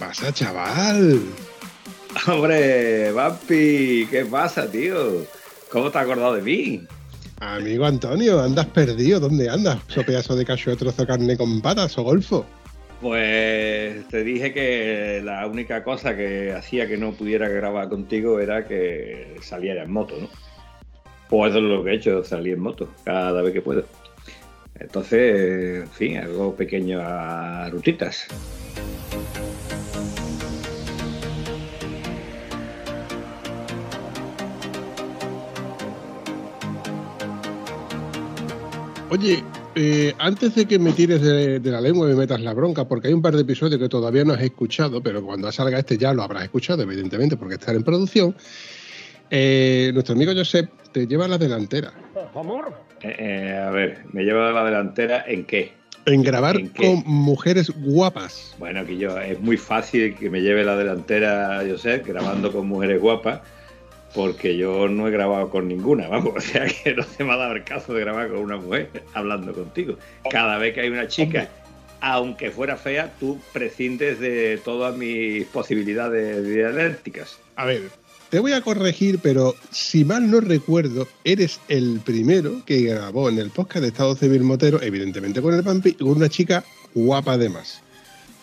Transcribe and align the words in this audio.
Pasa, 0.00 0.32
chaval? 0.32 1.20
Hombre, 2.26 3.12
Vampi, 3.12 4.08
¿qué 4.10 4.24
pasa, 4.28 4.68
tío? 4.68 5.26
¿Cómo 5.70 5.90
te 5.90 5.98
has 5.98 6.04
acordado 6.04 6.34
de 6.34 6.42
mí? 6.42 6.82
Amigo 7.38 7.84
Antonio, 7.84 8.40
andas 8.40 8.66
perdido. 8.66 9.20
¿Dónde 9.20 9.48
andas? 9.48 9.78
¿So 9.88 10.02
pedazo 10.02 10.34
de 10.34 10.44
cacho 10.44 10.70
de 10.70 10.76
trozo 10.76 11.02
de 11.02 11.06
carne 11.06 11.36
con 11.36 11.60
patas 11.60 11.96
o 11.98 12.02
golfo? 12.02 12.44
Pues 13.00 14.06
te 14.08 14.24
dije 14.24 14.52
que 14.52 15.22
la 15.24 15.46
única 15.46 15.84
cosa 15.84 16.16
que 16.16 16.52
hacía 16.52 16.86
que 16.86 16.96
no 16.98 17.12
pudiera 17.12 17.48
grabar 17.48 17.88
contigo 17.88 18.40
era 18.40 18.66
que 18.66 19.36
saliera 19.40 19.84
en 19.84 19.92
moto, 19.92 20.16
¿no? 20.20 20.28
Pues 21.28 21.50
eso 21.50 21.58
es 21.58 21.64
lo 21.64 21.84
que 21.84 21.90
he 21.90 21.94
hecho, 21.94 22.24
salir 22.24 22.54
en 22.54 22.60
moto 22.60 22.88
cada 23.04 23.40
vez 23.40 23.52
que 23.52 23.62
puedo. 23.62 23.84
Entonces, 24.78 25.82
en 25.82 25.90
fin, 25.90 26.16
algo 26.18 26.54
pequeño 26.54 27.00
a 27.00 27.70
rutitas. 27.70 28.26
Oye, 39.10 39.42
eh, 39.74 40.14
antes 40.18 40.54
de 40.54 40.66
que 40.66 40.78
me 40.78 40.92
tires 40.92 41.20
de, 41.20 41.58
de 41.58 41.70
la 41.72 41.80
lengua 41.80 42.06
y 42.06 42.12
me 42.12 42.16
metas 42.16 42.40
la 42.40 42.54
bronca, 42.54 42.86
porque 42.86 43.08
hay 43.08 43.12
un 43.12 43.20
par 43.22 43.34
de 43.34 43.42
episodios 43.42 43.80
que 43.80 43.88
todavía 43.88 44.24
no 44.24 44.34
has 44.34 44.40
escuchado, 44.40 45.02
pero 45.02 45.20
cuando 45.24 45.50
salga 45.50 45.80
este 45.80 45.98
ya 45.98 46.14
lo 46.14 46.22
habrás 46.22 46.44
escuchado, 46.44 46.82
evidentemente, 46.84 47.36
porque 47.36 47.54
está 47.54 47.72
en 47.72 47.82
producción. 47.82 48.36
Eh, 49.28 49.90
nuestro 49.94 50.14
amigo 50.14 50.32
Josep 50.32 50.70
te 50.92 51.08
lleva 51.08 51.24
a 51.24 51.28
la 51.28 51.38
delantera. 51.38 51.92
¿Amor? 52.36 52.72
Eh, 53.02 53.60
a 53.60 53.70
ver, 53.70 54.04
¿me 54.12 54.22
lleva 54.22 54.50
a 54.50 54.52
la 54.52 54.64
delantera 54.64 55.24
en 55.26 55.44
qué? 55.44 55.72
En 56.06 56.22
grabar 56.22 56.56
¿En 56.56 56.68
qué? 56.68 56.86
con 56.86 57.02
mujeres 57.04 57.72
guapas. 57.76 58.54
Bueno, 58.60 58.86
que 58.86 58.96
yo 58.96 59.18
es 59.18 59.40
muy 59.40 59.56
fácil 59.56 60.14
que 60.14 60.30
me 60.30 60.40
lleve 60.40 60.64
la 60.64 60.76
delantera, 60.76 61.62
Josep, 61.68 62.06
grabando 62.06 62.52
con 62.52 62.68
mujeres 62.68 63.00
guapas, 63.00 63.40
porque 64.14 64.56
yo 64.56 64.88
no 64.88 65.08
he 65.08 65.10
grabado 65.10 65.50
con 65.50 65.68
ninguna, 65.68 66.08
vamos, 66.08 66.34
o 66.36 66.40
sea 66.40 66.66
que 66.66 66.94
no 66.94 67.02
se 67.02 67.24
me 67.24 67.32
ha 67.32 67.36
dado 67.36 67.52
el 67.52 67.64
caso 67.64 67.94
de 67.94 68.00
grabar 68.00 68.28
con 68.28 68.38
una 68.38 68.56
mujer 68.56 68.90
hablando 69.14 69.52
contigo. 69.52 69.96
Cada 70.30 70.58
vez 70.58 70.74
que 70.74 70.82
hay 70.82 70.88
una 70.88 71.08
chica, 71.08 71.48
aunque 72.00 72.50
fuera 72.50 72.76
fea, 72.76 73.12
tú 73.18 73.40
prescindes 73.52 74.18
de 74.20 74.60
todas 74.64 74.96
mis 74.96 75.44
posibilidades 75.46 76.44
dialécticas. 76.46 77.38
A 77.56 77.66
ver, 77.66 77.90
te 78.30 78.38
voy 78.38 78.52
a 78.52 78.62
corregir, 78.62 79.18
pero 79.20 79.54
si 79.70 80.04
mal 80.04 80.30
no 80.30 80.40
recuerdo, 80.40 81.08
eres 81.24 81.60
el 81.68 82.00
primero 82.04 82.64
que 82.64 82.82
grabó 82.82 83.28
en 83.28 83.38
el 83.38 83.50
podcast 83.50 83.82
de 83.82 83.88
Estado 83.88 84.14
Civil 84.14 84.42
Motero, 84.42 84.80
evidentemente 84.80 85.42
con 85.42 85.54
el 85.54 85.64
Pampi, 85.64 85.94
con 85.94 86.08
una 86.08 86.28
chica 86.28 86.64
guapa 86.94 87.32
además, 87.32 87.82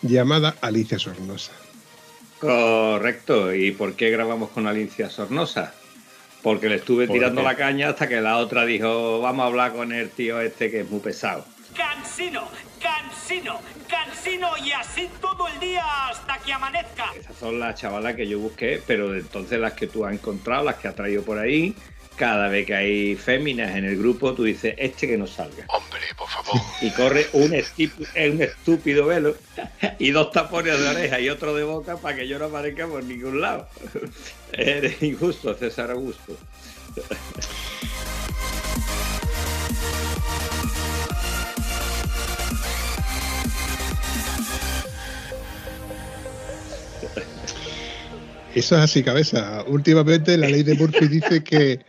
llamada 0.02 0.56
Alicia 0.60 0.98
Sornosa. 0.98 1.52
Correcto. 2.38 3.54
¿Y 3.54 3.72
por 3.72 3.94
qué 3.94 4.10
grabamos 4.10 4.50
con 4.50 4.66
Alicia 4.66 5.10
Sornosa? 5.10 5.74
Porque 6.42 6.68
le 6.68 6.76
estuve 6.76 7.06
¿Por 7.06 7.14
tirando 7.14 7.40
qué? 7.40 7.46
la 7.48 7.56
caña 7.56 7.88
hasta 7.90 8.08
que 8.08 8.20
la 8.20 8.38
otra 8.38 8.64
dijo, 8.64 9.20
vamos 9.20 9.42
a 9.44 9.46
hablar 9.46 9.72
con 9.72 9.92
el 9.92 10.10
tío 10.10 10.40
este 10.40 10.70
que 10.70 10.80
es 10.80 10.90
muy 10.90 11.00
pesado. 11.00 11.44
Cansino, 11.76 12.48
cansino, 12.80 13.60
cansino 13.88 14.48
y 14.64 14.70
así 14.72 15.08
todo 15.20 15.48
el 15.48 15.58
día 15.60 15.84
hasta 16.08 16.38
que 16.38 16.52
amanezca. 16.52 17.06
Esas 17.18 17.36
son 17.36 17.58
las 17.58 17.80
chavalas 17.80 18.14
que 18.14 18.26
yo 18.28 18.38
busqué, 18.38 18.80
pero 18.86 19.10
de 19.10 19.20
entonces 19.20 19.58
las 19.58 19.72
que 19.74 19.86
tú 19.88 20.04
has 20.04 20.14
encontrado, 20.14 20.64
las 20.64 20.76
que 20.76 20.88
has 20.88 20.94
traído 20.94 21.22
por 21.24 21.38
ahí, 21.38 21.74
cada 22.18 22.48
vez 22.48 22.66
que 22.66 22.74
hay 22.74 23.14
féminas 23.16 23.74
en 23.76 23.84
el 23.84 23.96
grupo, 23.96 24.34
tú 24.34 24.44
dices, 24.44 24.74
este 24.76 25.06
que 25.06 25.16
no 25.16 25.26
salga. 25.26 25.64
Hombre, 25.68 26.00
por 26.16 26.28
favor. 26.28 26.60
Y 26.82 26.90
corre 26.90 27.26
un, 27.32 27.52
estipu- 27.52 28.06
un 28.30 28.42
estúpido 28.42 29.06
velo 29.06 29.36
y 29.98 30.10
dos 30.10 30.30
tapones 30.32 30.78
de 30.78 30.88
oreja 30.88 31.20
y 31.20 31.30
otro 31.30 31.54
de 31.54 31.62
boca 31.64 31.96
para 31.96 32.16
que 32.16 32.28
yo 32.28 32.38
no 32.38 32.46
aparezca 32.46 32.86
por 32.86 33.02
ningún 33.04 33.40
lado. 33.40 33.68
Eres 34.52 35.02
injusto, 35.02 35.54
César 35.54 35.90
Augusto. 35.92 36.36
Eso 48.54 48.76
es 48.76 48.82
así, 48.82 49.02
cabeza. 49.02 49.62
Últimamente 49.66 50.36
la 50.36 50.48
ley 50.48 50.62
de 50.62 50.74
Murphy 50.74 51.06
dice 51.06 51.44
que 51.44 51.80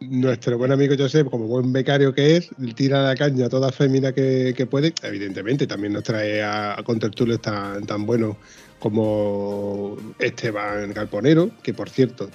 nuestro 0.00 0.56
buen 0.56 0.72
amigo 0.72 0.94
Josep, 0.98 1.28
como 1.30 1.46
buen 1.46 1.72
becario 1.72 2.14
que 2.14 2.36
es, 2.36 2.50
tira 2.74 3.02
la 3.02 3.14
caña 3.14 3.46
a 3.46 3.48
toda 3.48 3.70
fémina 3.70 4.12
que, 4.12 4.54
que 4.56 4.66
puede. 4.66 4.94
Evidentemente, 5.02 5.66
también 5.66 5.92
nos 5.92 6.04
trae 6.04 6.42
a, 6.42 6.78
a 6.78 6.82
contertulios 6.82 7.40
tan, 7.40 7.86
tan 7.86 8.06
buenos 8.06 8.36
como 8.78 9.96
Esteban 10.18 10.92
Galponero, 10.92 11.50
que 11.62 11.74
por 11.74 11.90
cierto, 11.90 12.30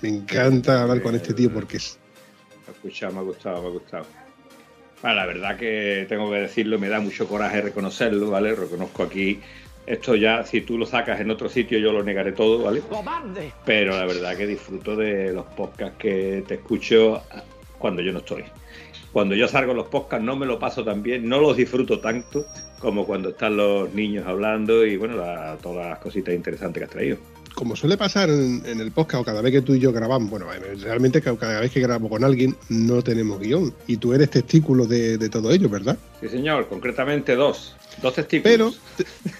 me 0.00 0.08
encanta 0.08 0.82
hablar 0.82 1.02
con 1.02 1.14
este 1.14 1.34
tío 1.34 1.52
porque 1.52 1.78
es 1.78 1.98
Me 2.66 2.68
ha 2.68 2.76
escuchado, 2.76 3.12
me 3.12 3.18
ha 3.18 3.22
gustado, 3.22 3.62
me 3.62 3.68
ha 3.68 3.70
gustado. 3.70 4.06
Bueno, 5.02 5.16
la 5.16 5.26
verdad 5.26 5.58
que 5.58 6.06
tengo 6.08 6.30
que 6.30 6.36
decirlo, 6.36 6.78
me 6.78 6.88
da 6.88 7.00
mucho 7.00 7.26
coraje 7.26 7.60
reconocerlo, 7.60 8.30
¿vale? 8.30 8.54
Reconozco 8.54 9.02
aquí, 9.02 9.40
esto 9.86 10.14
ya, 10.14 10.44
si 10.44 10.60
tú 10.60 10.78
lo 10.78 10.86
sacas 10.86 11.20
en 11.20 11.30
otro 11.30 11.48
sitio, 11.48 11.78
yo 11.78 11.92
lo 11.92 12.02
negaré 12.02 12.32
todo, 12.32 12.62
¿vale? 12.62 12.80
¡Cobarde! 12.80 13.52
Pero 13.64 13.96
la 13.96 14.04
verdad 14.06 14.36
que 14.36 14.46
disfruto 14.46 14.96
de 14.96 15.32
los 15.32 15.46
podcasts 15.46 15.96
que 15.98 16.44
te 16.46 16.54
escucho 16.54 17.22
cuando 17.78 18.00
yo 18.02 18.12
no 18.12 18.20
estoy. 18.20 18.44
Cuando 19.12 19.34
yo 19.34 19.46
salgo 19.48 19.72
en 19.72 19.78
los 19.78 19.88
podcasts 19.88 20.24
no 20.24 20.36
me 20.36 20.46
lo 20.46 20.58
paso 20.58 20.84
tan 20.84 21.02
bien, 21.02 21.28
no 21.28 21.40
los 21.40 21.56
disfruto 21.56 22.00
tanto 22.00 22.46
como 22.78 23.04
cuando 23.06 23.30
están 23.30 23.56
los 23.56 23.92
niños 23.92 24.26
hablando 24.26 24.86
y 24.86 24.96
bueno, 24.96 25.16
la- 25.16 25.56
todas 25.60 25.86
las 25.88 25.98
cositas 25.98 26.34
interesantes 26.34 26.80
que 26.80 26.84
has 26.84 26.90
traído. 26.90 27.16
como 27.54 27.76
suele 27.76 27.98
pasar 27.98 28.30
en, 28.30 28.62
en 28.64 28.80
el 28.80 28.90
podcast 28.92 29.20
o 29.20 29.24
cada 29.26 29.42
vez 29.42 29.52
que 29.52 29.60
tú 29.60 29.74
y 29.74 29.78
yo 29.80 29.92
grabamos, 29.92 30.30
bueno, 30.30 30.46
eh, 30.52 30.58
realmente 30.80 31.20
ca- 31.20 31.36
cada 31.36 31.60
vez 31.60 31.70
que 31.70 31.80
grabamos 31.80 32.10
con 32.10 32.24
alguien 32.24 32.56
no 32.70 33.02
tenemos 33.02 33.38
guion 33.38 33.74
y 33.86 33.98
tú 33.98 34.14
eres 34.14 34.30
testículo 34.30 34.86
de, 34.86 35.18
de 35.18 35.28
todo 35.28 35.50
ello, 35.52 35.68
¿verdad? 35.68 35.98
Sí, 36.20 36.28
señor, 36.30 36.66
concretamente 36.68 37.36
dos. 37.36 37.76
Dos 38.00 38.14
testículos. 38.14 38.80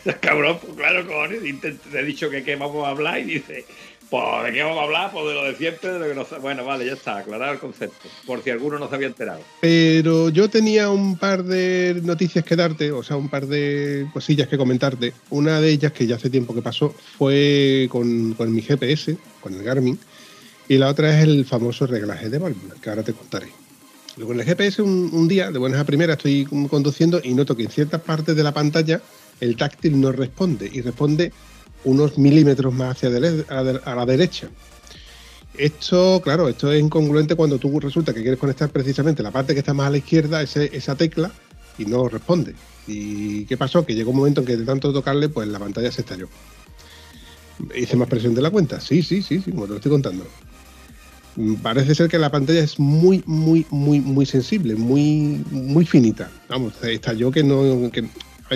Pero 0.05 0.19
Cabrón, 0.21 0.59
pues 0.61 0.77
claro, 0.77 1.07
cojones, 1.07 1.41
te 1.61 1.99
he 1.99 2.05
dicho 2.05 2.31
que 2.31 2.43
qué 2.43 2.57
vamos 2.57 2.87
a 2.87 2.91
hablar 2.91 3.21
y 3.21 3.25
dice, 3.25 3.65
pues 4.13 4.45
de 4.45 4.53
qué 4.53 4.63
vamos 4.63 4.79
a 4.79 4.83
hablar, 4.83 5.11
pues 5.11 5.27
de 5.27 5.35
lo 5.35 5.45
de 5.45 5.57
siempre, 5.57 5.91
de 5.91 5.99
lo 5.99 6.07
que 6.07 6.15
no 6.15 6.41
Bueno, 6.41 6.65
vale, 6.65 6.85
ya 6.85 6.93
está, 6.93 7.19
aclarado 7.19 7.55
el 7.55 7.59
concepto, 7.59 8.09
por 8.27 8.43
si 8.43 8.51
alguno 8.51 8.79
no 8.79 8.89
se 8.89 8.95
había 8.95 9.07
enterado. 9.07 9.41
Pero 9.61 10.29
yo 10.29 10.51
tenía 10.51 10.91
un 10.91 11.17
par 11.17 11.45
de 11.45 11.99
noticias 12.03 12.45
que 12.45 12.55
darte, 12.55 12.93
o 12.93 13.03
sea, 13.03 13.17
un 13.17 13.31
par 13.31 13.47
de 13.47 14.07
cosillas 14.13 14.49
que 14.49 14.59
comentarte. 14.59 15.15
Una 15.31 15.61
de 15.63 15.71
ellas, 15.71 15.93
que 15.93 16.07
ya 16.07 16.17
hace 16.17 16.29
tiempo 16.29 16.55
que 16.55 16.61
pasó, 16.61 16.95
fue 17.17 17.89
con, 17.91 18.35
con 18.35 18.53
mi 18.53 18.61
GPS, 18.61 19.17
con 19.41 19.55
el 19.55 19.63
Garmin, 19.63 19.99
y 20.69 20.77
la 20.77 20.89
otra 20.89 21.17
es 21.17 21.25
el 21.25 21.47
famoso 21.47 21.87
reglaje 21.87 22.29
de 22.29 22.39
válvula, 22.39 22.75
que 22.83 22.91
ahora 22.91 23.03
te 23.03 23.15
contaré. 23.15 23.62
Con 24.21 24.39
el 24.39 24.45
GPS 24.45 24.83
un, 24.83 25.27
día, 25.27 25.51
de 25.51 25.59
buenas 25.59 25.81
a 25.81 25.85
primeras, 25.85 26.19
estoy 26.19 26.45
conduciendo 26.45 27.21
y 27.25 27.33
noto 27.33 27.57
que 27.57 27.63
en 27.63 27.71
ciertas 27.71 28.03
partes 28.03 28.37
de 28.37 28.43
la 28.43 28.53
pantalla 28.53 29.01
el 29.41 29.57
táctil 29.57 29.99
no 29.99 30.13
responde 30.13 30.71
y 30.71 30.83
responde 30.83 31.33
unos 31.85 32.19
milímetros 32.19 32.75
más 32.75 32.97
hacia 32.97 33.09
la, 33.09 34.07
derecha. 34.07 34.49
Esto, 35.55 36.21
claro, 36.23 36.49
esto 36.49 36.71
es 36.71 36.81
incongruente 36.83 37.37
cuando 37.37 37.59
tú 37.59 37.81
resulta 37.81 38.13
que 38.13 38.21
quieres 38.21 38.39
conectar 38.39 38.69
precisamente 38.69 39.23
la 39.23 39.31
parte 39.31 39.55
que 39.55 39.61
está 39.61 39.73
más 39.73 39.87
a 39.87 39.91
la 39.91 39.99
izquierda, 39.99 40.43
esa 40.43 40.95
tecla, 40.95 41.33
y 41.79 41.87
no 41.87 42.07
responde. 42.07 42.55
¿Y 42.87 43.47
qué 43.47 43.57
pasó? 43.57 43.87
Que 43.87 43.95
llegó 43.95 44.11
un 44.11 44.19
momento 44.19 44.43
en 44.43 44.47
que 44.47 44.57
de 44.59 44.65
tanto 44.67 44.93
tocarle, 44.93 45.31
pues 45.31 45.49
la 45.49 45.59
pantalla 45.59 45.91
se 45.91 46.03
estalló. 46.03 46.29
¿Hice 47.75 47.97
más 47.97 48.09
presión 48.09 48.35
de 48.35 48.43
la 48.43 48.51
cuenta? 48.51 48.79
Sí, 48.79 49.03
sí, 49.03 49.23
sí, 49.23 49.41
sí, 49.41 49.51
como 49.51 49.65
te 49.65 49.71
lo 49.71 49.77
estoy 49.77 49.91
contando 49.91 50.27
parece 51.63 51.95
ser 51.95 52.09
que 52.09 52.19
la 52.19 52.31
pantalla 52.31 52.61
es 52.61 52.79
muy, 52.79 53.23
muy, 53.27 53.67
muy, 53.71 54.01
muy 54.01 54.27
sensible, 54.27 54.75
muy, 54.75 55.45
muy 55.51 55.85
finita. 55.85 56.31
Vamos, 56.49 56.75
está 56.83 57.13
yo 57.13 57.31
que 57.31 57.43
no, 57.43 57.91
que, 57.91 58.09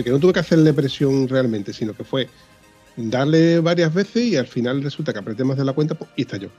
que 0.02 0.10
no 0.10 0.18
tuve 0.18 0.32
que 0.32 0.40
hacerle 0.40 0.72
presión 0.72 1.28
realmente, 1.28 1.72
sino 1.72 1.94
que 1.94 2.04
fue 2.04 2.28
darle 2.96 3.60
varias 3.60 3.92
veces 3.92 4.24
y 4.24 4.36
al 4.36 4.46
final 4.46 4.82
resulta 4.82 5.12
que 5.12 5.18
apreté 5.18 5.44
más 5.44 5.56
de 5.56 5.64
la 5.64 5.72
cuenta 5.72 5.94
pues, 5.94 6.10
y 6.16 6.22
estalló. 6.22 6.50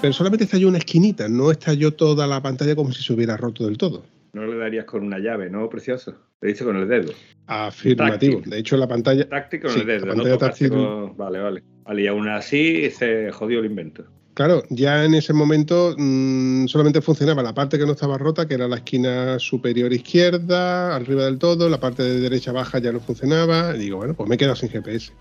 Pero 0.00 0.12
solamente 0.12 0.44
estalló 0.44 0.68
una 0.68 0.78
esquinita, 0.78 1.28
no 1.28 1.50
estalló 1.50 1.94
toda 1.94 2.26
la 2.26 2.42
pantalla 2.42 2.76
como 2.76 2.92
si 2.92 3.02
se 3.02 3.12
hubiera 3.14 3.38
roto 3.38 3.64
del 3.64 3.78
todo. 3.78 4.04
No 4.34 4.46
le 4.46 4.56
darías 4.56 4.84
con 4.84 5.04
una 5.04 5.20
llave, 5.20 5.48
¿no, 5.48 5.68
precioso? 5.68 6.14
Le 6.40 6.48
dice 6.48 6.64
con 6.64 6.76
el 6.76 6.88
dedo. 6.88 7.12
Afirmativo. 7.46 8.42
De 8.44 8.58
hecho, 8.58 8.76
la 8.76 8.88
pantalla. 8.88 9.28
Táctil 9.28 9.60
con 9.60 9.72
el 9.72 9.86
dedo. 9.86 10.06
La 10.06 10.14
pantalla 10.14 10.38
táctil... 10.38 10.70
Vale, 11.16 11.38
vale. 11.38 11.62
Vale, 11.84 12.02
y 12.02 12.06
aún 12.08 12.28
así 12.28 12.90
se 12.90 13.30
jodió 13.30 13.60
el 13.60 13.66
invento. 13.66 14.04
Claro, 14.34 14.64
ya 14.70 15.04
en 15.04 15.14
ese 15.14 15.32
momento 15.32 15.94
mmm, 15.96 16.66
solamente 16.66 17.00
funcionaba 17.00 17.44
la 17.44 17.54
parte 17.54 17.78
que 17.78 17.86
no 17.86 17.92
estaba 17.92 18.18
rota, 18.18 18.48
que 18.48 18.54
era 18.54 18.66
la 18.66 18.76
esquina 18.76 19.38
superior 19.38 19.92
izquierda, 19.92 20.96
arriba 20.96 21.26
del 21.26 21.38
todo, 21.38 21.68
la 21.68 21.78
parte 21.78 22.02
de 22.02 22.18
derecha 22.18 22.50
baja 22.50 22.80
ya 22.80 22.90
no 22.90 22.98
funcionaba. 22.98 23.76
Y 23.76 23.78
digo, 23.78 23.98
bueno, 23.98 24.14
pues 24.14 24.28
me 24.28 24.34
he 24.34 24.38
quedado 24.38 24.56
sin 24.56 24.70
GPS. 24.70 25.12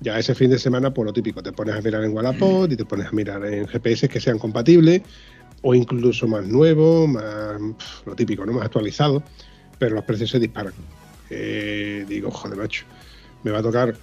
Ya 0.00 0.18
ese 0.18 0.34
fin 0.34 0.50
de 0.50 0.58
semana, 0.58 0.88
por 0.88 1.04
pues 1.04 1.06
lo 1.06 1.12
típico, 1.12 1.40
te 1.40 1.52
pones 1.52 1.76
a 1.76 1.80
mirar 1.80 2.02
en 2.02 2.12
Wallapod 2.12 2.68
y 2.68 2.76
te 2.76 2.84
pones 2.84 3.06
a 3.06 3.12
mirar 3.12 3.46
en 3.46 3.68
GPS 3.68 4.08
que 4.08 4.18
sean 4.18 4.40
compatibles 4.40 5.02
o 5.64 5.74
incluso 5.74 6.28
más 6.28 6.46
nuevos, 6.46 7.08
más 7.08 7.58
lo 8.04 8.14
típico, 8.14 8.44
¿no? 8.44 8.52
Más 8.52 8.66
actualizado, 8.66 9.22
pero 9.78 9.94
los 9.96 10.04
precios 10.04 10.30
se 10.30 10.38
disparan. 10.38 10.74
Eh, 11.30 12.04
digo, 12.06 12.30
joder, 12.30 12.58
macho, 12.58 12.84
me 13.42 13.50
va 13.50 13.58
a 13.60 13.62
tocar 13.62 13.94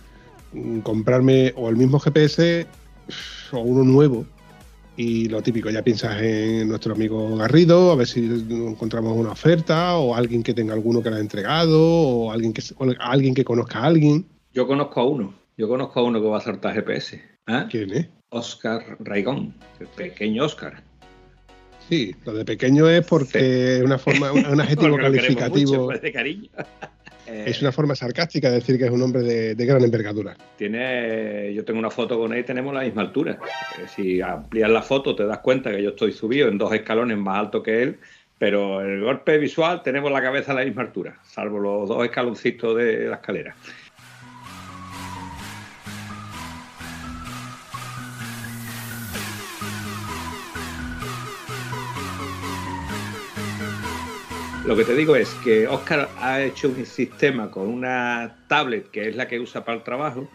mm, 0.53 0.79
comprarme 0.79 1.53
o 1.55 1.69
el 1.69 1.77
mismo 1.77 1.99
GPS 1.99 2.65
o 3.51 3.59
uno 3.59 3.83
nuevo. 3.83 4.25
Y 4.97 5.29
lo 5.29 5.41
típico, 5.41 5.69
ya 5.69 5.83
piensas 5.83 6.19
en 6.21 6.67
nuestro 6.67 6.95
amigo 6.95 7.37
Garrido, 7.37 7.91
a 7.91 7.95
ver 7.95 8.07
si 8.07 8.25
encontramos 8.25 9.15
una 9.15 9.31
oferta, 9.31 9.97
o 9.97 10.15
alguien 10.15 10.43
que 10.43 10.53
tenga 10.53 10.73
alguno 10.73 11.01
que 11.01 11.11
lo 11.11 11.15
ha 11.15 11.19
entregado, 11.19 11.79
o 11.79 12.31
alguien 12.31 12.53
que, 12.53 12.63
alguien 12.99 13.35
que 13.35 13.45
conozca 13.45 13.79
a 13.79 13.85
alguien. 13.85 14.25
Yo 14.51 14.67
conozco 14.67 14.99
a 14.99 15.07
uno, 15.07 15.33
yo 15.57 15.69
conozco 15.69 15.99
a 15.99 16.03
uno 16.03 16.19
que 16.19 16.27
va 16.27 16.39
a 16.39 16.41
saltar 16.41 16.73
GPS. 16.73 17.21
¿eh? 17.47 17.65
¿Quién 17.69 17.93
es? 17.93 18.09
Oscar 18.29 18.97
Raigón, 18.99 19.53
el 19.79 19.87
pequeño 19.87 20.45
Oscar. 20.45 20.90
Sí, 21.91 22.15
lo 22.25 22.31
de 22.31 22.45
pequeño 22.45 22.89
es 22.89 23.05
porque 23.05 23.75
es 23.75 23.81
una 23.83 23.97
forma, 23.97 24.31
un 24.31 24.61
adjetivo 24.61 24.95
calificativo. 25.01 25.87
Mucho, 25.87 25.99
de 25.99 26.11
cariño. 26.11 26.49
Es 27.27 27.61
una 27.61 27.71
forma 27.71 27.95
sarcástica 27.95 28.49
de 28.49 28.55
decir 28.55 28.77
que 28.77 28.83
es 28.85 28.91
un 28.91 29.01
hombre 29.01 29.21
de, 29.21 29.55
de, 29.55 29.65
gran 29.65 29.81
envergadura. 29.81 30.35
Tiene, 30.57 31.53
yo 31.53 31.63
tengo 31.63 31.79
una 31.79 31.89
foto 31.89 32.19
con 32.19 32.33
él 32.33 32.39
y 32.39 32.43
tenemos 32.43 32.73
la 32.73 32.81
misma 32.81 33.03
altura. 33.03 33.39
Eh, 33.79 33.85
si 33.87 34.19
amplías 34.19 34.69
la 34.69 34.81
foto 34.81 35.15
te 35.15 35.25
das 35.25 35.37
cuenta 35.37 35.71
que 35.71 35.81
yo 35.81 35.91
estoy 35.91 36.11
subido 36.11 36.49
en 36.49 36.57
dos 36.57 36.73
escalones 36.73 37.17
más 37.17 37.37
alto 37.37 37.63
que 37.63 37.83
él, 37.83 37.99
pero 38.37 38.81
el 38.81 39.01
golpe 39.01 39.37
visual 39.37 39.81
tenemos 39.81 40.11
la 40.11 40.21
cabeza 40.21 40.51
a 40.51 40.55
la 40.55 40.65
misma 40.65 40.81
altura, 40.81 41.19
salvo 41.23 41.59
los 41.59 41.87
dos 41.87 42.03
escaloncitos 42.03 42.75
de 42.75 43.07
la 43.07 43.15
escalera. 43.15 43.55
Lo 54.71 54.77
que 54.77 54.85
te 54.85 54.95
digo 54.95 55.17
es 55.17 55.27
que 55.43 55.67
Oscar 55.67 56.07
ha 56.21 56.41
hecho 56.41 56.69
un 56.69 56.85
sistema 56.85 57.51
con 57.51 57.67
una 57.67 58.37
tablet 58.47 58.89
que 58.89 59.09
es 59.09 59.17
la 59.17 59.27
que 59.27 59.37
usa 59.37 59.65
para 59.65 59.77
el 59.79 59.83
trabajo 59.83 60.29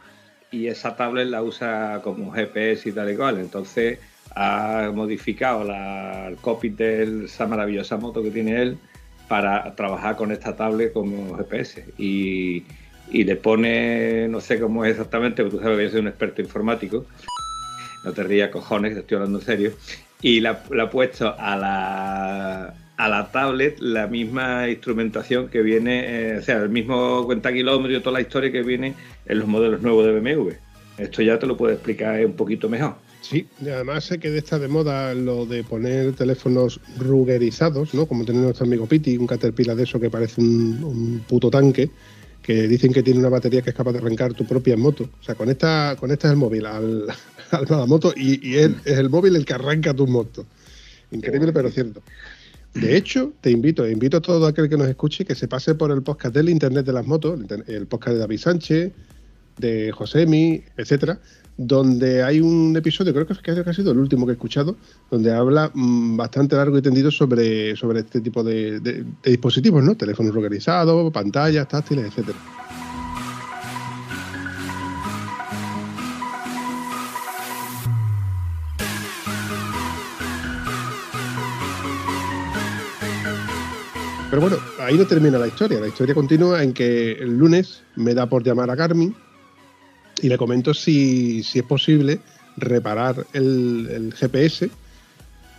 y 0.51 0.67
esa 0.67 0.95
tablet 0.95 1.27
la 1.29 1.43
usa 1.43 2.03
como 2.05 2.31
GPS 2.31 2.91
y 2.91 2.93
tal 2.93 3.11
y 3.11 3.17
cual. 3.17 3.39
Entonces 3.39 3.99
ha 4.35 4.93
modificado 4.95 5.65
la, 5.65 6.29
el 6.29 6.37
copy 6.37 6.69
de 6.69 7.25
esa 7.25 7.47
maravillosa 7.47 7.97
moto 7.97 8.23
que 8.23 8.31
tiene 8.31 8.61
él 8.61 8.79
para 9.27 9.75
trabajar 9.75 10.17
con 10.17 10.31
esta 10.31 10.55
tablet 10.55 10.93
como 10.93 11.35
GPS. 11.39 11.87
Y, 11.97 12.65
y 13.11 13.25
le 13.25 13.37
pone, 13.37 14.29
no 14.29 14.43
sé 14.43 14.61
cómo 14.61 14.85
es 14.85 14.91
exactamente, 14.91 15.45
porque 15.45 15.57
tú 15.57 15.63
sabes 15.63 15.79
que 15.79 15.85
yo 15.85 15.91
soy 15.93 16.01
un 16.01 16.09
experto 16.09 16.43
informático. 16.43 17.07
No 18.05 18.13
te 18.13 18.23
rías, 18.23 18.51
cojones, 18.51 18.99
estoy 18.99 19.15
hablando 19.15 19.39
en 19.39 19.45
serio. 19.47 19.73
Y 20.21 20.41
la 20.41 20.63
ha 20.79 20.91
puesto 20.91 21.35
a 21.39 21.57
la 21.57 22.86
a 22.97 23.09
la 23.09 23.31
tablet 23.31 23.79
la 23.81 24.07
misma 24.07 24.69
instrumentación 24.69 25.49
que 25.49 25.63
viene, 25.63 26.05
eh, 26.07 26.39
o 26.39 26.43
sea, 26.43 26.63
el 26.63 26.71
mismo 26.71 27.25
cuenta 27.27 27.53
kilómetros 27.53 28.01
y 28.01 28.03
toda 28.03 28.15
la 28.15 28.21
historia 28.21 28.51
que 28.51 28.63
viene 28.63 28.95
en 29.27 29.39
los 29.39 29.49
modelos 29.49 29.83
nuevos 29.83 30.07
de 30.07 30.19
BMW. 30.19 30.51
Esto 30.99 31.23
ya 31.23 31.39
te 31.39 31.47
lo 31.47 31.57
puedo 31.57 31.73
explicar 31.73 32.25
un 32.25 32.35
poquito 32.35 32.69
mejor. 32.69 32.95
Sí, 33.21 33.47
además 33.61 34.05
sé 34.05 34.19
que 34.19 34.37
está 34.37 34.59
de 34.59 34.69
moda 34.69 35.13
lo 35.15 35.47
de 35.47 35.65
poner 35.65 36.15
teléfonos 36.15 36.81
ruggerizados, 36.97 37.93
¿no? 37.93 38.07
Como 38.07 38.25
tener 38.25 38.43
nuestro 38.43 38.67
amigo 38.67 38.87
Piti, 38.87 39.17
un 39.17 39.27
Caterpillar 39.27 39.77
de 39.77 39.83
eso 39.83 39.99
que 39.99 40.09
parece 40.09 40.41
un, 40.41 40.83
un, 40.85 41.25
puto 41.29 41.51
tanque, 41.51 41.91
que 42.41 42.69
dicen 42.69 42.93
que 42.93 43.03
tiene 43.03 43.19
una 43.19 43.29
batería 43.29 43.63
que 43.63 43.71
es 43.71 43.77
capaz 43.77 43.93
de 43.93 43.99
arrancar 43.99 44.33
tu 44.33 44.47
propia 44.47 44.77
moto. 44.77 45.09
O 45.21 45.25
sea, 45.25 45.35
conecta, 45.35 45.97
conectas 45.99 46.31
el 46.31 46.37
móvil 46.37 46.67
al, 46.67 47.07
a 47.51 47.61
la 47.69 47.87
moto 47.87 48.15
y, 48.17 48.49
y 48.49 48.57
es, 48.59 48.71
es 48.85 48.99
el 48.99 49.11
móvil 49.11 49.35
el 49.35 49.45
que 49.45 49.55
arranca 49.55 49.93
tu 49.93 50.07
moto. 50.07 50.47
Increíble, 51.11 51.53
pero 51.53 51.71
cierto. 51.71 52.03
De 52.81 52.97
hecho, 52.97 53.33
te 53.41 53.51
invito, 53.51 53.89
invito 53.89 54.19
a 54.19 54.21
todo 54.21 54.47
aquel 54.47 54.69
que 54.69 54.77
nos 54.77 54.87
escuche 54.89 55.25
que 55.25 55.35
se 55.35 55.49
pase 55.49 55.75
por 55.75 55.91
el 55.91 56.03
podcast 56.03 56.35
del 56.35 56.51
Internet 56.51 56.85
de 56.85 56.93
las 56.93 57.07
Motos, 57.07 57.41
el 57.67 57.87
podcast 57.87 58.15
de 58.15 58.19
David 58.21 58.39
Sánchez, 58.39 58.93
de 59.59 59.93
Josemi, 59.93 60.63
etcétera, 60.77 61.19
donde 61.57 62.23
hay 62.23 62.41
un 62.41 62.77
episodio, 62.77 63.15
creo 63.15 63.27
que 63.27 63.51
ha 63.51 63.73
sido 63.73 63.93
el 63.93 63.99
último 63.99 64.27
que 64.27 64.33
he 64.33 64.35
escuchado, 64.35 64.77
donde 65.11 65.33
habla 65.33 65.71
mmm, 65.73 66.19
bastante 66.19 66.55
largo 66.55 66.77
y 66.77 66.83
tendido 66.83 67.11
sobre, 67.11 67.75
sobre 67.77 68.01
este 68.01 68.21
tipo 68.21 68.45
de, 68.45 68.79
de, 68.81 69.05
de 69.23 69.31
dispositivos, 69.31 69.83
¿no? 69.83 69.95
Teléfonos 69.95 70.35
localizados, 70.35 71.11
pantallas, 71.13 71.67
táctiles, 71.69 72.07
etcétera. 72.07 72.39
Pero 84.29 84.43
bueno, 84.43 84.57
ahí 84.81 84.99
no 84.99 85.07
termina 85.07 85.39
la 85.39 85.47
historia. 85.47 85.79
La 85.79 85.87
historia 85.87 86.15
continúa 86.15 86.63
en 86.63 86.73
que 86.73 87.13
el 87.13 87.39
lunes 87.39 87.83
me 87.95 88.13
da 88.13 88.29
por 88.29 88.43
llamar 88.43 88.71
a 88.71 88.77
Carmen 88.77 89.15
y 90.21 90.29
le 90.29 90.37
comento 90.37 90.75
si, 90.75 91.45
si 91.45 91.61
es 91.61 91.65
posible 91.65 92.19
reparar 92.57 93.25
el, 93.33 94.13
GPS 94.17 94.69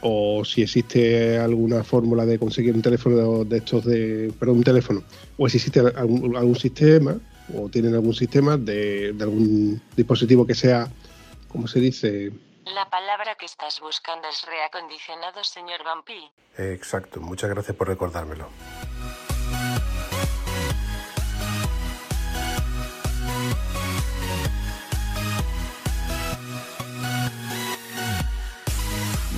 o 0.02 0.44
si 0.44 0.64
existe 0.64 1.38
alguna 1.38 1.84
fórmula 1.84 2.26
de 2.26 2.38
conseguir 2.38 2.76
un 2.76 2.82
teléfono 2.82 3.46
de, 3.46 3.58
estos 3.58 3.86
de. 3.86 4.34
Perdón, 4.38 4.58
un 4.58 4.64
teléfono. 4.64 5.04
O 5.38 5.48
si 5.48 5.58
existe 5.58 5.80
algún, 5.80 6.36
algún 6.36 6.56
sistema 6.56 7.18
o 7.56 7.70
tienen 7.70 7.94
algún 7.94 8.14
sistema 8.14 8.58
de, 8.58 9.14
de 9.14 9.24
algún 9.24 9.82
dispositivo 9.96 10.46
que 10.46 10.56
sea, 10.56 10.92
¿cómo 11.48 11.68
se 11.70 11.80
dice? 11.80 12.34
La 12.74 12.90
palabra 12.90 13.36
que 13.36 13.46
estás 13.46 13.80
buscando 13.80 14.28
es 14.28 14.46
reacondicionado, 14.46 15.44
señor 15.44 15.84
Vampi. 15.86 16.30
Exacto, 16.58 17.22
muchas 17.22 17.50
gracias 17.50 17.78
por 17.78 17.88
recordármelo. 17.88 18.50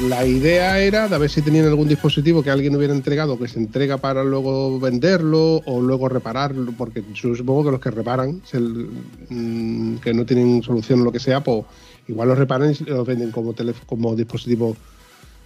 La 0.07 0.25
idea 0.25 0.79
era 0.79 1.09
de 1.09 1.17
ver 1.17 1.29
si 1.29 1.41
tenían 1.41 1.67
algún 1.67 1.89
dispositivo 1.89 2.41
que 2.41 2.49
alguien 2.49 2.75
hubiera 2.75 2.93
entregado 2.93 3.37
que 3.37 3.49
se 3.49 3.59
entrega 3.59 3.97
para 3.97 4.23
luego 4.23 4.79
venderlo 4.79 5.57
o 5.65 5.81
luego 5.81 6.07
repararlo, 6.07 6.71
porque 6.77 7.03
supongo 7.13 7.65
que 7.65 7.71
los 7.71 7.81
que 7.81 7.91
reparan, 7.91 8.41
mm, 9.29 9.97
que 9.97 10.13
no 10.13 10.25
tienen 10.25 10.63
solución 10.63 11.01
o 11.01 11.03
lo 11.03 11.11
que 11.11 11.19
sea, 11.19 11.43
pues 11.43 11.65
igual 12.09 12.27
los 12.27 12.37
reparan 12.37 12.75
y 12.77 12.83
los 12.83 13.07
venden 13.07 13.31
como, 13.31 13.55
como 13.85 14.15
dispositivos 14.15 14.77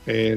eh, 0.05 0.35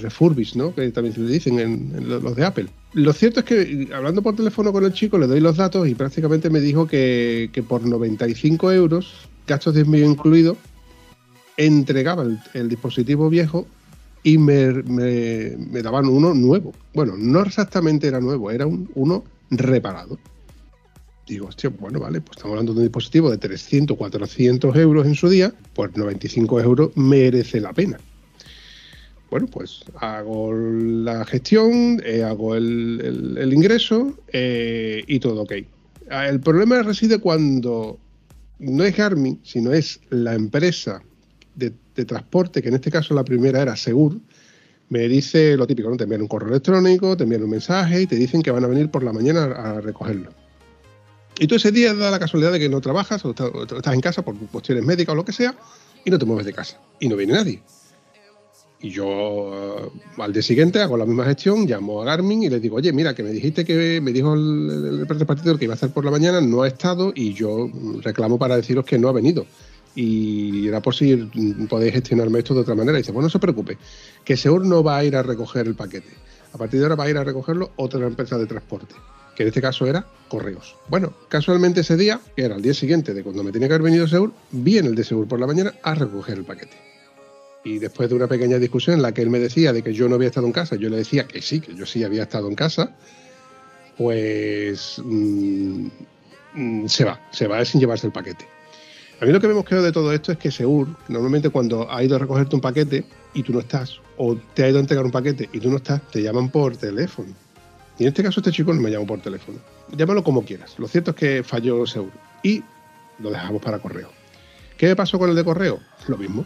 ¿no? 0.55 0.75
Que 0.75 0.91
también 0.91 1.15
se 1.15 1.21
le 1.21 1.33
dicen 1.33 1.59
en, 1.59 2.09
los 2.09 2.37
de 2.37 2.45
Apple. 2.45 2.67
Lo 2.93 3.13
cierto 3.13 3.41
es 3.41 3.47
que 3.47 3.89
hablando 3.93 4.23
por 4.23 4.37
teléfono 4.37 4.73
con 4.73 4.85
el 4.85 4.93
chico 4.93 5.19
le 5.19 5.27
doy 5.27 5.41
los 5.41 5.57
datos 5.57 5.89
y 5.89 5.95
prácticamente 5.95 6.51
me 6.51 6.61
dijo 6.61 6.87
que, 6.87 7.51
que 7.53 7.63
por 7.63 7.85
95 7.85 8.73
euros, 8.73 9.29
gastos 9.47 9.75
de 9.75 9.81
envío 9.83 10.07
incluidos, 10.07 10.57
entregaba 11.57 12.23
el, 12.23 12.39
el, 12.55 12.69
dispositivo 12.69 13.29
viejo 13.29 13.67
y 14.23 14.39
me, 14.39 14.73
me, 14.85 15.57
me, 15.57 15.83
daban 15.83 16.07
uno 16.07 16.35
nuevo. 16.35 16.73
Bueno, 16.95 17.15
no 17.17 17.43
exactamente 17.43 18.07
era 18.07 18.21
nuevo, 18.21 18.51
era 18.51 18.67
un, 18.67 18.89
uno 18.95 19.25
reparado. 19.51 20.19
Digo, 21.27 21.49
hostia, 21.49 21.71
bueno, 21.71 21.99
vale, 21.99 22.21
pues 22.21 22.37
estamos 22.37 22.53
hablando 22.53 22.73
de 22.73 22.79
un 22.79 22.85
dispositivo 22.85 23.31
de 23.31 23.39
300, 23.39 23.97
400 23.97 24.77
euros 24.77 25.07
en 25.07 25.17
su 25.17 25.29
día, 25.29 25.53
pues 25.75 25.97
95 25.97 26.61
euros 26.61 26.97
merece 26.97 27.61
la 27.61 27.73
pena. 27.73 27.99
Bueno, 29.29 29.49
pues 29.49 29.85
hago 29.97 30.53
la 30.55 31.25
gestión, 31.25 32.01
eh, 32.05 32.23
hago 32.23 32.55
el, 32.55 33.37
el, 33.37 33.53
ingreso 33.53 34.17
eh, 34.33 35.03
y 35.09 35.19
todo 35.19 35.43
ok. 35.43 35.53
El 36.11 36.39
problema 36.39 36.81
reside 36.83 37.19
cuando 37.19 37.99
no 38.61 38.85
es 38.85 38.97
Garmin, 38.97 39.41
sino 39.43 39.73
es 39.73 40.01
la 40.11 40.35
empresa 40.35 41.03
de, 41.57 41.73
de, 41.97 42.05
transporte, 42.05 42.63
que 42.63 42.69
en 42.69 42.77
este 42.77 42.93
caso 42.93 43.15
la 43.15 43.25
primera 43.25 43.61
era 43.61 43.75
Segur, 43.75 44.21
me 44.91 45.09
dice 45.09 45.57
lo 45.57 45.67
típico, 45.67 45.91
¿no? 45.91 45.97
Te 45.97 46.05
envían 46.05 46.23
un 46.23 46.29
correo 46.29 46.51
electrónico, 46.51 47.17
te 47.17 47.25
envían 47.25 47.43
un 47.43 47.51
mensaje 47.51 48.03
y 48.03 48.07
te 48.07 48.15
dicen 48.15 48.43
que 48.43 48.53
van 48.53 48.63
a 48.63 48.69
venir 48.69 48.93
por 48.93 49.03
la 49.03 49.13
mañana 49.13 49.47
a 49.47 49.81
recogerlo. 49.81 50.46
Y 51.39 51.47
tú 51.47 51.57
ese 51.57 51.71
día 51.71 51.95
da 51.95 52.11
la 52.11 52.19
casualidad 52.19 52.53
de 52.53 52.59
que 52.59 52.69
no 52.69 52.81
trabajas 52.81 53.25
o 53.25 53.31
estás 53.31 53.95
en 53.95 54.01
casa 54.01 54.23
por 54.23 54.37
cuestiones 54.49 54.85
médicas 54.85 55.13
o 55.13 55.17
lo 55.17 55.25
que 55.25 55.33
sea 55.33 55.55
y 56.05 56.11
no 56.11 56.19
te 56.19 56.25
mueves 56.25 56.47
de 56.47 56.53
casa 56.53 56.81
y 56.99 57.09
no 57.09 57.17
viene 57.17 57.35
nadie. 57.35 57.63
Y 58.81 58.91
yo 58.91 59.07
eh, 59.07 59.91
al 60.19 60.33
día 60.33 60.43
siguiente 60.43 60.81
hago 60.81 60.97
la 60.97 61.07
misma 61.07 61.25
gestión, 61.25 61.67
llamo 61.67 62.03
a 62.03 62.05
Garmin 62.05 62.43
y 62.43 62.51
le 62.51 62.61
digo, 62.61 62.77
oye, 62.77 62.93
mira, 62.93 63.15
que 63.15 63.23
me 63.23 63.31
dijiste 63.31 63.65
que 63.65 64.01
me 64.01 64.13
dijo 64.13 64.35
el, 64.35 65.01
el 65.01 65.09
repartidor 65.09 65.59
que 65.59 65.65
iba 65.65 65.75
a 65.75 65.77
estar 65.77 65.91
por 65.91 66.05
la 66.05 66.11
mañana, 66.11 66.41
no 66.41 66.63
ha 66.63 66.69
estado 66.69 67.13
y 67.15 67.33
yo 67.33 67.71
reclamo 68.03 68.39
para 68.39 68.57
deciros 68.57 68.85
que 68.85 68.99
no 68.99 69.09
ha 69.09 69.13
venido. 69.13 69.47
Y 69.95 70.69
era 70.69 70.83
por 70.83 70.95
si 70.95 71.17
podéis 71.71 71.95
gestionarme 71.95 72.41
esto 72.41 72.55
de 72.55 72.61
otra 72.61 72.75
manera. 72.75 72.99
Dice, 72.99 73.13
bueno, 73.13 73.27
no 73.27 73.31
se 73.31 73.39
preocupe, 73.39 73.79
que 74.25 74.37
Seur 74.37 74.65
no 74.65 74.85
va 74.85 74.99
a 74.99 75.05
ir 75.05 75.17
a 75.17 75.23
recoger 75.23 75.67
el 75.67 75.75
paquete. 75.75 76.11
A 76.53 76.59
partir 76.59 76.79
de 76.81 76.85
ahora 76.85 76.97
va 76.97 77.05
a 77.05 77.11
ir 77.11 77.17
a 77.17 77.25
recogerlo 77.25 77.73
otra 77.77 78.07
empresa 78.07 78.37
de 78.37 78.47
transporte, 78.47 78.95
que 79.37 79.43
en 79.43 79.49
este 79.49 79.61
caso 79.61 79.87
era 79.87 80.07
Correos. 80.29 80.75
Bueno, 80.89 81.13
casualmente 81.29 81.83
ese 81.83 81.97
día, 81.97 82.21
que 82.35 82.45
era 82.45 82.57
el 82.57 82.63
día 82.63 82.75
siguiente 82.75 83.15
de 83.15 83.23
cuando 83.23 83.45
me 83.45 83.53
tenía 83.53 83.69
que 83.69 83.75
haber 83.75 83.85
venido 83.85 84.09
Seur, 84.09 84.33
viene 84.51 84.89
el 84.89 84.95
de 84.95 85.05
Seur 85.05 85.29
por 85.29 85.39
la 85.39 85.47
mañana 85.47 85.75
a 85.83 85.95
recoger 85.95 86.39
el 86.39 86.45
paquete. 86.45 86.77
Y 87.63 87.79
después 87.79 88.09
de 88.09 88.15
una 88.15 88.27
pequeña 88.27 88.59
discusión 88.59 88.97
en 88.97 89.03
la 89.03 89.13
que 89.13 89.23
él 89.23 89.31
me 89.31 89.39
decía 89.39 89.73
de 89.73 89.83
que 89.83 89.93
yo 89.93 90.09
no 90.09 90.15
había 90.15 90.29
estado 90.29 90.47
en 90.47 90.53
casa, 90.53 90.77
yo 90.77 90.89
le 90.89 90.97
decía 90.97 91.27
que 91.27 91.43
sí, 91.43 91.61
que 91.61 91.75
yo 91.75 91.85
sí 91.85 92.03
había 92.03 92.23
estado 92.23 92.49
en 92.49 92.55
casa, 92.55 92.97
pues 93.99 95.01
mmm, 95.05 95.89
mmm, 96.55 96.87
se 96.87 97.05
va, 97.05 97.21
se 97.31 97.47
va 97.47 97.65
sin 97.65 97.81
llevarse 97.81 98.07
el 98.07 98.13
paquete. 98.13 98.47
A 99.21 99.25
mí 99.25 99.33
lo 99.33 99.41
que 99.41 99.47
me 99.47 99.53
hemos 99.53 99.65
quedado 99.65 99.85
de 99.85 99.93
todo 99.93 100.13
esto 100.13 100.33
es 100.33 100.39
que 100.39 100.51
Seur, 100.51 100.89
normalmente 101.09 101.51
cuando 101.51 101.91
ha 101.91 102.03
ido 102.03 102.17
a 102.17 102.19
recogerte 102.19 102.55
un 102.55 102.61
paquete 102.61 103.05
y 103.35 103.43
tú 103.43 103.53
no 103.53 103.61
estás, 103.61 104.01
o 104.17 104.37
te 104.55 104.65
ha 104.65 104.69
ido 104.69 104.79
a 104.79 104.81
entregar 104.81 105.05
un 105.05 105.11
paquete 105.11 105.49
y 105.53 105.61
tú 105.61 105.71
no 105.71 105.77
estás, 105.77 106.07
te 106.11 106.23
llaman 106.23 106.51
por 106.51 106.77
teléfono. 106.77 107.46
Y 107.99 108.03
en 108.03 108.09
este 108.09 108.23
caso 108.23 108.41
este 108.41 108.53
chico 108.53 108.73
no 108.73 108.81
me 108.81 108.91
llamó 108.91 109.07
por 109.07 109.21
teléfono. 109.21 109.59
Llámalo 109.97 110.23
como 110.23 110.45
quieras. 110.45 110.79
Lo 110.79 110.87
cierto 110.87 111.13
es 111.13 111.17
que 111.17 111.43
falló 111.43 111.87
Seur 111.87 112.11
y 112.43 112.63
lo 113.19 113.31
dejamos 113.31 113.63
para 113.63 113.79
correo. 113.79 114.11
¿Qué 114.77 114.95
pasó 114.95 115.19
con 115.19 115.31
el 115.31 115.37
de 115.37 115.45
correo? 115.45 115.81
Lo 116.07 116.19
mismo. 116.19 116.45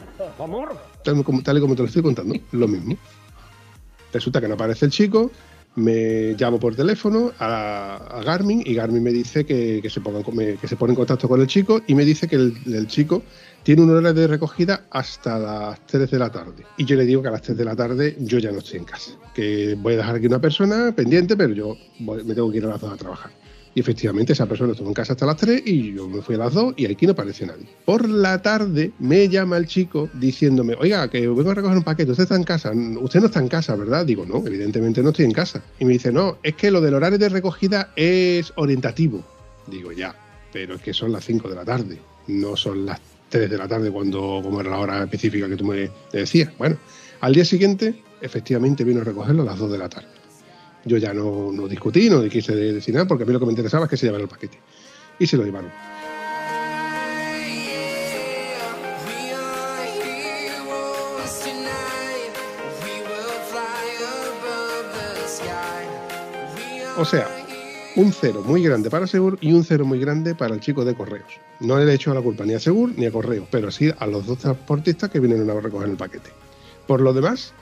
Tal, 1.02 1.25
como, 1.25 1.42
tal 1.42 1.59
y 1.59 1.61
como 1.61 1.75
te 1.75 1.83
lo 1.83 1.88
estoy 1.88 2.02
contando, 2.02 2.37
lo 2.52 2.69
mismo. 2.69 2.97
Resulta 4.12 4.40
que 4.40 4.49
no 4.49 4.54
aparece 4.54 4.87
el 4.87 4.92
chico, 4.92 5.30
me 5.76 6.35
llamo 6.38 6.59
por 6.59 6.75
teléfono 6.75 7.33
a, 7.38 7.97
a 7.97 8.23
Garmin 8.23 8.62
y 8.64 8.75
Garmin 8.75 9.02
me 9.02 9.11
dice 9.12 9.45
que, 9.45 9.80
que, 9.83 9.90
se 9.90 10.00
ponga, 10.00 10.23
que, 10.61 10.69
se 10.69 10.76
pone 10.76 10.92
en 10.92 10.97
contacto 10.97 11.28
con 11.28 11.40
el 11.40 11.47
chico 11.47 11.80
y 11.87 11.95
me 11.95 12.04
dice 12.04 12.28
que 12.28 12.37
el, 12.37 12.57
el, 12.66 12.87
chico 12.87 13.23
tiene 13.62 13.83
un 13.83 13.90
horario 13.90 14.14
de 14.14 14.26
recogida 14.26 14.87
hasta 14.90 15.38
las 15.38 15.87
3 15.87 16.11
de 16.11 16.19
la 16.19 16.31
tarde. 16.31 16.64
Y 16.76 16.85
yo 16.85 16.97
le 16.97 17.05
digo 17.05 17.23
que 17.23 17.29
a 17.29 17.33
las 17.33 17.43
3 17.43 17.57
de 17.57 17.64
la 17.64 17.76
tarde 17.76 18.17
yo 18.21 18.38
ya 18.38 18.50
no 18.52 18.59
estoy 18.59 18.79
en 18.79 18.85
casa, 18.85 19.12
que 19.35 19.76
voy 19.79 19.95
a 19.95 19.99
dejar 19.99 20.17
aquí 20.17 20.26
una 20.26 20.40
persona 20.40 20.93
pendiente, 20.95 21.37
pero 21.37 21.52
yo 21.52 21.76
me 22.00 22.35
tengo 22.35 22.50
que 22.50 22.59
ir 22.59 22.64
a 22.64 22.69
las 22.69 22.81
2 22.81 22.93
a 22.93 22.97
trabajar. 22.97 23.33
Y 23.73 23.81
efectivamente 23.81 24.33
esa 24.33 24.47
persona 24.47 24.73
estuvo 24.73 24.88
en 24.88 24.95
casa 24.95 25.12
hasta 25.12 25.26
las 25.26 25.37
3 25.37 25.62
y 25.64 25.95
yo 25.95 26.09
me 26.09 26.23
fui 26.23 26.35
a 26.35 26.38
las 26.38 26.55
2 26.55 26.75
y 26.76 26.87
aquí 26.87 27.07
no 27.07 27.12
aparece 27.12 27.47
nadie. 27.47 27.67
Por 27.85 28.09
la 28.09 28.43
tarde 28.43 28.90
me 28.99 29.29
llama 29.29 29.59
el 29.59 29.67
chico 29.67 30.09
diciéndome, 30.14 30.75
oiga, 30.79 31.09
que 31.09 31.21
vengo 31.21 31.50
a 31.50 31.55
recoger 31.55 31.76
un 31.76 31.85
paquete, 31.85 32.11
usted 32.11 32.25
está 32.25 32.35
en 32.35 32.43
casa, 32.43 32.73
usted 33.00 33.21
no 33.21 33.26
está 33.26 33.38
en 33.38 33.49
casa, 33.49 33.76
¿verdad? 33.76 34.05
Digo, 34.05 34.26
no, 34.26 34.45
evidentemente 34.45 35.02
no 35.02 35.11
estoy 35.11 35.26
en 35.26 35.33
casa. 35.33 35.62
Y 35.79 35.85
me 35.85 35.93
dice, 35.93 36.11
no, 36.11 36.38
es 36.43 36.57
que 36.57 36.71
lo 36.73 36.81
del 36.81 36.95
horario 36.95 37.19
de 37.19 37.29
recogida 37.29 37.93
es 37.95 38.52
orientativo. 38.57 39.23
Digo, 39.69 39.93
ya, 39.93 40.17
pero 40.52 40.75
es 40.75 40.83
que 40.83 40.93
son 40.93 41.12
las 41.12 41.25
5 41.25 41.49
de 41.49 41.55
la 41.55 41.64
tarde, 41.64 42.00
no 42.26 42.57
son 42.57 42.87
las 42.87 43.00
3 43.30 43.49
de 43.49 43.56
la 43.56 43.68
tarde 43.68 43.90
cuando, 43.90 44.40
como 44.42 44.60
era 44.60 44.70
la 44.70 44.78
hora 44.78 45.04
específica 45.04 45.49
que 45.49 45.56
tú 45.56 45.64
me 45.64 45.90
decías. 46.12 46.50
Bueno, 46.58 46.76
al 47.20 47.32
día 47.32 47.44
siguiente, 47.44 47.94
efectivamente 48.20 48.84
vino 48.84 49.00
a 49.00 49.04
recogerlo 49.04 49.42
a 49.42 49.46
las 49.46 49.58
2 49.58 49.72
de 49.72 49.78
la 49.78 49.88
tarde. 49.88 50.08
Yo 50.84 50.96
ya 50.96 51.14
no, 51.14 51.52
no 51.52 51.68
discutí, 51.68 52.10
no 52.10 52.22
quise 52.28 52.54
decir 52.54 52.94
nada, 52.94 53.06
porque 53.06 53.25
a 53.25 53.26
mí 53.26 53.32
lo 53.32 53.38
que 53.38 53.46
me 53.46 53.52
interesaba 53.52 53.84
es 53.84 53.90
que 53.90 53.96
se 53.96 54.06
llevara 54.06 54.25
el 54.25 54.28
paquete. 54.28 54.58
Y 55.18 55.26
se 55.26 55.37
lo 55.37 55.44
llevaron. 55.44 55.70
O 66.96 67.04
sea, 67.06 67.39
un 67.97 68.12
cero 68.12 68.42
muy 68.47 68.62
grande 68.62 68.90
para 68.90 69.06
Segur 69.06 69.38
y 69.40 69.52
un 69.52 69.64
cero 69.64 69.85
muy 69.85 69.99
grande 69.99 70.35
para 70.35 70.54
el 70.54 70.61
chico 70.61 70.85
de 70.85 70.94
Correos. 70.94 71.32
No 71.61 71.78
le 71.78 71.90
he 71.90 71.94
hecho 71.94 72.14
la 72.14 72.20
culpa 72.20 72.44
ni 72.44 72.54
a 72.54 72.61
Segur 72.61 72.92
ni 72.97 73.06
a 73.06 73.11
Correos, 73.11 73.47
pero 73.50 73.70
sí 73.70 73.90
a 73.99 74.06
los 74.06 74.26
dos 74.26 74.38
transportistas 74.38 75.11
que 75.11 75.20
vinieron 75.20 75.50
a 75.50 75.61
recoger 75.61 75.88
el 75.88 75.97
paquete. 75.97 76.30
Por 76.87 77.00
lo 77.00 77.12
demás, 77.12 77.52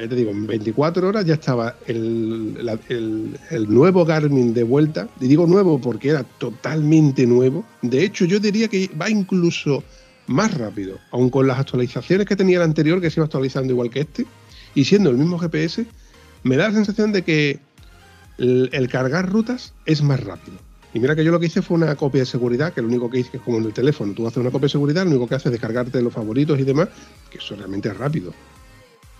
ya 0.00 0.08
te 0.08 0.14
digo, 0.14 0.30
en 0.30 0.46
24 0.46 1.08
horas 1.08 1.24
ya 1.24 1.34
estaba 1.34 1.76
el, 1.86 2.78
el, 2.88 3.68
nuevo 3.68 4.04
Garmin 4.04 4.54
de 4.54 4.62
vuelta. 4.62 5.08
Y 5.20 5.26
digo 5.26 5.46
nuevo 5.46 5.80
porque 5.80 6.10
era 6.10 6.24
totalmente 6.24 7.26
nuevo. 7.26 7.64
De 7.82 8.04
hecho, 8.04 8.24
yo 8.24 8.38
diría 8.38 8.68
que 8.68 8.90
va 9.00 9.10
incluso 9.10 9.82
más 10.26 10.56
rápido, 10.56 10.98
aun 11.10 11.30
con 11.30 11.46
las 11.46 11.58
actualizaciones 11.58 12.26
que 12.26 12.36
tenía 12.36 12.58
el 12.58 12.62
anterior, 12.62 13.00
que 13.00 13.10
se 13.10 13.18
iba 13.18 13.24
actualizando 13.24 13.72
igual 13.72 13.90
que 13.90 14.00
este, 14.00 14.26
y 14.74 14.84
siendo 14.84 15.10
el 15.10 15.16
mismo 15.16 15.38
GPS, 15.38 15.86
me 16.42 16.56
da 16.56 16.68
la 16.68 16.74
sensación 16.74 17.12
de 17.12 17.22
que 17.22 17.60
el, 18.38 18.88
cargar 18.88 19.30
rutas 19.30 19.74
es 19.84 20.02
más 20.02 20.22
rápido. 20.22 20.58
Y 20.94 21.00
mira 21.00 21.14
que 21.14 21.24
yo 21.24 21.30
lo 21.30 21.38
que 21.38 21.46
hice 21.46 21.60
fue 21.60 21.76
una 21.76 21.94
copia 21.96 22.20
de 22.20 22.26
seguridad, 22.26 22.72
que 22.72 22.80
lo 22.80 22.88
único 22.88 23.10
que 23.10 23.18
hice 23.18 23.36
es 23.36 23.42
como 23.42 23.58
en 23.58 23.64
el 23.64 23.72
teléfono. 23.72 24.14
Tú 24.14 24.26
haces 24.26 24.38
una 24.38 24.50
copia 24.50 24.66
de 24.66 24.70
seguridad, 24.70 25.04
lo 25.04 25.10
único 25.10 25.26
que 25.26 25.34
haces 25.34 25.46
es 25.46 25.52
descargarte 25.52 26.00
los 26.00 26.12
favoritos 26.12 26.58
y 26.58 26.62
demás, 26.62 26.88
que 27.30 27.38
eso 27.38 27.56
realmente 27.56 27.88
es 27.88 27.96
rápido. 27.96 28.32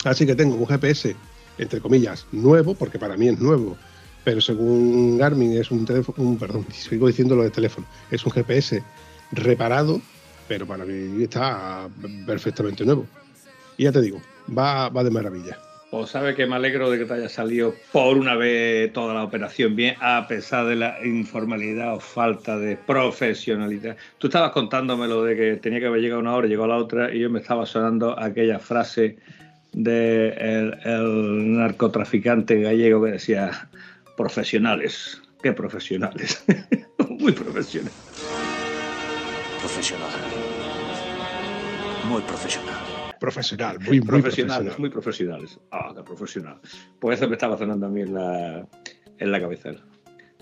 Así 0.05 0.25
que 0.25 0.35
tengo 0.35 0.55
un 0.55 0.67
GPS, 0.67 1.15
entre 1.59 1.81
comillas, 1.81 2.27
nuevo, 2.33 2.75
porque 2.75 2.99
para 2.99 3.17
mí 3.17 3.29
es 3.29 3.39
nuevo, 3.39 3.77
pero 4.25 4.41
según 4.41 5.19
Garmin 5.19 5.59
es 5.59 5.71
un 5.71 5.85
teléfono, 5.85 6.23
un, 6.23 6.39
perdón, 6.39 6.67
sigo 6.73 7.07
diciendo 7.07 7.37
lo 7.37 7.43
de 7.43 7.51
teléfono, 7.51 7.87
es 8.11 8.25
un 8.25 8.33
GPS 8.33 8.83
reparado, 9.33 10.01
pero 10.47 10.67
para 10.67 10.87
mí 10.87 11.23
está 11.23 11.89
perfectamente 12.25 12.85
nuevo. 12.85 13.07
Y 13.77 13.85
ya 13.85 13.93
te 13.93 14.01
digo, 14.01 14.21
va, 14.57 14.89
va 14.89 15.05
de 15.05 15.11
maravilla. 15.11 15.59
Pues 15.91 16.11
sabe 16.11 16.35
que 16.35 16.47
me 16.47 16.57
alegro 16.57 16.91
de 16.91 16.99
que 16.99 17.07
te 17.07 17.15
haya 17.15 17.31
salido 17.31 17.75
por 17.93 18.19
una 18.19 18.35
vez 18.35 18.93
toda 18.93 19.15
la 19.15 19.25
operación 19.25 19.75
bien, 19.75 19.97
a 20.01 20.29
pesar 20.29 20.67
de 20.67 20.77
la 20.77 20.99
informalidad 21.03 21.95
o 21.95 22.01
falta 22.01 22.59
de 22.59 22.77
profesionalidad. 22.77 23.97
Tú 24.19 24.27
estabas 24.27 24.53
contándome 24.53 25.09
lo 25.09 25.25
de 25.25 25.35
que 25.35 25.57
tenía 25.57 25.81
que 25.81 25.87
haber 25.87 26.03
llegado 26.03 26.21
una 26.21 26.35
hora 26.35 26.47
llegó 26.47 26.67
la 26.67 26.77
otra, 26.77 27.15
y 27.15 27.21
yo 27.21 27.31
me 27.31 27.41
estaba 27.41 27.65
sonando 27.65 28.19
aquella 28.21 28.59
frase 28.59 29.17
de 29.73 30.29
el, 30.29 30.79
el, 30.85 31.57
narcotraficante 31.57 32.61
gallego 32.61 33.05
que 33.05 33.13
decía 33.13 33.69
profesionales. 34.15 35.23
¿Qué 35.43 35.55
profesionales? 35.55 36.45
muy 37.09 37.33
profesionales. 37.33 37.97
Profesional. 39.61 40.11
Muy 42.09 42.21
profesional. 42.23 42.78
Profesional, 43.21 43.79
muy, 43.81 44.01
muy 44.01 44.07
profesionales, 44.07 44.75
profesional. 44.75 44.81
muy 44.81 44.91
profesionales. 44.91 45.59
Ah, 45.71 45.93
qué 45.97 46.03
profesional. 46.03 46.61
Pues 46.99 47.19
eso 47.19 47.29
me 47.29 47.35
estaba 47.35 47.59
sonando 47.59 47.87
a 47.87 47.89
mí 47.89 48.03
en 48.03 48.15
la, 48.15 48.67
en 49.19 49.33
la 49.33 49.41
cabeza. 49.41 49.71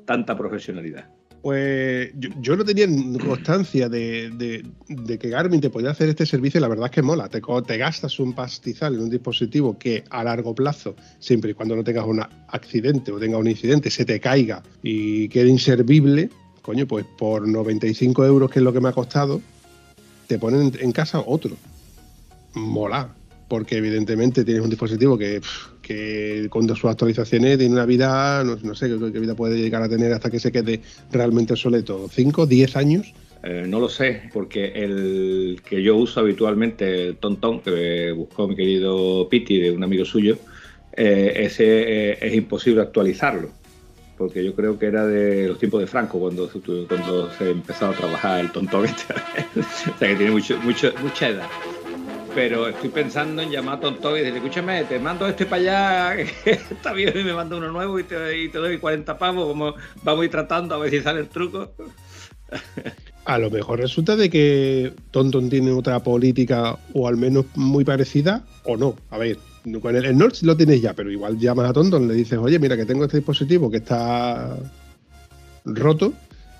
Tanta 0.04 0.36
profesionalidad. 0.36 1.08
Pues 1.42 2.10
yo, 2.16 2.30
yo, 2.40 2.56
no 2.56 2.64
tenía 2.64 2.86
constancia 3.24 3.88
de, 3.88 4.30
de, 4.30 4.64
de, 4.88 5.18
que 5.18 5.28
Garmin 5.28 5.60
te 5.60 5.70
podía 5.70 5.90
hacer 5.90 6.08
este 6.08 6.26
servicio 6.26 6.58
y 6.58 6.60
la 6.60 6.66
verdad 6.68 6.86
es 6.86 6.90
que 6.90 7.02
mola. 7.02 7.28
Te, 7.28 7.40
te, 7.40 7.76
gastas 7.76 8.18
un 8.18 8.34
pastizal 8.34 8.94
en 8.94 9.02
un 9.02 9.10
dispositivo 9.10 9.78
que 9.78 10.02
a 10.10 10.24
largo 10.24 10.54
plazo, 10.56 10.96
siempre 11.20 11.52
y 11.52 11.54
cuando 11.54 11.76
no 11.76 11.84
tengas 11.84 12.04
un 12.04 12.20
accidente 12.48 13.12
o 13.12 13.20
tengas 13.20 13.38
un 13.38 13.48
incidente, 13.48 13.90
se 13.90 14.04
te 14.04 14.18
caiga 14.18 14.62
y 14.82 15.28
quede 15.28 15.48
inservible, 15.48 16.30
coño, 16.62 16.84
pues 16.86 17.06
por 17.16 17.46
95 17.46 18.26
euros, 18.26 18.50
que 18.50 18.58
es 18.58 18.64
lo 18.64 18.72
que 18.72 18.80
me 18.80 18.88
ha 18.88 18.92
costado, 18.92 19.40
te 20.26 20.38
ponen 20.38 20.72
en 20.80 20.90
casa 20.90 21.22
otro. 21.24 21.56
Mola, 22.56 23.14
porque 23.48 23.76
evidentemente 23.76 24.44
tienes 24.44 24.62
un 24.62 24.70
dispositivo 24.70 25.16
que, 25.16 25.40
que 25.82 26.46
con 26.50 26.68
sus 26.74 26.86
actualizaciones 26.86 27.58
tiene 27.58 27.74
una 27.74 27.86
vida, 27.86 28.42
no, 28.44 28.56
no 28.56 28.74
sé 28.74 28.88
qué, 28.88 29.20
vida 29.20 29.34
puede 29.34 29.58
llegar 29.58 29.82
a 29.82 29.88
tener 29.88 30.12
hasta 30.12 30.30
que 30.30 30.40
se 30.40 30.50
quede 30.50 30.80
realmente 31.12 31.52
obsoleto. 31.52 32.08
¿5, 32.08 32.46
10 32.46 32.76
años? 32.76 33.14
Eh, 33.42 33.64
no 33.68 33.78
lo 33.78 33.88
sé, 33.88 34.22
porque 34.32 34.72
el 34.74 35.60
que 35.68 35.82
yo 35.82 35.96
uso 35.96 36.20
habitualmente, 36.20 37.08
el 37.08 37.16
Tontón, 37.18 37.60
que 37.60 38.10
buscó 38.12 38.48
mi 38.48 38.56
querido 38.56 39.28
Piti, 39.28 39.60
de 39.60 39.70
un 39.70 39.84
amigo 39.84 40.04
suyo, 40.04 40.38
eh, 40.92 41.32
ese 41.36 41.64
eh, 42.12 42.18
es 42.20 42.34
imposible 42.34 42.80
actualizarlo. 42.80 43.50
Porque 44.16 44.42
yo 44.42 44.54
creo 44.54 44.78
que 44.78 44.86
era 44.86 45.06
de 45.06 45.46
los 45.46 45.58
tiempos 45.58 45.80
de 45.80 45.86
Franco 45.86 46.18
cuando, 46.18 46.50
cuando 46.88 47.30
se 47.32 47.50
empezó 47.50 47.88
a 47.88 47.92
trabajar 47.92 48.40
el 48.40 48.50
tontón 48.50 48.86
este. 48.86 49.12
o 49.60 49.98
sea 49.98 50.08
que 50.08 50.16
tiene 50.16 50.30
mucho, 50.30 50.56
mucho, 50.62 50.90
mucha 51.02 51.28
edad 51.28 51.46
pero 52.36 52.68
estoy 52.68 52.90
pensando 52.90 53.40
en 53.40 53.50
llamar 53.50 53.78
a 53.78 53.80
Tonto 53.80 54.14
y 54.14 54.20
decirle, 54.20 54.40
escúchame, 54.40 54.84
te 54.84 54.98
mando 54.98 55.26
este 55.26 55.46
para 55.46 56.12
allá, 56.12 56.20
está 56.44 56.92
bien, 56.92 57.18
y 57.18 57.24
me 57.24 57.32
manda 57.32 57.56
uno 57.56 57.72
nuevo 57.72 57.98
y 57.98 58.04
te, 58.04 58.44
y 58.44 58.50
te 58.50 58.58
doy 58.58 58.76
40 58.76 59.16
pavos, 59.16 59.48
como 59.48 59.74
vamos 60.02 60.20
a 60.20 60.24
ir 60.26 60.30
tratando 60.30 60.74
a 60.74 60.78
ver 60.78 60.90
si 60.90 61.00
sale 61.00 61.20
el 61.20 61.28
truco. 61.28 61.72
A 63.24 63.38
lo 63.38 63.50
mejor 63.50 63.80
resulta 63.80 64.16
de 64.16 64.28
que 64.28 64.92
Tonton 65.12 65.48
tiene 65.48 65.72
otra 65.72 66.00
política, 66.00 66.78
o 66.92 67.08
al 67.08 67.16
menos 67.16 67.46
muy 67.54 67.84
parecida, 67.84 68.44
o 68.64 68.76
no. 68.76 68.96
A 69.08 69.16
ver, 69.16 69.38
con 69.80 69.96
el, 69.96 70.04
el 70.04 70.18
Nord 70.18 70.34
lo 70.42 70.58
tienes 70.58 70.82
ya, 70.82 70.92
pero 70.92 71.10
igual 71.10 71.38
llamas 71.38 71.70
a 71.70 71.72
Tonton, 71.72 72.06
le 72.06 72.12
dices, 72.12 72.38
oye, 72.38 72.58
mira 72.58 72.76
que 72.76 72.84
tengo 72.84 73.04
este 73.04 73.16
dispositivo 73.16 73.70
que 73.70 73.78
está 73.78 74.58
roto, 75.64 76.12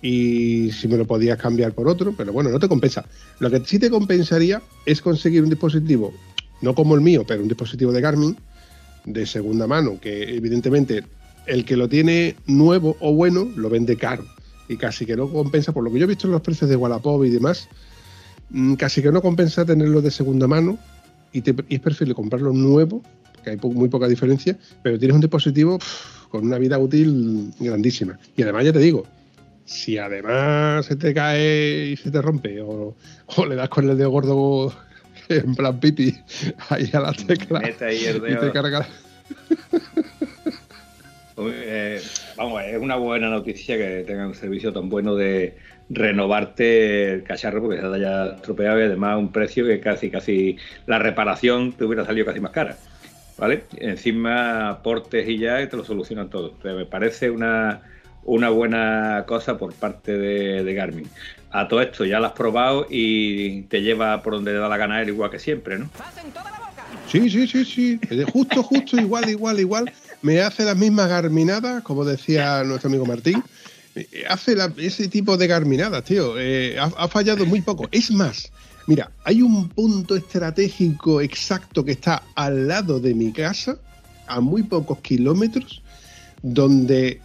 y 0.07 0.71
si 0.71 0.87
me 0.87 0.97
lo 0.97 1.05
podías 1.05 1.37
cambiar 1.37 1.73
por 1.73 1.89
otro, 1.89 2.15
pero 2.17 2.33
bueno, 2.33 2.51
no 2.51 2.61
te 2.61 2.69
compensa. 2.69 3.05
Lo 3.41 3.51
que 3.51 3.61
sí 3.65 3.81
te 3.81 3.91
compensaría 3.91 4.63
es 4.85 5.01
conseguir 5.01 5.43
un 5.43 5.51
dispositivo 5.51 6.15
no 6.63 6.77
como 6.77 6.95
el 6.95 7.01
mío, 7.01 7.25
pero 7.27 7.43
un 7.43 7.49
dispositivo 7.49 7.91
de 7.91 8.01
Garmin 8.01 8.37
de 9.05 9.27
segunda 9.27 9.67
mano, 9.67 9.99
que 10.01 10.37
evidentemente 10.37 11.03
el 11.47 11.65
que 11.65 11.77
lo 11.77 11.89
tiene 11.89 12.37
nuevo 12.47 12.97
o 13.01 13.13
bueno 13.15 13.49
lo 13.57 13.69
vende 13.69 13.97
caro 13.97 14.25
y 14.69 14.77
casi 14.77 15.07
que 15.07 15.17
no 15.17 15.29
compensa, 15.29 15.73
por 15.73 15.83
lo 15.83 15.93
que 15.93 15.99
yo 15.99 16.05
he 16.05 16.09
visto 16.09 16.29
en 16.29 16.33
los 16.35 16.41
precios 16.43 16.71
de 16.71 16.77
Wallapop 16.77 17.25
y 17.25 17.31
demás, 17.31 17.69
mm, 18.51 18.75
casi 18.75 19.03
que 19.03 19.11
no 19.11 19.21
compensa 19.21 19.65
tenerlo 19.65 20.03
de 20.03 20.13
segunda 20.13 20.47
mano 20.47 20.79
y, 21.33 21.41
te- 21.43 21.55
y 21.69 21.75
es 21.75 21.81
preferible 21.81 22.15
comprarlo 22.15 22.53
nuevo, 22.53 23.03
que 23.43 23.51
hay 23.51 23.57
muy 23.57 23.89
poca 23.89 24.07
diferencia, 24.07 24.57
pero 24.85 24.99
tienes 25.01 25.17
un 25.17 25.21
dispositivo 25.21 25.79
con 26.31 26.47
una 26.47 26.59
vida 26.59 26.79
útil 26.79 27.53
grandísima. 27.59 28.19
Y 28.37 28.43
además 28.43 28.65
ya 28.65 28.73
te 28.73 28.79
digo, 28.79 29.05
si 29.67 29.99
además 29.99 30.87
se 30.87 30.97
te 30.97 31.13
cae 31.13 31.89
y 31.93 31.97
se 31.97 32.11
te 32.11 32.23
rompe 32.23 32.61
o, 32.63 32.97
o 33.27 33.47
le 33.47 33.57
das 33.57 33.69
con 33.69 33.89
el 33.89 33.99
dedo 33.99 34.11
gordo 34.11 34.75
en 35.29 35.55
plan 35.55 35.79
pipi 35.79 36.15
ahí 36.71 36.89
a 36.93 37.01
la 37.01 37.13
tecla 37.13 37.61
ahí 37.61 38.05
el 38.07 38.17
y 38.17 38.21
te 38.21 38.37
dedo. 38.37 38.53
carga 38.53 38.87
Eh, 41.39 42.01
vamos, 42.37 42.63
es 42.65 42.81
una 42.81 42.97
buena 42.97 43.29
noticia 43.29 43.77
que 43.77 44.05
tengan 44.07 44.29
un 44.29 44.35
servicio 44.35 44.73
tan 44.73 44.89
bueno 44.89 45.15
de 45.15 45.57
renovarte 45.91 47.13
el 47.13 47.23
cacharro 47.25 47.63
porque 47.63 47.79
se 47.79 47.87
haya 47.87 48.37
estropeado 48.37 48.81
y 48.81 48.85
además 48.85 49.19
un 49.19 49.31
precio 49.33 49.67
que 49.67 49.79
casi 49.81 50.11
casi 50.11 50.57
la 50.87 50.99
reparación 50.99 51.73
te 51.73 51.85
hubiera 51.85 52.07
salido 52.07 52.25
casi 52.27 52.41
más 52.41 52.53
cara. 52.53 52.77
¿Vale? 53.37 53.65
Encima 53.77 54.71
aportes 54.71 55.29
y 55.29 55.37
ya 55.39 55.61
y 55.61 55.69
te 55.69 55.77
lo 55.77 55.85
solucionan 55.85 56.31
todo. 56.31 56.55
Me 56.65 56.87
parece 56.87 57.29
una, 57.29 57.83
una 58.27 58.51
buena 58.51 59.25
cosa 59.27 59.57
por 59.57 59.73
parte 59.73 60.19
de, 60.19 60.75
Garmin. 60.75 61.09
A 61.51 61.69
todo 61.69 61.81
esto 61.81 62.05
ya 62.05 62.21
lo 62.21 62.27
has 62.27 62.33
probado 62.33 62.87
y 62.91 63.63
te 63.63 63.81
lleva 63.83 64.23
por 64.23 64.35
donde 64.35 64.53
le 64.53 64.59
da 64.59 64.69
la 64.69 64.77
gana 64.77 65.01
él 65.01 65.09
igual 65.09 65.31
que 65.31 65.39
siempre, 65.39 65.79
¿no? 65.79 65.89
Sí, 67.11 67.31
sí, 67.31 67.47
sí, 67.47 67.65
sí. 67.65 68.01
Eh, 68.11 68.25
Justo, 68.31 68.63
justo, 68.63 68.97
igual, 69.01 69.29
igual, 69.31 69.61
igual. 69.61 69.93
Me 70.23 70.41
hace 70.41 70.65
las 70.65 70.77
mismas 70.77 71.09
garminadas, 71.09 71.83
como 71.83 72.05
decía 72.05 72.63
nuestro 72.65 72.89
amigo 72.89 73.07
Martín. 73.07 73.43
Eh, 73.95 74.25
Hace 74.29 74.57
ese 74.79 75.09
tipo 75.09 75.37
de 75.37 75.47
garminadas, 75.47 76.05
tío. 76.05 76.35
Eh, 76.37 76.77
ha 76.79 77.09
fallado 77.09 77.47
muy 77.47 77.63
poco. 77.63 77.89
Es 77.93 78.11
más, 78.11 78.51
mira, 78.87 79.11
hay 79.25 79.41
un 79.41 79.69
punto 79.69 80.17
estratégico 80.17 81.21
exacto 81.21 81.85
que 81.85 81.93
está 81.93 82.25
al 82.35 82.67
lado 82.67 82.99
de 82.99 83.15
mi 83.15 83.33
casa, 83.33 83.79
a 84.27 84.41
muy 84.41 84.65
pocos 84.65 84.99
kilómetros, 84.99 85.81
donde 86.43 87.21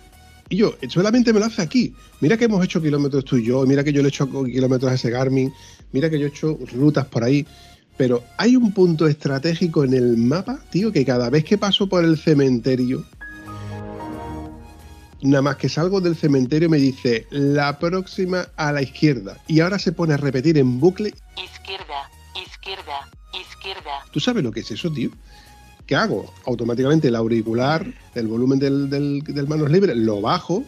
y 0.52 0.58
yo 0.58 0.76
solamente 0.90 1.32
me 1.32 1.40
lo 1.40 1.46
hace 1.46 1.62
aquí. 1.62 1.96
Mira 2.20 2.38
que 2.38 2.46
hemos 2.46 2.64
hecho 2.64 2.82
kilómetros 2.82 3.24
tú 3.24 3.38
y 3.38 3.46
yo, 3.46 3.66
mira 3.66 3.84
que 3.86 3.94
yo 3.94 4.02
le 4.02 4.10
he 4.10 4.10
hecho 4.10 4.30
kilómetros 4.44 4.92
a 4.92 4.96
ese 4.96 5.10
Garmin, 5.10 5.52
mira 5.94 6.10
que 6.10 6.20
yo 6.20 6.26
he 6.26 6.30
hecho 6.30 6.60
rutas 6.74 7.06
por 7.06 7.24
ahí. 7.24 7.48
Pero 7.96 8.24
hay 8.38 8.58
un 8.58 8.74
punto 8.74 9.08
estratégico 9.08 9.86
en 9.86 9.94
el 9.94 10.18
mapa, 10.18 10.60
tío, 10.70 10.92
que 10.92 11.06
cada 11.06 11.30
vez 11.30 11.46
que 11.46 11.58
paso 11.58 11.88
por 11.88 12.04
el 12.04 12.18
cementerio, 12.18 13.06
nada 15.22 15.42
más 15.42 15.56
que 15.56 15.70
salgo 15.70 16.02
del 16.02 16.18
cementerio 16.18 16.70
me 16.70 16.78
dice 16.78 17.28
la 17.30 17.80
próxima 17.80 18.50
a 18.58 18.74
la 18.74 18.82
izquierda. 18.82 19.38
Y 19.48 19.62
ahora 19.62 19.80
se 19.80 19.94
pone 19.94 20.16
a 20.16 20.18
repetir 20.18 20.58
en 20.58 20.82
bucle. 20.82 21.14
Izquierda, 21.42 22.10
izquierda, 22.46 23.10
izquierda. 23.40 24.06
¿Tú 24.12 24.20
sabes 24.20 24.44
lo 24.44 24.52
que 24.52 24.60
es 24.60 24.72
eso, 24.72 24.92
tío? 24.92 25.12
¿Qué 25.92 25.98
hago? 25.98 26.34
Automáticamente 26.46 27.10
el 27.10 27.18
auricular, 27.18 27.86
el 28.16 28.28
volumen 28.28 28.60
del, 28.60 28.90
del, 28.90 29.48
manos 29.50 29.70
libres, 29.70 29.98
lo 29.98 30.22
bajo 30.22 30.64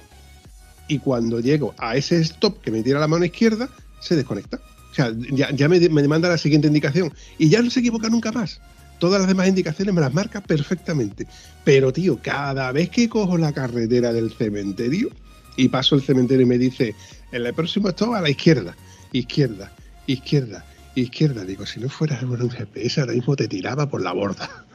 y 0.89 0.99
cuando 0.99 1.39
llego 1.39 1.73
a 1.77 1.95
ese 1.95 2.19
stop 2.19 2.59
que 2.59 2.71
me 2.71 2.83
tira 2.83 2.99
la 2.99 3.07
mano 3.07 3.23
izquierda, 3.23 3.69
se 4.01 4.17
desconecta. 4.17 4.59
O 4.91 4.93
sea, 4.93 5.13
ya, 5.31 5.49
ya 5.51 5.69
me, 5.69 5.79
me 5.79 6.05
manda 6.09 6.27
la 6.27 6.38
siguiente 6.38 6.67
indicación 6.67 7.13
y 7.38 7.47
ya 7.47 7.62
no 7.62 7.69
se 7.69 7.79
equivoca 7.79 8.09
nunca 8.09 8.33
más. 8.33 8.59
Todas 8.99 9.21
las 9.21 9.29
demás 9.29 9.47
indicaciones 9.47 9.95
me 9.95 10.01
las 10.01 10.13
marca 10.13 10.41
perfectamente. 10.41 11.25
Pero, 11.63 11.93
tío, 11.93 12.19
cada 12.21 12.73
vez 12.73 12.89
que 12.89 13.07
cojo 13.07 13.38
la 13.38 13.53
carretera 13.53 14.12
del 14.12 14.29
cementerio 14.29 15.09
y 15.55 15.69
paso 15.69 15.95
el 15.95 16.01
cementerio 16.01 16.45
y 16.45 16.49
me 16.49 16.57
dice, 16.57 16.95
en 17.31 17.45
el 17.45 17.53
próximo 17.53 17.88
stop 17.88 18.15
a 18.15 18.21
la 18.21 18.29
izquierda, 18.29 18.75
izquierda, 19.13 19.71
izquierda, 20.05 20.65
izquierda, 20.95 21.45
digo, 21.45 21.65
si 21.65 21.79
no 21.79 21.88
fuera 21.88 22.19
un 22.21 22.49
GPS 22.49 22.99
ahora 22.99 23.13
mismo 23.13 23.38
te 23.38 23.47
tiraba 23.47 23.89
por 23.89 24.01
la 24.01 24.12
borda. 24.12 24.65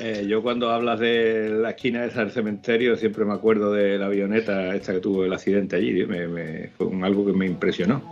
Eh, 0.00 0.24
yo 0.26 0.42
cuando 0.42 0.70
hablas 0.70 0.98
de 1.00 1.48
la 1.50 1.70
esquina 1.70 2.04
esa 2.04 2.20
del 2.20 2.30
cementerio 2.32 2.96
siempre 2.96 3.24
me 3.24 3.34
acuerdo 3.34 3.72
de 3.72 3.98
la 3.98 4.06
avioneta 4.06 4.74
esta 4.74 4.94
que 4.94 5.00
tuvo 5.00 5.24
el 5.24 5.32
accidente 5.32 5.76
allí. 5.76 6.04
Me- 6.06 6.26
me- 6.28 6.68
fue 6.76 6.86
un- 6.86 7.04
algo 7.04 7.26
que 7.26 7.32
me 7.32 7.46
impresionó. 7.46 8.02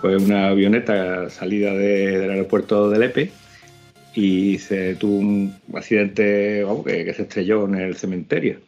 Fue 0.00 0.16
una 0.16 0.48
avioneta 0.48 1.30
salida 1.30 1.72
de- 1.72 2.18
del 2.18 2.30
aeropuerto 2.30 2.90
de 2.90 2.98
Lepe 2.98 3.30
y 4.14 4.58
se 4.58 4.96
tuvo 4.96 5.16
un 5.18 5.54
accidente 5.74 6.62
vamos, 6.64 6.84
que, 6.84 7.04
que 7.04 7.14
se 7.14 7.22
estrelló 7.22 7.64
en 7.66 7.76
el 7.76 7.94
cementerio. 7.96 8.58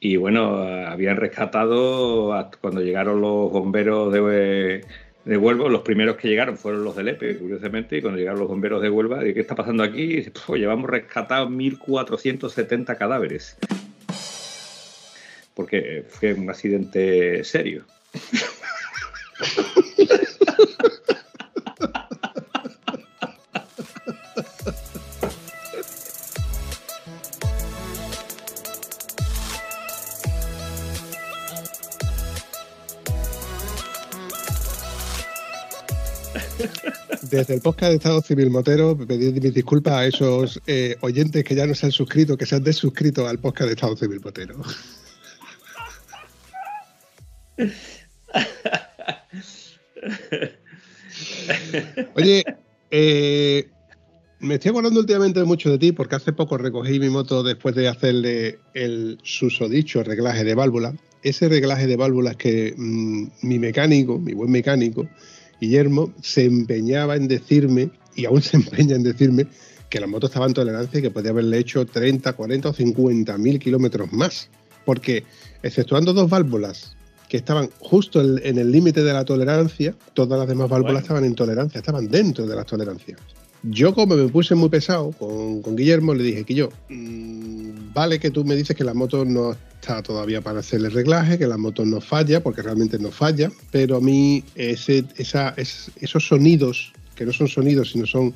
Y 0.00 0.16
bueno, 0.16 0.58
habían 0.58 1.16
rescatado 1.16 2.34
cuando 2.60 2.82
llegaron 2.82 3.20
los 3.22 3.50
bomberos 3.50 4.12
de, 4.12 4.84
de 5.26 5.36
Huelva, 5.36 5.68
los 5.68 5.82
primeros 5.82 6.16
que 6.16 6.28
llegaron 6.28 6.56
fueron 6.56 6.84
los 6.84 6.94
del 6.94 7.08
EPE, 7.08 7.38
curiosamente, 7.38 7.96
y 7.98 8.00
cuando 8.00 8.16
llegaron 8.16 8.38
los 8.38 8.48
bomberos 8.48 8.80
de 8.80 8.88
Huelva, 8.88 9.18
¿de 9.18 9.34
qué 9.34 9.40
está 9.40 9.56
pasando 9.56 9.82
aquí? 9.82 10.24
"Pues, 10.46 10.60
llevamos 10.60 10.88
rescatados 10.88 11.50
1.470 11.50 12.96
cadáveres. 12.96 13.56
Porque 15.54 16.04
fue 16.08 16.32
un 16.32 16.48
accidente 16.48 17.42
serio. 17.42 17.84
Desde 37.30 37.54
el 37.54 37.60
podcast 37.60 37.90
de 37.90 37.96
Estado 37.96 38.20
Civil 38.20 38.50
Motero, 38.50 38.96
pedir 38.96 39.40
mis 39.40 39.54
disculpas 39.54 39.94
a 39.94 40.06
esos 40.06 40.60
eh, 40.66 40.96
oyentes 41.00 41.42
que 41.44 41.54
ya 41.54 41.66
no 41.66 41.74
se 41.74 41.86
han 41.86 41.92
suscrito, 41.92 42.36
que 42.36 42.46
se 42.46 42.54
han 42.56 42.62
desuscrito 42.62 43.26
al 43.26 43.38
podcast 43.38 43.68
de 43.68 43.74
Estado 43.74 43.96
Civil 43.96 44.20
Motero. 44.22 44.56
Oye, 52.14 52.44
eh, 52.90 53.68
me 54.40 54.54
estoy 54.54 54.70
acordando 54.70 55.00
últimamente 55.00 55.42
mucho 55.44 55.70
de 55.70 55.78
ti 55.78 55.92
porque 55.92 56.16
hace 56.16 56.32
poco 56.32 56.58
recogí 56.58 57.00
mi 57.00 57.08
moto 57.08 57.42
después 57.42 57.74
de 57.74 57.88
hacerle 57.88 58.58
el 58.74 59.18
susodicho 59.22 60.02
reglaje 60.02 60.44
de 60.44 60.54
válvula. 60.54 60.94
Ese 61.22 61.48
reglaje 61.48 61.86
de 61.86 61.96
válvulas 61.96 62.36
que 62.36 62.74
mm, 62.76 63.26
mi 63.42 63.58
mecánico, 63.58 64.18
mi 64.18 64.34
buen 64.34 64.50
mecánico, 64.50 65.08
Guillermo, 65.60 66.12
se 66.22 66.44
empeñaba 66.44 67.16
en 67.16 67.28
decirme, 67.28 67.90
y 68.14 68.24
aún 68.24 68.42
se 68.42 68.56
empeña 68.58 68.96
en 68.96 69.02
decirme, 69.02 69.46
que 69.88 70.00
la 70.00 70.06
moto 70.06 70.26
estaba 70.26 70.46
en 70.46 70.54
tolerancia 70.54 70.98
y 70.98 71.02
que 71.02 71.10
podía 71.10 71.30
haberle 71.30 71.58
hecho 71.58 71.86
30, 71.86 72.32
40 72.32 72.68
o 72.68 72.72
50 72.72 73.38
mil 73.38 73.58
kilómetros 73.58 74.12
más. 74.12 74.48
Porque, 74.84 75.24
exceptuando 75.62 76.12
dos 76.12 76.28
válvulas 76.28 76.96
que 77.28 77.36
estaban 77.36 77.70
justo 77.80 78.20
en, 78.20 78.40
en 78.44 78.58
el 78.58 78.70
límite 78.70 79.02
de 79.02 79.12
la 79.12 79.24
tolerancia, 79.24 79.94
todas 80.14 80.38
las 80.38 80.48
demás 80.48 80.68
válvulas 80.68 80.92
Bueno. 80.92 80.98
estaban 81.00 81.24
en 81.24 81.34
tolerancia, 81.34 81.78
estaban 81.78 82.08
dentro 82.08 82.46
de 82.46 82.54
las 82.54 82.66
tolerancias. 82.66 83.18
Yo, 83.62 83.94
como 83.94 84.14
me 84.16 84.28
puse 84.28 84.54
muy 84.54 84.68
pesado 84.68 85.10
con, 85.12 85.60
con 85.62 85.76
Guillermo, 85.76 86.14
le 86.14 86.22
dije 86.22 86.44
que 86.44 86.54
yo, 86.54 86.68
mm, 86.88 87.92
vale 87.94 88.18
que 88.20 88.30
tú 88.30 88.44
me 88.44 88.54
dices 88.54 88.76
que 88.76 88.84
la 88.84 88.94
moto 88.94 89.24
no 89.24 89.52
está 89.52 90.02
todavía 90.02 90.40
para 90.40 90.60
hacerle 90.60 90.88
reglaje, 90.90 91.38
que 91.38 91.46
la 91.46 91.56
moto 91.56 91.84
no 91.84 92.00
falla, 92.00 92.42
porque 92.42 92.62
realmente 92.62 92.98
no 92.98 93.10
falla, 93.10 93.50
pero 93.70 93.96
a 93.96 94.00
mí 94.00 94.44
ese, 94.54 95.04
esa, 95.16 95.50
es- 95.56 95.90
esos 96.00 96.26
sonidos, 96.26 96.92
que 97.16 97.24
no 97.26 97.32
son 97.32 97.48
sonidos, 97.48 97.90
sino 97.92 98.06
son 98.06 98.34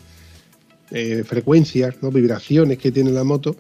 eh, 0.91 1.23
frecuencias, 1.25 1.95
¿no? 2.03 2.11
vibraciones 2.11 2.79
que 2.79 2.91
tiene 2.91 3.11
la 3.13 3.23
moto, 3.23 3.57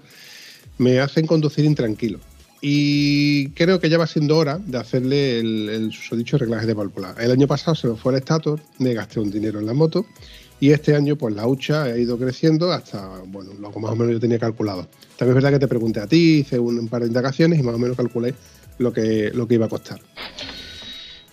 me 0.78 0.98
hacen 0.98 1.26
conducir 1.26 1.64
intranquilo. 1.64 2.18
Y 2.62 3.48
creo 3.50 3.80
que 3.80 3.88
ya 3.88 3.96
va 3.96 4.06
siendo 4.06 4.36
hora 4.36 4.58
de 4.58 4.76
hacerle 4.78 5.38
el, 5.40 5.68
el 5.68 5.92
susodicho 5.92 6.36
reglaje 6.36 6.66
de 6.66 6.74
válvula. 6.74 7.14
El 7.18 7.30
año 7.30 7.46
pasado 7.46 7.74
se 7.74 7.86
me 7.88 7.96
fue 7.96 8.12
el 8.12 8.18
estator, 8.18 8.60
me 8.78 8.92
gasté 8.92 9.18
un 9.20 9.30
dinero 9.30 9.60
en 9.60 9.66
la 9.66 9.72
moto 9.72 10.04
y 10.60 10.72
este 10.72 10.94
año 10.94 11.16
pues 11.16 11.34
la 11.34 11.46
hucha 11.46 11.84
ha 11.84 11.98
ido 11.98 12.18
creciendo 12.18 12.70
hasta, 12.70 13.22
bueno, 13.26 13.52
lo 13.58 13.72
que 13.72 13.80
más 13.80 13.90
o 13.90 13.96
menos 13.96 14.12
yo 14.12 14.20
tenía 14.20 14.38
calculado. 14.38 14.86
También 15.16 15.36
es 15.36 15.42
verdad 15.42 15.50
que 15.52 15.58
te 15.58 15.68
pregunté 15.68 16.00
a 16.00 16.06
ti, 16.06 16.40
hice 16.40 16.58
un, 16.58 16.86
par 16.88 17.00
de 17.00 17.08
indagaciones 17.08 17.58
y 17.58 17.62
más 17.62 17.74
o 17.74 17.78
menos 17.78 17.96
calculé 17.96 18.34
lo 18.78 18.92
que, 18.92 19.30
lo 19.34 19.48
que 19.48 19.54
iba 19.54 19.66
a 19.66 19.70
costar. 19.70 19.98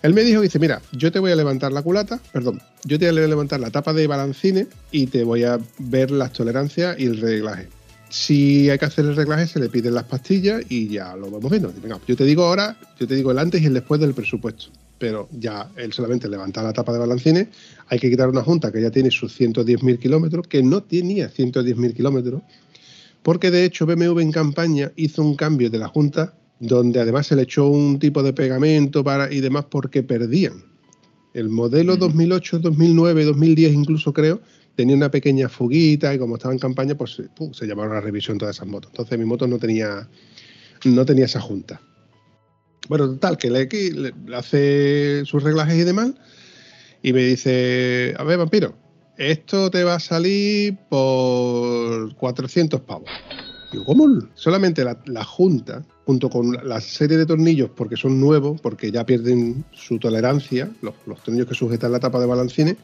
Él 0.02 0.14
me 0.14 0.24
dijo, 0.24 0.42
dice, 0.42 0.60
mira, 0.60 0.82
yo 0.94 1.12
te 1.12 1.20
voy 1.20 1.32
a 1.32 1.36
levantar 1.36 1.74
la 1.74 1.82
culata, 1.82 2.20
perdón, 2.32 2.62
yo 2.86 2.98
te 2.98 3.12
voy 3.12 3.24
a 3.24 3.28
levantar 3.28 3.60
la 3.60 3.70
tapa 3.70 3.94
de 3.94 4.08
balancine 4.08 4.68
y 4.92 5.08
te 5.08 5.24
voy 5.24 5.44
a 5.44 5.60
ver 5.80 6.12
las 6.12 6.32
tolerancias 6.32 6.98
y 6.98 7.06
el 7.06 7.20
reglaje. 7.20 7.68
Si 8.10 8.70
hay 8.70 8.78
que 8.78 8.86
hacer 8.86 9.04
el 9.06 9.16
reglaje, 9.18 9.48
se 9.48 9.60
le 9.60 9.68
piden 9.68 9.94
las 9.94 10.06
pastillas 10.06 10.62
y 10.70 10.88
ya 10.88 11.16
lo 11.18 11.30
vamos 11.30 11.52
viendo. 11.52 11.74
Venga, 11.82 12.00
yo 12.08 12.16
te 12.16 12.24
digo 12.24 12.46
ahora, 12.46 12.78
yo 12.98 13.06
te 13.06 13.16
digo 13.16 13.32
el 13.32 13.40
antes 13.40 13.62
y 13.62 13.66
el 13.66 13.74
después 13.74 14.00
del 14.00 14.14
presupuesto. 14.14 14.68
Pero 14.98 15.30
ya 15.32 15.72
él 15.76 15.94
solamente 15.94 16.28
levanta 16.28 16.64
la 16.64 16.74
tapa 16.74 16.94
de 16.94 17.00
balancines. 17.00 17.48
Hay 17.88 18.00
que 18.00 18.10
quitar 18.10 18.30
una 18.30 18.44
junta 18.44 18.72
que 18.72 18.82
ya 18.82 18.92
tiene 18.92 19.12
sus 19.12 19.40
110.000 19.40 20.00
kilómetros, 20.00 20.48
que 20.48 20.64
no 20.64 20.84
tenía 20.84 21.32
110.000 21.32 21.94
kilómetros, 21.94 22.42
porque 23.24 23.52
de 23.52 23.66
hecho 23.66 23.86
BMW 23.86 24.20
en 24.20 24.32
campaña 24.32 24.92
hizo 24.96 25.22
un 25.22 25.36
cambio 25.36 25.70
de 25.70 25.78
la 25.78 25.88
junta 25.88 26.34
donde 26.60 27.00
además 27.00 27.28
se 27.28 27.36
le 27.36 27.44
echó 27.44 27.68
un 27.68 28.00
tipo 28.00 28.24
de 28.24 28.34
pegamento 28.34 29.04
para 29.04 29.32
y 29.32 29.42
demás 29.42 29.66
porque 29.70 30.04
perdían. 30.04 30.64
El 31.34 31.50
modelo 31.50 31.98
2008, 31.98 32.60
2009, 32.60 33.26
2010 33.26 33.74
incluso 33.74 34.12
creo, 34.12 34.42
tenía 34.76 34.96
una 34.96 35.12
pequeña 35.12 35.50
fuguita 35.50 36.14
y 36.14 36.18
como 36.18 36.36
estaba 36.36 36.54
en 36.54 36.60
campaña, 36.60 36.96
pues 36.96 37.22
se 37.52 37.68
llamaron 37.68 37.96
a 37.96 38.02
revisión 38.02 38.38
todas 38.38 38.56
esas 38.56 38.68
motos. 38.68 38.92
Entonces 38.92 39.20
mi 39.20 39.26
moto 39.26 39.48
no 39.48 39.60
tenía, 39.60 40.08
no 40.86 41.06
tenía 41.06 41.26
esa 41.26 41.42
junta. 41.42 41.82
Bueno, 42.90 43.08
total, 43.10 43.38
que 43.38 43.50
le, 43.50 43.68
le 44.26 44.36
hace 44.36 45.24
sus 45.26 45.44
reglajes 45.44 45.76
y 45.76 45.84
demás 45.84 46.12
y 47.02 47.14
me 47.14 47.24
dice, 47.24 48.14
a 48.18 48.24
ver, 48.24 48.38
vampiro, 48.38 48.74
esto 49.18 49.72
te 49.72 49.84
va 49.84 49.96
a 49.96 50.00
salir 50.00 50.78
por 50.90 52.14
400 52.16 52.82
pavos. 52.82 53.10
Digo, 53.72 53.86
¿cómo? 53.86 54.08
Solamente 54.36 54.84
la, 54.84 55.24
junta, 55.24 55.84
junto 56.06 56.30
con 56.30 56.52
la 56.68 56.80
serie 56.80 57.18
de 57.18 57.26
tornillos, 57.26 57.70
porque 57.76 57.98
son 57.98 58.20
nuevos, 58.20 58.62
porque 58.62 58.92
ya 58.92 59.06
pierden 59.06 59.66
su 59.72 60.00
tolerancia, 60.00 60.70
los, 60.82 60.96
tornillos 61.24 61.48
que 61.48 61.56
sujetan 61.56 61.92
la 61.92 62.00
tapa 62.00 62.20
de 62.20 62.26
balancines, 62.26 62.78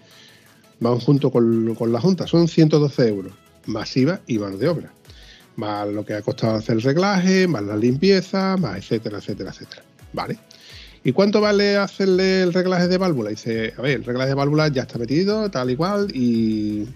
van 0.80 1.00
junto 1.00 1.32
con, 1.32 1.76
con 1.76 1.92
la 1.92 2.02
junta. 2.02 2.28
Son 2.28 2.48
112 2.48 3.08
euros, 3.08 3.34
masiva 3.66 4.20
y 4.28 4.39
mano 4.39 4.58
de 4.58 4.68
obra. 4.68 4.94
Más 5.56 5.88
lo 5.88 6.04
que 6.04 6.16
ha 6.16 6.22
costado 6.22 6.56
hacer 6.56 6.76
el 6.76 6.82
reglaje, 6.82 7.48
más 7.48 7.63
la 7.63 7.78
limpieza, 7.78 8.58
más 8.58 8.78
etcétera, 8.78 9.20
etcétera, 9.20 9.52
etcétera. 9.52 9.84
¿Vale? 10.13 10.38
¿Y 11.04 11.12
cuánto 11.12 11.41
vale 11.41 11.76
hacerle 11.76 12.43
el 12.43 12.54
reglaje 12.54 12.88
de 12.88 12.97
válvula? 12.97 13.30
Dice, 13.30 13.73
a 13.78 13.82
ver, 13.82 13.97
el 13.97 14.06
reglaje 14.06 14.30
de 14.30 14.36
válvula 14.36 14.69
ya 14.69 14.84
está 14.84 14.97
metido, 14.97 15.52
tal 15.52 15.69
y 15.69 15.76
cual, 15.76 16.10
y 16.15 16.88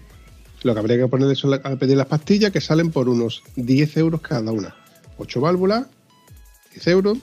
lo 0.62 0.72
que 0.72 0.80
habría 0.80 0.96
que 0.96 1.08
poner 1.08 1.30
es 1.30 1.44
a 1.44 1.76
pedir 1.76 1.96
las 1.96 2.06
pastillas 2.06 2.50
que 2.50 2.60
salen 2.60 2.90
por 2.90 3.08
unos 3.08 3.42
10 3.56 3.96
euros 3.98 4.20
cada 4.22 4.50
una. 4.50 4.74
8 5.18 5.40
válvulas, 5.40 5.86
10 6.72 6.86
euros, 6.88 7.18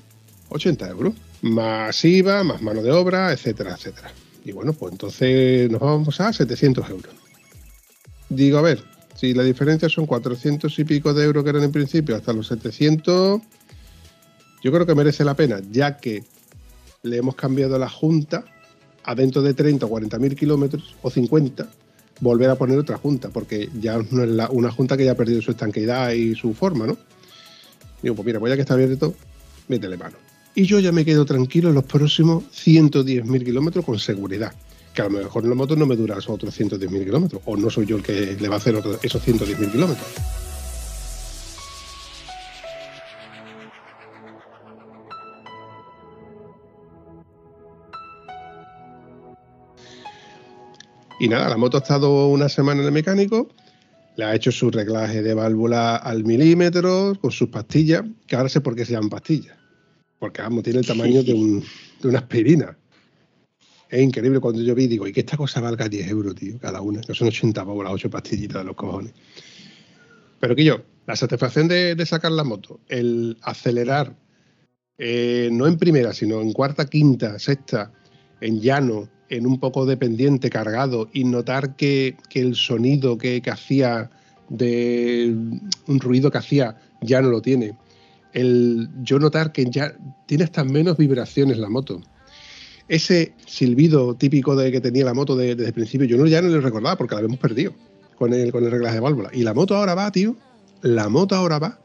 80 0.50 0.90
euros. 0.90 1.14
Más 1.42 2.04
IVA, 2.06 2.44
más 2.44 2.62
mano 2.62 2.82
de 2.82 2.92
obra, 2.92 3.32
etcétera, 3.32 3.74
etcétera. 3.74 4.12
Y 4.44 4.52
bueno, 4.52 4.74
pues 4.74 4.92
entonces 4.92 5.70
nos 5.72 5.82
vamos 5.82 6.22
a 6.22 6.32
700 6.32 6.90
euros. 6.90 7.14
Digo, 8.30 8.60
a 8.60 8.62
ver, 8.62 8.84
si 9.16 9.34
la 9.34 9.44
diferencia 9.44 9.90
son 9.90 10.06
400 10.06 10.78
y 10.80 10.84
pico 10.84 11.14
de 11.14 11.26
euros 11.26 11.44
que 11.44 11.50
eran 11.50 11.64
en 11.64 11.72
principio 11.72 12.16
hasta 12.16 12.34
los 12.34 12.48
700, 12.48 13.42
yo 14.66 14.72
creo 14.72 14.88
que 14.88 14.96
merece 14.96 15.24
la 15.24 15.36
pena, 15.36 15.62
ya 15.72 15.98
que 15.98 16.24
le 17.04 17.18
hemos 17.18 17.36
cambiado 17.36 17.78
la 17.78 17.88
junta 17.88 18.46
a 19.04 19.14
dentro 19.14 19.44
de 19.44 19.54
30 19.54 19.86
o 19.86 19.90
40 19.90 20.18
mil 20.18 20.36
kilómetros 20.36 20.96
o 21.04 21.12
50 21.12 21.70
volver 22.20 22.50
a 22.50 22.56
poner 22.56 22.80
otra 22.80 22.98
junta, 22.98 23.30
porque 23.30 23.70
ya 23.80 24.00
no 24.10 24.24
es 24.24 24.50
una 24.50 24.72
junta 24.72 24.98
que 24.98 25.06
ya 25.06 25.12
ha 25.12 25.16
perdido 25.16 25.40
su 25.44 25.52
estanqueidad 25.52 26.14
y 26.14 26.34
su 26.34 26.56
forma, 26.56 26.88
¿no? 26.88 26.98
Digo, 28.02 28.16
pues 28.16 28.26
mira, 28.26 28.40
pues 28.40 28.50
ya 28.50 28.56
que 28.56 28.62
está 28.64 28.74
abierto, 28.74 29.14
métele 29.68 29.98
mano. 29.98 30.18
Y 30.56 30.66
yo 30.66 30.80
ya 30.80 30.92
me 30.92 31.06
quedo 31.06 31.26
tranquilo 31.26 31.70
en 31.70 31.76
los 31.76 31.84
próximos 31.84 32.46
110.000 32.46 33.46
kilómetros 33.46 33.86
con 33.86 34.00
seguridad. 34.00 34.52
Que 34.96 35.04
a 35.04 35.06
lo 35.06 35.12
mejor 35.12 35.46
la 35.46 35.54
moto 35.54 35.76
no 35.76 35.86
me 35.86 35.96
dura 35.96 36.18
esos 36.18 36.32
otros 36.32 36.60
110.000 36.60 37.06
kilómetros, 37.06 37.40
o 37.46 37.56
no 37.56 37.70
soy 37.70 37.86
yo 37.86 37.98
el 37.98 38.02
que 38.02 38.36
le 38.40 38.50
va 38.50 38.56
a 38.56 38.58
hacer 38.58 38.82
esos 39.04 39.28
110.000 39.28 39.72
kilómetros. 39.72 40.08
Y 51.20 51.30
nada, 51.30 51.48
la 51.48 51.58
moto 51.58 51.78
ha 51.78 51.80
estado 51.80 52.28
una 52.28 52.50
semana 52.50 52.82
en 52.82 52.88
el 52.88 52.92
mecánico, 52.92 53.48
le 54.18 54.26
ha 54.26 54.36
hecho 54.36 54.52
su 54.52 54.70
reglaje 54.70 55.22
de 55.22 55.34
válvula 55.34 55.96
al 55.96 56.26
milímetro, 56.26 57.14
con 57.22 57.32
sus 57.32 57.50
pastillas, 57.50 58.04
que 58.28 58.36
ahora 58.36 58.50
sé 58.50 58.60
por 58.60 58.76
qué 58.76 58.84
se 58.86 58.94
llaman 58.94 59.10
pastillas. 59.10 59.56
Porque 60.20 60.42
vamos, 60.42 60.64
tiene 60.64 60.80
el 60.80 60.86
tamaño 60.86 61.24
de, 61.24 61.64
una 62.04 62.20
aspirina. 62.20 62.78
Es 63.90 64.02
increíble 64.02 64.42
cuando 64.42 64.62
yo 64.62 64.76
vi, 64.76 64.88
digo, 64.88 65.08
y 65.08 65.14
que 65.14 65.22
esta 65.22 65.38
cosa 65.38 65.62
valga 65.62 65.88
10 65.88 66.10
euros, 66.10 66.36
tío, 66.36 66.60
cada 66.60 66.82
una, 66.82 67.00
que 67.02 67.14
son 67.14 67.30
80 67.30 67.64
pavos 67.64 67.84
las 67.84 67.94
8 67.94 68.10
pastillitas 68.10 68.62
de 68.62 68.66
los 68.66 68.76
cojones. 68.76 69.14
Pero 70.40 70.56
que 70.56 70.66
yo, 70.66 70.82
la 71.06 71.16
satisfacción 71.16 71.68
de, 71.70 72.06
sacar 72.06 72.34
la 72.34 72.44
moto, 72.44 72.82
el 72.90 73.38
acelerar, 73.42 74.18
eh, 74.98 75.50
no 75.52 75.66
en 75.68 75.78
primera, 75.78 76.14
sino 76.14 76.42
en 76.42 76.52
cuarta, 76.52 76.86
quinta, 76.86 77.40
sexta, 77.40 77.94
en 78.42 78.60
llano, 78.60 79.10
en 79.30 79.48
un 79.48 79.60
poco 79.60 79.86
de 79.86 79.98
pendiente 79.98 80.50
cargado 80.50 81.10
y 81.14 81.24
notar 81.24 81.76
que, 81.76 82.18
el 82.34 82.56
sonido 82.56 83.18
que, 83.18 83.42
hacía 83.52 84.10
de 84.50 85.36
un 85.88 86.00
ruido 86.00 86.32
que 86.32 86.38
hacía 86.38 86.78
ya 87.02 87.22
no 87.22 87.30
lo 87.30 87.42
tiene. 87.42 87.78
El 88.34 88.90
yo 89.02 89.20
notar 89.20 89.52
que 89.52 89.66
ya 89.66 89.96
tiene 90.26 90.44
hasta 90.44 90.64
menos 90.64 90.98
vibraciones 90.98 91.58
la 91.58 91.70
moto. 91.70 92.02
Ese 92.88 93.34
silbido 93.48 94.16
típico 94.16 94.56
de 94.56 94.72
que 94.72 94.82
tenía 94.82 95.06
la 95.06 95.14
moto 95.14 95.36
desde 95.36 95.66
el 95.66 95.74
principio, 95.74 96.06
yo 96.06 96.18
no, 96.18 96.28
ya 96.28 96.42
no 96.42 96.50
lo 96.50 96.62
recordaba 96.62 96.98
porque 96.98 97.16
la 97.16 97.20
habíamos 97.20 97.40
perdido 97.40 97.74
con 98.16 98.34
el, 98.34 98.52
con 98.52 98.64
el 98.64 98.72
reglaje 98.72 98.96
de 98.96 99.02
válvula. 99.02 99.30
Y 99.34 99.42
la 99.42 99.54
moto 99.54 99.76
ahora 99.76 99.96
va, 99.96 100.12
tío. 100.12 100.36
La 100.82 101.10
moto 101.10 101.36
ahora 101.36 101.58
va. 101.58 101.80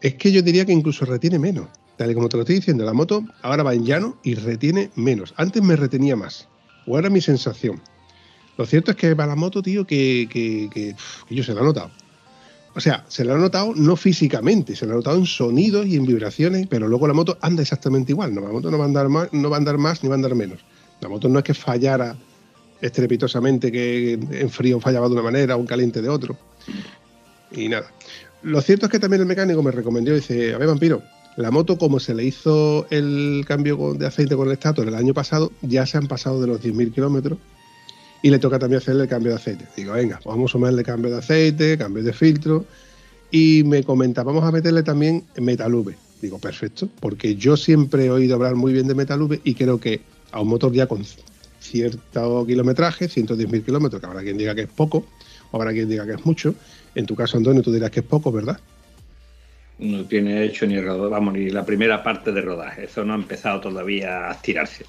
Es 0.00 0.14
que 0.14 0.32
yo 0.32 0.40
diría 0.40 0.64
que 0.64 0.72
incluso 0.72 1.04
retiene 1.04 1.38
menos. 1.38 1.66
Tal 1.96 2.10
y 2.10 2.14
como 2.14 2.28
te 2.28 2.38
lo 2.38 2.44
estoy 2.44 2.56
diciendo, 2.56 2.84
la 2.84 2.94
moto 2.94 3.24
ahora 3.42 3.62
va 3.62 3.74
en 3.74 3.84
llano 3.84 4.16
y 4.22 4.34
retiene 4.34 4.90
menos. 4.96 5.34
Antes 5.36 5.62
me 5.62 5.76
retenía 5.76 6.16
más 6.16 6.48
o 6.86 6.98
era 6.98 7.10
mi 7.10 7.20
sensación. 7.20 7.80
Lo 8.58 8.66
cierto 8.66 8.90
es 8.90 8.96
que 8.96 9.16
para 9.16 9.30
la 9.30 9.36
moto, 9.36 9.62
tío, 9.62 9.86
que, 9.86 10.28
que, 10.30 10.94
yo 11.30 11.42
se 11.42 11.54
la 11.54 11.62
he 11.62 11.64
notado. 11.64 11.90
O 12.74 12.80
sea, 12.80 13.04
se 13.08 13.24
la 13.24 13.34
ha 13.34 13.38
notado 13.38 13.74
no 13.74 13.96
físicamente, 13.96 14.76
se 14.76 14.86
la 14.86 14.92
ha 14.92 14.96
notado 14.96 15.18
en 15.18 15.26
sonidos 15.26 15.86
y 15.86 15.96
en 15.96 16.06
vibraciones, 16.06 16.66
pero 16.68 16.88
luego 16.88 17.06
la 17.06 17.14
moto 17.14 17.36
anda 17.40 17.62
exactamente 17.62 18.12
igual. 18.12 18.34
No, 18.34 18.40
la 18.40 18.48
moto 18.48 18.70
no 18.70 18.78
va 18.78 18.84
a 18.84 18.86
andar 18.86 19.08
más, 19.08 19.32
no 19.32 19.50
va 19.50 19.56
a 19.56 19.58
andar 19.58 19.78
más 19.78 20.02
ni 20.02 20.08
va 20.08 20.14
a 20.14 20.16
andar 20.16 20.34
menos. 20.34 20.60
La 21.00 21.08
moto 21.08 21.28
no 21.28 21.38
es 21.38 21.44
que 21.44 21.54
fallara 21.54 22.16
estrepitosamente, 22.80 23.70
que 23.70 24.12
en 24.12 24.50
frío 24.50 24.80
fallaba 24.80 25.08
de 25.08 25.14
una 25.14 25.22
manera 25.22 25.56
o 25.56 25.60
en 25.60 25.66
caliente 25.66 26.02
de 26.02 26.08
otro. 26.08 26.36
Y 27.50 27.68
nada. 27.68 27.90
Lo 28.42 28.60
cierto 28.60 28.86
es 28.86 28.92
que 28.92 28.98
también 28.98 29.22
el 29.22 29.28
mecánico 29.28 29.62
me 29.62 29.70
recomendó, 29.70 30.14
dice, 30.14 30.54
a 30.54 30.58
ver, 30.58 30.66
vampiro, 30.66 31.02
la 31.36 31.50
moto, 31.50 31.78
como 31.78 31.98
se 31.98 32.14
le 32.14 32.24
hizo 32.24 32.86
el 32.90 33.44
cambio 33.46 33.94
de 33.94 34.06
aceite 34.06 34.36
con 34.36 34.48
el 34.48 34.52
estator 34.52 34.86
el 34.86 34.94
año 34.94 35.14
pasado, 35.14 35.50
ya 35.62 35.86
se 35.86 35.96
han 35.96 36.06
pasado 36.06 36.40
de 36.40 36.46
los 36.46 36.60
10.000 36.60 36.92
kilómetros 36.92 37.38
y 38.22 38.30
le 38.30 38.38
toca 38.38 38.58
también 38.58 38.78
hacerle 38.78 39.04
el 39.04 39.08
cambio 39.08 39.30
de 39.30 39.36
aceite. 39.36 39.66
Digo, 39.76 39.94
venga, 39.94 40.20
vamos 40.24 40.50
a 40.50 40.52
sumarle 40.52 40.82
cambio 40.84 41.10
de 41.10 41.18
aceite, 41.18 41.78
cambio 41.78 42.02
de 42.02 42.12
filtro. 42.12 42.64
Y 43.30 43.64
me 43.64 43.82
comenta, 43.82 44.22
vamos 44.22 44.44
a 44.44 44.52
meterle 44.52 44.82
también 44.82 45.24
Metalube. 45.40 45.96
Digo, 46.20 46.38
perfecto, 46.38 46.88
porque 47.00 47.34
yo 47.34 47.56
siempre 47.56 48.06
he 48.06 48.10
oído 48.10 48.36
hablar 48.36 48.54
muy 48.54 48.72
bien 48.72 48.86
de 48.86 48.94
Metalube 48.94 49.40
y 49.42 49.54
creo 49.54 49.80
que 49.80 50.02
a 50.30 50.40
un 50.40 50.48
motor 50.48 50.72
ya 50.72 50.86
con 50.86 51.04
cierto 51.60 52.46
kilometraje, 52.46 53.08
110.000 53.08 53.64
kilómetros, 53.64 54.00
que 54.00 54.06
habrá 54.06 54.22
quien 54.22 54.36
diga 54.36 54.54
que 54.54 54.62
es 54.62 54.68
poco, 54.68 55.04
o 55.50 55.56
habrá 55.56 55.72
quien 55.72 55.88
diga 55.88 56.04
que 56.06 56.12
es 56.12 56.26
mucho. 56.26 56.54
En 56.94 57.06
tu 57.06 57.16
caso, 57.16 57.38
Antonio, 57.38 57.62
tú 57.62 57.72
dirás 57.72 57.90
que 57.90 58.00
es 58.00 58.06
poco, 58.06 58.30
¿verdad? 58.30 58.60
No 59.82 60.04
tiene 60.04 60.44
hecho 60.44 60.66
ni 60.66 60.78
vamos, 60.78 61.34
ni 61.34 61.50
la 61.50 61.64
primera 61.64 62.02
parte 62.02 62.32
de 62.32 62.40
rodaje. 62.40 62.84
Eso 62.84 63.04
no 63.04 63.12
ha 63.12 63.16
empezado 63.16 63.60
todavía 63.60 64.28
a 64.28 64.32
estirarse. 64.32 64.86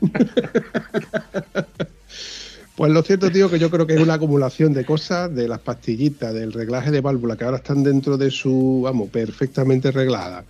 Pues 2.74 2.90
lo 2.90 3.02
cierto, 3.02 3.30
tío, 3.30 3.50
que 3.50 3.58
yo 3.58 3.70
creo 3.70 3.86
que 3.86 3.94
es 3.94 4.00
una 4.00 4.14
acumulación 4.14 4.72
de 4.72 4.86
cosas, 4.86 5.32
de 5.34 5.46
las 5.46 5.58
pastillitas, 5.58 6.32
del 6.32 6.52
reglaje 6.52 6.90
de 6.90 7.02
válvula, 7.02 7.36
que 7.36 7.44
ahora 7.44 7.58
están 7.58 7.82
dentro 7.82 8.16
de 8.16 8.30
su, 8.30 8.80
vamos, 8.82 9.10
perfectamente 9.10 9.90
reglada. 9.90 10.44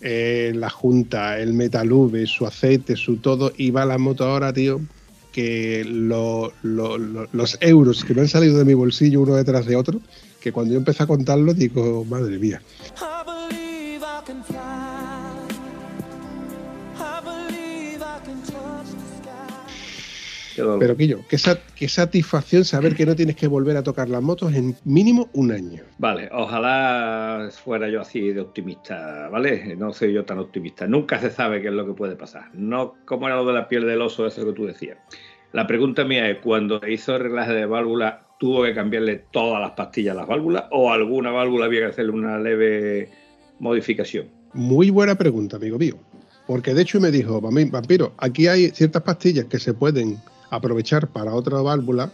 Eh, 0.00 0.52
la 0.54 0.68
junta, 0.68 1.40
el 1.40 1.54
metalube, 1.54 2.26
su 2.26 2.46
aceite, 2.46 2.96
su 2.96 3.16
todo, 3.16 3.50
y 3.56 3.70
va 3.70 3.86
la 3.86 3.96
moto 3.96 4.26
ahora, 4.26 4.52
tío, 4.52 4.80
que 5.32 5.84
los 5.84 6.52
euros 7.60 8.04
que 8.04 8.14
me 8.14 8.20
han 8.20 8.28
salido 8.28 8.58
de 8.58 8.64
mi 8.64 8.74
bolsillo 8.74 9.22
uno 9.22 9.34
detrás 9.34 9.64
de 9.66 9.76
otro, 9.76 10.00
que 10.48 10.52
cuando 10.52 10.72
yo 10.72 10.78
empecé 10.78 11.02
a 11.02 11.06
contarlo 11.06 11.52
digo, 11.52 12.04
madre 12.06 12.38
mía. 12.38 12.62
Pero 20.80 20.96
Quillo, 20.96 21.20
qué, 21.28 21.36
qué 21.76 21.88
satisfacción 21.88 22.64
saber 22.64 22.96
que 22.96 23.06
no 23.06 23.14
tienes 23.14 23.36
que 23.36 23.46
volver 23.46 23.76
a 23.76 23.82
tocar 23.84 24.08
las 24.08 24.22
motos 24.22 24.52
en 24.54 24.74
mínimo 24.84 25.28
un 25.34 25.52
año. 25.52 25.82
Vale, 25.98 26.28
ojalá 26.32 27.48
fuera 27.62 27.88
yo 27.88 28.00
así 28.00 28.32
de 28.32 28.40
optimista, 28.40 29.28
¿vale? 29.28 29.76
No 29.76 29.92
soy 29.92 30.12
yo 30.12 30.24
tan 30.24 30.38
optimista. 30.38 30.88
Nunca 30.88 31.20
se 31.20 31.30
sabe 31.30 31.62
qué 31.62 31.68
es 31.68 31.74
lo 31.74 31.86
que 31.86 31.92
puede 31.92 32.16
pasar. 32.16 32.50
No 32.54 32.96
como 33.04 33.28
era 33.28 33.36
lo 33.36 33.46
de 33.46 33.52
la 33.52 33.68
piel 33.68 33.86
del 33.86 34.02
oso, 34.02 34.26
eso 34.26 34.44
que 34.44 34.52
tú 34.52 34.66
decías. 34.66 34.98
La 35.52 35.66
pregunta 35.68 36.04
mía 36.04 36.28
es, 36.28 36.38
cuando 36.38 36.80
hizo 36.88 37.14
el 37.14 37.22
reglaje 37.22 37.52
de 37.52 37.66
válvula, 37.66 38.27
tuvo 38.38 38.62
que 38.64 38.74
cambiarle 38.74 39.26
todas 39.30 39.60
las 39.60 39.72
pastillas 39.72 40.12
a 40.16 40.20
las 40.20 40.28
válvulas 40.28 40.64
o 40.70 40.90
alguna 40.92 41.30
válvula 41.30 41.66
había 41.66 41.80
que 41.80 41.86
hacerle 41.86 42.12
una 42.12 42.38
leve 42.38 43.10
modificación? 43.58 44.26
Muy 44.54 44.90
buena 44.90 45.16
pregunta, 45.16 45.56
amigo 45.56 45.78
mío. 45.78 45.96
Porque 46.46 46.72
de 46.72 46.82
hecho 46.82 47.00
me 47.00 47.10
dijo, 47.10 47.42
"Vampi- 47.42 47.70
vampiro, 47.70 48.14
aquí 48.16 48.46
hay 48.46 48.70
ciertas 48.70 49.02
pastillas 49.02 49.46
que 49.46 49.58
se 49.58 49.74
pueden 49.74 50.18
aprovechar 50.50 51.08
para 51.08 51.34
otra 51.34 51.60
válvula 51.60 52.10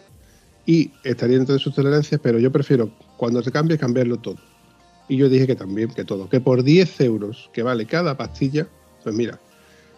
y 0.67 0.91
estarían 1.05 1.41
dentro 1.41 1.53
de 1.55 1.61
sus 1.61 1.75
tolerancias, 1.75 2.21
pero 2.21 2.39
yo 2.39 2.51
prefiero 2.51 2.91
cuando 3.17 3.43
se 3.43 3.53
cambie 3.53 3.79
cambiarlo 3.79 4.17
todo. 4.17 4.39
Y 5.09 5.19
yo 5.19 5.29
dije 5.29 5.47
que 5.47 5.55
también, 5.55 5.91
que 5.91 6.05
todo, 6.05 6.29
que 6.29 6.41
por 6.41 6.63
10 6.65 6.99
euros 7.03 7.51
que 7.53 7.63
vale 7.63 7.85
cada 7.85 8.17
pastilla, 8.17 8.67
pues 9.05 9.15
mira, 9.15 9.39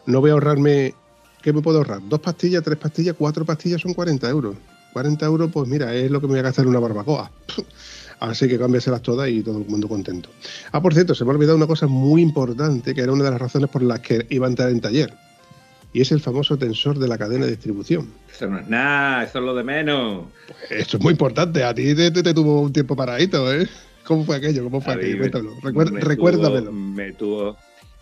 no 0.04 0.20
voy 0.20 0.30
a 0.30 0.32
ahorrarme, 0.34 0.92
¿qué 1.40 1.52
me 1.52 1.62
puedo 1.62 1.78
ahorrar? 1.78 2.00
¿Dos 2.08 2.20
pastillas, 2.20 2.62
tres 2.64 2.76
pastillas, 2.76 3.14
cuatro 3.16 3.44
pastillas 3.44 3.80
son 3.80 3.94
40 3.94 4.28
euros? 4.28 4.56
40 4.96 5.26
euros, 5.26 5.50
pues 5.52 5.68
mira, 5.68 5.94
es 5.94 6.10
lo 6.10 6.22
que 6.22 6.26
me 6.26 6.30
voy 6.32 6.38
a 6.38 6.44
gastar 6.44 6.64
en 6.64 6.70
una 6.70 6.80
barbacoa. 6.80 7.30
Así 8.20 8.48
que 8.48 8.58
cámbiaselas 8.58 9.02
todas 9.02 9.28
y 9.28 9.42
todo 9.42 9.58
el 9.58 9.66
mundo 9.66 9.88
contento. 9.88 10.30
Ah, 10.72 10.80
por 10.80 10.94
cierto, 10.94 11.14
se 11.14 11.22
me 11.26 11.32
ha 11.32 11.34
olvidado 11.34 11.54
una 11.58 11.66
cosa 11.66 11.86
muy 11.86 12.22
importante, 12.22 12.94
que 12.94 13.02
era 13.02 13.12
una 13.12 13.24
de 13.24 13.30
las 13.30 13.38
razones 13.38 13.68
por 13.68 13.82
las 13.82 14.00
que 14.00 14.24
iba 14.30 14.46
a 14.46 14.48
entrar 14.48 14.70
en 14.70 14.80
taller. 14.80 15.12
Y 15.92 16.00
es 16.00 16.12
el 16.12 16.20
famoso 16.20 16.56
tensor 16.56 16.98
de 16.98 17.08
la 17.08 17.18
cadena 17.18 17.44
de 17.44 17.50
distribución. 17.50 18.08
Eso 18.34 18.46
no 18.48 18.58
es 18.58 18.66
nada, 18.68 19.24
eso 19.24 19.38
es 19.38 19.44
lo 19.44 19.54
de 19.54 19.64
menos. 19.64 20.24
Esto 20.70 20.96
es 20.96 21.02
muy 21.02 21.12
importante. 21.12 21.62
A 21.62 21.74
ti 21.74 21.94
te, 21.94 22.10
te- 22.10 22.22
te 22.22 22.32
tuvo 22.32 22.62
un 22.62 22.72
tiempo 22.72 22.96
paradito, 22.96 23.52
¿eh? 23.52 23.68
¿Cómo 24.06 24.24
fue 24.24 24.36
aquello? 24.36 24.64
¿Cómo 24.64 24.80
fue 24.80 24.94
aquello? 24.94 25.18
Cuéntalo. 25.18 25.50
me- 25.62 25.70
Recuer- 25.72 25.90
me 25.92 26.00
recuérdamelo. 26.00 26.70
tuvo- 26.70 26.72
me 26.72 27.12
tuvo 27.12 27.56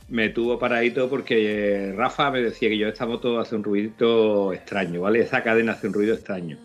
me 0.06 0.28
tuvo 0.28 0.58
paradito 0.58 1.08
porque 1.08 1.88
eh, 1.88 1.92
Rafa 1.96 2.30
me 2.30 2.40
decía 2.42 2.68
que 2.68 2.76
yo 2.76 2.86
esta 2.88 3.06
moto 3.06 3.40
hace 3.40 3.56
un 3.56 3.64
ruidito 3.64 4.52
extraño, 4.52 5.00
¿vale? 5.00 5.20
Esa 5.20 5.42
cadena 5.42 5.72
hace 5.72 5.86
un 5.88 5.94
ruido 5.94 6.12
extraño. 6.14 6.58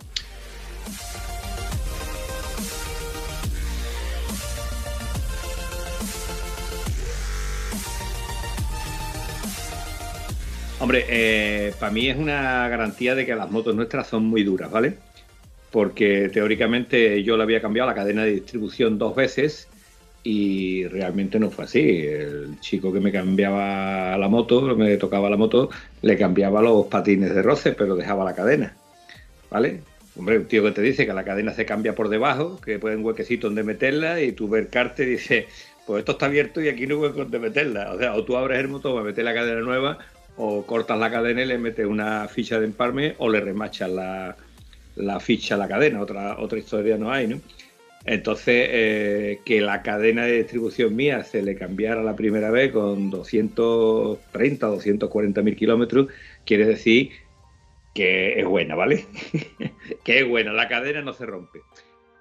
Hombre, 10.82 11.74
para 11.78 11.92
mí 11.92 12.08
es 12.08 12.18
una 12.18 12.68
garantía 12.70 13.14
de 13.14 13.26
que 13.26 13.36
las 13.36 13.52
motos 13.52 13.76
nuestras 13.76 14.08
son 14.08 14.24
muy 14.24 14.44
duras, 14.44 14.72
¿vale? 14.72 14.96
Porque 15.72 16.30
teóricamente 16.30 17.22
yo 17.22 17.36
le 17.36 17.44
había 17.44 17.62
cambiado 17.62 17.90
la 17.90 17.96
cadena 17.96 18.24
de 18.24 18.32
distribución 18.32 18.98
dos 18.98 19.14
veces 19.14 19.68
y 20.24 20.88
realmente 20.88 21.38
no 21.38 21.52
fue 21.52 21.66
así. 21.66 21.82
El 21.82 22.60
chico 22.62 22.94
que 22.94 23.02
me 23.02 23.12
cambiaba 23.12 24.18
la 24.18 24.28
moto, 24.30 24.62
me 24.76 24.96
tocaba 24.96 25.30
la 25.30 25.36
moto, 25.36 25.70
le 26.02 26.18
cambiaba 26.18 26.62
los 26.62 26.86
patines 26.88 27.36
de 27.36 27.42
roce, 27.42 27.74
pero 27.74 27.96
dejaba 27.96 28.24
la 28.24 28.34
cadena, 28.34 28.76
¿vale? 29.52 29.82
Hombre, 30.18 30.38
un 30.40 30.46
tío 30.46 30.64
que 30.64 30.72
te 30.72 30.82
dice 30.82 31.06
que 31.06 31.14
la 31.14 31.26
cadena 31.26 31.54
se 31.54 31.66
cambia 31.66 31.94
por 31.94 32.08
debajo, 32.08 32.60
que 32.62 32.80
puede 32.80 32.96
un 32.96 33.04
huequecito 33.04 33.48
donde 33.48 33.64
meterla 33.64 34.22
y 34.22 34.32
tú 34.32 34.48
ver 34.48 34.70
carte 34.70 35.04
y 35.04 35.08
dices, 35.08 35.46
pues 35.86 36.00
esto 36.00 36.14
está 36.14 36.28
abierto 36.28 36.62
y 36.62 36.70
aquí 36.70 36.88
no 36.88 37.00
hueco 37.00 37.20
donde 37.20 37.40
meterla. 37.40 37.92
O 37.94 38.00
sea, 38.00 38.16
o 38.16 38.24
tú 38.24 38.38
abres 38.38 38.60
el 38.60 38.70
motor 38.70 38.94
para 38.94 39.06
meter 39.06 39.26
la 39.26 39.34
cadena 39.34 39.62
nueva 39.62 39.98
o 40.42 40.66
cortas 40.66 40.98
la 40.98 41.12
cadena 41.12 41.42
y 41.44 41.46
le 41.46 41.58
metes 41.58 41.86
una 41.86 42.26
ficha 42.30 42.60
de 42.60 42.66
empalme 42.66 43.14
o 43.18 43.30
le 43.30 43.42
remachas 43.42 43.90
la, 43.90 44.38
la 44.96 45.20
ficha 45.20 45.56
a 45.56 45.58
la 45.58 45.68
cadena. 45.68 46.02
Otra, 46.02 46.40
otra 46.40 46.58
historia 46.58 46.98
no 46.98 47.12
hay, 47.12 47.28
¿no? 47.28 47.42
Entonces, 48.06 48.68
eh, 48.72 49.40
que 49.44 49.60
la 49.60 49.82
cadena 49.82 50.24
de 50.24 50.38
distribución 50.38 50.96
mía 50.96 51.24
se 51.26 51.42
le 51.42 51.56
cambiara 51.56 52.02
la 52.02 52.16
primera 52.16 52.50
vez 52.52 52.72
con 52.72 53.10
230, 53.10 54.66
240 54.66 55.42
mil 55.42 55.58
kilómetros, 55.58 56.08
quiere 56.46 56.66
decir 56.66 57.12
que 57.94 58.40
es 58.40 58.46
buena, 58.46 58.76
¿vale? 58.76 59.06
que 60.06 60.20
es 60.20 60.28
buena, 60.28 60.54
la 60.54 60.70
cadena 60.70 61.02
no 61.02 61.12
se 61.12 61.26
rompe. 61.26 61.60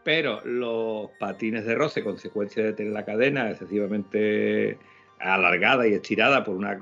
Pero 0.02 0.44
los 0.44 1.10
patines 1.20 1.64
de 1.66 1.76
roce, 1.76 2.02
consecuencia 2.02 2.64
de 2.64 2.72
tener 2.72 2.92
la 2.92 3.04
cadena 3.04 3.48
excesivamente 3.48 4.76
alargada 5.20 5.86
y 5.86 5.94
estirada 5.94 6.42
por 6.42 6.56
una 6.56 6.80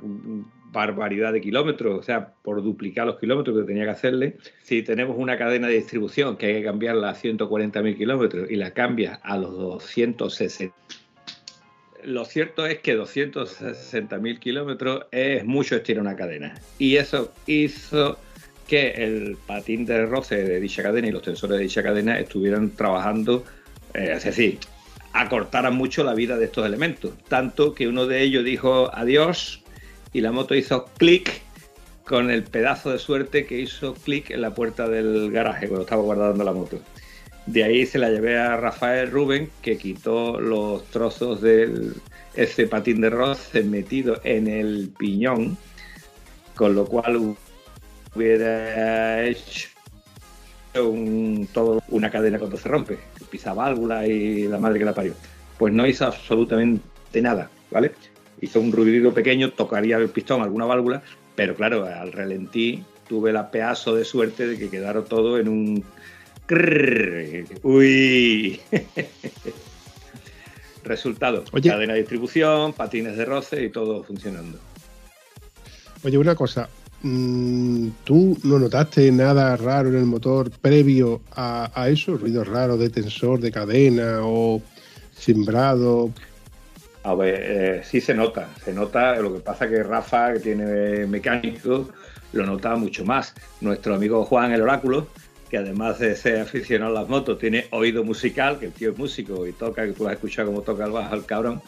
barbaridad 0.73 1.33
de 1.33 1.41
kilómetros, 1.41 1.99
o 1.99 2.03
sea, 2.03 2.35
por 2.43 2.63
duplicar 2.63 3.07
los 3.07 3.19
kilómetros 3.19 3.59
que 3.59 3.65
tenía 3.65 3.85
que 3.85 3.91
hacerle. 3.91 4.37
Si 4.63 4.83
tenemos 4.83 5.17
una 5.19 5.39
cadena 5.39 5.69
de 5.69 5.75
distribución 5.75 6.37
que 6.37 6.47
hay 6.47 6.55
que 6.55 6.65
cambiarla 6.65 7.11
a 7.11 7.15
140.000 7.15 7.97
kilómetros 7.97 8.51
y 8.51 8.57
la 8.57 8.73
cambias 8.73 9.19
a 9.23 9.39
los 9.39 9.57
260. 9.57 10.75
Lo 12.05 12.25
cierto 12.25 12.67
es 12.67 12.79
que 12.79 12.97
260.000 12.97 14.39
kilómetros 14.39 15.07
es 15.11 15.45
mucho 15.45 15.77
estirar 15.77 16.03
una 16.03 16.15
cadena. 16.15 16.55
Y 16.79 16.97
eso 16.97 17.33
hizo 17.47 18.19
que 18.69 18.91
el 18.91 19.37
patín 19.47 19.87
de 19.87 20.07
roce 20.07 20.43
de 20.45 20.61
dicha 20.61 20.83
cadena 20.83 21.09
y 21.09 21.13
los 21.13 21.23
tensores 21.23 21.57
de 21.59 21.65
dicha 21.65 21.83
cadena 21.83 22.19
estuvieran 22.19 22.71
trabajando, 22.71 23.45
eh, 23.95 24.13
es 24.17 24.25
decir, 24.25 24.59
acortaran 25.13 25.75
mucho 25.75 26.05
la 26.05 26.15
vida 26.15 26.37
de 26.37 26.47
estos 26.47 26.67
elementos. 26.67 27.13
Tanto 27.29 27.75
que 27.75 27.89
uno 27.89 28.07
de 28.07 28.23
ellos 28.23 28.45
dijo 28.45 28.91
adiós 28.95 29.63
y 30.17 30.23
la 30.23 30.33
moto 30.33 30.55
hizo 30.55 30.87
clic 30.97 31.43
con 32.07 32.31
el 32.31 32.43
pedazo 32.43 32.91
de 32.91 32.99
suerte 32.99 33.45
que 33.45 33.61
hizo 33.61 33.93
clic 33.93 34.31
en 34.31 34.41
la 34.41 34.55
puerta 34.55 34.89
del 34.89 35.31
garaje 35.31 35.69
cuando 35.69 35.83
estaba 35.85 36.03
guardando 36.03 36.43
la 36.43 36.55
moto. 36.55 36.81
De 37.45 37.63
ahí 37.65 37.85
se 37.85 37.99
la 37.99 38.09
llevé 38.09 38.39
a 38.39 38.57
Rafael 38.57 39.11
Rubén, 39.11 39.51
que 39.61 39.77
quitó 39.77 40.41
los 40.41 40.85
trozos 40.85 41.43
de 41.43 41.93
ese 42.35 42.67
patín 42.67 43.03
de 43.03 43.11
roce 43.11 43.63
metido 43.63 44.19
en 44.25 44.49
el 44.49 44.91
piñón, 44.99 45.59
con 46.55 46.75
lo 46.75 46.87
cual 46.87 47.37
hubiera 48.15 49.23
hecho 49.23 49.69
una 51.91 52.11
cadena 52.11 52.39
cuando 52.39 52.57
se 52.57 52.71
rompe, 52.71 52.99
pisa 53.29 53.53
válvula 53.53 54.07
y 54.07 54.49
la 54.49 54.59
madre 54.59 54.79
que 54.79 54.87
la 54.87 54.95
parió. 54.95 55.13
Pues 55.59 55.75
no 55.75 55.87
hizo 55.87 56.07
absolutamente 56.07 57.21
nada, 57.21 57.51
¿vale? 57.71 57.93
Hizo 58.41 58.61
un 58.61 58.73
ruido 58.73 59.15
pequeño, 59.15 59.53
tocaría 59.53 59.97
el 59.97 60.09
pistón, 60.09 60.43
alguna 60.43 60.67
válvula, 60.67 61.03
pero 61.35 61.55
claro, 61.55 61.87
al 61.87 62.13
relentí 62.13 62.85
tuve 63.09 63.33
la 63.33 63.51
pedazo 63.51 63.95
de 63.95 64.05
suerte 64.05 64.47
de 64.47 64.59
que 64.59 64.69
quedaron 64.69 65.05
todo 65.05 65.39
en 65.39 65.49
un... 65.49 65.85
Uy. 67.63 68.61
Resultado, 70.85 71.43
Oye. 71.53 71.71
cadena 71.71 71.95
de 71.95 72.01
distribución, 72.01 72.73
patines 72.73 73.17
de 73.17 73.25
roce 73.25 73.65
y 73.65 73.71
todo 73.71 74.05
funcionando. 74.05 74.59
Oye, 76.05 76.17
una 76.17 76.37
cosa. 76.37 76.69
mm, 77.03 77.89
¿Tú 78.05 78.39
no 78.45 78.61
notaste 78.61 79.11
nada 79.11 79.57
raro 79.57 79.89
en 79.89 79.97
el 79.97 80.05
motor 80.05 80.51
previo 80.51 81.23
a, 81.33 81.73
a 81.75 81.89
eso? 81.89 82.17
¿Ruidos 82.17 82.47
raros 82.47 82.79
de 82.79 82.91
tensor, 82.91 83.41
de 83.41 83.51
cadena 83.51 84.21
o 84.23 84.63
cimbrado? 85.19 86.11
A 87.07 87.15
ver, 87.15 87.41
eh, 87.41 87.81
sí 87.85 88.01
se 88.01 88.15
nota, 88.15 88.49
se 88.65 88.73
nota. 88.73 89.15
Lo 89.21 89.33
que 89.33 89.39
pasa 89.39 89.69
que 89.69 89.81
Rafa, 89.85 90.33
que 90.33 90.41
tiene 90.41 91.07
mecánico, 91.07 91.89
lo 92.33 92.45
nota 92.45 92.75
mucho 92.75 93.05
más. 93.05 93.33
Nuestro 93.61 93.95
amigo 93.95 94.25
Juan, 94.25 94.51
el 94.51 94.63
oráculo, 94.63 95.07
que 95.49 95.59
además 95.59 96.01
de 96.01 96.17
ser 96.17 96.41
aficionado 96.41 96.97
a 96.97 97.03
las 97.03 97.09
motos, 97.09 97.39
tiene 97.39 97.67
oído 97.71 98.03
musical, 98.03 98.59
que 98.59 98.67
el 98.67 98.73
tío 98.73 98.91
es 98.91 98.99
músico 98.99 99.47
y 99.47 99.53
toca, 99.53 99.87
que 99.87 99.93
tú 99.93 100.09
has 100.09 100.15
escuchado 100.15 100.49
cómo 100.49 100.63
toca 100.63 100.85
el 100.85 100.91
bajo 100.91 101.15
el 101.15 101.25
cabrón. 101.25 101.63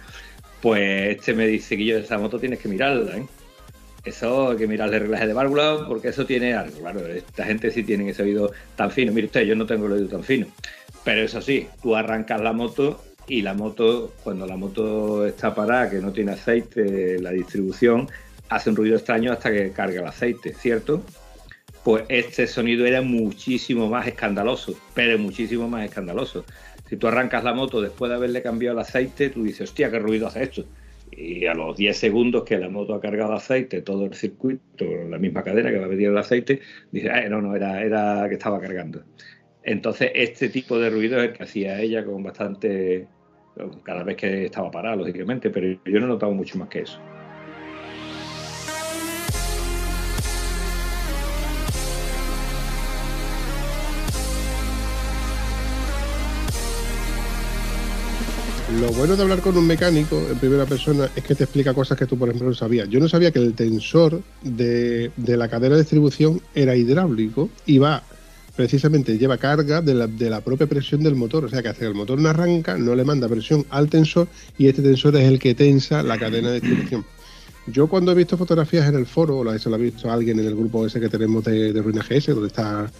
Pues 0.61 1.17
este 1.17 1.35
me 1.35 1.47
dice 1.47 1.77
que 1.77 1.85
yo 1.85 1.99
esa 1.99 2.19
moto 2.19 2.41
tienes 2.41 2.59
que 2.59 2.67
mirarla, 2.67 3.19
¿eh? 3.19 3.27
Eso 4.05 4.51
hay 4.51 4.57
que 4.57 4.67
mirarle 4.67 4.99
reglaje 4.99 5.29
de 5.29 5.35
válvula 5.35 5.85
porque 5.87 6.09
eso 6.09 6.27
tiene 6.27 6.55
algo. 6.55 6.81
Claro, 6.81 7.07
esta 7.07 7.45
gente 7.45 7.71
sí 7.71 7.85
tiene 7.85 8.11
ese 8.11 8.25
oído 8.25 8.51
tan 8.75 8.91
fino. 8.91 9.13
Mire 9.13 9.29
usted, 9.29 9.43
yo 9.43 9.55
no 9.55 9.67
tengo 9.67 9.87
el 9.87 9.93
oído 9.93 10.09
tan 10.09 10.25
fino. 10.25 10.49
Pero 11.05 11.23
eso 11.23 11.41
sí, 11.41 11.69
tú 11.81 11.95
arrancas 11.95 12.41
la 12.41 12.53
moto 12.53 13.01
y 13.29 13.43
la 13.43 13.55
moto, 13.55 14.15
cuando 14.25 14.47
la 14.47 14.57
moto 14.57 15.27
está 15.27 15.55
parada, 15.55 15.91
que 15.91 15.99
no 15.99 16.13
tiene 16.13 16.33
aceite, 16.33 17.21
la 17.21 17.31
distribución 17.31 18.09
hace 18.49 18.71
un 18.71 18.77
ruido 18.77 18.97
extraño 18.97 19.33
hasta 19.33 19.53
que 19.53 19.71
carga 19.71 20.01
el 20.01 20.07
aceite, 20.07 20.55
¿cierto? 20.55 21.03
Pues 21.85 22.05
este 22.09 22.47
sonido 22.47 22.87
era 22.87 23.03
muchísimo 23.03 23.89
más 23.89 24.07
escandaloso, 24.07 24.75
pero 24.95 25.19
muchísimo 25.19 25.69
más 25.69 25.85
escandaloso. 25.85 26.45
Si 26.89 26.97
tú 26.97 27.07
arrancas 27.07 27.45
la 27.45 27.53
moto 27.53 27.83
después 27.83 28.09
de 28.09 28.17
haberle 28.17 28.41
cambiado 28.41 28.79
el 28.79 28.83
aceite, 28.83 29.29
tú 29.29 29.45
dices, 29.45 29.69
hostia, 29.69 29.91
qué 29.91 29.99
ruido 29.99 30.27
hace 30.27 30.45
esto. 30.45 30.65
Y 31.11 31.47
a 31.47 31.55
los 31.55 31.77
10 31.77 31.97
segundos 31.97 32.45
que 32.45 32.59
la 32.59 32.71
moto 32.71 32.95
ha 32.95 33.01
cargado 33.01 33.35
aceite, 33.35 33.83
todo 33.83 34.07
el 34.07 34.15
circuito, 34.15 34.87
la 35.09 35.19
misma 35.19 35.43
cadena 35.43 35.71
que 35.71 35.79
va 35.79 35.87
a 35.87 35.89
medir 35.89 36.09
el 36.09 36.19
aceite, 36.19 36.61
dice, 36.91 37.09
eh, 37.09 37.29
no, 37.29 37.43
no, 37.43 37.55
era, 37.55 37.83
era 37.83 38.27
que 38.29 38.35
estaba 38.35 38.61
cargando. 38.61 39.03
Entonces, 39.63 40.13
este 40.15 40.49
tipo 40.49 40.79
de 40.79 40.89
ruido 40.89 41.19
es 41.19 41.29
el 41.29 41.33
que 41.37 41.43
hacía 41.43 41.81
ella 41.81 42.05
con 42.05 42.23
bastante. 42.23 43.07
Cada 43.83 44.03
vez 44.03 44.17
que 44.17 44.47
estaba 44.47 44.71
parada, 44.71 44.97
lógicamente, 44.97 45.51
pero 45.51 45.67
yo 45.85 46.01
no 46.01 46.07
he 46.07 46.09
notado 46.09 46.33
mucho 46.33 46.59
más 46.59 46.69
que 46.69 46.81
eso. 46.81 46.99
Lo 58.81 58.89
bueno 58.93 59.17
de 59.17 59.23
hablar 59.23 59.41
con 59.41 59.57
un 59.57 59.67
mecánico 59.67 60.23
en 60.31 60.39
primera 60.39 60.67
persona 60.67 61.09
es 61.17 61.25
que 61.25 61.35
te 61.35 61.45
explica 61.45 61.73
cosas 61.73 61.99
que 61.99 62.07
tú, 62.07 62.19
por 62.19 62.29
ejemplo, 62.29 62.49
no 62.49 62.55
sabías. 62.55 62.89
Yo 62.89 63.01
no 63.01 63.09
sabía 63.09 63.33
que 63.33 63.39
el 63.39 63.55
tensor 63.55 64.21
de, 64.43 65.11
de 65.17 65.37
la 65.37 65.49
cadena 65.49 65.75
de 65.75 65.81
distribución 65.81 66.41
era 66.55 66.77
hidráulico 66.77 67.49
y 67.65 67.79
va 67.79 68.03
precisamente 68.59 69.17
lleva 69.17 69.39
carga 69.39 69.81
de 69.81 69.95
la, 69.95 70.09
de 70.09 70.29
la 70.29 70.41
propia 70.41 70.67
presión 70.67 71.01
del 71.01 71.15
motor. 71.15 71.45
O 71.45 71.49
sea 71.49 71.63
que 71.63 71.69
hace 71.69 71.79
que 71.83 71.87
el 71.87 71.95
motor 71.95 72.19
no 72.19 72.29
arranca, 72.29 72.77
no 72.77 72.97
le 72.97 73.05
manda 73.05 73.29
presión 73.29 73.65
al 73.71 73.89
tensor 73.89 74.27
y 74.59 74.67
este 74.67 74.83
tensor 74.83 75.15
es 75.15 75.29
el 75.29 75.39
que 75.39 75.55
tensa 75.55 76.03
la 76.03 76.19
cadena 76.19 76.51
de 76.51 76.59
distribución. 76.59 77.05
Yo 77.69 77.87
cuando 77.87 78.11
he 78.11 78.17
visto 78.17 78.37
fotografías 78.37 78.89
en 78.89 78.97
el 78.97 79.07
foro, 79.07 79.39
o 79.39 79.53
eso 79.53 79.71
lo 79.71 79.77
ha 79.77 79.79
visto 79.79 80.11
alguien 80.11 80.41
en 80.41 80.47
el 80.47 80.57
grupo 80.57 80.85
ese 80.85 80.99
que 80.99 81.09
tenemos 81.09 81.45
de, 81.45 81.73
de 81.73 81.81
Ruina 81.81 82.03
GS, 82.03 82.35
donde 82.35 82.49
está 82.49 82.91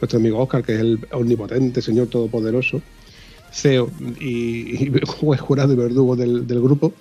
nuestro 0.00 0.20
amigo 0.20 0.38
Oscar, 0.38 0.62
que 0.62 0.74
es 0.74 0.80
el 0.80 1.00
omnipotente, 1.10 1.82
señor 1.82 2.06
todopoderoso, 2.06 2.80
CEO 3.50 3.90
y, 4.20 4.84
y 4.84 4.92
juez 5.04 5.40
jurado 5.40 5.72
y 5.72 5.76
verdugo 5.76 6.14
del, 6.14 6.46
del 6.46 6.60
grupo, 6.60 6.94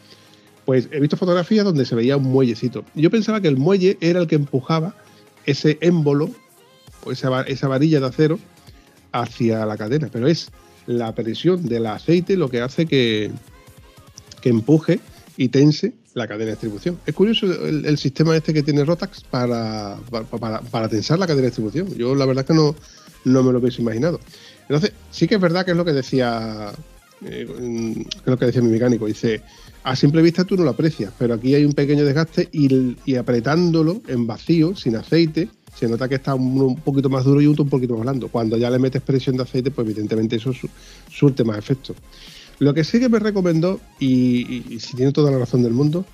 pues 0.65 0.89
he 0.91 0.99
visto 0.99 1.17
fotografías 1.17 1.65
donde 1.65 1.85
se 1.85 1.93
veía 1.93 2.17
un 2.17 2.23
muellecito. 2.23 2.83
Yo 2.95 3.11
pensaba 3.11 3.41
que 3.41 3.47
el 3.47 3.57
muelle 3.57 3.95
era 4.01 4.19
el 4.19 4.25
que 4.25 4.37
empujaba 4.37 4.95
ese 5.45 5.77
émbolo, 5.81 6.31
esa, 7.11 7.41
esa 7.43 7.67
varilla 7.67 7.99
de 7.99 8.07
acero, 8.07 8.39
hacia 9.11 9.65
la 9.65 9.77
cadena, 9.77 10.09
pero 10.11 10.27
es 10.27 10.51
la 10.85 11.13
presión 11.13 11.67
del 11.67 11.85
aceite 11.85 12.37
lo 12.37 12.49
que 12.49 12.61
hace 12.61 12.85
que, 12.85 13.31
que 14.41 14.49
empuje 14.49 14.99
y 15.35 15.49
tense 15.49 15.93
la 16.13 16.27
cadena 16.27 16.45
de 16.45 16.51
distribución. 16.51 16.99
Es 17.05 17.13
curioso 17.13 17.45
el, 17.45 17.97
sistema 17.97 18.35
este 18.35 18.53
que 18.53 18.63
tiene 18.63 18.83
Rotax 18.83 19.23
para, 19.23 19.97
para, 20.09 20.61
para- 20.61 20.89
tensar 20.89 21.19
la 21.19 21.27
cadena 21.27 21.43
de 21.43 21.47
distribución. 21.49 21.93
Yo 21.95 22.15
la 22.15 22.25
verdad 22.25 22.45
que 22.45 22.53
no, 22.53 22.75
no 23.25 23.43
me 23.43 23.51
lo 23.51 23.59
hubiese 23.59 23.81
imaginado. 23.81 24.19
Entonces, 24.61 24.93
sí 25.11 25.27
que 25.27 25.35
es 25.35 25.41
verdad 25.41 25.63
que 25.63 25.71
es 25.71 25.77
lo 25.77 25.85
que 25.85 25.93
decía 25.93 26.71
eh, 27.25 27.47
mm, 27.59 28.01
es 28.01 28.25
lo 28.25 28.37
que 28.37 28.45
decía 28.45 28.61
mi 28.61 28.69
mecánico. 28.69 29.05
Dice, 29.05 29.41
a 29.83 29.95
simple 29.95 30.21
vista 30.21 30.43
tú 30.45 30.55
no 30.57 30.63
lo 30.63 30.71
aprecias, 30.71 31.13
pero 31.17 31.33
aquí 31.33 31.55
hay 31.55 31.65
un 31.65 31.73
pequeño 31.73 32.05
desgaste 32.05 32.49
y, 32.51 33.15
apretándolo 33.15 34.01
en 34.07 34.27
vacío, 34.27 34.75
sin 34.75 34.95
aceite, 34.95 35.49
se 35.75 35.87
nota 35.87 36.09
que 36.09 36.15
está 36.15 36.33
un, 36.35 36.59
un 36.59 36.75
poquito 36.77 37.09
más 37.09 37.23
duro 37.25 37.39
y 37.41 37.47
un 37.47 37.55
poquito 37.55 37.93
más 37.95 38.03
blando. 38.03 38.27
Cuando 38.29 38.57
ya 38.57 38.69
le 38.69 38.79
metes 38.79 39.01
presión 39.01 39.37
de 39.37 39.43
aceite, 39.43 39.71
pues 39.71 39.87
evidentemente 39.87 40.35
eso 40.35 40.53
su- 40.53 40.69
surte 41.09 41.43
más 41.43 41.57
efecto. 41.57 41.95
Lo 42.59 42.73
que 42.73 42.83
sí 42.83 42.99
que 42.99 43.09
me 43.09 43.19
recomendó, 43.19 43.79
y, 43.99 44.79
si 44.79 44.95
tiene 44.95 45.11
toda 45.11 45.31
la 45.31 45.37
razón 45.37 45.61
del 45.61 45.73
mundo, 45.73 46.05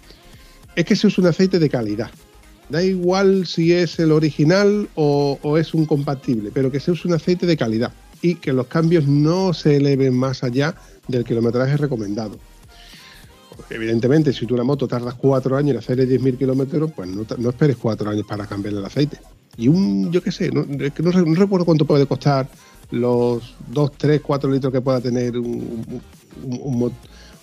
es 0.76 0.84
que 0.86 0.96
se 0.96 1.08
use 1.08 1.22
un 1.22 1.28
aceite 1.28 1.60
de 1.60 1.70
calidad. 1.70 2.12
Da 2.70 2.84
igual 2.84 3.46
si 3.46 3.72
es 3.74 4.00
el 4.00 4.12
original 4.12 4.90
o 4.96 5.58
es 5.58 5.74
un 5.74 5.86
compatible, 5.86 6.52
pero 6.54 6.72
que 6.72 6.80
se 6.80 6.92
use 6.92 7.08
un 7.08 7.14
aceite 7.14 7.46
de 7.46 7.56
calidad 7.56 7.94
y 8.22 8.36
que 8.36 8.54
los 8.54 8.68
cambios 8.68 9.06
no 9.06 9.54
se 9.54 9.76
eleven 9.76 10.16
más 10.18 10.44
allá 10.44 10.76
del 11.08 11.24
kilometraje 11.24 11.78
recomendado. 11.78 12.38
Porque 13.56 13.76
evidentemente, 13.76 14.34
si 14.34 14.46
tú 14.46 14.56
una 14.56 14.64
moto 14.64 14.88
tardas 14.88 15.14
cuatro 15.16 15.56
años 15.56 15.72
en 15.74 15.78
hacerle 15.78 16.08
10.000 16.08 16.38
kilómetros, 16.38 16.92
pues 16.92 17.08
no, 17.10 17.26
no 17.38 17.50
esperes 17.50 17.78
cuatro 17.78 18.10
años 18.10 18.26
para 18.28 18.46
cambiarle 18.48 18.80
el 18.80 18.86
aceite. 18.86 19.18
Y 19.58 19.68
un, 19.68 20.12
yo 20.12 20.24
qué 20.24 20.32
sé, 20.32 20.50
no, 20.52 20.66
no 20.66 21.26
no 21.26 21.36
recuerdo 21.36 21.66
cuánto 21.66 21.86
puede 21.86 22.08
costar 22.08 22.50
los 22.92 23.56
2, 23.68 23.92
3, 23.98 24.22
4 24.22 24.50
litros 24.52 24.74
que 24.74 24.82
pueda 24.82 25.00
tener 25.02 25.38
un- 25.38 26.02
un- 26.44 26.82
un- 26.84 26.94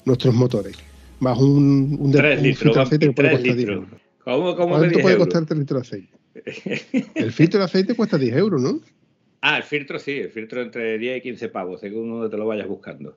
nuestros 0.04 0.34
motores. 0.34 0.76
Más 1.20 1.38
un, 1.38 1.96
un, 2.00 2.10
de- 2.10 2.18
Tres 2.18 2.38
un 2.38 2.42
litros, 2.44 2.62
filtro 2.62 2.80
de 2.80 2.86
aceite 2.86 3.06
que 3.06 3.12
puede 3.12 3.30
costar 3.30 3.44
10 3.44 3.56
litros. 3.56 3.76
euros. 3.84 4.00
¿Cómo, 4.24 4.56
cómo 4.56 4.68
¿Cuánto 4.70 4.88
10 4.88 5.02
puede 5.02 5.14
euros? 5.14 5.26
costar 5.28 5.46
3 5.46 5.58
litros 5.60 5.82
de 5.90 5.96
aceite? 5.98 7.10
El 7.14 7.32
filtro 7.32 7.58
de 7.60 7.64
aceite 7.66 7.94
cuesta 7.94 8.18
10 8.18 8.36
euros, 8.36 8.60
¿no? 8.60 8.80
Ah, 9.42 9.56
el 9.56 9.62
filtro 9.62 9.98
sí, 9.98 10.12
el 10.12 10.30
filtro 10.30 10.60
entre 10.60 10.98
10 10.98 11.18
y 11.18 11.20
15 11.22 11.48
pavos, 11.48 11.80
según 11.80 12.10
donde 12.10 12.28
te 12.28 12.36
lo 12.36 12.46
vayas 12.46 12.68
buscando. 12.68 13.16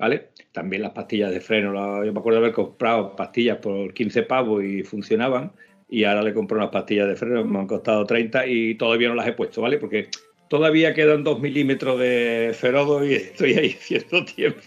¿Vale? 0.00 0.30
También 0.52 0.80
las 0.80 0.92
pastillas 0.92 1.30
de 1.30 1.42
freno. 1.42 2.02
Yo 2.02 2.12
me 2.12 2.18
acuerdo 2.18 2.40
de 2.40 2.46
haber 2.46 2.54
comprado 2.54 3.14
pastillas 3.14 3.58
por 3.58 3.92
15 3.92 4.22
pavos 4.22 4.64
y 4.64 4.82
funcionaban. 4.82 5.52
Y 5.90 6.04
ahora 6.04 6.22
le 6.22 6.32
compré 6.32 6.56
unas 6.56 6.70
pastillas 6.70 7.06
de 7.06 7.16
freno, 7.16 7.44
me 7.44 7.58
han 7.58 7.66
costado 7.66 8.06
30 8.06 8.46
y 8.46 8.76
todavía 8.76 9.08
no 9.08 9.14
las 9.14 9.28
he 9.28 9.32
puesto, 9.32 9.60
¿vale? 9.60 9.76
Porque 9.76 10.08
todavía 10.48 10.94
quedan 10.94 11.22
2 11.22 11.40
milímetros 11.40 11.98
de 11.98 12.52
ferodo 12.54 13.04
y 13.04 13.14
estoy 13.14 13.54
ahí 13.54 13.70
haciendo 13.78 14.24
tiempo. 14.24 14.60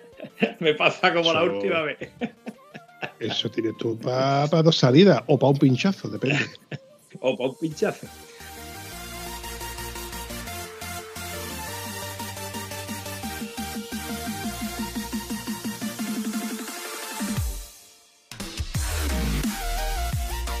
Me 0.60 0.74
pasa 0.74 1.12
como 1.12 1.32
la 1.32 1.42
última 1.42 1.82
vez. 1.82 1.98
Eso 3.18 3.50
tienes 3.50 3.76
tú 3.78 3.98
para 3.98 4.62
dos 4.62 4.76
salidas 4.76 5.22
o 5.26 5.36
para 5.38 5.50
un 5.50 5.58
pinchazo, 5.58 6.08
depende. 6.08 6.38
O 7.20 7.36
para 7.36 7.50
un 7.50 7.56
pinchazo. 7.58 8.06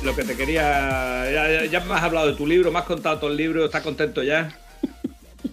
Lo 0.04 0.14
que 0.16 0.24
te 0.24 0.34
quería. 0.36 1.30
Ya, 1.30 1.64
ya- 1.66 1.80
me 1.80 1.94
has 1.94 2.02
hablado 2.02 2.26
de 2.28 2.34
tu 2.34 2.46
libro, 2.46 2.72
me 2.72 2.78
has 2.78 2.84
contado 2.84 3.18
todo 3.18 3.30
el 3.30 3.36
libro, 3.36 3.64
¿estás 3.64 3.82
contento 3.82 4.22
ya? 4.22 4.50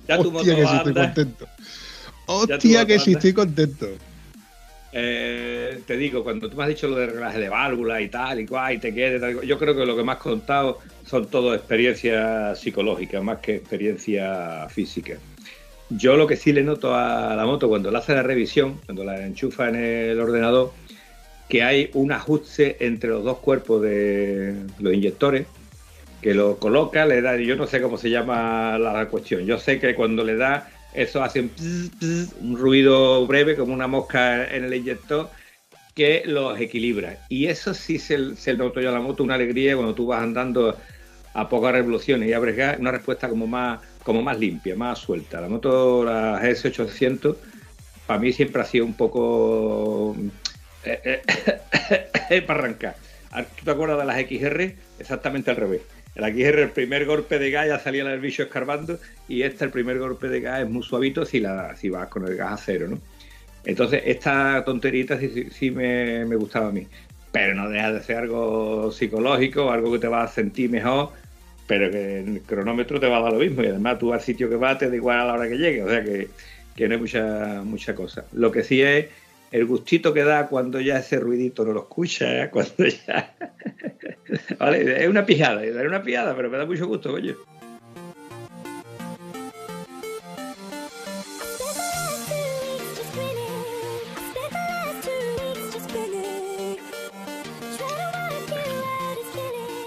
Ya 0.08 0.18
tu 0.18 0.32
moto 0.32 0.40
Hostia, 0.40 0.56
que 0.56 0.66
sí 0.68 0.76
estoy 0.76 0.94
contento. 0.94 1.48
Hostia, 2.26 2.86
que 2.86 3.00
sí 3.00 3.14
estoy 3.14 3.34
contento. 3.34 3.88
Eh, 4.92 5.82
te 5.86 5.98
digo, 5.98 6.24
cuando 6.24 6.50
tú 6.50 6.58
me 6.58 6.64
has 6.64 6.70
dicho 6.70 6.88
lo 6.88 6.96
de 6.96 7.06
reglaje 7.08 7.40
de 7.40 7.50
válvula 7.50 8.02
y 8.02 8.10
tal 8.10 8.40
y 8.40 8.48
cual, 8.48 8.74
y 8.74 8.80
te 8.80 8.94
quedes, 8.94 9.22
tal 9.22 9.40
yo 9.42 9.60
creo 9.60 9.76
que 9.76 9.86
lo 9.86 9.96
que 9.96 10.04
me 10.04 10.14
has 10.14 10.18
contado 10.18 10.80
son 11.06 11.28
todo 11.28 11.54
experiencias 11.54 12.60
psicológicas 12.60 13.22
más 13.24 13.38
que 13.38 13.58
experiencia 13.58 14.68
física. 14.70 15.18
Yo 15.92 16.16
lo 16.18 16.26
que 16.26 16.36
sí 16.36 16.54
le 16.54 16.64
noto 16.64 16.96
a 16.96 17.36
la 17.36 17.46
moto 17.46 17.68
cuando 17.70 17.92
le 17.92 17.98
hace 18.00 18.14
la 18.16 18.24
revisión, 18.24 18.80
cuando 18.86 19.04
la 19.04 19.26
enchufa 19.26 19.70
en 19.70 19.76
el 19.76 20.20
ordenador, 20.20 20.74
que 21.50 21.64
hay 21.64 21.90
un 21.94 22.12
ajuste 22.12 22.78
entre 22.80 23.10
los 23.10 23.24
dos 23.24 23.40
cuerpos 23.40 23.82
de 23.82 24.56
los 24.80 24.94
inyectores, 24.94 25.48
que 26.22 26.34
lo 26.36 26.58
coloca, 26.58 27.06
le 27.06 27.22
da, 27.22 27.36
yo 27.38 27.56
no 27.56 27.66
sé 27.66 27.82
cómo 27.82 27.98
se 27.98 28.10
llama 28.10 28.78
la 28.78 29.08
cuestión, 29.08 29.46
yo 29.46 29.58
sé 29.58 29.80
que 29.80 29.96
cuando 29.96 30.24
le 30.24 30.36
da, 30.36 30.70
eso 30.94 31.24
hace 31.24 31.42
un, 31.42 32.58
ruido 32.58 33.26
breve 33.26 33.56
como 33.56 33.74
una 33.74 33.88
mosca 33.88 34.46
en 34.46 34.66
el 34.66 34.74
inyector 34.76 35.30
que 35.96 36.24
los 36.26 36.60
equilibra. 36.60 37.26
Y 37.30 37.48
eso 37.48 37.74
sí 37.74 37.98
se, 37.98 38.36
se 38.36 38.54
notó 38.54 38.80
yo 38.80 38.90
a 38.90 38.94
la 38.94 39.02
moto, 39.02 39.24
una 39.24 39.36
alegría 39.36 39.76
cuando 39.76 39.96
tú 39.96 40.08
vas 40.08 40.22
andando 40.22 40.78
a 41.34 41.50
pocas 41.50 41.74
revoluciones 41.74 42.30
y 42.30 42.34
abres 42.34 42.58
gas, 42.58 42.80
una 42.80 42.92
respuesta 42.92 43.28
como 43.28 43.48
más, 43.48 43.80
como 44.04 44.22
más 44.22 44.38
limpia, 44.38 44.76
más 44.76 45.00
suelta. 45.00 45.42
La 45.42 45.50
moto, 45.50 46.04
la 46.04 46.42
GS800, 46.42 47.36
para 48.06 48.20
mí 48.20 48.34
siempre 48.34 48.62
ha 48.62 48.66
sido 48.66 48.86
un 48.86 48.94
poco 48.94 50.16
eh, 50.92 51.22
eh, 52.30 52.42
para 52.48 52.60
arrancar. 52.60 52.96
¿Tú 53.58 53.66
te 53.66 53.72
acuerdas 53.72 54.00
de 54.00 54.06
las 54.06 54.18
XR? 54.18 54.74
Exactamente 55.00 55.52
al 55.52 55.58
revés. 55.58 55.82
El 56.16 56.24
XR, 56.24 56.60
el 56.60 56.70
primer 56.72 57.06
golpe 57.06 57.38
de 57.40 57.52
gas 57.52 57.68
ya 57.68 57.80
salía 57.80 58.02
el 58.12 58.20
bicho 58.20 58.44
escarbando 58.44 59.00
y 59.28 59.44
este, 59.44 59.66
el 59.66 59.72
primer 59.72 60.00
golpe 60.00 60.28
de 60.28 60.42
gas 60.42 60.62
es 60.62 60.70
muy 60.70 60.84
suavito 60.84 61.26
si, 61.26 61.40
la, 61.40 61.76
si 61.76 61.90
vas 61.90 62.08
con 62.08 62.28
el 62.28 62.36
gas 62.36 62.54
a 62.54 62.58
cero, 62.58 62.88
¿no? 62.90 63.00
Entonces, 63.66 64.02
esta 64.06 64.64
tonterita 64.66 65.20
sí, 65.20 65.50
sí, 65.52 65.70
me 65.70 66.36
gustaba 66.36 66.70
a 66.70 66.72
mí. 66.72 66.88
Pero 67.32 67.54
no 67.54 67.70
deja 67.70 67.92
de 67.92 68.04
ser 68.04 68.18
algo 68.18 68.92
psicológico, 68.92 69.72
algo 69.72 69.92
que 69.92 70.00
te 70.00 70.08
va 70.08 70.24
a 70.24 70.28
sentir 70.28 70.70
mejor, 70.70 71.12
pero 71.68 71.92
que 71.92 72.20
el 72.22 72.42
cronómetro 72.42 73.00
te 73.00 73.08
va 73.08 73.18
a 73.18 73.22
dar 73.22 73.34
lo 73.34 73.40
mismo. 73.40 73.62
Y 73.62 73.68
además 73.68 74.00
tú 74.00 74.12
al 74.14 74.22
sitio 74.22 74.50
que 74.50 74.56
vas 74.56 74.80
te 74.80 74.90
da 74.90 74.96
igual 74.96 75.20
a 75.20 75.26
la 75.26 75.34
hora 75.34 75.48
que 75.48 75.58
llegue. 75.58 75.84
O 75.84 75.90
sea 75.90 76.04
que, 76.04 76.30
que 76.76 76.88
no 76.88 76.96
hay 76.96 77.00
mucha, 77.00 77.62
mucha 77.64 77.94
cosa. 77.94 78.26
Lo 78.32 78.52
que 78.52 78.64
sí 78.64 78.82
es 78.82 79.08
el 79.52 79.66
gustito 79.66 80.14
que 80.14 80.24
da 80.24 80.48
cuando 80.48 80.80
ya 80.80 81.00
ese 81.00 81.20
ruidito 81.20 81.66
no 81.66 81.74
lo 81.74 81.82
escucha, 81.82 82.50
cuando 82.52 82.86
ya... 82.86 83.36
vale, 84.60 85.04
es 85.04 85.10
una 85.10 85.26
pijada, 85.26 85.64
es 85.64 85.76
una 85.76 86.04
pijada, 86.04 86.36
pero 86.36 86.50
me 86.50 86.58
da 86.58 86.66
mucho 86.66 86.88
gusto, 86.88 87.12
coño. 87.12 87.36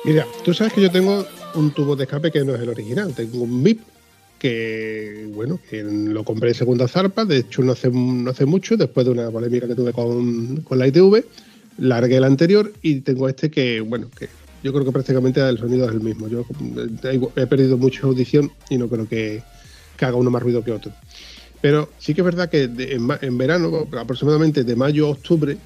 Mira, 0.04 0.26
tú 0.44 0.52
sabes 0.52 0.72
que 0.72 0.82
yo 0.82 0.90
tengo 0.90 1.24
un 1.54 1.70
tubo 1.70 1.94
de 1.94 2.04
escape 2.04 2.32
que 2.32 2.44
no 2.44 2.56
es 2.56 2.60
el 2.60 2.70
original. 2.70 3.14
Tengo 3.14 3.44
un 3.44 3.62
MIP 3.62 3.80
que, 4.42 5.28
bueno, 5.32 5.60
que 5.70 5.84
lo 5.84 6.24
compré 6.24 6.48
en 6.48 6.56
segunda 6.56 6.88
zarpa. 6.88 7.24
De 7.24 7.36
hecho, 7.36 7.62
no 7.62 7.72
hace, 7.72 7.90
no 7.92 8.28
hace 8.28 8.44
mucho, 8.44 8.76
después 8.76 9.06
de 9.06 9.12
una 9.12 9.30
polémica 9.30 9.68
que 9.68 9.76
tuve 9.76 9.92
con, 9.92 10.62
con 10.62 10.80
la 10.80 10.88
ITV, 10.88 11.24
largué 11.78 12.16
el 12.16 12.24
anterior 12.24 12.72
y 12.82 13.02
tengo 13.02 13.28
este 13.28 13.52
que, 13.52 13.80
bueno, 13.80 14.10
que 14.10 14.28
yo 14.64 14.72
creo 14.72 14.84
que 14.84 14.90
prácticamente 14.90 15.40
el 15.48 15.58
sonido 15.58 15.88
es 15.88 15.92
el 15.92 16.00
mismo. 16.00 16.26
Yo 16.26 16.44
eh, 17.04 17.20
he 17.36 17.46
perdido 17.46 17.78
mucha 17.78 18.04
audición 18.04 18.50
y 18.68 18.78
no 18.78 18.88
creo 18.88 19.08
que, 19.08 19.44
haga 20.00 20.16
uno 20.16 20.32
más 20.32 20.42
ruido 20.42 20.64
que 20.64 20.72
otro. 20.72 20.90
Pero 21.60 21.88
sí 21.98 22.12
que 22.12 22.22
es 22.22 22.24
verdad 22.24 22.50
que 22.50 22.64
en, 22.64 23.38
verano, 23.38 23.86
aproximadamente 23.96 24.64
de 24.64 24.74
mayo 24.74 25.06
a 25.06 25.10
octubre, 25.10 25.56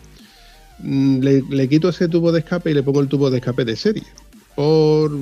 mmm, 0.80 1.20
le, 1.20 1.42
le, 1.48 1.66
quito 1.66 1.88
ese 1.88 2.08
tubo 2.08 2.30
de 2.30 2.40
escape 2.40 2.70
y 2.70 2.74
le 2.74 2.82
pongo 2.82 3.00
el 3.00 3.08
tubo 3.08 3.30
de 3.30 3.38
escape 3.38 3.64
de 3.64 3.74
serie. 3.74 4.04
Por 4.54 5.12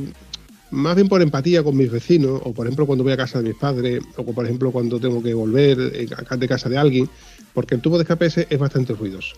más 0.75 0.97
bien 0.97 1.09
por 1.09 1.23
empatía 1.23 1.63
con 1.63 1.77
mis 1.77 1.91
vecinos, 1.91 2.41
o 2.45 2.53
por 2.53 2.67
ejemplo 2.67 2.87
cuando 2.87 3.05
voy 3.05 3.13
a 3.13 3.17
casa 3.17 3.41
de 3.41 3.49
mis 3.49 3.59
padres, 3.59 4.03
o 4.17 4.25
por 4.25 4.45
ejemplo 4.45 4.71
cuando 4.73 5.01
tengo 5.01 5.23
que 5.23 5.33
volver 5.33 5.77
de 5.79 6.49
casa 6.49 6.69
de 6.69 6.77
alguien, 6.77 7.09
porque 7.53 7.77
el 7.77 7.81
tubo 7.81 7.97
de 7.97 8.03
escape 8.03 8.27
ese 8.27 8.47
es 8.51 8.59
bastante 8.59 8.93
ruidoso. 8.95 9.37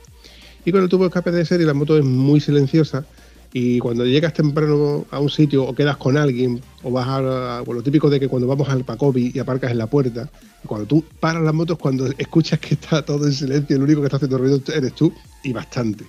Y 0.65 0.73
con 0.73 0.83
el 0.83 0.89
tubo 0.89 1.05
de 1.05 1.09
escape 1.09 1.31
de 1.31 1.45
serie 1.45 1.67
la 1.67 1.75
moto 1.75 1.97
es 1.97 2.05
muy 2.05 2.41
silenciosa 2.41 3.07
y 3.53 3.79
cuando 3.79 4.05
llegas 4.05 4.35
temprano 4.35 5.07
a 5.11 5.21
un 5.21 5.31
sitio 5.31 5.65
o 5.65 5.75
quedas 5.75 5.97
con 5.97 6.17
alguien 6.17 6.61
o 6.83 6.91
vas 6.91 7.07
a, 7.07 7.63
bueno, 7.65 7.81
lo 7.81 7.83
típico 7.83 8.11
de 8.11 8.19
que 8.19 8.29
cuando 8.29 8.49
vamos 8.49 8.69
al 8.69 8.85
Pacobi 8.85 9.31
y 9.33 9.39
aparcas 9.39 9.71
en 9.71 9.79
la 9.79 9.87
puerta, 9.87 10.29
cuando 10.67 10.87
tú 10.87 11.05
paras 11.21 11.43
las 11.43 11.55
motos, 11.55 11.79
cuando 11.79 12.07
escuchas 12.19 12.59
que 12.59 12.75
está 12.75 13.05
todo 13.05 13.27
en 13.27 13.33
silencio, 13.33 13.77
el 13.77 13.83
único 13.83 14.01
que 14.01 14.07
está 14.07 14.17
haciendo 14.17 14.39
ruido 14.39 14.61
eres 14.75 14.93
tú 14.95 15.13
y 15.45 15.53
bastante. 15.53 16.05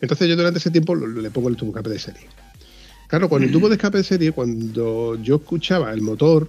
Entonces 0.00 0.28
yo 0.28 0.36
durante 0.36 0.58
ese 0.58 0.70
tiempo 0.70 0.94
le 0.94 1.30
pongo 1.30 1.48
el 1.48 1.56
tubo 1.56 1.72
de 1.72 1.78
escape 1.78 1.90
de 1.90 1.98
serie. 1.98 2.41
Claro, 3.12 3.28
con 3.28 3.42
el 3.42 3.52
tubo 3.52 3.68
de 3.68 3.74
escape 3.74 3.98
de 3.98 4.04
serie, 4.04 4.32
cuando 4.32 5.16
yo 5.22 5.36
escuchaba 5.36 5.92
el 5.92 6.00
motor, 6.00 6.48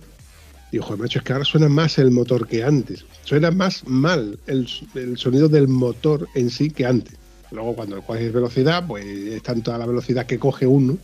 digo, 0.72 0.86
joder, 0.86 1.02
macho, 1.02 1.20
es 1.20 1.26
que 1.26 1.34
ahora 1.34 1.44
suena 1.44 1.68
más 1.68 1.98
el 1.98 2.10
motor 2.10 2.48
que 2.48 2.64
antes. 2.64 3.04
Suena 3.26 3.52
más 3.52 3.86
mal 3.86 4.40
el, 4.48 4.66
el 4.96 5.18
sonido 5.18 5.50
del 5.50 5.68
motor 5.68 6.26
en 6.36 6.50
sí 6.50 6.70
que 6.70 6.86
antes. 6.86 7.16
Luego 7.52 7.76
cuando 7.76 8.02
coges 8.02 8.32
velocidad, 8.32 8.88
pues 8.88 9.04
es 9.06 9.44
tanta 9.44 9.78
la 9.78 9.86
velocidad 9.86 10.26
que 10.26 10.40
coge 10.40 10.66
uno, 10.66 10.98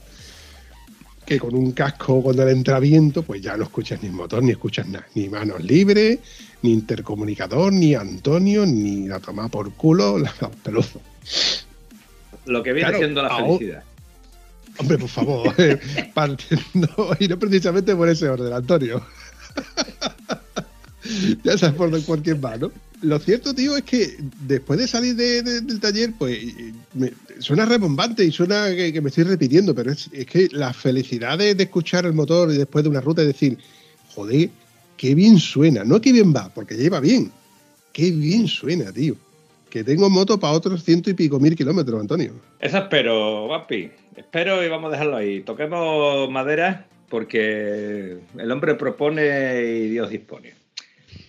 que 1.25 1.37
con 1.41 1.53
un 1.53 1.73
casco 1.73 2.23
cuando 2.23 2.45
le 2.45 2.53
entra 2.53 2.79
viento, 2.79 3.23
pues 3.23 3.41
ya 3.41 3.57
no 3.57 3.63
escuchas 3.65 4.01
ni 4.01 4.07
motor, 4.11 4.41
ni 4.41 4.51
escuchas 4.51 4.87
nada. 4.87 5.07
Ni 5.13 5.27
manos 5.27 5.61
libres, 5.61 6.19
ni 6.61 6.71
intercomunicador, 6.71 7.73
ni 7.73 7.95
Antonio, 7.95 8.65
ni 8.65 9.09
la 9.09 9.19
toma 9.19 9.49
por 9.49 9.73
culo, 9.73 10.19
la 10.19 10.31
peluzo. 10.63 11.01
Lo 12.45 12.63
que 12.63 12.71
viene 12.71 12.87
Claro, 12.91 13.03
siendo 13.03 13.21
la 13.23 13.27
ahora- 13.27 13.45
felicidad. 13.57 13.83
Hombre, 14.79 14.97
por 14.97 15.09
favor, 15.09 15.53
eh, 15.57 15.77
partiendo, 16.13 17.15
y 17.19 17.27
no 17.27 17.37
precisamente 17.37 17.95
por 17.95 18.09
ese 18.09 18.27
orden, 18.29 18.53
Antonio. 18.53 19.01
ya 21.43 21.57
sabes 21.57 21.75
por 21.75 22.03
cualquier 22.03 22.43
va, 22.43 22.57
¿no? 22.57 22.71
Lo 23.01 23.17
cierto, 23.19 23.53
tío, 23.53 23.77
es 23.77 23.83
que 23.83 24.17
después 24.45 24.77
de 24.79 24.87
salir 24.87 25.15
de- 25.15 25.41
de- 25.41 25.61
del 25.61 25.79
taller, 25.79 26.13
pues 26.17 26.37
me- 26.93 27.13
suena 27.39 27.65
rebombante 27.65 28.25
y 28.25 28.31
suena 28.31 28.75
que, 28.75 28.99
me 29.01 29.07
estoy 29.09 29.23
repitiendo, 29.23 29.73
pero 29.73 29.91
es, 29.91 30.09
que 30.27 30.49
la 30.51 30.73
felicidad 30.73 31.37
de, 31.37 31.51
escuchar 31.51 32.05
el 32.05 32.13
motor 32.13 32.51
y 32.53 32.57
después 32.57 32.83
de 32.83 32.89
una 32.89 32.99
ruta 33.01 33.23
y 33.23 33.27
decir, 33.27 33.57
joder, 34.13 34.49
qué 34.97 35.15
bien 35.15 35.39
suena, 35.39 35.85
no 35.85 36.01
qué 36.01 36.11
bien 36.11 36.33
va, 36.35 36.49
porque 36.53 36.75
lleva 36.75 36.99
bien, 36.99 37.31
qué 37.93 38.11
bien 38.11 38.47
suena, 38.47 38.91
tío. 38.91 39.15
Que 39.69 39.83
tengo 39.83 40.09
moto 40.09 40.39
para 40.39 40.53
otros 40.53 40.83
ciento 40.83 41.09
y 41.11 41.13
pico 41.13 41.39
mil 41.39 41.55
kilómetros, 41.55 42.01
Antonio. 42.01 42.33
Eso 42.59 42.79
espero, 42.79 43.47
Vampi. 43.47 43.91
Espero 44.19 44.61
y 44.61 44.67
vamos 44.67 44.89
a 44.89 44.91
dejarlo 44.91 45.15
ahí. 45.15 45.39
Toquemos 45.39 46.29
madera 46.29 46.85
porque 47.07 48.17
el 48.37 48.51
hombre 48.51 48.75
propone 48.75 49.61
y 49.61 49.89
Dios 49.89 50.09
dispone. 50.09 50.55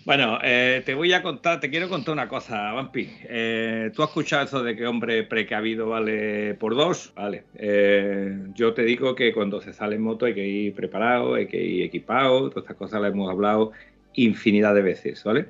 Bueno, 0.04 0.40
eh, 0.42 0.82
te 0.84 0.94
voy 0.94 1.12
a 1.12 1.22
contar, 1.22 1.60
te 1.60 1.70
quiero 1.70 1.88
contar 1.88 2.14
una 2.14 2.26
cosa, 2.26 2.72
Vampi. 2.72 3.08
Eh, 3.28 3.92
Tú 3.94 4.02
has 4.02 4.08
escuchado 4.08 4.44
eso 4.44 4.62
de 4.64 4.74
que 4.74 4.88
hombre 4.88 5.22
precavido 5.22 5.88
vale 5.88 6.54
por 6.54 6.74
dos, 6.74 7.12
vale. 7.14 7.44
Eh, 7.54 8.36
yo 8.56 8.74
te 8.74 8.82
digo 8.82 9.14
que 9.14 9.32
cuando 9.32 9.60
se 9.60 9.72
sale 9.72 9.94
en 9.94 10.02
moto 10.02 10.26
hay 10.26 10.34
que 10.34 10.48
ir 10.48 10.74
preparado, 10.74 11.34
hay 11.34 11.46
que 11.46 11.62
ir 11.62 11.84
equipado, 11.84 12.50
todas 12.50 12.64
estas 12.64 12.76
cosas 12.76 13.00
las 13.00 13.12
hemos 13.12 13.30
hablado 13.30 13.70
infinidad 14.14 14.74
de 14.74 14.82
veces, 14.82 15.22
¿vale? 15.22 15.46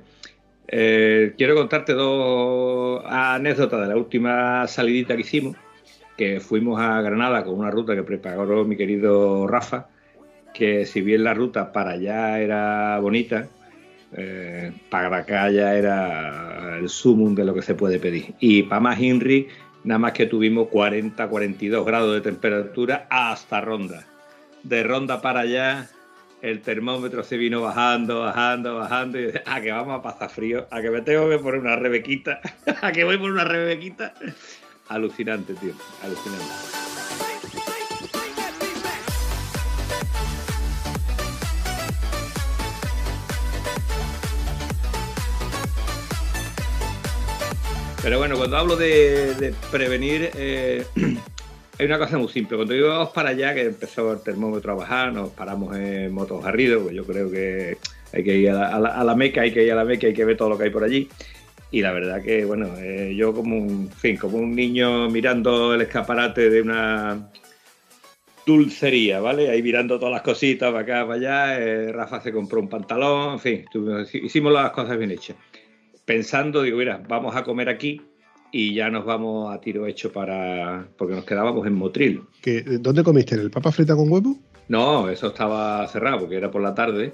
Eh, 0.67 1.33
quiero 1.39 1.55
contarte 1.55 1.93
dos 1.93 3.03
anécdotas 3.03 3.81
de 3.81 3.87
la 3.87 3.97
última 3.97 4.67
salidita 4.67 5.15
que 5.15 5.21
hicimos, 5.21 5.57
que 6.21 6.39
fuimos 6.39 6.79
a 6.79 7.01
Granada 7.01 7.43
con 7.43 7.57
una 7.57 7.71
ruta 7.71 7.95
que 7.95 8.03
preparó 8.03 8.63
mi 8.63 8.77
querido 8.77 9.47
Rafa, 9.47 9.87
que 10.53 10.85
si 10.85 11.01
bien 11.01 11.23
la 11.23 11.33
ruta 11.33 11.71
para 11.71 11.93
allá 11.93 12.39
era 12.39 12.99
bonita, 12.99 13.47
eh, 14.15 14.71
para 14.91 15.17
acá 15.17 15.49
ya 15.49 15.73
era 15.73 16.77
el 16.77 16.89
sumum 16.89 17.33
de 17.33 17.43
lo 17.43 17.55
que 17.55 17.63
se 17.63 17.73
puede 17.73 17.97
pedir. 17.97 18.35
Y 18.39 18.61
para 18.61 18.81
más 18.81 18.99
Inri, 18.99 19.47
nada 19.83 19.97
más 19.97 20.11
que 20.11 20.27
tuvimos 20.27 20.67
40, 20.67 21.27
42 21.27 21.83
grados 21.83 22.13
de 22.13 22.21
temperatura 22.21 23.07
hasta 23.09 23.59
Ronda. 23.59 24.05
De 24.61 24.83
Ronda 24.83 25.23
para 25.23 25.39
allá, 25.39 25.89
el 26.43 26.61
termómetro 26.61 27.23
se 27.23 27.37
vino 27.37 27.63
bajando, 27.63 28.19
bajando, 28.19 28.75
bajando, 28.75 29.19
y 29.19 29.31
a 29.43 29.59
que 29.59 29.71
vamos 29.71 29.97
a 29.97 30.03
pasar 30.03 30.29
frío, 30.29 30.67
a 30.69 30.83
que 30.83 30.91
me 30.91 31.01
tengo 31.01 31.27
que 31.27 31.39
poner 31.39 31.61
una 31.61 31.77
rebequita, 31.77 32.41
a 32.83 32.91
que 32.91 33.05
voy 33.05 33.17
por 33.17 33.31
una 33.31 33.43
rebequita. 33.43 34.13
Alucinante, 34.91 35.53
tío, 35.53 35.71
alucinante. 36.03 36.43
Pero 48.03 48.17
bueno, 48.17 48.35
cuando 48.35 48.57
hablo 48.57 48.75
de, 48.75 49.33
de 49.35 49.53
prevenir, 49.71 50.29
eh, 50.35 50.83
hay 51.79 51.85
una 51.85 51.97
cosa 51.97 52.17
muy 52.17 52.27
simple. 52.27 52.57
Cuando 52.57 52.75
íbamos 52.75 53.11
para 53.11 53.29
allá, 53.29 53.53
que 53.53 53.61
empezó 53.61 54.11
el 54.11 54.19
termómetro 54.19 54.73
a 54.73 54.75
bajar, 54.75 55.13
nos 55.13 55.29
paramos 55.29 55.73
en 55.77 56.13
Motos 56.13 56.43
Garrido, 56.43 56.81
pues 56.81 56.93
yo 56.93 57.05
creo 57.05 57.31
que 57.31 57.77
hay 58.11 58.23
que 58.25 58.35
ir 58.35 58.49
a 58.49 58.77
la 58.77 59.15
Meca, 59.15 59.43
hay 59.43 59.53
que 59.53 59.63
ir 59.63 59.71
a 59.71 59.75
la 59.75 59.85
Meca, 59.85 60.07
hay 60.07 60.13
que 60.13 60.25
ver 60.25 60.35
todo 60.35 60.49
lo 60.49 60.57
que 60.57 60.65
hay 60.65 60.69
por 60.69 60.83
allí. 60.83 61.07
Y 61.71 61.81
la 61.81 61.93
verdad 61.93 62.21
que, 62.21 62.43
bueno, 62.43 62.67
eh, 62.77 63.13
yo 63.15 63.33
como 63.33 63.57
un, 63.57 63.69
en 63.83 63.91
fin, 63.91 64.17
como 64.17 64.37
un 64.37 64.53
niño 64.53 65.09
mirando 65.09 65.73
el 65.73 65.81
escaparate 65.81 66.49
de 66.49 66.61
una 66.61 67.29
dulcería, 68.45 69.19
¿vale? 69.21 69.49
Ahí 69.49 69.61
mirando 69.61 69.97
todas 69.99 70.11
las 70.13 70.21
cositas 70.21 70.71
para 70.71 70.81
acá, 70.83 71.07
para 71.07 71.13
allá. 71.15 71.59
eh, 71.59 71.91
Rafa 71.91 72.21
se 72.21 72.31
compró 72.33 72.59
un 72.59 72.67
pantalón, 72.67 73.33
en 73.33 73.39
fin, 73.39 73.65
tuvimos- 73.71 74.13
hicimos 74.15 74.51
las 74.51 74.71
cosas 74.71 74.97
bien 74.97 75.11
hechas. 75.11 75.37
Pensando, 76.05 76.61
digo, 76.63 76.77
mira, 76.77 77.01
vamos 77.07 77.35
a 77.35 77.43
comer 77.43 77.69
aquí 77.69 78.01
y 78.51 78.73
ya 78.73 78.89
nos 78.89 79.05
vamos 79.05 79.53
a 79.53 79.61
tiro 79.61 79.85
hecho 79.87 80.11
para. 80.11 80.87
porque 80.97 81.15
nos 81.15 81.23
quedábamos 81.23 81.65
en 81.67 81.73
Motril. 81.73 82.21
¿Que, 82.41 82.63
¿Dónde 82.63 83.03
comiste? 83.03 83.35
¿En 83.35 83.41
el 83.41 83.51
papa 83.51 83.71
frita 83.71 83.95
con 83.95 84.11
huevo? 84.11 84.35
No, 84.67 85.09
eso 85.09 85.27
estaba 85.27 85.87
cerrado 85.87 86.19
porque 86.19 86.35
era 86.35 86.49
por 86.51 86.61
la 86.61 86.73
tarde. 86.73 87.13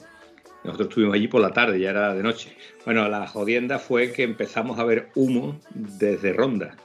Nosotros 0.68 0.90
estuvimos 0.90 1.16
allí 1.16 1.30
por 1.30 1.42
la 1.42 1.52
tarde, 1.52 1.80
ya 1.80 1.92
era 1.92 2.14
de 2.14 2.22
noche. 2.22 2.52
Bueno, 2.84 3.08
la 3.08 3.26
jodienda 3.26 3.80
fue 3.80 4.12
que 4.12 4.24
empezamos 4.24 4.78
a 4.80 4.84
ver 4.84 5.08
humo 5.16 5.60
desde 5.74 6.34
Ronda. 6.34 6.76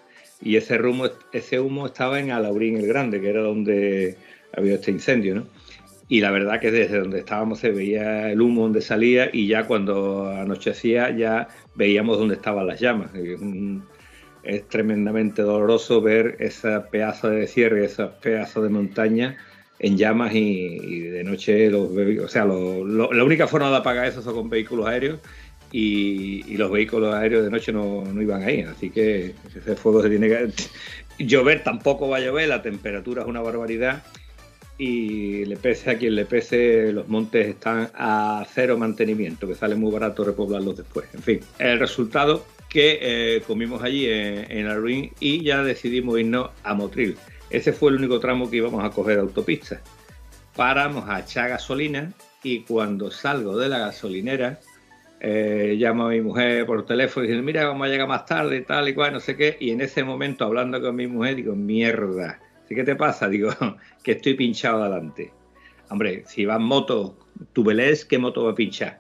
Y 0.41 0.57
ese 0.57 0.80
humo, 0.80 1.07
ese 1.33 1.59
humo 1.59 1.87
estaba 1.87 2.20
en 2.20 2.30
Alaurín 2.30 2.76
el 2.76 2.87
Grande, 2.87 3.20
que 3.20 3.28
era 3.28 3.43
donde 3.43 4.16
había 4.57 4.74
este 4.74 4.93
incendio, 4.93 5.35
¿no? 5.35 5.47
Y 6.09 6.20
la 6.20 6.30
verdad 6.30 6.61
que 6.61 6.70
desde 6.70 7.01
donde 7.01 7.20
estábamos 7.20 7.59
se 7.59 7.70
veía 7.70 8.30
el 8.30 8.41
humo 8.41 8.62
donde 8.62 8.83
salía 8.83 9.30
y 9.33 9.49
ya 9.49 9.66
cuando 9.66 10.28
anochecía 10.28 11.11
ya 11.11 11.49
veíamos 11.74 12.18
dónde 12.18 12.35
estaban 12.35 12.66
las 12.66 12.78
llamas. 12.78 13.11
Es, 14.45 14.68
tremendamente 14.68 15.43
doloroso 15.43 16.01
ver 16.01 16.37
ese 16.39 16.80
pedazo 16.91 17.30
de 17.30 17.47
cierre, 17.47 17.85
ese 17.85 18.05
pedazo 18.20 18.62
de 18.62 18.68
montaña 18.68 19.39
en 19.83 19.99
llamas 19.99 20.33
y, 20.35 21.01
de 21.01 21.24
noche 21.24 21.68
los 21.68 21.91
o 21.91 22.28
sea, 22.28 22.45
la 22.45 23.24
única 23.24 23.49
forma 23.49 23.68
de 23.70 23.76
apagar 23.76 24.07
eso 24.07 24.22
son 24.22 24.35
con 24.35 24.49
vehículos 24.49 24.87
aéreos 24.87 25.18
y, 25.72 26.57
los 26.57 26.70
vehículos 26.70 27.14
aéreos 27.14 27.45
de 27.45 27.51
noche 27.51 27.72
no, 27.72 28.05
no 28.05 28.22
iban 28.22 28.43
ahí, 28.43 28.61
así 28.62 28.91
que 28.91 29.35
ese 29.55 29.76
fuego 29.76 30.03
se 30.03 30.09
tiene 30.09 30.28
que... 30.28 30.53
Llover 31.18 31.62
tampoco 31.62 32.09
va 32.09 32.16
a 32.16 32.20
llover, 32.20 32.49
la 32.49 32.62
temperatura 32.62 33.22
es 33.22 33.28
una 33.28 33.43
barbaridad 33.43 34.03
y 34.78 35.45
le 35.45 35.57
pese 35.57 35.91
a 35.91 35.99
quien 35.99 36.14
le 36.14 36.24
pese, 36.24 36.91
los 36.91 37.07
montes 37.07 37.49
están 37.49 37.91
a 37.95 38.45
cero 38.53 38.78
mantenimiento, 38.78 39.47
que 39.47 39.55
sale 39.55 39.74
muy 39.74 39.93
barato 39.93 40.24
repoblarlos 40.24 40.78
después. 40.78 41.07
En 41.12 41.22
fin, 41.22 41.41
el 41.59 41.78
resultado 41.78 42.47
que 42.68 42.99
eh, 43.03 43.43
comimos 43.47 43.83
allí 43.83 44.07
en, 44.09 44.51
en 44.51 44.66
Alruín 44.66 45.12
y 45.20 45.45
ya 45.45 45.62
decidimos 45.62 46.18
irnos 46.18 46.51
a 46.64 46.74
Motril. 46.74 47.16
Ese 47.53 47.74
fue 47.74 47.90
el 47.90 47.96
único 47.96 48.18
tramo 48.18 48.48
que 48.48 48.57
íbamos 48.57 48.82
a 48.82 48.88
coger 48.88 49.18
autopista. 49.18 49.82
Paramos 50.57 51.07
a 51.07 51.20
echar 51.20 51.50
gasolina 51.50 52.11
y 52.42 52.61
cuando 52.61 53.11
salgo 53.11 53.59
de 53.59 53.68
la 53.68 53.78
gasolinera, 53.78 54.59
eh, 55.20 55.74
llamo 55.76 56.07
a 56.07 56.09
mi 56.09 56.22
mujer 56.22 56.64
por 56.64 56.86
teléfono 56.86 57.26
y 57.26 57.28
dice, 57.28 57.42
mira, 57.42 57.66
vamos 57.66 57.86
a 57.86 57.90
llegar 57.90 58.09
más 58.09 58.24
tarde 58.24 58.62
tal 58.62 58.88
y 58.88 58.94
cual, 58.94 59.12
no 59.12 59.20
sé 59.20 59.36
qué. 59.36 59.59
Y 59.61 59.70
en 59.70 59.82
ese 59.82 60.03
momento, 60.03 60.46
hablando 60.46 60.80
con 60.80 60.96
mi 60.96 61.07
mujer, 61.07 61.36
digo, 61.36 61.55
mierda. 61.55 62.40
¿Sí 62.66 62.74
qué 62.74 62.84
te 62.84 62.96
pasa? 62.96 63.28
Digo, 63.28 63.50
que 64.03 64.12
estoy 64.12 64.32
pinchado 64.32 64.82
adelante. 64.82 65.30
Hombre, 65.90 66.24
si 66.26 66.46
va 66.46 66.57
en 66.57 66.62
moto, 66.62 67.18
tú 67.53 67.64
velés, 67.64 68.07
¿qué 68.07 68.18
moto 68.18 68.44
va 68.44 68.53
a 68.53 68.55
pinchar? 68.55 68.98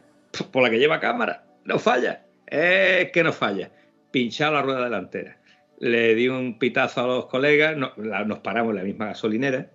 Por 0.52 0.62
la 0.62 0.68
que 0.68 0.78
lleva 0.78 1.00
cámara, 1.00 1.46
no 1.64 1.78
falla. 1.78 2.26
Es 2.46 3.10
que 3.12 3.24
no 3.24 3.32
falla. 3.32 3.70
Pinchado 4.10 4.52
la 4.52 4.62
rueda 4.62 4.84
delantera. 4.84 5.38
Le 5.82 6.14
di 6.14 6.28
un 6.28 6.60
pitazo 6.60 7.00
a 7.00 7.06
los 7.08 7.26
colegas, 7.26 7.76
nos 7.76 8.38
paramos 8.38 8.70
en 8.70 8.76
la 8.76 8.84
misma 8.84 9.06
gasolinera. 9.06 9.68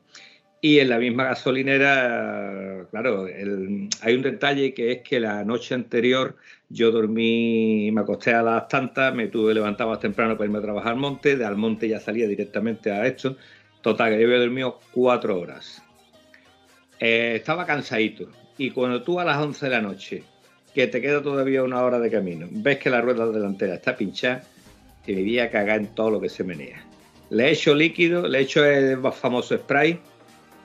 Y 0.61 0.79
en 0.79 0.87
la 0.87 0.99
misma 0.99 1.25
gasolinera, 1.25 2.87
claro, 2.89 3.25
hay 3.25 4.15
un 4.15 4.21
detalle 4.21 4.73
que 4.73 4.93
es 4.93 5.01
que 5.01 5.19
la 5.19 5.43
noche 5.43 5.75
anterior 5.75 6.37
yo 6.69 6.91
dormí, 6.91 7.91
me 7.91 8.01
acosté 8.01 8.33
a 8.33 8.41
las 8.41 8.69
tantas, 8.69 9.13
me 9.13 9.27
tuve 9.27 9.53
levantado 9.53 9.89
más 9.89 9.99
temprano 9.99 10.37
para 10.37 10.45
irme 10.45 10.59
a 10.59 10.61
trabajar 10.61 10.93
al 10.93 10.99
monte, 10.99 11.35
de 11.35 11.43
al 11.43 11.57
monte 11.57 11.89
ya 11.89 11.99
salía 11.99 12.25
directamente 12.25 12.89
a 12.89 13.05
esto. 13.05 13.35
Total, 13.81 14.13
que 14.13 14.21
yo 14.21 14.27
había 14.27 14.39
dormido 14.39 14.79
cuatro 14.93 15.37
horas. 15.37 15.83
Eh, 17.01 17.33
estaba 17.35 17.65
cansadito. 17.65 18.29
Y 18.57 18.71
cuando 18.71 19.03
tú 19.03 19.19
a 19.19 19.25
las 19.25 19.37
11 19.37 19.65
de 19.65 19.71
la 19.71 19.81
noche, 19.81 20.23
que 20.73 20.87
te 20.87 21.01
queda 21.01 21.21
todavía 21.21 21.63
una 21.63 21.83
hora 21.83 21.99
de 21.99 22.09
camino, 22.09 22.47
ves 22.49 22.77
que 22.77 22.89
la 22.89 23.01
rueda 23.01 23.29
delantera 23.29 23.75
está 23.75 23.97
pinchada, 23.97 24.43
te 25.07 25.15
me 25.15 25.21
voy 25.23 25.39
a 25.39 25.49
cagar 25.49 25.79
en 25.79 25.87
todo 25.87 26.11
lo 26.11 26.21
que 26.21 26.29
se 26.29 26.43
menea. 26.43 26.85
Le 27.29 27.49
echo 27.49 27.73
líquido, 27.73 28.27
le 28.27 28.41
echo 28.41 28.63
el 28.63 28.99
famoso 29.13 29.57
spray 29.57 29.99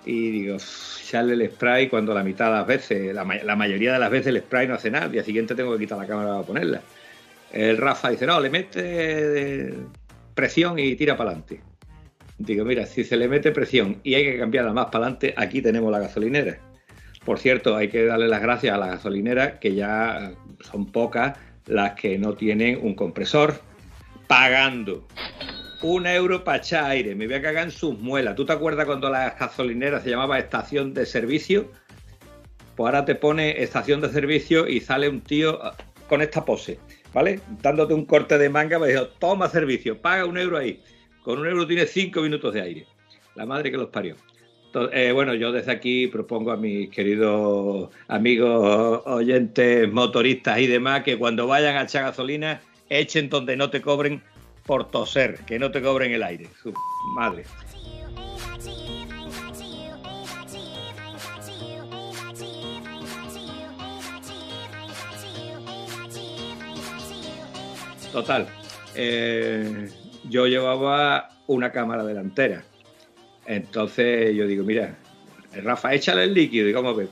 y 0.05 0.31
digo, 0.31 0.57
echarle 0.57 1.35
el 1.35 1.51
spray 1.51 1.89
cuando 1.89 2.13
la 2.13 2.23
mitad 2.25 2.47
de 2.47 2.53
las 2.53 2.67
veces, 2.67 3.15
la, 3.15 3.25
ma- 3.25 3.43
la 3.43 3.57
mayoría 3.57 3.93
de 3.93 3.99
las 3.99 4.11
veces 4.11 4.29
el 4.29 4.41
spray 4.41 4.67
no 4.67 4.75
hace 4.75 4.91
nada, 4.91 5.07
al 5.07 5.13
día 5.13 5.23
siguiente 5.25 5.55
tengo 5.55 5.73
que 5.73 5.79
quitar 5.79 5.99
la 5.99 6.07
cámara 6.07 6.31
para 6.31 6.43
ponerla. 6.43 6.83
El 7.53 7.77
Rafa 7.79 8.11
dice, 8.11 8.27
no, 8.27 8.41
le 8.41 8.51
mete 8.51 8.81
eh, 8.81 9.75
presión 10.35 10.79
y 10.79 10.95
tira 10.97 11.17
para 11.17 11.31
adelante. 11.31 11.61
Digo, 12.39 12.65
mira, 12.65 12.87
si 12.87 13.05
se 13.05 13.17
le 13.17 13.29
mete 13.29 13.53
presión 13.53 14.01
y 14.03 14.15
hay 14.15 14.25
que 14.25 14.39
cambiarla 14.39 14.73
más 14.73 14.87
para 14.87 15.05
adelante, 15.05 15.35
aquí 15.37 15.63
tenemos 15.63 15.93
la 15.93 16.01
gasolinera. 16.01 16.59
Por 17.25 17.39
cierto, 17.39 17.77
hay 17.77 17.89
que 17.89 18.05
darle 18.05 18.27
las 18.27 18.43
gracias 18.43 18.75
a 18.75 18.79
la 18.79 18.89
gasolinera, 18.89 19.61
que 19.61 19.75
ya 19.75 20.33
son 20.61 20.87
pocas 20.87 21.39
las 21.67 21.93
que 21.93 22.19
no 22.19 22.35
tienen 22.35 22.81
un 22.83 22.95
compresor, 22.95 23.61
pagando 24.33 25.07
un 25.83 26.07
euro 26.07 26.43
para 26.43 26.57
echar 26.57 26.91
aire. 26.91 27.15
Me 27.15 27.27
voy 27.27 27.35
a 27.35 27.43
cagar 27.43 27.65
en 27.65 27.71
sus 27.71 27.99
muelas. 27.99 28.35
¿Tú 28.35 28.47
te 28.47 28.55
acuerdas 28.55 28.87
cuando 28.87 29.11
la 29.11 29.37
gasolinera 29.39 30.01
se 30.01 30.09
llamaba 30.09 30.39
estación 30.39 30.95
de 30.95 31.05
servicio? 31.05 31.71
Pues 32.75 32.87
ahora 32.87 33.05
te 33.05 33.15
pone 33.15 33.63
estación 33.63 34.01
de 34.01 34.09
servicio 34.09 34.67
y 34.67 34.81
sale 34.81 35.11
un 35.11 35.21
tío 35.21 35.61
con 36.09 36.23
esta 36.23 36.47
pose, 36.47 36.79
¿vale? 37.13 37.41
Dándote 37.61 37.93
un 37.93 38.07
corte 38.07 38.39
de 38.39 38.49
manga, 38.49 38.79
me 38.79 38.89
dijo, 38.89 39.09
toma 39.19 39.51
servicio, 39.51 40.01
paga 40.01 40.25
un 40.25 40.39
euro 40.39 40.57
ahí. 40.57 40.83
Con 41.23 41.39
un 41.39 41.47
euro 41.47 41.67
tienes 41.67 41.91
cinco 41.91 42.23
minutos 42.23 42.55
de 42.55 42.63
aire. 42.63 42.87
La 43.35 43.45
madre 43.45 43.71
que 43.71 43.77
los 43.77 43.91
parió. 43.91 44.17
Eh, 44.93 45.13
bueno, 45.13 45.35
yo 45.35 45.53
desde 45.53 45.73
aquí 45.73 46.07
propongo 46.07 46.53
a 46.53 46.57
mis 46.57 46.89
queridos 46.89 47.91
amigos 48.09 49.03
oyentes, 49.05 49.93
motoristas 49.93 50.59
y 50.59 50.69
demás, 50.69 51.03
que 51.03 51.19
cuando 51.19 51.47
vayan 51.47 51.77
a 51.77 51.83
echar 51.83 52.05
gasolina, 52.05 52.63
echen 53.01 53.29
donde 53.29 53.57
no 53.57 53.71
te 53.71 53.81
cobren 53.81 54.23
por 54.65 54.91
toser, 54.91 55.39
que 55.47 55.59
no 55.59 55.71
te 55.71 55.83
cobren 55.83 56.13
el 56.13 56.23
aire. 56.23 56.49
Su 56.63 56.73
madre. 57.15 57.45
Total, 68.13 68.47
eh, 68.95 69.89
yo 70.29 70.47
llevaba 70.47 71.31
una 71.47 71.73
cámara 71.73 72.05
delantera 72.05 72.63
entonces 73.47 74.35
yo 74.35 74.47
digo, 74.47 74.65
mira, 74.65 74.97
Rafa, 75.63 75.95
échale 75.95 76.25
el 76.25 76.35
líquido. 76.35 76.69
Y 76.69 76.73
como 76.73 76.97
que 76.97 77.09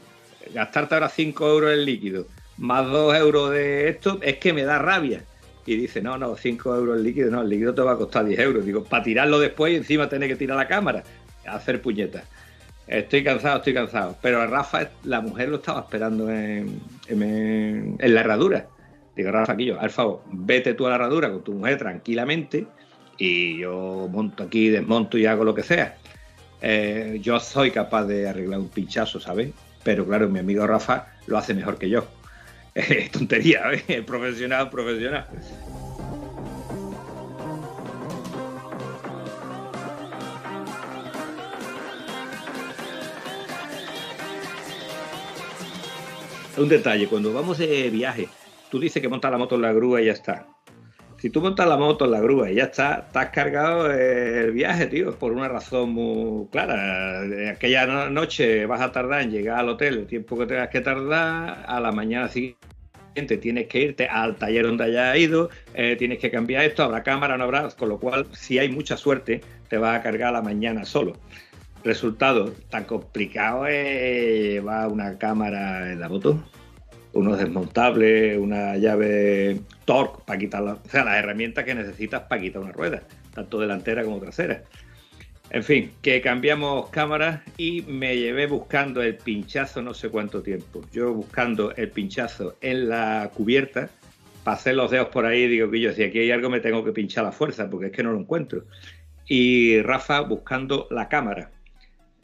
gastarte 0.54 0.94
ahora 0.94 1.08
5 1.08 1.48
euros 1.48 1.72
el 1.72 1.84
líquido, 1.84 2.26
más 2.58 2.86
2 2.86 3.16
euros 3.16 3.50
de 3.50 3.88
esto, 3.88 4.18
es 4.22 4.38
que 4.38 4.52
me 4.52 4.64
da 4.64 4.78
rabia. 4.78 5.24
Y 5.70 5.76
dice, 5.76 6.02
no, 6.02 6.18
no, 6.18 6.34
5 6.34 6.74
euros 6.74 6.96
el 6.96 7.04
líquido, 7.04 7.30
no, 7.30 7.42
el 7.42 7.48
líquido 7.48 7.72
te 7.72 7.82
va 7.82 7.92
a 7.92 7.96
costar 7.96 8.24
10 8.24 8.40
euros. 8.40 8.66
Digo, 8.66 8.82
para 8.82 9.04
tirarlo 9.04 9.38
después 9.38 9.72
y 9.72 9.76
encima 9.76 10.08
tener 10.08 10.28
que 10.28 10.34
tirar 10.34 10.56
la 10.56 10.66
cámara, 10.66 11.04
hacer 11.46 11.80
puñetas. 11.80 12.24
Estoy 12.88 13.22
cansado, 13.22 13.58
estoy 13.58 13.74
cansado. 13.74 14.16
Pero 14.20 14.42
a 14.42 14.48
Rafa, 14.48 14.88
la 15.04 15.20
mujer 15.20 15.48
lo 15.48 15.58
estaba 15.58 15.82
esperando 15.82 16.28
en, 16.28 16.80
en, 17.06 17.96
la 18.00 18.20
herradura. 18.20 18.66
Digo, 19.14 19.30
Rafa, 19.30 19.52
aquí 19.52 19.66
yo, 19.66 19.80
al 19.80 19.90
favor, 19.90 20.24
vete 20.32 20.74
tú 20.74 20.86
a 20.86 20.88
la 20.88 20.96
herradura 20.96 21.30
con 21.30 21.44
tu 21.44 21.52
mujer 21.52 21.78
tranquilamente 21.78 22.66
y 23.16 23.60
yo 23.60 24.08
monto 24.10 24.42
aquí, 24.42 24.70
desmonto 24.70 25.18
y 25.18 25.26
hago 25.26 25.44
lo 25.44 25.54
que 25.54 25.62
sea. 25.62 25.98
Eh, 26.62 27.20
yo 27.22 27.38
soy 27.38 27.70
capaz 27.70 28.06
de 28.06 28.28
arreglar 28.28 28.58
un 28.58 28.70
pinchazo, 28.70 29.20
¿sabes? 29.20 29.52
Pero 29.84 30.04
claro, 30.04 30.28
mi 30.28 30.40
amigo 30.40 30.66
Rafa 30.66 31.06
lo 31.28 31.38
hace 31.38 31.54
mejor 31.54 31.78
que 31.78 31.88
yo. 31.88 32.08
Es 32.74 33.10
tontería, 33.12 33.72
¿eh? 33.72 34.02
Profesional, 34.02 34.70
profesional. 34.70 35.26
Un 46.56 46.68
detalle, 46.68 47.08
cuando 47.08 47.32
vamos 47.32 47.58
de 47.58 47.88
viaje, 47.90 48.28
tú 48.70 48.78
dices 48.78 49.00
que 49.00 49.08
montas 49.08 49.30
la 49.30 49.38
moto 49.38 49.54
en 49.54 49.62
la 49.62 49.72
grúa 49.72 50.02
y 50.02 50.06
ya 50.06 50.12
está 50.12 50.46
si 51.20 51.28
tú 51.28 51.42
montas 51.42 51.68
la 51.68 51.76
moto 51.76 52.06
en 52.06 52.12
la 52.12 52.20
grúa 52.20 52.50
y 52.50 52.54
ya 52.54 52.64
está, 52.64 53.04
estás 53.06 53.28
cargado 53.28 53.92
el 53.92 54.52
viaje, 54.52 54.86
tío, 54.86 55.14
por 55.18 55.32
una 55.32 55.48
razón 55.48 55.90
muy 55.90 56.46
clara. 56.48 57.50
Aquella 57.50 58.08
noche 58.08 58.64
vas 58.64 58.80
a 58.80 58.90
tardar 58.90 59.20
en 59.20 59.30
llegar 59.30 59.58
al 59.58 59.68
hotel 59.68 59.98
el 59.98 60.06
tiempo 60.06 60.38
que 60.38 60.46
tengas 60.46 60.70
que 60.70 60.80
tardar, 60.80 61.62
a 61.66 61.78
la 61.78 61.92
mañana 61.92 62.28
siguiente 62.28 62.56
tienes 63.38 63.66
que 63.66 63.80
irte 63.82 64.06
al 64.06 64.36
taller 64.36 64.64
donde 64.64 64.84
hayas 64.84 65.18
ido, 65.18 65.50
eh, 65.74 65.94
tienes 65.98 66.18
que 66.18 66.30
cambiar 66.30 66.64
esto, 66.64 66.84
habrá 66.84 67.02
cámara, 67.02 67.36
no 67.36 67.44
habrá, 67.44 67.68
con 67.68 67.90
lo 67.90 67.98
cual, 67.98 68.26
si 68.32 68.58
hay 68.58 68.70
mucha 68.70 68.96
suerte, 68.96 69.42
te 69.68 69.76
vas 69.76 69.98
a 69.98 70.02
cargar 70.02 70.28
a 70.30 70.32
la 70.32 70.42
mañana 70.42 70.86
solo. 70.86 71.12
Resultado, 71.84 72.54
tan 72.70 72.84
complicado 72.84 73.66
es 73.66 74.52
llevar 74.52 74.88
una 74.88 75.18
cámara 75.18 75.92
en 75.92 76.00
la 76.00 76.08
moto 76.08 76.42
unos 77.12 77.38
desmontables, 77.38 78.38
una 78.38 78.76
llave 78.76 79.60
torque 79.84 80.22
para 80.26 80.38
quitar 80.38 80.62
o 80.62 80.78
sea, 80.88 81.04
las 81.04 81.16
herramientas 81.16 81.64
que 81.64 81.74
necesitas 81.74 82.22
para 82.22 82.40
quitar 82.40 82.62
una 82.62 82.72
rueda, 82.72 83.02
tanto 83.34 83.58
delantera 83.58 84.04
como 84.04 84.18
trasera. 84.18 84.62
En 85.50 85.64
fin, 85.64 85.90
que 86.00 86.20
cambiamos 86.20 86.90
cámaras 86.90 87.40
y 87.56 87.82
me 87.82 88.16
llevé 88.16 88.46
buscando 88.46 89.02
el 89.02 89.16
pinchazo 89.16 89.82
no 89.82 89.94
sé 89.94 90.08
cuánto 90.08 90.42
tiempo. 90.42 90.82
Yo 90.92 91.12
buscando 91.12 91.74
el 91.74 91.90
pinchazo 91.90 92.56
en 92.60 92.88
la 92.88 93.32
cubierta, 93.34 93.90
pasé 94.44 94.72
los 94.72 94.92
dedos 94.92 95.08
por 95.08 95.26
ahí 95.26 95.42
y 95.42 95.48
digo 95.48 95.74
yo, 95.74 95.92
si 95.92 96.04
aquí 96.04 96.20
hay 96.20 96.30
algo 96.30 96.50
me 96.50 96.60
tengo 96.60 96.84
que 96.84 96.92
pinchar 96.92 97.24
la 97.24 97.32
fuerza 97.32 97.68
porque 97.68 97.86
es 97.86 97.92
que 97.92 98.04
no 98.04 98.12
lo 98.12 98.20
encuentro. 98.20 98.64
Y 99.26 99.82
Rafa 99.82 100.20
buscando 100.20 100.86
la 100.90 101.08
cámara. 101.08 101.50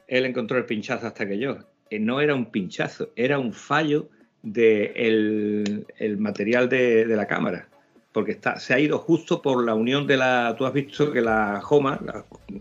Él 0.07 0.24
encontró 0.24 0.59
el 0.59 0.66
pinchazo 0.66 1.09
hasta 1.09 1.26
que 1.26 1.39
yo. 1.39 1.59
Eh, 1.91 1.99
no 1.99 2.20
era 2.20 2.32
un 2.32 2.53
pinchazo, 2.53 3.11
era 3.16 3.41
un 3.41 3.53
fallo 3.53 4.09
del 4.47 5.64
de 5.64 5.84
el 5.99 6.18
material 6.18 6.68
de, 6.68 7.05
la 7.09 7.26
cámara, 7.26 7.68
porque 8.12 8.32
está, 8.32 8.59
se 8.61 8.74
ha 8.74 8.78
ido 8.78 8.99
justo 8.99 9.42
por 9.42 9.64
la 9.64 9.74
unión 9.74 10.07
de 10.07 10.16
la... 10.16 10.55
Tú 10.57 10.64
has 10.66 10.72
visto 10.72 11.12
que 11.12 11.20
la 11.20 11.61
Homa, 11.68 12.01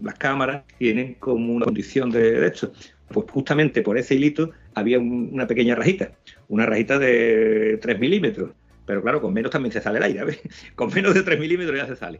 las 0.01 0.15
cámaras, 0.15 0.63
tienen 0.77 1.15
como 1.15 1.53
una 1.53 1.65
condición 1.65 2.09
de, 2.09 2.45
esto. 2.47 2.71
Pues 3.09 3.29
justamente 3.29 3.83
por 3.83 3.97
ese 3.97 4.15
hilito 4.15 4.49
había 4.73 4.97
una 4.99 5.45
pequeña 5.45 5.75
rajita, 5.75 6.11
una 6.49 6.65
rajita 6.65 6.97
de 6.97 7.77
3 7.81 7.99
milímetros. 7.99 8.51
Pero 8.87 9.01
claro, 9.01 9.21
con 9.21 9.33
menos 9.33 9.51
también 9.51 9.71
se 9.71 9.81
sale 9.81 9.97
el 9.97 10.03
aire, 10.03 10.39
Con 10.75 10.93
menos 10.93 11.13
de 11.13 11.23
3 11.23 11.39
milímetros 11.39 11.77
ya 11.77 11.87
se 11.87 11.95
sale. 11.95 12.19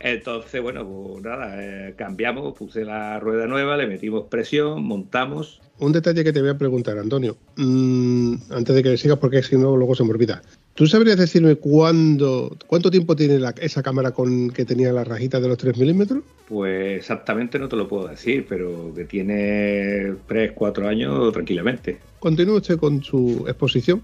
Entonces, 0.00 0.62
bueno, 0.62 0.86
pues 0.86 1.22
nada, 1.22 1.54
eh, 1.58 1.94
cambiamos, 1.94 2.56
puse 2.56 2.84
la 2.84 3.20
rueda 3.20 3.46
nueva, 3.46 3.76
le 3.76 3.86
metimos 3.86 4.24
presión, 4.28 4.82
montamos. 4.82 5.60
Un 5.78 5.92
detalle 5.92 6.24
que 6.24 6.32
te 6.32 6.40
voy 6.40 6.50
a 6.50 6.58
preguntar, 6.58 6.98
Antonio, 6.98 7.36
mm, 7.56 8.34
antes 8.50 8.74
de 8.74 8.82
que 8.82 8.96
sigas, 8.96 9.18
porque 9.18 9.42
si 9.42 9.56
no, 9.58 9.76
luego 9.76 9.94
se 9.94 10.04
me 10.04 10.10
olvida. 10.10 10.40
¿Tú 10.72 10.86
sabrías 10.86 11.18
decirme 11.18 11.56
cuándo, 11.56 12.56
cuánto 12.66 12.90
tiempo 12.90 13.14
tiene 13.14 13.38
esa 13.60 13.82
cámara 13.82 14.12
con 14.12 14.50
que 14.50 14.64
tenía 14.64 14.92
la 14.92 15.04
rajita 15.04 15.38
de 15.38 15.48
los 15.48 15.58
3 15.58 15.76
milímetros? 15.76 16.22
Pues 16.48 16.96
exactamente 16.96 17.58
no 17.58 17.68
te 17.68 17.76
lo 17.76 17.86
puedo 17.86 18.08
decir, 18.08 18.46
pero 18.48 18.94
que 18.94 19.04
tiene 19.04 20.14
3, 20.26 20.52
4 20.52 20.88
años 20.88 21.32
tranquilamente. 21.32 21.98
Continúe 22.20 22.56
usted 22.56 22.78
con 22.78 23.02
su 23.02 23.44
exposición, 23.46 24.00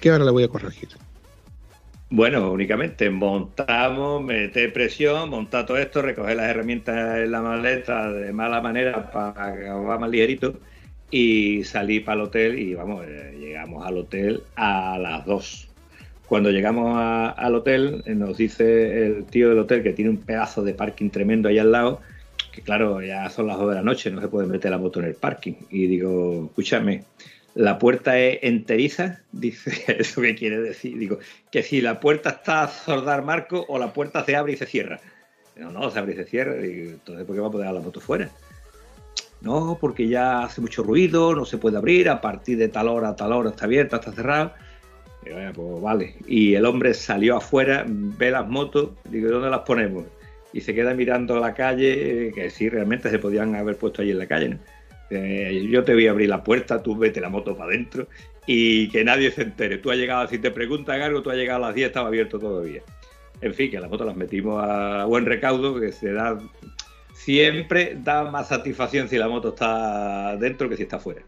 que 0.00 0.10
ahora 0.10 0.26
le 0.26 0.30
voy 0.30 0.42
a 0.44 0.48
corregir. 0.48 0.90
Bueno, 2.10 2.50
únicamente 2.52 3.10
montamos, 3.10 4.22
meter 4.24 4.72
presión, 4.72 5.28
montar 5.28 5.66
todo 5.66 5.76
esto, 5.76 6.00
recoger 6.00 6.36
las 6.36 6.48
herramientas 6.48 7.18
en 7.18 7.30
la 7.30 7.42
maleta 7.42 8.10
de 8.10 8.32
mala 8.32 8.62
manera 8.62 9.10
para 9.10 9.54
que 9.54 9.68
va 9.68 9.98
más 9.98 10.08
ligerito 10.08 10.58
y 11.10 11.64
salí 11.64 12.00
para 12.00 12.22
el 12.22 12.26
hotel 12.28 12.58
y 12.58 12.74
vamos, 12.74 13.04
eh, 13.06 13.36
llegamos 13.38 13.86
al 13.86 13.98
hotel 13.98 14.42
a 14.56 14.98
las 14.98 15.26
2. 15.26 15.68
Cuando 16.26 16.50
llegamos 16.50 16.96
al 16.98 17.54
hotel 17.54 18.02
eh, 18.06 18.14
nos 18.14 18.38
dice 18.38 19.06
el 19.06 19.26
tío 19.26 19.50
del 19.50 19.58
hotel 19.58 19.82
que 19.82 19.92
tiene 19.92 20.10
un 20.10 20.18
pedazo 20.18 20.62
de 20.62 20.72
parking 20.72 21.10
tremendo 21.10 21.50
ahí 21.50 21.58
al 21.58 21.72
lado, 21.72 22.00
que 22.52 22.62
claro, 22.62 23.02
ya 23.02 23.28
son 23.28 23.48
las 23.48 23.58
2 23.58 23.68
de 23.68 23.74
la 23.74 23.82
noche, 23.82 24.10
no 24.10 24.22
se 24.22 24.28
puede 24.28 24.46
meter 24.46 24.70
la 24.70 24.78
moto 24.78 25.00
en 25.00 25.06
el 25.06 25.14
parking. 25.14 25.54
Y 25.68 25.86
digo, 25.86 26.46
escúchame, 26.46 27.04
la 27.58 27.76
puerta 27.76 28.16
es 28.16 28.38
enteriza, 28.42 29.18
dice, 29.32 29.72
¿eso 29.98 30.22
qué 30.22 30.36
quiere 30.36 30.60
decir? 30.60 30.96
Digo, 30.96 31.18
que 31.50 31.64
si 31.64 31.80
la 31.80 31.98
puerta 31.98 32.30
está 32.30 32.62
a 32.62 32.68
sordar 32.68 33.24
marco 33.24 33.64
o 33.68 33.80
la 33.80 33.92
puerta 33.92 34.24
se 34.24 34.36
abre 34.36 34.52
y 34.52 34.56
se 34.56 34.64
cierra. 34.64 35.00
No, 35.56 35.72
no, 35.72 35.90
se 35.90 35.98
abre 35.98 36.12
y 36.12 36.16
se 36.16 36.24
cierra. 36.24 36.54
entonces, 36.54 37.26
¿por 37.26 37.34
qué 37.34 37.40
va 37.40 37.48
a 37.48 37.50
poder 37.50 37.72
la 37.72 37.80
moto 37.80 37.98
fuera? 37.98 38.30
No, 39.40 39.76
porque 39.80 40.06
ya 40.06 40.44
hace 40.44 40.60
mucho 40.60 40.84
ruido, 40.84 41.34
no 41.34 41.44
se 41.44 41.58
puede 41.58 41.78
abrir, 41.78 42.08
a 42.08 42.20
partir 42.20 42.58
de 42.58 42.68
tal 42.68 42.86
hora 42.86 43.08
a 43.08 43.16
tal 43.16 43.32
hora 43.32 43.50
está 43.50 43.64
abierta, 43.64 43.96
está 43.96 44.12
cerrada. 44.12 44.54
Y 45.26 45.52
pues 45.52 45.82
vale. 45.82 46.14
Y 46.28 46.54
el 46.54 46.64
hombre 46.64 46.94
salió 46.94 47.38
afuera, 47.38 47.84
ve 47.88 48.30
las 48.30 48.48
motos, 48.48 48.90
digo, 49.10 49.30
¿dónde 49.30 49.50
las 49.50 49.62
ponemos? 49.62 50.04
Y 50.52 50.60
se 50.60 50.74
queda 50.74 50.94
mirando 50.94 51.40
la 51.40 51.54
calle, 51.54 52.30
que 52.32 52.50
sí, 52.50 52.68
realmente 52.68 53.10
se 53.10 53.18
podían 53.18 53.56
haber 53.56 53.76
puesto 53.76 54.02
allí 54.02 54.12
en 54.12 54.18
la 54.18 54.26
calle, 54.26 54.48
¿no? 54.50 54.58
Eh, 55.10 55.66
yo 55.70 55.84
te 55.84 55.94
voy 55.94 56.06
a 56.06 56.10
abrir 56.10 56.28
la 56.28 56.44
puerta, 56.44 56.82
tú 56.82 56.96
vete 56.96 57.20
la 57.20 57.28
moto 57.28 57.56
para 57.56 57.70
adentro 57.70 58.08
y 58.46 58.88
que 58.88 59.04
nadie 59.04 59.30
se 59.30 59.42
entere. 59.42 59.78
Tú 59.78 59.90
has 59.90 59.96
llegado, 59.96 60.26
si 60.28 60.38
te 60.38 60.50
preguntan 60.50 61.00
algo, 61.00 61.22
tú 61.22 61.30
has 61.30 61.36
llegado 61.36 61.64
a 61.64 61.68
las 61.68 61.74
10, 61.74 61.88
estaba 61.88 62.08
abierto 62.08 62.38
todavía. 62.38 62.82
En 63.40 63.54
fin, 63.54 63.70
que 63.70 63.78
las 63.78 63.90
motos 63.90 64.06
las 64.06 64.16
metimos 64.16 64.62
a 64.62 65.04
buen 65.04 65.26
recaudo, 65.26 65.78
que 65.80 65.92
se 65.92 66.12
da. 66.12 66.38
Siempre 67.14 67.96
da 68.02 68.30
más 68.30 68.48
satisfacción 68.48 69.08
si 69.08 69.16
la 69.16 69.28
moto 69.28 69.50
está 69.50 70.36
dentro 70.36 70.68
que 70.68 70.76
si 70.76 70.84
está 70.84 70.98
fuera. 70.98 71.22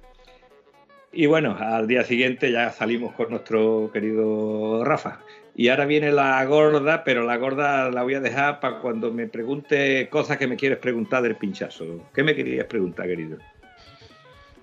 Y 1.13 1.27
bueno, 1.27 1.57
al 1.59 1.89
día 1.89 2.05
siguiente 2.05 2.53
ya 2.53 2.71
salimos 2.71 3.15
con 3.15 3.31
nuestro 3.31 3.91
querido 3.93 4.85
Rafa. 4.85 5.21
Y 5.57 5.69
ahora 5.69 5.85
viene 5.85 6.13
la 6.13 6.45
gorda, 6.45 7.03
pero 7.05 7.25
la 7.25 7.37
gorda 7.37 7.91
la 7.91 8.03
voy 8.05 8.15
a 8.15 8.21
dejar 8.21 8.61
para 8.61 8.79
cuando 8.79 9.13
me 9.13 9.27
pregunte 9.27 10.09
cosas 10.09 10.39
que 10.39 10.47
me 10.47 10.57
quieres 10.57 10.79
preguntar 10.79 11.23
del 11.23 11.37
pinchazo. 11.37 12.09
¿Qué 12.15 12.23
me 12.23 12.35
querías 12.37 12.67
preguntar, 12.67 13.07
querido? 13.07 13.39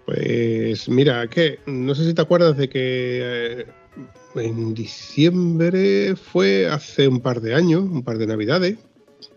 Pues 0.07 0.87
mira, 0.87 1.27
que 1.27 1.59
no 1.65 1.93
sé 1.93 2.05
si 2.05 2.13
te 2.13 2.21
acuerdas 2.21 2.55
de 2.55 2.69
que 2.69 3.59
eh, 3.59 3.65
en 4.35 4.73
diciembre 4.73 6.15
fue 6.15 6.65
hace 6.65 7.09
un 7.09 7.19
par 7.19 7.41
de 7.41 7.53
años, 7.53 7.83
un 7.83 8.03
par 8.03 8.17
de 8.17 8.25
navidades, 8.25 8.77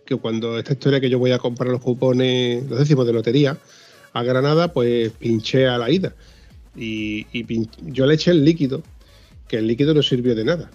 que 0.06 0.14
cuando 0.14 0.60
esta 0.60 0.74
historia 0.74 1.00
que 1.00 1.10
yo 1.10 1.18
voy 1.18 1.32
a 1.32 1.40
comprar 1.40 1.72
los 1.72 1.80
cupones, 1.80 2.64
los 2.70 2.78
décimos 2.78 3.04
de 3.04 3.12
lotería, 3.12 3.58
a 4.12 4.22
Granada, 4.22 4.72
pues 4.72 5.10
pinché 5.10 5.66
a 5.66 5.76
la 5.76 5.90
ida. 5.90 6.14
Y, 6.76 7.26
yo 7.86 8.06
le 8.06 8.14
eché 8.14 8.30
el 8.30 8.44
líquido, 8.44 8.84
que 9.48 9.56
el 9.56 9.66
líquido 9.66 9.92
no 9.92 10.04
sirvió 10.04 10.36
de 10.36 10.44
nada. 10.44 10.70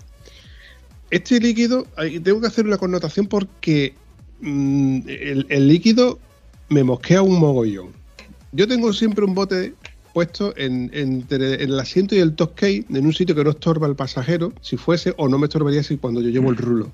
Este 1.10 1.40
líquido, 1.40 1.88
tengo 2.22 2.42
que 2.42 2.48
hacer 2.48 2.66
una 2.66 2.78
connotación 2.78 3.28
porque 3.28 3.94
mm, 4.42 5.08
el, 5.08 5.46
el 5.48 5.68
líquido 5.70 6.20
me 6.68 6.84
mosquea 6.84 7.22
un 7.22 7.40
mogollón. 7.40 7.94
Yo 8.52 8.68
tengo 8.68 8.92
siempre 8.92 9.24
un 9.24 9.34
bote 9.34 9.74
puesto 10.16 10.54
en, 10.56 10.90
entre 10.94 11.62
el 11.62 11.78
asiento 11.78 12.16
y 12.16 12.20
el 12.20 12.36
top 12.36 12.56
case 12.56 12.86
en 12.90 13.06
un 13.06 13.12
sitio 13.12 13.36
que 13.36 13.44
no 13.44 13.50
estorba 13.50 13.86
al 13.86 13.98
pasajero, 13.98 14.54
si 14.62 14.78
fuese, 14.78 15.14
o 15.18 15.28
no 15.28 15.38
me 15.38 15.48
estorbaría 15.48 15.84
si 15.84 15.98
cuando 15.98 16.22
yo 16.22 16.30
llevo 16.30 16.52
el 16.52 16.56
rulo. 16.56 16.90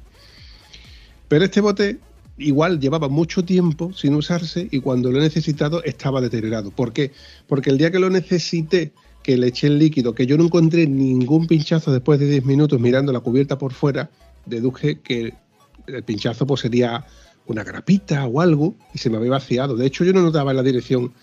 Pero 1.28 1.45
este 1.45 1.61
bote 1.61 1.99
igual 2.39 2.80
llevaba 2.80 3.09
mucho 3.09 3.45
tiempo 3.45 3.93
sin 3.93 4.15
usarse 4.15 4.67
y 4.72 4.80
cuando 4.80 5.11
lo 5.11 5.19
he 5.19 5.22
necesitado 5.22 5.84
estaba 5.84 6.19
deteriorado. 6.19 6.72
¿Por 6.72 6.93
qué? 6.93 7.11
Porque 7.45 7.69
el 7.69 7.78
día 7.78 7.91
que 7.91 7.99
lo 7.99 8.09
necesité, 8.09 8.91
que 9.22 9.38
le 9.38 9.49
eché 9.49 9.67
el 9.67 9.78
líquido, 9.78 10.15
que 10.15 10.26
yo 10.26 10.36
no 10.36 10.45
encontré 10.45 10.88
ningún 10.88 11.45
pinchazo 11.45 11.91
después 11.91 12.19
de 12.19 12.26
10 12.28 12.45
minutos 12.45 12.80
mirando 12.80 13.13
la 13.13 13.19
cubierta 13.19 13.55
por 13.59 13.72
fuera, 13.72 14.09
deduje 14.47 14.99
que 14.99 15.36
el 15.86 16.03
pinchazo 16.03 16.47
pues 16.47 16.61
sería 16.61 17.05
una 17.45 17.63
grapita 17.63 18.26
o 18.26 18.41
algo 18.41 18.76
y 18.95 18.97
se 18.97 19.11
me 19.11 19.17
había 19.17 19.30
vaciado. 19.30 19.76
De 19.76 19.86
hecho, 19.86 20.03
yo 20.03 20.11
no 20.11 20.24
notaba 20.24 20.51
en 20.51 20.57
la 20.57 20.63
dirección 20.63 21.13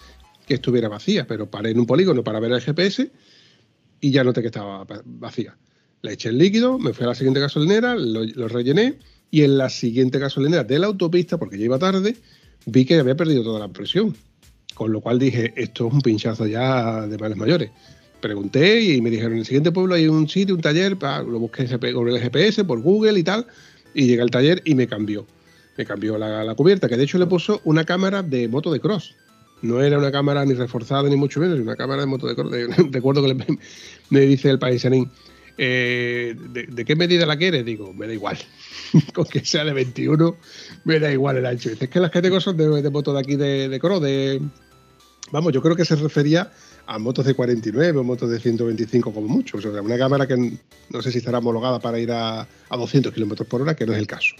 que 0.49 0.55
estuviera 0.55 0.89
vacía, 0.89 1.27
pero 1.27 1.49
paré 1.51 1.71
en 1.71 1.79
un 1.79 1.87
polígono 1.87 2.25
para 2.25 2.41
ver 2.41 2.51
el 2.53 2.61
GPS 2.61 3.11
y 4.01 4.11
ya 4.11 4.25
noté 4.25 4.41
que 4.41 4.47
estaba 4.49 4.85
va- 4.85 5.03
vacía. 5.05 5.57
Le 6.03 6.13
eché 6.15 6.31
el 6.31 6.39
líquido, 6.39 6.79
me 6.79 6.93
fui 6.95 7.05
a 7.05 7.09
la 7.09 7.15
siguiente 7.15 7.39
gasolinera, 7.41 7.95
lo, 7.97 8.49
rellené 8.49 8.99
y 9.31 9.43
en 9.43 9.59
la 9.59 9.69
siguiente 9.69 10.19
gasolinera 10.19 10.65
de 10.65 10.79
la 10.79 10.87
autopista, 10.87 11.37
porque 11.39 11.59
ya 11.59 11.67
iba 11.67 11.79
tarde, 11.79 12.17
vi 12.67 12.85
que 12.85 12.99
había 12.99 13.15
perdido 13.17 13.43
toda 13.43 13.61
la 13.61 13.69
presión. 13.69 14.17
Con 14.75 14.93
lo 14.93 15.01
cual 15.01 15.19
dije, 15.19 15.53
esto 15.57 15.89
es 15.89 15.93
un 15.93 16.01
pinchazo 16.01 16.47
ya 16.47 17.07
de 17.07 17.19
males 17.19 17.37
mayores. 17.37 17.71
Pregunté 18.21 18.81
y 18.81 19.01
me 19.03 19.11
dijeron, 19.11 19.33
en 19.35 19.39
el 19.41 19.45
siguiente 19.45 19.71
pueblo 19.73 19.95
hay 19.97 20.09
un 20.09 20.29
sitio, 20.29 20.55
un 20.55 20.61
taller, 20.61 20.97
lo 21.01 21.39
busqué 21.41 21.67
con 21.93 22.09
el 22.09 22.19
GPS, 22.21 22.65
por 22.65 22.81
Google 22.81 23.19
y 23.19 23.23
tal, 23.23 23.47
y 23.93 24.07
llegué 24.07 24.23
al 24.23 24.31
taller 24.31 24.63
y 24.65 24.75
me 24.75 24.87
cambió. 24.87 25.27
Me 25.77 25.85
cambió 25.85 26.17
la, 26.17 26.43
la 26.43 26.55
cubierta, 26.55 26.89
que 26.89 26.97
de 26.97 27.05
hecho 27.05 27.19
le 27.19 27.27
puso 27.27 27.61
una 27.65 27.85
cámara 27.85 28.23
de 28.23 28.49
moto 28.49 28.73
de 28.73 28.81
cross. 28.81 29.15
No 29.63 29.83
era 29.83 29.99
una 29.99 30.13
cámara 30.13 30.45
ni 30.45 30.55
reforzada 30.55 31.09
ni 31.09 31.17
mucho 31.17 31.41
menos, 31.41 31.59
una 31.59 31.77
cámara 31.77 32.03
de 32.03 32.07
moto 32.07 32.27
de. 32.27 32.35
De- 32.35 32.69
recuerdo 32.93 33.23
que 33.23 33.59
me 34.11 34.21
dice 34.21 34.51
el 34.51 34.59
paisanín, 34.59 35.11
eh, 35.61 36.37
¿de, 36.51 36.85
qué 36.85 36.95
medida 36.95 37.27
la 37.27 37.37
quieres? 37.37 37.65
Digo, 37.65 37.93
me 37.93 38.07
da 38.07 38.13
igual. 38.13 38.39
Con 39.15 39.25
que 39.25 39.45
sea 39.45 39.65
de 39.65 39.73
21, 39.73 40.37
me 40.85 41.01
da 41.01 41.13
igual 41.13 41.37
el 41.37 41.47
ancho. 41.47 41.69
Dice, 41.69 41.87
es 41.87 41.91
que 41.91 42.01
las 42.01 42.13
que 42.13 42.23
tengo 42.23 42.41
son 42.41 42.57
de, 42.57 42.91
moto 42.91 43.13
de 43.13 43.21
aquí 43.21 43.37
de, 43.37 43.77
cross, 43.81 44.01
de... 44.01 44.41
Vamos, 45.33 45.53
yo 45.53 45.61
creo 45.61 45.77
que 45.77 45.85
se 45.85 45.97
refería 45.97 46.51
a 46.87 46.99
motos 46.99 47.27
de 47.27 47.35
49 47.35 47.99
o 47.99 48.05
motos 48.05 48.31
de 48.31 48.39
125 48.41 49.13
como 49.13 49.29
mucho. 49.29 49.59
O 49.59 49.61
sea, 49.61 49.71
una 49.83 49.99
cámara 49.99 50.27
que 50.27 50.37
no 50.91 51.03
sé 51.03 51.13
si 51.13 51.19
estará 51.19 51.39
homologada 51.39 51.81
para 51.81 51.99
ir 51.99 52.13
a, 52.13 52.43
a 52.43 52.77
200 52.77 53.13
kilómetros 53.13 53.47
por 53.47 53.61
hora, 53.61 53.77
que 53.77 53.85
no 53.85 53.93
es 53.93 53.99
el 53.99 54.07
caso. 54.07 54.35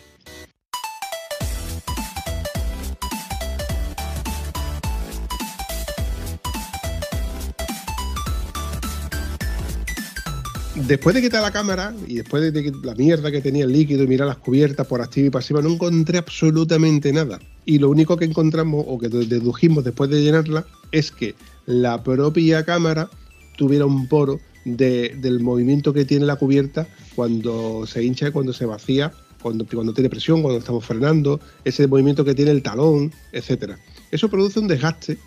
Después 10.89 11.15
de 11.15 11.21
quitar 11.21 11.43
la 11.43 11.51
cámara 11.51 11.95
y 12.07 12.15
después 12.15 12.51
de 12.51 12.73
la 12.83 12.95
mierda 12.95 13.31
que 13.31 13.43
tenía 13.43 13.65
el 13.65 13.73
líquido 13.73 14.05
y 14.05 14.07
mirar 14.07 14.27
las 14.27 14.39
cubiertas 14.39 14.87
por 14.87 15.03
activa 15.03 15.27
y 15.27 15.31
pasiva, 15.31 15.61
no 15.61 15.69
encontré 15.69 16.17
absolutamente 16.17 17.13
nada. 17.13 17.39
Y 17.67 17.79
lo 17.79 17.91
único 17.91 18.17
que 18.17 18.25
encontramos 18.25 18.87
o 18.89 18.99
que 18.99 19.09
dedujimos 19.11 19.85
después 19.85 20.09
de 20.09 20.23
llenarla 20.23 20.65
es 20.91 21.11
que 21.11 21.35
la 21.67 22.03
propia 22.03 22.65
cámara 22.65 23.11
tuviera 23.59 23.85
un 23.85 24.09
poro 24.09 24.41
de- 24.65 25.15
del 25.21 25.41
movimiento 25.41 25.93
que 25.93 26.07
tiene 26.07 26.25
la 26.25 26.37
cubierta 26.37 26.89
cuando 27.15 27.87
se 27.87 28.03
hincha 28.03 28.29
y 28.29 28.31
cuando 28.33 28.55
se 28.55 28.65
vacía, 28.65 29.13
cuando, 29.43 29.67
cuando 29.67 29.93
tiene 29.93 30.09
presión, 30.09 30.41
cuando 30.41 30.59
estamos 30.59 30.87
frenando, 30.87 31.39
ese 31.67 31.87
movimiento 31.87 32.25
que 32.25 32.35
tiene 32.35 32.51
el 32.53 32.63
talón, 32.63 33.13
etcétera. 33.33 33.79
Eso 34.11 34.31
produce 34.31 34.59
un 34.59 34.69
desgaste 34.69 35.19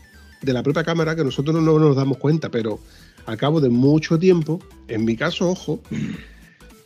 de 0.41 0.53
la 0.53 0.63
propia 0.63 0.83
cámara 0.83 1.15
que 1.15 1.23
nosotros 1.23 1.55
no 1.61 1.77
nos 1.77 1.95
damos 1.95 2.17
cuenta, 2.17 2.49
pero 2.49 2.79
al 3.25 3.37
cabo 3.37 3.61
de 3.61 3.69
mucho 3.69 4.17
tiempo, 4.19 4.59
en 4.87 5.05
mi 5.05 5.15
caso, 5.15 5.49
ojo, 5.49 5.81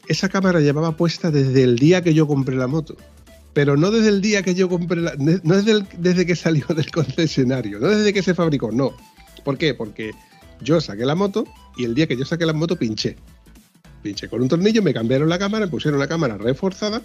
esa 0.08 0.30
cámara 0.30 0.60
llevaba 0.60 0.98
puesta 0.98 1.32
desde 1.32 1.64
el 1.64 1.78
día 1.78 2.02
que 2.02 2.14
yo 2.14 2.28
compré 2.28 2.56
la 2.56 2.68
moto. 2.68 2.96
Pero 3.54 3.78
no 3.78 3.90
desde 3.90 4.10
el 4.10 4.22
día 4.22 4.44
que 4.44 4.54
yo 4.54 4.68
compré 4.68 5.02
la. 5.02 5.16
No 5.16 5.56
desde, 5.56 5.86
desde 5.98 6.26
que 6.26 6.36
salió 6.36 6.66
del 6.76 6.92
concesionario, 6.92 7.80
no 7.80 7.88
desde 7.88 8.14
que 8.14 8.22
se 8.22 8.34
fabricó, 8.34 8.72
no. 8.72 8.94
¿Por 9.44 9.58
qué? 9.58 9.74
Porque 9.74 10.12
yo 10.62 10.82
saqué 10.82 11.06
la 11.06 11.16
moto 11.16 11.46
y 11.78 11.86
el 11.86 11.96
día 11.96 12.08
que 12.08 12.18
yo 12.18 12.26
saqué 12.26 12.46
la 12.46 12.54
moto 12.54 12.76
pinché. 12.76 13.16
Pinché 14.04 14.28
con 14.28 14.42
un 14.42 14.50
tornillo, 14.50 14.84
me 14.84 14.94
cambiaron 14.94 15.30
la 15.30 15.40
cámara, 15.40 15.68
pusieron 15.68 15.98
una 15.98 16.08
cámara 16.08 16.38
reforzada 16.38 17.02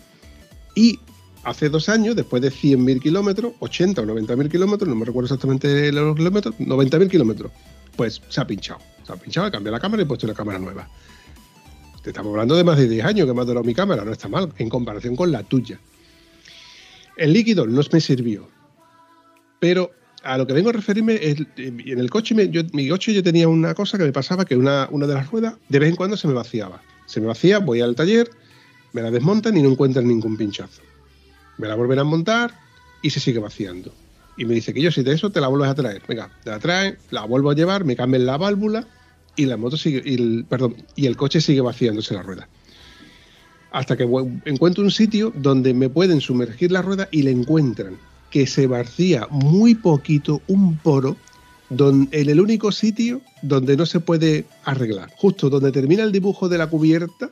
y 0.75 0.99
hace 1.45 1.69
dos 1.69 1.89
años, 1.89 2.17
después 2.17 2.43
de 2.43 2.51
100.000 2.51 3.01
kilómetros, 3.01 3.53
80 3.61 4.03
o 4.03 4.05
90.000 4.05 4.51
kilómetros, 4.51 4.89
no 4.89 4.95
me 4.95 5.05
recuerdo 5.05 5.27
exactamente 5.27 5.91
los 5.93 6.17
kilómetros, 6.17 6.55
90.000 6.59 7.09
kilómetros, 7.09 7.53
pues 7.97 8.21
se 8.29 8.41
ha 8.41 8.47
pinchado. 8.47 8.81
Ha 9.13 9.17
pinchado, 9.17 9.47
he 9.47 9.51
cambiado 9.51 9.77
la 9.77 9.81
cámara 9.81 10.03
y 10.03 10.05
he 10.05 10.07
puesto 10.07 10.27
una 10.27 10.35
cámara 10.35 10.59
nueva. 10.59 10.89
Te 12.03 12.11
estamos 12.11 12.31
hablando 12.31 12.57
de 12.57 12.65
más 12.65 12.79
de 12.79 12.89
10 12.89 13.05
años 13.05 13.27
que 13.27 13.35
me 13.35 13.43
ha 13.43 13.45
durado 13.45 13.65
mi 13.65 13.75
cámara, 13.75 14.05
no 14.05 14.13
está 14.13 14.29
mal, 14.29 14.53
en 14.57 14.69
comparación 14.69 15.17
con 15.17 15.31
la 15.31 15.43
tuya. 15.43 15.79
El 17.17 17.33
líquido 17.35 17.67
no 17.67 17.83
me 17.93 18.01
sirvió, 18.01 18.49
pero 19.59 19.91
a 20.23 20.39
lo 20.39 20.47
que 20.47 20.55
vengo 20.55 20.71
a 20.71 20.73
referirme 20.73 21.19
es, 21.21 21.37
en 21.57 21.99
el 21.99 22.09
coche, 22.11 22.35
mi 22.35 22.89
coche 22.89 23.13
yo 23.13 23.23
tenía 23.23 23.49
una 23.49 23.75
cosa 23.75 23.99
que 23.99 24.05
me 24.05 24.13
pasaba, 24.13 24.45
que 24.45 24.57
una, 24.57 24.89
una 24.91 25.07
de 25.07 25.15
las 25.15 25.31
ruedas 25.31 25.55
de 25.69 25.79
vez 25.79 25.91
en 25.91 25.97
cuando 25.97 26.17
se 26.17 26.29
me 26.29 26.35
vaciaba. 26.35 26.81
Se 27.07 27.21
me 27.21 27.27
vacía, 27.27 27.59
voy 27.59 27.81
al 27.81 27.95
taller, 27.95 28.31
me 28.93 29.03
la 29.03 29.11
desmontan 29.11 29.57
y 29.57 29.63
no 29.63 29.71
encuentran 29.71 30.07
ningún 30.07 30.37
pinchazo. 30.37 30.83
Me 31.59 31.69
la 31.69 31.75
vuelven 31.75 31.99
a 31.99 32.05
montar 32.05 32.55
y 33.03 33.11
se 33.11 33.21
sigue 33.21 33.39
vaciando. 33.39 33.93
Y 34.37 34.47
me 34.47 34.55
dice 34.55 34.73
que 34.73 34.81
yo 34.81 34.91
si 34.91 35.03
de 35.03 35.13
eso 35.13 35.31
te 35.31 35.41
la 35.41 35.49
vuelves 35.49 35.69
a 35.69 35.75
traer. 35.75 36.03
Venga, 36.09 36.31
te 36.45 36.51
la 36.51 36.59
traen, 36.59 36.97
la 37.11 37.25
vuelvo 37.25 37.51
a 37.51 37.55
llevar, 37.55 37.85
me 37.85 37.97
cambian 37.97 38.25
la 38.25 38.39
válvula 38.39 38.87
y 39.37 39.47
la 39.47 39.57
moto 39.57 39.77
sigue, 39.77 40.03
y 40.05 41.07
el, 41.07 41.17
coche 41.17 41.41
sigue 41.41 41.61
vaciándose 41.61 42.15
la 42.15 42.23
rueda. 42.23 42.49
Hasta 43.73 43.97
que 43.97 44.09
encuentro 44.45 44.83
un 44.83 44.91
sitio 44.91 45.33
donde 45.37 45.73
me 45.75 45.89
pueden 45.89 46.21
sumergir 46.21 46.73
la 46.73 46.83
rueda 46.83 47.09
y 47.13 47.23
le 47.23 47.31
encuentran 47.31 47.97
que 48.31 48.47
se 48.47 48.67
vacía 48.67 49.27
muy 49.31 49.75
poquito 49.75 50.43
un 50.49 50.77
poro 50.77 51.17
en 51.71 52.09
el 52.13 52.41
único 52.41 52.73
sitio 52.73 53.21
donde 53.43 53.77
no 53.77 53.87
se 53.87 54.01
puede 54.01 54.45
arreglar. 54.65 55.11
Justo 55.17 55.49
donde 55.49 55.71
termina 55.71 56.03
el 56.03 56.11
dibujo 56.11 56.49
de 56.49 56.59
la 56.59 56.69
cubierta 56.69 57.31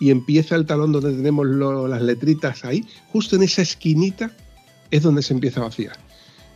y 0.00 0.10
empieza 0.10 0.56
el 0.56 0.66
talón 0.66 0.92
donde 0.92 1.12
tenemos 1.12 1.46
las 1.46 2.02
letritas 2.02 2.64
ahí, 2.64 2.84
justo 3.12 3.36
en 3.36 3.44
esa 3.44 3.62
esquinita 3.62 4.30
es 4.90 5.02
donde 5.02 5.22
se 5.22 5.34
empieza 5.34 5.60
a 5.60 5.64
vaciar. 5.64 6.05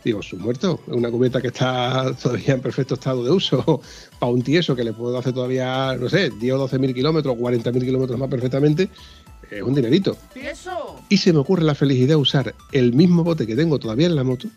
Digo, 0.03 0.21
su 0.23 0.37
muerto, 0.37 0.79
es 0.87 0.93
una 0.93 1.11
cubierta 1.11 1.41
que 1.41 1.47
está 1.47 2.15
todavía 2.21 2.55
en 2.55 2.61
perfecto 2.61 2.95
estado 2.95 3.23
de 3.23 3.31
uso, 3.31 3.81
para 4.19 4.31
un 4.31 4.41
tieso 4.41 4.75
que 4.75 4.83
le 4.83 4.93
puedo 4.93 5.17
hacer 5.17 5.33
todavía, 5.33 5.95
no 5.99 6.09
sé, 6.09 6.31
10 6.31 6.53
o 6.53 6.57
12 6.59 6.79
mil 6.79 6.93
kilómetros, 6.93 7.35
40 7.37 7.71
mil 7.71 7.83
kilómetros 7.83 8.19
más 8.19 8.29
perfectamente, 8.29 8.89
es 9.49 9.61
un 9.61 9.75
dinerito. 9.75 10.17
Y 11.09 11.17
se 11.17 11.33
me 11.33 11.39
ocurre 11.39 11.63
la 11.63 11.75
felicidad 11.75 12.09
de 12.09 12.15
usar 12.15 12.55
el 12.71 12.93
mismo 12.93 13.23
bote 13.23 13.45
que 13.45 13.55
tengo 13.55 13.77
todavía 13.77 14.07
en 14.07 14.15
la 14.15 14.23
moto, 14.23 14.47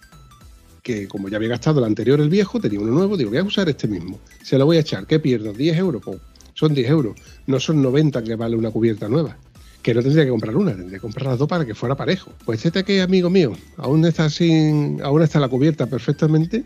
que 0.83 1.09
como 1.09 1.29
ya 1.29 1.37
había 1.37 1.49
gastado 1.49 1.81
el 1.81 1.87
anterior, 1.87 2.21
el 2.21 2.29
viejo, 2.29 2.61
tenía 2.61 2.81
uno 2.81 2.93
nuevo, 2.93 3.17
digo, 3.17 3.31
voy 3.31 3.39
a 3.39 3.43
usar 3.43 3.69
este 3.69 3.89
mismo. 3.89 4.21
Se 4.43 4.57
lo 4.57 4.67
voy 4.67 4.77
a 4.77 4.81
echar, 4.81 5.07
¿qué 5.07 5.19
pierdo? 5.19 5.53
¿10 5.53 5.77
euros? 5.77 6.03
Pues 6.05 6.19
son 6.55 6.73
10 6.73 6.89
euros, 6.89 7.17
no 7.47 7.59
son 7.59 7.83
90 7.83 8.23
que 8.23 8.37
vale 8.37 8.57
una 8.57 8.71
cubierta 8.71 9.09
nueva. 9.09 9.37
Que 9.85 9.93
no 9.93 10.03
tendría 10.03 10.25
que 10.25 10.31
comprar 10.31 10.57
una, 10.57 10.73
tendría 10.73 10.97
que 10.97 11.03
comprar 11.03 11.27
las 11.27 11.39
dos 11.39 11.47
para 11.47 11.67
que 11.67 11.75
fuera 11.75 11.95
parejo. 11.95 12.33
Pues 12.47 12.65
este 12.65 12.85
que 12.85 13.03
amigo 13.03 13.29
mío, 13.29 13.53
aún 13.77 14.03
está 14.07 14.31
sin, 14.31 15.03
aún 15.03 15.21
está 15.21 15.39
la 15.39 15.49
cubierta 15.49 15.87
perfectamente, 15.87 16.65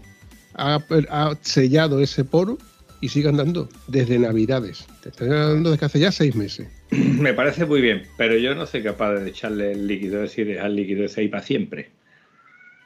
ha, 0.54 1.36
sellado 1.40 2.00
ese 2.00 2.24
poro 2.24 2.58
y 3.00 3.08
sigue 3.08 3.28
andando 3.28 3.68
desde 3.88 4.20
Navidades. 4.20 4.86
Te 5.02 5.08
estoy 5.08 5.30
hablando 5.30 5.72
de 5.72 5.78
que 5.78 5.84
hace 5.84 5.98
ya 5.98 6.12
seis 6.12 6.36
meses. 6.36 6.68
Me 6.90 7.34
parece 7.34 7.66
muy 7.66 7.80
bien, 7.80 8.04
pero 8.16 8.38
yo 8.38 8.54
no 8.54 8.66
soy 8.66 8.84
capaz 8.84 9.14
de 9.14 9.30
echarle 9.30 9.72
el 9.72 9.88
líquido, 9.88 10.22
es 10.22 10.30
decir, 10.30 10.46
dejar 10.46 10.66
el 10.66 10.76
líquido 10.76 11.04
ese 11.04 11.22
ahí 11.22 11.28
para 11.28 11.42
siempre. 11.42 11.90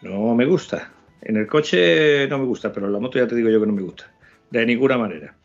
No 0.01 0.35
me 0.35 0.47
gusta. 0.47 0.93
En 1.21 1.37
el 1.37 1.47
coche 1.47 2.27
no 2.29 2.39
me 2.39 2.47
gusta, 2.47 2.73
pero 2.73 2.87
en 2.87 2.95
la 2.95 2.99
moto 2.99 3.19
ya 3.19 3.27
te 3.27 3.37
digo 3.37 3.51
yo 3.51 3.61
que 3.61 3.67
no 3.67 3.75
me 3.75 3.83
gusta. 3.83 4.11
De 4.51 4.65
ninguna 4.65 4.97
manera. 4.97 5.37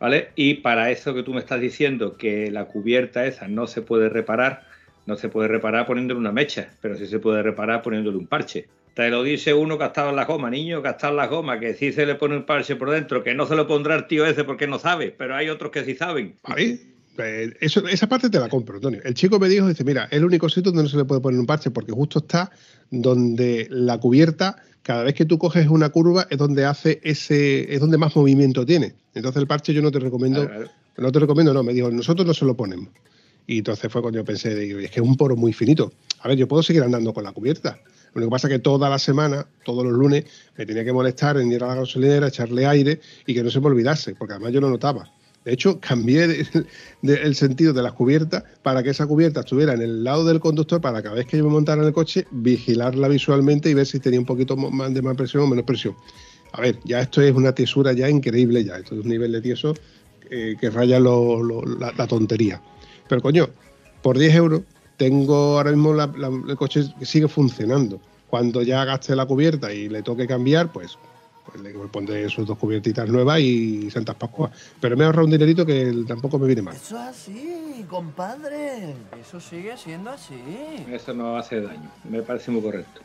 ¿Vale? 0.00 0.30
Y 0.34 0.54
para 0.54 0.90
eso 0.90 1.14
que 1.14 1.22
tú 1.22 1.32
me 1.32 1.40
estás 1.40 1.60
diciendo, 1.60 2.16
que 2.16 2.50
la 2.50 2.64
cubierta 2.64 3.26
esa 3.26 3.46
no 3.46 3.68
se 3.68 3.82
puede 3.82 4.08
reparar, 4.08 4.64
no 5.06 5.16
se 5.16 5.28
puede 5.28 5.46
reparar 5.46 5.86
poniéndole 5.86 6.18
una 6.18 6.32
mecha, 6.32 6.70
pero 6.80 6.96
sí 6.96 7.06
se 7.06 7.20
puede 7.20 7.42
reparar 7.42 7.82
poniéndole 7.82 8.16
un 8.16 8.26
parche. 8.26 8.66
Te 8.94 9.08
lo 9.10 9.22
dice 9.22 9.54
uno 9.54 9.78
que 9.78 9.84
ha 9.84 9.88
estado 9.88 10.10
en 10.10 10.16
la 10.16 10.24
goma, 10.24 10.50
niño, 10.50 10.82
que 10.82 10.88
ha 10.88 10.92
estado 10.92 11.12
en 11.12 11.18
la 11.18 11.26
goma, 11.28 11.60
que 11.60 11.74
sí 11.74 11.92
se 11.92 12.06
le 12.06 12.16
pone 12.16 12.36
un 12.36 12.44
parche 12.44 12.74
por 12.74 12.90
dentro, 12.90 13.22
que 13.22 13.34
no 13.34 13.46
se 13.46 13.54
lo 13.54 13.68
pondrá 13.68 13.94
el 13.94 14.06
tío 14.08 14.26
ese 14.26 14.42
porque 14.42 14.66
no 14.66 14.78
sabe, 14.78 15.14
pero 15.16 15.36
hay 15.36 15.48
otros 15.48 15.70
que 15.70 15.84
sí 15.84 15.94
saben. 15.94 16.34
Vale. 16.42 16.80
Pues 17.14 17.54
esa 17.60 18.08
parte 18.08 18.30
te 18.30 18.38
la 18.38 18.48
compro, 18.48 18.76
Antonio. 18.76 19.00
El 19.04 19.14
chico 19.14 19.38
me 19.38 19.48
dijo, 19.48 19.68
dice, 19.68 19.84
mira, 19.84 20.04
es 20.04 20.14
el 20.14 20.24
único 20.24 20.48
sitio 20.48 20.72
donde 20.72 20.84
no 20.84 20.88
se 20.88 20.96
le 20.96 21.04
puede 21.04 21.20
poner 21.20 21.38
un 21.38 21.46
parche 21.46 21.70
porque 21.70 21.92
justo 21.92 22.20
está 22.20 22.50
donde 22.90 23.66
la 23.70 23.98
cubierta, 23.98 24.56
cada 24.82 25.04
vez 25.04 25.14
que 25.14 25.24
tú 25.24 25.38
coges 25.38 25.68
una 25.68 25.90
curva, 25.90 26.26
es 26.30 26.38
donde 26.38 26.64
hace 26.64 27.00
ese, 27.02 27.72
es 27.72 27.80
donde 27.80 27.98
más 27.98 28.16
movimiento 28.16 28.64
tiene. 28.64 28.94
Entonces 29.14 29.40
el 29.40 29.46
parche 29.46 29.72
yo 29.72 29.82
no 29.82 29.90
te 29.90 29.98
recomiendo, 29.98 30.48
no 30.96 31.12
te 31.12 31.18
recomiendo, 31.18 31.52
no, 31.52 31.62
me 31.62 31.72
dijo, 31.72 31.90
nosotros 31.90 32.26
no 32.26 32.34
se 32.34 32.44
lo 32.44 32.56
ponemos. 32.56 32.88
Y 33.46 33.58
entonces 33.58 33.90
fue 33.90 34.00
cuando 34.00 34.20
yo 34.20 34.24
pensé, 34.24 34.54
digo, 34.54 34.78
es 34.78 34.90
que 34.90 35.00
es 35.00 35.06
un 35.06 35.16
poro 35.16 35.36
muy 35.36 35.52
finito. 35.52 35.92
A 36.20 36.28
ver, 36.28 36.36
yo 36.36 36.46
puedo 36.46 36.62
seguir 36.62 36.82
andando 36.82 37.12
con 37.12 37.24
la 37.24 37.32
cubierta. 37.32 37.78
Lo 38.14 38.22
que 38.22 38.28
pasa 38.28 38.48
es 38.48 38.54
que 38.54 38.58
toda 38.58 38.88
la 38.88 38.98
semana, 38.98 39.46
todos 39.64 39.84
los 39.84 39.92
lunes, 39.92 40.24
me 40.56 40.66
tenía 40.66 40.84
que 40.84 40.92
molestar 40.92 41.36
en 41.38 41.50
ir 41.50 41.62
a 41.62 41.68
la 41.68 41.74
gasolinera, 41.76 42.28
echarle 42.28 42.66
aire 42.66 43.00
y 43.26 43.34
que 43.34 43.42
no 43.42 43.50
se 43.50 43.60
me 43.60 43.66
olvidase, 43.66 44.14
porque 44.14 44.34
además 44.34 44.52
yo 44.52 44.60
lo 44.60 44.70
notaba. 44.70 45.10
De 45.50 45.54
hecho, 45.54 45.80
cambié 45.80 46.46
el 47.02 47.34
sentido 47.34 47.72
de 47.72 47.82
las 47.82 47.92
cubiertas 47.94 48.44
para 48.62 48.84
que 48.84 48.90
esa 48.90 49.04
cubierta 49.08 49.40
estuviera 49.40 49.74
en 49.74 49.82
el 49.82 50.04
lado 50.04 50.24
del 50.24 50.38
conductor 50.38 50.80
para 50.80 51.02
cada 51.02 51.16
vez 51.16 51.26
que 51.26 51.38
yo 51.38 51.42
me 51.42 51.50
montara 51.50 51.82
en 51.82 51.88
el 51.88 51.92
coche, 51.92 52.24
vigilarla 52.30 53.08
visualmente 53.08 53.68
y 53.68 53.74
ver 53.74 53.84
si 53.84 53.98
tenía 53.98 54.20
un 54.20 54.26
poquito 54.26 54.56
más 54.56 54.94
de 54.94 55.02
más 55.02 55.16
presión 55.16 55.42
o 55.42 55.46
menos 55.48 55.64
presión. 55.64 55.96
A 56.52 56.60
ver, 56.60 56.78
ya 56.84 57.00
esto 57.00 57.20
es 57.20 57.34
una 57.34 57.52
tiesura 57.52 57.92
ya 57.92 58.08
increíble, 58.08 58.62
ya. 58.62 58.76
Esto 58.76 58.94
es 58.94 59.00
un 59.02 59.10
nivel 59.10 59.32
de 59.32 59.40
tieso 59.40 59.74
eh, 60.30 60.54
que 60.60 60.70
raya 60.70 61.00
lo- 61.00 61.42
la, 61.64 62.06
tontería. 62.06 62.62
Pero 63.08 63.20
coño, 63.20 63.48
por 64.02 64.18
10 64.18 64.32
euros 64.36 64.62
tengo 64.98 65.58
ahora 65.58 65.72
mismo 65.72 66.00
el 66.00 66.56
coche 66.56 66.84
que 66.96 67.06
sigue 67.06 67.26
funcionando. 67.26 68.00
Cuando 68.28 68.62
ya 68.62 68.84
gaste 68.84 69.16
la 69.16 69.26
cubierta 69.26 69.74
y 69.74 69.88
le 69.88 70.04
toque 70.04 70.28
cambiar, 70.28 70.70
pues, 70.70 70.96
pues 71.50 71.62
le 71.62 71.72
pondré 71.88 72.28
sus 72.28 72.46
dos 72.46 72.58
cubiertitas 72.58 73.08
nuevas 73.08 73.40
y 73.40 73.90
Santas 73.90 74.16
Pascuas. 74.16 74.50
Pero 74.80 74.96
me 74.96 75.04
he 75.04 75.06
ahorrado 75.06 75.24
un 75.24 75.32
dinerito 75.32 75.66
que 75.66 76.04
tampoco 76.06 76.38
me 76.38 76.46
viene 76.46 76.62
mal. 76.62 76.74
Eso 76.74 76.96
es 76.96 77.08
así, 77.08 77.84
compadre. 77.88 78.94
Eso 79.20 79.40
sigue 79.40 79.76
siendo 79.76 80.10
así. 80.10 80.40
Eso 80.90 81.14
no 81.14 81.36
hace 81.36 81.60
daño, 81.60 81.90
me 82.08 82.22
parece 82.22 82.50
muy 82.50 82.62
correcto. 82.62 83.00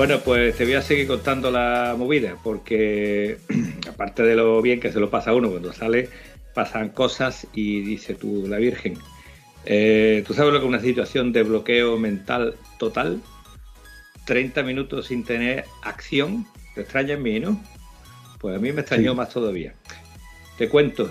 Bueno, 0.00 0.20
pues 0.24 0.56
te 0.56 0.64
voy 0.64 0.74
a 0.74 0.82
seguir 0.82 1.06
contando 1.06 1.50
la 1.50 1.94
movida, 1.98 2.36
porque 2.42 3.36
aparte 3.86 4.22
de 4.22 4.34
lo 4.34 4.62
bien 4.62 4.80
que 4.80 4.92
se 4.92 4.98
lo 4.98 5.10
pasa 5.10 5.30
a 5.30 5.34
uno 5.34 5.50
cuando 5.50 5.74
sale, 5.74 6.08
pasan 6.54 6.90
cosas 6.90 7.46
y 7.54 7.80
dice 7.80 8.14
tú, 8.14 8.46
la 8.48 8.58
Virgen. 8.58 8.98
Eh, 9.66 10.24
¿Tú 10.26 10.34
sabes 10.34 10.52
lo 10.52 10.58
que 10.60 10.64
es 10.66 10.68
una 10.68 10.80
situación 10.80 11.32
de 11.32 11.42
bloqueo 11.42 11.98
mental 11.98 12.54
total? 12.78 13.20
30 14.26 14.62
minutos 14.62 15.06
sin 15.06 15.24
tener 15.24 15.64
acción. 15.82 16.46
¿Te 16.74 16.82
extraña 16.82 17.14
en 17.14 17.22
mí, 17.22 17.40
no? 17.40 17.62
Pues 18.38 18.56
a 18.56 18.58
mí 18.58 18.72
me 18.72 18.80
extrañó 18.80 19.12
Sí. 19.12 19.16
más 19.16 19.28
todavía. 19.30 19.74
Te 20.56 20.68
cuento, 20.68 21.08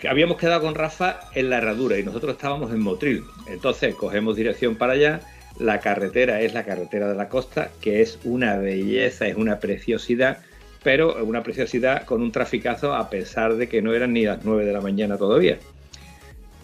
que 0.00 0.08
habíamos 0.08 0.36
quedado 0.38 0.62
con 0.62 0.74
Rafa 0.74 1.20
en 1.34 1.50
la 1.50 1.58
herradura 1.58 1.98
y 1.98 2.02
nosotros 2.02 2.32
estábamos 2.32 2.72
en 2.72 2.80
Motril. 2.80 3.24
Entonces 3.48 3.94
cogemos 3.94 4.36
dirección 4.36 4.76
para 4.76 4.94
allá. 4.94 5.20
La 5.58 5.80
carretera 5.80 6.40
es 6.42 6.52
la 6.52 6.64
carretera 6.64 7.08
de 7.08 7.14
la 7.14 7.28
costa, 7.28 7.70
que 7.80 8.02
es 8.02 8.18
una 8.24 8.56
belleza, 8.58 9.26
es 9.26 9.36
una 9.36 9.58
preciosidad, 9.58 10.38
pero 10.82 11.24
una 11.24 11.42
preciosidad 11.42 12.04
con 12.04 12.22
un 12.22 12.32
traficazo 12.32 12.94
a 12.94 13.10
pesar 13.10 13.56
de 13.56 13.68
que 13.68 13.82
no 13.82 13.94
eran 13.94 14.12
ni 14.12 14.24
las 14.24 14.44
9 14.44 14.64
de 14.64 14.72
la 14.72 14.80
mañana 14.80 15.16
todavía. 15.16 15.58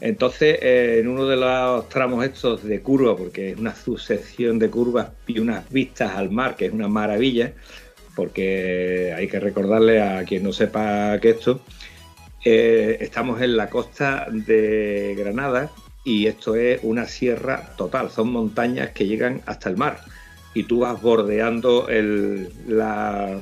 Entonces, 0.01 0.59
eh, 0.61 0.99
en 1.01 1.09
uno 1.09 1.27
de 1.27 1.37
los 1.37 1.89
tramos 1.89 2.25
estos 2.25 2.65
de 2.65 2.81
curva, 2.81 3.17
porque 3.17 3.51
es 3.51 3.59
una 3.59 3.75
sucesión 3.75 4.59
de 4.59 4.69
curvas 4.69 5.11
y 5.29 5.39
unas 5.39 5.71
vistas 5.71 6.17
al 6.17 6.31
mar, 6.31 6.57
que 6.57 6.67
es 6.67 6.73
una 6.73 6.89
maravilla, 6.89 7.53
porque 8.17 9.15
hay 9.17 9.29
que 9.29 9.39
recordarle 9.39 10.03
a 10.03 10.25
quien 10.25 10.43
no 10.43 10.53
sepa 10.53 11.19
que 11.21 11.31
esto, 11.31 11.61
eh, 12.45 12.99
estamos 13.01 13.41
en 13.41 13.57
la 13.57 13.71
costa 13.71 14.27
de 14.29 15.15
Granada 15.17 15.71
y 16.05 16.27
esto 16.27 16.57
es 16.57 16.81
una 16.83 17.07
sierra 17.07 17.71
total, 17.77 18.11
son 18.11 18.33
montañas 18.33 18.91
que 18.91 19.07
llegan 19.07 19.41
hasta 19.47 19.69
el 19.69 19.77
mar 19.77 20.01
y 20.53 20.65
tú 20.65 20.81
vas 20.81 21.01
bordeando 21.01 21.89
el, 21.89 22.53
la, 22.67 23.39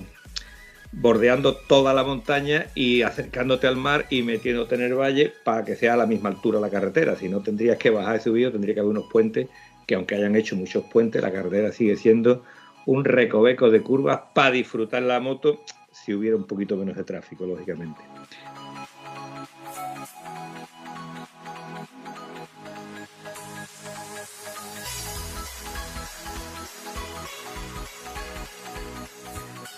bordeando 0.93 1.55
toda 1.55 1.95
la 1.95 2.03
montaña 2.03 2.67
y 2.75 3.03
acercándote 3.03 3.67
al 3.67 3.77
mar 3.77 4.07
y 4.11 4.23
metiéndote 4.23 4.75
en 4.75 4.83
el 4.83 4.95
valle 4.95 5.33
para 5.45 5.65
que 5.65 5.77
sea 5.77 5.95
a 5.95 5.97
la 5.97 6.07
misma 6.07 6.31
altura 6.31 6.61
la 6.61 6.71
carretera. 6.71 7.17
Si 7.17 7.29
no, 7.29 7.41
tendrías 7.41 7.79
que 7.79 7.91
bajar 7.91 8.17
y 8.17 8.21
subir, 8.21 8.53
tendría 8.53 8.75
que 8.75 8.81
haber 8.81 8.91
unos 8.91 9.11
puentes, 9.11 9.49
que 9.87 9.95
aunque 9.95 10.17
hayan 10.17 10.37
hecho 10.37 10.57
muchos 10.57 10.85
puentes, 10.85 11.23
la 11.23 11.33
carretera 11.33 11.73
sigue 11.73 11.97
siendo 11.97 12.43
un 12.87 13.05
recoveco 13.05 13.71
de 13.71 13.83
curvas 13.83 14.21
para 14.35 14.51
disfrutar 14.51 15.03
la 15.03 15.21
moto 15.21 15.61
si 15.93 16.15
hubiera 16.15 16.37
un 16.37 16.45
poquito 16.45 16.77
menos 16.77 16.97
de 16.97 17.05
tráfico, 17.05 17.47
lógicamente. 17.47 18.01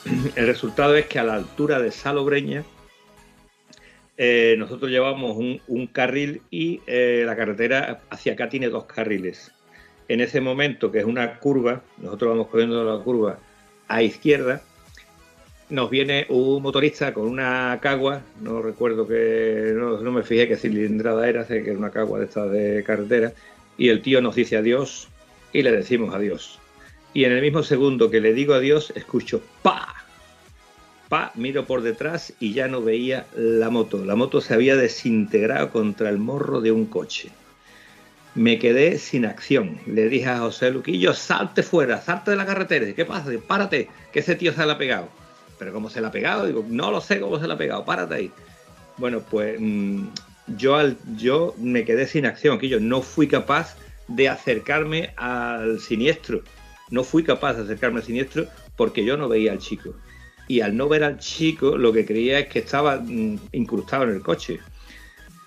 El 0.36 0.46
resultado 0.46 0.96
es 0.96 1.06
que 1.06 1.18
a 1.18 1.24
la 1.24 1.34
altura 1.34 1.80
de 1.80 1.90
Salobreña 1.90 2.64
eh, 4.16 4.56
nosotros 4.58 4.90
llevamos 4.90 5.36
un, 5.36 5.86
carril 5.88 6.42
y 6.50 6.80
eh, 6.86 7.22
la 7.26 7.36
carretera 7.36 8.00
hacia 8.10 8.34
acá 8.34 8.48
tiene 8.48 8.68
dos 8.68 8.84
carriles. 8.84 9.52
En 10.08 10.20
ese 10.20 10.40
momento, 10.40 10.90
que 10.92 10.98
es 10.98 11.04
una 11.04 11.38
curva, 11.38 11.82
nosotros 11.98 12.30
vamos 12.30 12.48
cogiendo 12.48 12.84
la 12.84 13.02
curva 13.02 13.38
a 13.88 14.02
izquierda, 14.02 14.62
nos 15.70 15.88
viene 15.88 16.26
un 16.28 16.62
motorista 16.62 17.14
con 17.14 17.26
una 17.26 17.78
cagua, 17.80 18.22
no 18.40 18.60
recuerdo 18.60 19.08
que, 19.08 19.72
no, 19.74 19.98
no 20.00 20.12
me 20.12 20.22
fijé 20.22 20.46
qué 20.46 20.56
cilindrada 20.56 21.28
era, 21.28 21.44
sé 21.44 21.62
que 21.62 21.70
era 21.70 21.78
una 21.78 21.90
cagua 21.90 22.18
de 22.18 22.26
esta 22.26 22.46
de 22.46 22.84
carretera, 22.84 23.32
y 23.78 23.88
el 23.88 24.02
tío 24.02 24.20
nos 24.20 24.34
dice 24.34 24.58
adiós 24.58 25.08
y 25.52 25.62
le 25.62 25.72
decimos 25.72 26.14
adiós. 26.14 26.61
Y 27.14 27.24
en 27.24 27.32
el 27.32 27.42
mismo 27.42 27.62
segundo 27.62 28.10
que 28.10 28.20
le 28.20 28.32
digo 28.32 28.54
adiós, 28.54 28.92
escucho 28.96 29.42
¡pa! 29.62 29.94
Pa, 31.08 31.30
miro 31.34 31.66
por 31.66 31.82
detrás 31.82 32.32
y 32.40 32.54
ya 32.54 32.68
no 32.68 32.80
veía 32.82 33.26
la 33.36 33.68
moto. 33.68 34.02
La 34.04 34.16
moto 34.16 34.40
se 34.40 34.54
había 34.54 34.76
desintegrado 34.76 35.70
contra 35.70 36.08
el 36.08 36.16
morro 36.16 36.62
de 36.62 36.72
un 36.72 36.86
coche. 36.86 37.28
Me 38.34 38.58
quedé 38.58 38.98
sin 38.98 39.26
acción. 39.26 39.78
Le 39.86 40.08
dije 40.08 40.30
a 40.30 40.38
José 40.38 40.70
Luquillo, 40.70 41.12
salte 41.12 41.62
fuera, 41.62 42.00
salte 42.00 42.30
de 42.30 42.38
la 42.38 42.46
carretera. 42.46 42.94
¿Qué 42.94 43.04
pasa? 43.04 43.30
Párate, 43.46 43.90
que 44.10 44.20
ese 44.20 44.36
tío 44.36 44.54
se 44.54 44.64
la 44.64 44.72
ha 44.72 44.78
pegado. 44.78 45.08
¿Pero 45.58 45.74
cómo 45.74 45.90
se 45.90 46.00
la 46.00 46.08
ha 46.08 46.12
pegado? 46.12 46.46
Digo, 46.46 46.64
no 46.66 46.90
lo 46.90 47.02
sé 47.02 47.20
cómo 47.20 47.38
se 47.38 47.46
la 47.46 47.54
ha 47.54 47.58
pegado, 47.58 47.84
párate 47.84 48.14
ahí. 48.14 48.30
Bueno, 48.96 49.20
pues 49.20 49.60
mm, 49.60 50.06
yo, 50.56 50.76
al, 50.76 50.96
yo 51.18 51.54
me 51.58 51.84
quedé 51.84 52.06
sin 52.06 52.24
acción, 52.24 52.58
que 52.58 52.70
yo 52.70 52.80
no 52.80 53.02
fui 53.02 53.28
capaz 53.28 53.76
de 54.08 54.30
acercarme 54.30 55.12
al 55.16 55.78
siniestro. 55.78 56.42
No 56.92 57.04
fui 57.04 57.24
capaz 57.24 57.54
de 57.54 57.62
acercarme 57.62 58.00
al 58.00 58.04
siniestro 58.04 58.46
porque 58.76 59.02
yo 59.04 59.16
no 59.16 59.28
veía 59.28 59.52
al 59.52 59.58
chico. 59.58 59.94
Y 60.46 60.60
al 60.60 60.76
no 60.76 60.88
ver 60.88 61.04
al 61.04 61.18
chico, 61.18 61.78
lo 61.78 61.90
que 61.92 62.04
creía 62.04 62.38
es 62.38 62.48
que 62.48 62.58
estaba 62.58 62.98
mm, 62.98 63.38
incrustado 63.52 64.04
en 64.04 64.10
el 64.10 64.20
coche. 64.20 64.60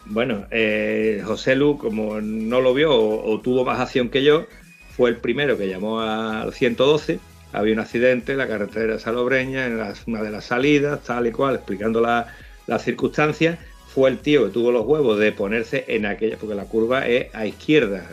Bueno, 0.07 0.45
eh, 0.49 1.21
José 1.23 1.55
Lu, 1.55 1.77
como 1.77 2.19
no 2.19 2.61
lo 2.61 2.73
vio 2.73 2.93
o, 2.95 3.39
tuvo 3.41 3.63
más 3.63 3.79
acción 3.79 4.09
que 4.09 4.23
yo, 4.23 4.47
fue 4.89 5.11
el 5.11 5.17
primero 5.17 5.55
que 5.57 5.67
llamó 5.67 6.01
al 6.01 6.51
112. 6.51 7.19
Había 7.53 7.73
un 7.73 7.79
accidente 7.79 8.31
en 8.31 8.39
la 8.39 8.47
carretera 8.47 8.97
Salobreña, 8.97 9.67
en 9.67 9.77
las- 9.77 10.07
una 10.07 10.23
de 10.23 10.31
las 10.31 10.45
salidas, 10.45 11.03
tal 11.03 11.27
y 11.27 11.31
cual, 11.31 11.55
explicando 11.55 12.01
la- 12.01 12.27
las 12.65 12.83
circunstancias. 12.83 13.59
Fue 13.87 14.09
el 14.09 14.17
tío 14.17 14.45
que 14.45 14.51
tuvo 14.51 14.71
los 14.71 14.85
huevos 14.85 15.19
de 15.19 15.31
ponerse 15.31 15.85
en 15.87 16.07
aquella, 16.07 16.37
porque 16.37 16.55
la 16.55 16.65
curva 16.65 17.07
es 17.07 17.27
a 17.33 17.45
izquierda. 17.45 18.09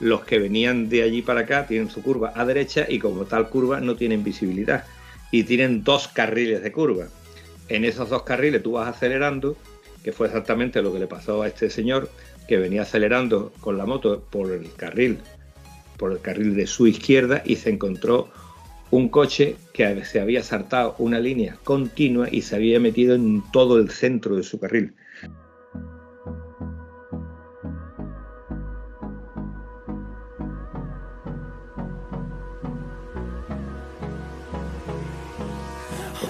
Los 0.00 0.24
que 0.24 0.38
venían 0.38 0.88
de 0.88 1.02
allí 1.02 1.22
para 1.22 1.40
acá 1.40 1.66
tienen 1.66 1.90
su 1.90 2.02
curva 2.02 2.32
a 2.34 2.44
derecha 2.44 2.86
y 2.88 2.98
como 2.98 3.26
tal 3.26 3.48
curva 3.48 3.80
no 3.80 3.96
tienen 3.96 4.24
visibilidad. 4.24 4.84
Y 5.30 5.44
tienen 5.44 5.84
dos 5.84 6.08
carriles 6.08 6.62
de 6.62 6.72
curva. 6.72 7.06
En 7.68 7.84
esos 7.84 8.08
dos 8.08 8.22
carriles 8.22 8.62
tú 8.62 8.72
vas 8.72 8.88
acelerando, 8.88 9.56
que 10.02 10.12
fue 10.12 10.26
exactamente 10.26 10.82
lo 10.82 10.92
que 10.92 10.98
le 10.98 11.06
pasó 11.06 11.42
a 11.42 11.48
este 11.48 11.70
señor, 11.70 12.10
que 12.48 12.56
venía 12.56 12.82
acelerando 12.82 13.52
con 13.60 13.78
la 13.78 13.86
moto 13.86 14.24
por 14.30 14.50
el 14.50 14.72
carril, 14.72 15.18
por 15.96 16.12
el 16.12 16.20
carril 16.20 16.56
de 16.56 16.66
su 16.66 16.86
izquierda 16.86 17.42
y 17.44 17.56
se 17.56 17.70
encontró 17.70 18.28
un 18.90 19.08
coche 19.08 19.56
que 19.72 20.04
se 20.04 20.20
había 20.20 20.42
saltado 20.42 20.96
una 20.98 21.20
línea 21.20 21.58
continua 21.62 22.28
y 22.30 22.42
se 22.42 22.56
había 22.56 22.80
metido 22.80 23.14
en 23.14 23.42
todo 23.52 23.78
el 23.78 23.90
centro 23.90 24.34
de 24.34 24.42
su 24.42 24.58
carril. 24.58 24.94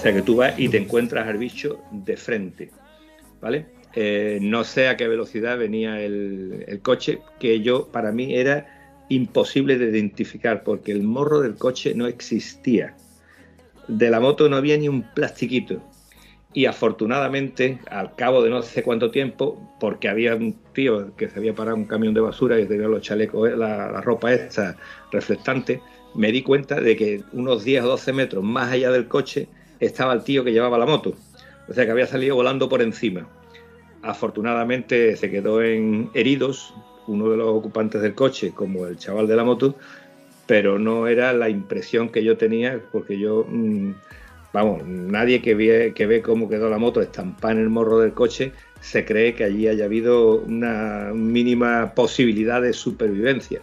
O 0.00 0.02
sea 0.02 0.14
que 0.14 0.22
tú 0.22 0.36
vas 0.36 0.58
y 0.58 0.70
te 0.70 0.78
encuentras 0.78 1.28
al 1.28 1.36
bicho 1.36 1.78
de 1.90 2.16
frente, 2.16 2.70
¿vale? 3.38 3.66
Eh, 3.94 4.38
no 4.40 4.64
sé 4.64 4.88
a 4.88 4.96
qué 4.96 5.06
velocidad 5.06 5.58
venía 5.58 6.00
el, 6.00 6.80
coche, 6.82 7.18
que 7.38 7.60
yo, 7.60 7.88
para 7.88 8.10
mí, 8.10 8.34
era 8.34 9.04
imposible 9.10 9.76
de 9.76 9.90
identificar, 9.90 10.64
porque 10.64 10.90
el 10.92 11.02
morro 11.02 11.42
del 11.42 11.56
coche 11.56 11.92
no 11.94 12.06
existía. 12.06 12.96
De 13.88 14.08
la 14.08 14.20
moto 14.20 14.48
no 14.48 14.56
había 14.56 14.78
ni 14.78 14.88
un 14.88 15.02
plastiquito. 15.02 15.82
Y 16.54 16.64
afortunadamente, 16.64 17.78
al 17.90 18.14
cabo 18.14 18.42
de 18.42 18.48
no 18.48 18.62
sé 18.62 18.82
cuánto 18.82 19.10
tiempo, 19.10 19.76
porque 19.78 20.08
había 20.08 20.34
un 20.34 20.54
tío 20.72 21.14
que 21.14 21.28
se 21.28 21.38
había 21.38 21.54
parado 21.54 21.76
un 21.76 21.84
camión 21.84 22.14
de 22.14 22.22
basura 22.22 22.58
y 22.58 22.64
tenía 22.64 22.88
los 22.88 23.02
chalecos, 23.02 23.50
la, 23.50 23.92
la 23.92 24.00
ropa 24.00 24.32
esta 24.32 24.78
reflectante, 25.12 25.82
me 26.14 26.32
di 26.32 26.40
cuenta 26.40 26.80
de 26.80 26.96
que 26.96 27.22
unos 27.34 27.64
10 27.64 27.84
o 27.84 27.88
12 27.88 28.14
metros 28.14 28.42
más 28.42 28.72
allá 28.72 28.90
del 28.92 29.06
coche 29.06 29.46
estaba 29.80 30.12
el 30.12 30.22
tío 30.22 30.44
que 30.44 30.52
llevaba 30.52 30.78
la 30.78 30.86
moto. 30.86 31.14
O 31.68 31.74
sea 31.74 31.84
que 31.84 31.90
había 31.90 32.06
salido 32.06 32.36
volando 32.36 32.68
por 32.68 32.82
encima. 32.82 33.26
Afortunadamente 34.02 35.16
se 35.16 35.30
quedó 35.30 35.62
en 35.62 36.10
heridos 36.14 36.74
uno 37.06 37.30
de 37.30 37.36
los 37.36 37.48
ocupantes 37.48 38.02
del 38.02 38.14
coche 38.14 38.52
como 38.54 38.86
el 38.86 38.96
chaval 38.96 39.26
de 39.26 39.36
la 39.36 39.44
moto, 39.44 39.74
pero 40.46 40.78
no 40.78 41.06
era 41.06 41.32
la 41.32 41.48
impresión 41.48 42.08
que 42.08 42.22
yo 42.22 42.36
tenía 42.36 42.80
porque 42.92 43.18
yo, 43.18 43.44
mm, 43.48 43.92
vamos, 44.52 44.86
nadie 44.86 45.42
que 45.42 45.54
ve, 45.54 45.92
que 45.94 46.06
ve 46.06 46.22
cómo 46.22 46.48
quedó 46.48 46.70
la 46.70 46.78
moto 46.78 47.00
estampada 47.00 47.54
en 47.54 47.60
el 47.60 47.68
morro 47.68 47.98
del 47.98 48.12
coche 48.12 48.52
se 48.80 49.04
cree 49.04 49.34
que 49.34 49.44
allí 49.44 49.68
haya 49.68 49.84
habido 49.84 50.36
una 50.40 51.10
mínima 51.14 51.92
posibilidad 51.94 52.62
de 52.62 52.72
supervivencia. 52.72 53.60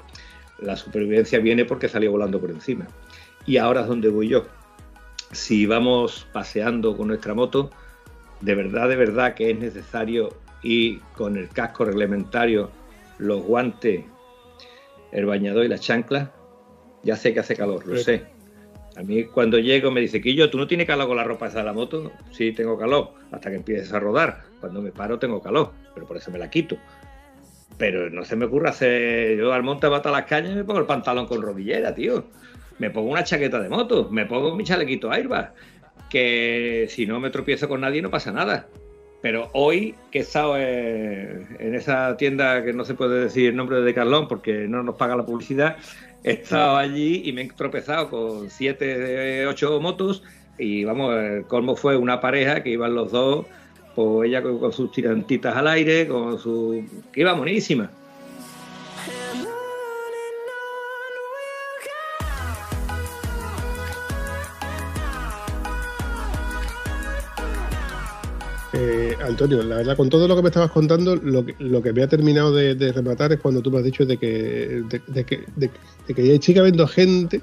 La 0.60 0.76
supervivencia 0.76 1.40
viene 1.40 1.66
porque 1.66 1.90
salió 1.90 2.12
volando 2.12 2.40
por 2.40 2.52
encima. 2.52 2.88
Y 3.46 3.58
ahora 3.58 3.82
es 3.82 3.88
donde 3.88 4.10
voy 4.10 4.28
yo. 4.28 4.46
Si 5.32 5.66
vamos 5.66 6.28
paseando 6.32 6.96
con 6.96 7.08
nuestra 7.08 7.34
moto, 7.34 7.70
de 8.42 8.56
verdad, 8.56 8.90
de 8.90 8.96
verdad 8.96 9.34
que 9.34 9.52
es 9.52 9.60
necesario 9.60 10.30
ir 10.64 11.02
con 11.16 11.38
el 11.38 11.50
casco 11.50 11.86
reglamentario, 11.86 12.72
los 13.18 13.42
guantes, 13.44 14.06
el 15.12 15.26
bañador 15.26 15.66
y 15.66 15.68
las 15.68 15.82
chanclas. 15.82 16.30
Ya 17.04 17.16
sé 17.16 17.34
que 17.34 17.40
hace 17.40 17.56
calor, 17.56 17.86
lo 17.86 17.98
sé. 17.98 18.26
A 18.96 19.04
mí 19.04 19.26
cuando 19.26 19.60
llego 19.60 19.92
me 19.92 20.02
dice, 20.02 20.22
Quillo, 20.22 20.50
¿tú 20.50 20.58
no 20.58 20.66
tienes 20.66 20.88
calor 20.88 21.08
con 21.08 21.18
la 21.18 21.24
ropa 21.24 21.48
esa 21.48 21.60
de 21.60 21.66
la 21.66 21.74
moto? 21.74 22.12
Sí, 22.32 22.52
tengo 22.52 22.78
calor, 22.78 23.14
hasta 23.32 23.50
que 23.50 23.58
empieces 23.58 23.94
a 23.94 24.00
rodar. 24.00 24.44
Cuando 24.60 24.82
me 24.82 24.92
paro 24.92 25.20
tengo 25.20 25.42
calor, 25.42 25.72
pero 25.94 26.08
por 26.08 26.18
eso 26.18 26.32
me 26.32 26.40
la 26.40 26.50
quito. 26.50 26.78
Pero 27.78 28.10
no 28.10 28.26
se 28.26 28.36
me 28.36 28.46
ocurre 28.46 28.70
hacer. 28.70 29.38
Yo 29.38 29.54
al 29.54 29.62
monte 29.62 29.88
bata 29.88 30.10
las 30.10 30.26
cañas 30.26 30.54
y 30.54 30.56
me 30.56 30.64
pongo 30.64 30.80
el 30.80 30.88
pantalón 30.88 31.28
con 31.28 31.44
rodillera, 31.44 31.94
tío. 31.94 32.26
Me 32.80 32.90
pongo 32.90 33.10
una 33.10 33.24
chaqueta 33.24 33.60
de 33.60 33.70
moto, 33.70 34.10
me 34.12 34.26
pongo 34.26 34.56
mi 34.56 34.64
chalequito 34.64 35.12
airbag. 35.12 35.54
Que 36.10 36.88
si 36.90 37.06
no 37.06 37.20
me 37.20 37.30
tropiezo 37.30 37.68
con 37.68 37.82
nadie 37.82 38.02
no 38.02 38.10
pasa 38.10 38.32
nada. 38.32 38.68
Pero 39.22 39.50
hoy 39.54 39.96
que 40.12 40.20
he 40.20 40.22
estado 40.22 40.58
en, 40.58 41.76
esa 41.76 42.16
tienda 42.18 42.64
que 42.64 42.72
no 42.72 42.86
se 42.86 42.94
puede 42.94 43.20
decir 43.20 43.50
el 43.50 43.56
nombre 43.56 43.82
de 43.82 43.94
Carlón 43.94 44.28
porque 44.28 44.68
no 44.68 44.84
nos 44.84 44.96
paga 44.96 45.16
la 45.16 45.26
publicidad, 45.26 45.78
he 46.24 46.34
estado 46.34 46.78
allí 46.78 47.24
y 47.26 47.34
me 47.34 47.42
he 47.42 47.50
tropezado 47.50 48.10
con 48.10 48.50
siete, 48.50 49.46
ocho 49.48 49.80
motos 49.82 50.24
y 50.58 50.84
vamos, 50.84 51.16
el 51.16 51.44
colmo 51.46 51.76
fue 51.76 51.98
una 51.98 52.20
pareja 52.20 52.62
que 52.62 52.70
iban 52.70 52.94
los 52.94 53.12
dos, 53.12 53.46
pues 53.96 54.30
ella 54.30 54.44
con, 54.44 54.60
con 54.60 54.72
sus 54.72 54.92
tirantitas 54.92 55.56
al 55.56 55.68
aire, 55.68 56.08
con 56.08 56.38
su... 56.40 56.84
que 57.12 57.22
iba 57.22 57.34
monísima. 57.36 57.92
Eh, 68.80 69.18
Antonio, 69.26 69.64
la 69.64 69.78
verdad, 69.78 69.98
con 69.98 70.08
todo 70.08 70.28
lo 70.28 70.36
que 70.36 70.44
me 70.44 70.50
estabas 70.50 70.70
contando, 70.70 71.16
lo 71.16 71.44
que, 71.44 71.94
me 71.94 72.04
ha 72.04 72.08
terminado 72.08 72.54
de, 72.54 72.76
rematar 72.92 73.34
es 73.34 73.40
cuando 73.40 73.60
tú 73.62 73.72
me 73.72 73.80
has 73.80 73.84
dicho 73.84 74.06
de 74.06 74.18
que, 74.18 74.84
de, 74.88 75.02
de 75.08 75.24
que, 75.24 75.46
de, 75.56 75.72
que 76.14 76.40
sigue 76.40 76.60
habiendo 76.60 76.88
gente 76.88 77.42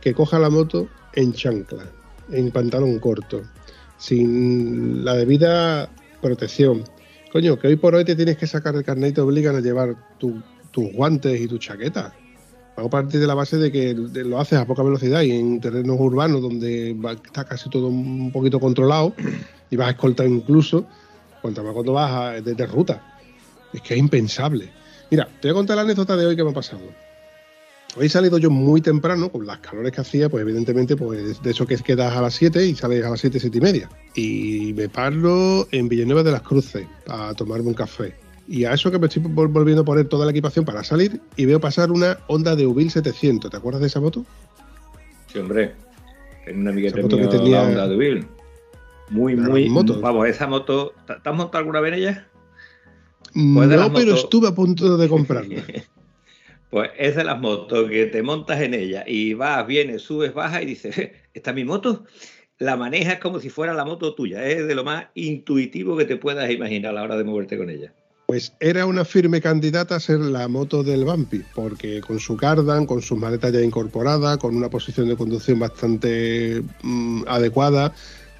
que 0.00 0.12
coja 0.12 0.40
la 0.40 0.50
moto 0.50 0.88
en 1.14 1.32
chancla, 1.34 1.84
en 2.32 2.50
pantalón 2.50 2.98
corto, 2.98 3.42
sin 3.96 5.04
la 5.04 5.14
debida 5.14 5.88
protección. 6.20 6.82
Coño, 7.30 7.56
que 7.60 7.68
hoy 7.68 7.76
por 7.76 7.94
hoy 7.94 8.04
te 8.04 8.16
tienes 8.16 8.36
que 8.36 8.48
sacar 8.48 8.74
el 8.74 8.82
carnet 8.82 9.10
y 9.10 9.14
te 9.14 9.20
obligan 9.20 9.54
a 9.54 9.60
llevar 9.60 9.94
tu- 10.18 10.42
tus 10.72 10.92
guantes 10.92 11.40
y 11.40 11.46
tu 11.46 11.58
chaqueta. 11.58 12.12
Hago 12.76 12.88
partir 12.88 13.20
de 13.20 13.26
la 13.26 13.34
base 13.34 13.58
de 13.58 13.70
que 13.70 13.94
lo 13.94 14.40
haces 14.40 14.58
a 14.58 14.66
poca 14.66 14.82
velocidad 14.82 15.22
y 15.22 15.32
en 15.32 15.60
terrenos 15.60 15.96
urbanos 15.98 16.40
donde 16.40 16.96
está 17.24 17.44
casi 17.44 17.68
todo 17.68 17.88
un 17.88 18.32
poquito 18.32 18.58
controlado 18.58 19.14
y 19.70 19.76
vas 19.76 19.88
a 19.88 19.90
escoltar 19.90 20.26
incluso, 20.26 20.86
cuanto 21.42 21.62
más 21.62 21.74
cuando 21.74 21.92
vas 21.92 22.42
de, 22.42 22.54
de 22.54 22.66
ruta. 22.66 23.18
Es 23.72 23.82
que 23.82 23.94
es 23.94 24.00
impensable. 24.00 24.70
Mira, 25.10 25.28
te 25.40 25.48
voy 25.48 25.50
a 25.50 25.54
contar 25.54 25.76
la 25.76 25.82
anécdota 25.82 26.16
de 26.16 26.26
hoy 26.26 26.36
que 26.36 26.44
me 26.44 26.50
ha 26.50 26.54
pasado. 26.54 26.82
Hoy 27.94 28.06
he 28.06 28.08
salido 28.08 28.38
yo 28.38 28.48
muy 28.48 28.80
temprano, 28.80 29.30
con 29.30 29.46
las 29.46 29.58
calores 29.58 29.92
que 29.92 30.00
hacía, 30.00 30.30
pues 30.30 30.40
evidentemente, 30.40 30.96
pues 30.96 31.42
de 31.42 31.50
eso 31.50 31.66
que 31.66 31.76
quedas 31.76 32.16
a 32.16 32.22
las 32.22 32.34
7 32.34 32.64
y 32.66 32.74
sales 32.74 33.04
a 33.04 33.10
las 33.10 33.20
7, 33.20 33.38
7 33.38 33.58
y 33.58 33.60
media. 33.60 33.90
Y 34.14 34.72
me 34.72 34.88
paro 34.88 35.68
en 35.70 35.90
Villanueva 35.90 36.22
de 36.22 36.32
las 36.32 36.40
Cruces 36.40 36.86
a 37.06 37.34
tomarme 37.34 37.68
un 37.68 37.74
café. 37.74 38.14
Y 38.52 38.66
a 38.66 38.74
eso 38.74 38.90
que 38.90 38.98
me 38.98 39.06
estoy 39.06 39.22
vol- 39.22 39.50
volviendo 39.50 39.80
a 39.80 39.84
poner 39.86 40.06
toda 40.08 40.26
la 40.26 40.30
equipación 40.30 40.66
para 40.66 40.84
salir 40.84 41.22
y 41.36 41.46
veo 41.46 41.58
pasar 41.58 41.90
una 41.90 42.18
Honda 42.26 42.54
de 42.54 42.66
Ubil 42.66 42.90
700. 42.90 43.50
¿Te 43.50 43.56
acuerdas 43.56 43.80
de 43.80 43.86
esa 43.86 43.98
moto? 43.98 44.26
Sí, 45.32 45.38
hombre. 45.38 45.72
En 46.46 46.58
un 46.60 46.68
amiguete 46.68 46.98
Esa 46.98 47.02
moto 47.02 47.16
mío, 47.16 47.30
que 47.30 47.38
tenía- 47.38 47.62
Honda. 47.62 47.86
Muy, 49.08 49.36
Pero 49.36 49.48
muy. 49.50 49.62
las 49.64 49.72
motos. 49.72 50.00
Vamos, 50.02 50.28
esa 50.28 50.46
moto. 50.46 50.92
¿Te 51.06 51.14
has 51.14 51.34
montado 51.34 51.58
alguna 51.58 51.80
vez 51.80 51.94
en 51.94 51.98
ella? 52.00 52.28
Pues 53.54 53.68
de 53.70 53.76
no, 53.78 53.90
pero 53.90 54.14
estuve 54.14 54.48
a 54.48 54.54
punto 54.54 54.98
de 54.98 55.08
comprarla. 55.08 55.62
Pues 56.68 56.90
es 56.98 57.16
de 57.16 57.24
las 57.24 57.38
motos 57.38 57.88
que 57.90 58.06
te 58.06 58.22
montas 58.22 58.58
en 58.62 58.72
ella 58.72 59.04
y 59.06 59.34
vas, 59.34 59.66
vienes, 59.66 60.00
subes, 60.00 60.32
bajas 60.32 60.62
y 60.62 60.64
dices, 60.66 61.10
¿esta 61.34 61.50
es 61.50 61.54
mi 61.56 61.64
moto? 61.66 62.04
La 62.58 62.76
manejas 62.78 63.18
como 63.18 63.40
si 63.40 63.50
fuera 63.50 63.74
la 63.74 63.84
moto 63.84 64.14
tuya. 64.14 64.42
Es 64.46 64.66
de 64.66 64.74
lo 64.74 64.82
más 64.82 65.06
intuitivo 65.14 65.98
que 65.98 66.06
te 66.06 66.16
puedas 66.16 66.50
imaginar 66.50 66.92
a 66.92 66.94
la 66.94 67.02
hora 67.02 67.16
de 67.18 67.24
moverte 67.24 67.58
con 67.58 67.68
ella. 67.68 67.92
Pues 68.32 68.54
era 68.60 68.86
una 68.86 69.04
firme 69.04 69.42
candidata 69.42 69.96
a 69.96 70.00
ser 70.00 70.18
la 70.18 70.48
moto 70.48 70.82
del 70.82 71.04
Bumpy, 71.04 71.44
porque 71.54 72.00
con 72.00 72.18
su 72.18 72.34
cardan, 72.34 72.86
con 72.86 73.02
sus 73.02 73.18
maletas 73.18 73.52
ya 73.52 73.60
incorporadas, 73.60 74.38
con 74.38 74.56
una 74.56 74.70
posición 74.70 75.06
de 75.06 75.16
conducción 75.16 75.58
bastante 75.58 76.62
mm, 76.82 77.24
adecuada, 77.28 77.92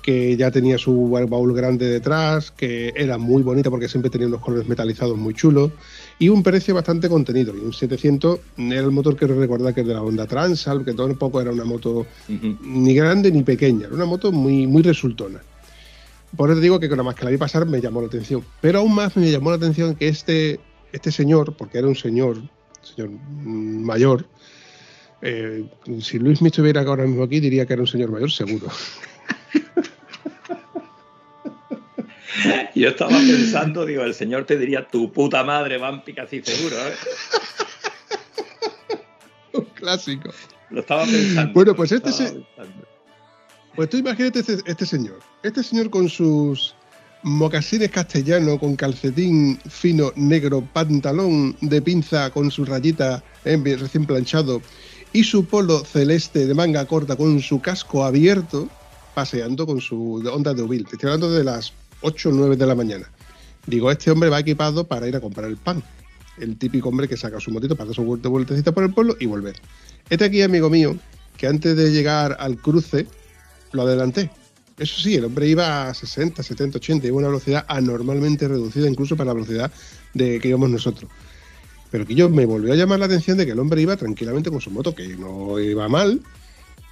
que 0.03 0.34
ya 0.34 0.51
tenía 0.51 0.78
su 0.78 1.11
baúl 1.11 1.53
grande 1.53 1.90
detrás, 1.90 2.51
que 2.53 2.95
era 2.97 3.18
muy 3.18 3.43
bonita 3.43 3.68
porque 3.68 3.86
siempre 3.86 4.11
tenía 4.11 4.28
unos 4.28 4.40
colores 4.40 4.66
metalizados 4.66 5.18
muy 5.18 5.34
chulos, 5.34 5.72
y 6.18 6.30
un 6.30 6.43
precio 6.43 6.74
bastante 6.74 7.11
contenido. 7.11 7.55
Y 7.55 7.61
un 7.61 7.74
700 7.74 8.40
era 8.57 8.80
el 8.80 8.93
motor 8.93 9.14
que 9.14 9.26
recuerda 9.26 9.74
que 9.74 9.82
es 9.82 9.86
de 9.86 9.93
la 9.93 10.01
Honda 10.01 10.26
Transalp, 10.26 10.86
que 10.86 10.95
tampoco 10.95 11.38
era 11.38 11.53
una 11.53 11.66
moto 11.66 12.07
ni 12.30 12.95
grande 12.95 13.30
ni 13.30 13.43
pequeña, 13.43 13.88
era 13.88 13.95
una 13.95 14.07
moto 14.07 14.32
muy, 14.32 14.66
muy 14.66 14.80
resultona. 14.80 15.43
Por 16.36 16.50
eso 16.50 16.60
digo 16.60 16.80
que 16.80 16.88
nada 16.88 17.02
más 17.02 17.14
que 17.14 17.24
la 17.24 17.30
vi 17.30 17.36
pasar 17.36 17.66
me 17.66 17.80
llamó 17.80 18.00
la 18.00 18.06
atención. 18.06 18.44
Pero 18.60 18.80
aún 18.80 18.94
más 18.94 19.16
me 19.16 19.30
llamó 19.30 19.50
la 19.50 19.56
atención 19.56 19.94
que 19.94 20.08
este, 20.08 20.60
este 20.92 21.12
señor, 21.12 21.54
porque 21.56 21.78
era 21.78 21.86
un 21.86 21.96
señor, 21.96 22.38
señor 22.82 23.10
mayor, 23.28 24.26
eh, 25.20 25.64
si 26.00 26.18
Luis 26.18 26.42
me 26.42 26.48
estuviera 26.48 26.80
ahora 26.80 27.04
mismo 27.04 27.22
aquí 27.22 27.38
diría 27.38 27.64
que 27.64 27.74
era 27.74 27.82
un 27.82 27.88
señor 27.88 28.10
mayor, 28.10 28.30
seguro. 28.30 28.66
Yo 32.74 32.88
estaba 32.88 33.10
pensando, 33.10 33.84
digo, 33.84 34.02
el 34.02 34.14
señor 34.14 34.46
te 34.46 34.56
diría 34.56 34.88
tu 34.88 35.12
puta 35.12 35.44
madre, 35.44 35.78
Vampi, 35.78 36.14
casi 36.14 36.42
seguro. 36.42 36.76
¿eh? 36.76 36.94
un 39.52 39.64
clásico. 39.66 40.30
Lo 40.70 40.80
estaba 40.80 41.04
pensando. 41.04 41.52
Bueno, 41.52 41.76
pues 41.76 41.92
este 41.92 42.10
se-. 42.10 42.44
Pues 43.74 43.88
tú 43.88 43.96
imagínate 43.96 44.40
este, 44.40 44.58
este 44.66 44.84
señor. 44.84 45.18
Este 45.42 45.62
señor 45.62 45.88
con 45.88 46.08
sus 46.08 46.74
mocasines 47.22 47.90
castellanos, 47.90 48.58
con 48.58 48.76
calcetín 48.76 49.58
fino 49.68 50.12
negro, 50.14 50.62
pantalón 50.72 51.56
de 51.60 51.80
pinza 51.80 52.30
con 52.30 52.50
su 52.50 52.64
rayita 52.64 53.22
eh, 53.44 53.56
recién 53.78 54.04
planchado 54.04 54.60
y 55.12 55.24
su 55.24 55.44
polo 55.46 55.84
celeste 55.84 56.46
de 56.46 56.54
manga 56.54 56.84
corta 56.86 57.16
con 57.16 57.40
su 57.40 57.60
casco 57.60 58.04
abierto, 58.04 58.68
paseando 59.14 59.66
con 59.66 59.80
su 59.80 60.22
Honda 60.30 60.52
de. 60.52 60.66
Te 60.66 60.96
estoy 60.96 61.08
hablando 61.08 61.30
de 61.30 61.44
las 61.44 61.72
8 62.02 62.28
o 62.28 62.32
9 62.32 62.56
de 62.56 62.66
la 62.66 62.74
mañana. 62.74 63.10
Digo, 63.66 63.90
este 63.90 64.10
hombre 64.10 64.28
va 64.28 64.40
equipado 64.40 64.84
para 64.84 65.06
ir 65.06 65.16
a 65.16 65.20
comprar 65.20 65.48
el 65.48 65.56
pan. 65.56 65.82
El 66.38 66.56
típico 66.56 66.88
hombre 66.88 67.08
que 67.08 67.16
saca 67.16 67.40
su 67.40 67.50
motito 67.50 67.76
para 67.76 67.86
dar 67.86 67.94
su 67.94 68.04
vueltecita 68.04 68.72
por 68.72 68.84
el 68.84 68.92
pueblo 68.92 69.16
y 69.20 69.26
volver. 69.26 69.56
Este 70.10 70.24
aquí, 70.24 70.42
amigo 70.42 70.68
mío, 70.68 70.96
que 71.36 71.46
antes 71.46 71.76
de 71.76 71.90
llegar 71.90 72.36
al 72.40 72.56
cruce, 72.56 73.06
lo 73.72 73.82
adelanté. 73.82 74.30
Eso 74.78 75.00
sí, 75.00 75.16
el 75.16 75.24
hombre 75.24 75.48
iba 75.48 75.88
a 75.88 75.94
60, 75.94 76.42
70, 76.42 76.78
80, 76.78 77.06
iba 77.06 77.16
a 77.16 77.18
una 77.18 77.28
velocidad 77.28 77.64
anormalmente 77.68 78.48
reducida, 78.48 78.88
incluso 78.88 79.16
para 79.16 79.28
la 79.28 79.34
velocidad 79.34 79.70
de 80.14 80.40
que 80.40 80.48
íbamos 80.48 80.70
nosotros. 80.70 81.10
Pero 81.90 82.06
que 82.06 82.14
yo 82.14 82.30
me 82.30 82.46
volvió 82.46 82.72
a 82.72 82.76
llamar 82.76 82.98
la 82.98 83.06
atención 83.06 83.36
de 83.36 83.44
que 83.44 83.52
el 83.52 83.58
hombre 83.58 83.82
iba 83.82 83.96
tranquilamente 83.96 84.50
con 84.50 84.60
su 84.60 84.70
moto, 84.70 84.94
que 84.94 85.08
no 85.08 85.60
iba 85.60 85.88
mal, 85.88 86.20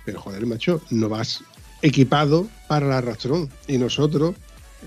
pero 0.04 0.20
joder, 0.20 0.44
macho, 0.46 0.82
no 0.90 1.08
vas 1.08 1.42
equipado 1.82 2.46
para 2.68 2.86
el 2.86 2.92
arrastrón. 2.92 3.48
Y 3.66 3.78
nosotros, 3.78 4.34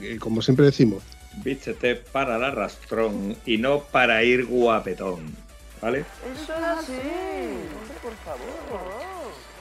eh, 0.02 0.18
como 0.20 0.42
siempre 0.42 0.66
decimos, 0.66 1.02
Vístete 1.38 1.96
para 1.96 2.38
el 2.38 2.44
arrastrón 2.44 3.36
y 3.46 3.58
no 3.58 3.80
para 3.80 4.24
ir 4.24 4.46
guapetón. 4.46 5.36
¿Vale? 5.82 6.06
Eso 6.34 6.44
es 6.44 6.64
así. 6.64 6.94
Hombre, 6.94 7.98
por 8.02 8.14
favor. 8.24 9.03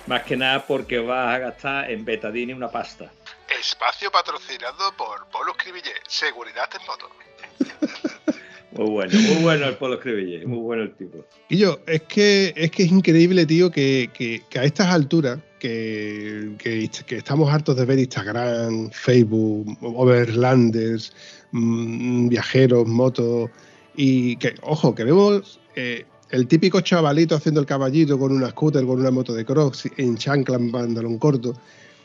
Más 0.07 0.23
que 0.25 0.37
nada 0.37 0.67
porque 0.67 0.99
vas 0.99 1.35
a 1.35 1.39
gastar 1.39 1.91
en 1.91 2.05
betadine 2.05 2.55
una 2.55 2.71
pasta. 2.71 3.13
Espacio 3.61 4.11
patrocinado 4.11 4.93
por 4.97 5.27
Polo 5.31 5.53
Cribillé, 5.55 5.93
seguridad 6.09 6.69
en 6.79 6.87
moto. 6.87 7.09
Muy 8.73 8.91
bueno, 8.91 9.21
muy 9.21 9.43
bueno 9.43 9.67
el 9.67 9.77
Polo 9.77 10.01
Cribillé, 10.01 10.47
muy 10.47 10.59
bueno 10.59 10.83
el 10.85 10.95
tipo. 10.95 11.25
Y 11.51 11.59
yo, 11.59 11.81
es 11.87 12.03
que 12.03 12.53
es 12.57 12.71
que 12.71 12.85
es 12.85 12.91
increíble, 12.91 13.45
tío, 13.47 13.71
que, 13.71 14.11
que- 14.15 14.43
que 14.49 14.59
a 14.59 14.65
estas 14.65 14.87
alturas, 14.89 15.39
que, 15.59 16.53
que- 16.59 16.91
que 17.07 17.17
estamos 17.19 17.53
hartos 17.53 17.77
de 17.77 17.85
ver 17.85 17.99
Instagram, 17.99 18.91
Facebook, 18.91 19.77
Overlanders, 19.83 21.13
mm, 21.53 22.29
viajeros, 22.29 22.87
motos, 22.89 23.51
y 23.95 24.37
que, 24.37 24.55
ojo, 24.63 24.95
que 24.95 25.05
vemos 25.05 25.61
eh, 25.77 26.07
el 26.33 26.49
típico 26.49 26.81
chavalito 26.81 27.37
haciendo 27.37 27.61
el 27.61 27.67
caballito 27.67 28.19
con 28.19 28.33
una 28.33 28.51
scooter, 28.51 28.85
con 28.87 28.99
una 28.99 29.11
moto 29.11 29.35
de 29.35 29.45
cross, 29.45 29.85
en 29.99 30.17
chancla, 30.17 30.57
en 30.57 30.73
pantalón 30.73 31.19
corto, 31.19 31.55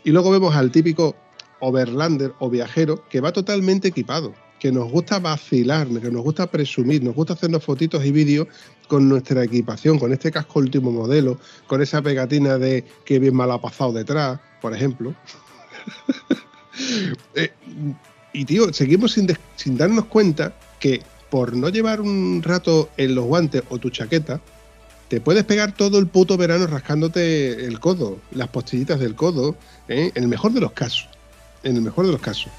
y 0.03 0.11
luego 0.11 0.31
vemos 0.31 0.53
al 0.53 0.69
típico 0.69 1.15
overlander 1.61 2.33
o 2.39 2.49
viajero 2.49 3.07
que 3.09 3.21
va 3.21 3.31
totalmente 3.31 3.87
equipado, 3.87 4.33
que 4.59 4.69
nos 4.69 4.91
gusta 4.91 5.19
vacilar, 5.19 5.87
que 5.87 6.11
nos 6.11 6.23
gusta 6.23 6.45
presumir, 6.45 7.01
nos 7.03 7.15
gusta 7.15 7.33
hacernos 7.33 7.63
fotitos 7.63 8.05
y 8.05 8.11
vídeos 8.11 8.47
con 8.89 9.07
nuestra 9.07 9.45
equipación, 9.45 9.97
con 9.97 10.11
este 10.11 10.29
casco 10.29 10.59
último 10.59 10.91
modelo, 10.91 11.39
con 11.65 11.81
esa 11.81 12.01
pegatina 12.01 12.57
de 12.57 12.83
que 13.05 13.19
bien 13.19 13.33
mal 13.33 13.49
ha 13.51 13.61
pasado 13.61 13.93
detrás, 13.93 14.39
por 14.61 14.73
ejemplo. 14.73 15.15
Eh, 17.33 17.51
y 18.33 18.45
tío, 18.45 18.71
seguimos 18.71 19.13
sin, 19.13 19.27
sin 19.55 19.77
darnos 19.77 20.05
cuenta 20.05 20.55
que 20.79 21.01
por 21.29 21.55
no 21.55 21.69
llevar 21.69 22.01
un 22.01 22.41
rato 22.43 22.89
en 22.97 23.15
los 23.15 23.25
guantes 23.25 23.63
o 23.69 23.77
tu 23.77 23.89
chaqueta, 23.89 24.41
te 25.07 25.21
puedes 25.21 25.45
pegar 25.45 25.73
todo 25.73 25.99
el 25.99 26.07
puto 26.07 26.37
verano 26.37 26.67
rascándote 26.67 27.65
el 27.65 27.79
codo, 27.79 28.17
las 28.31 28.49
postillitas 28.49 28.99
del 28.99 29.15
codo, 29.15 29.55
¿eh? 29.87 30.11
en 30.13 30.23
el 30.23 30.29
mejor 30.29 30.51
de 30.51 30.59
los 30.59 30.73
casos. 30.73 31.07
En 31.63 31.75
el 31.75 31.81
mejor 31.81 32.05
de 32.05 32.11
los 32.11 32.21
casos. 32.21 32.51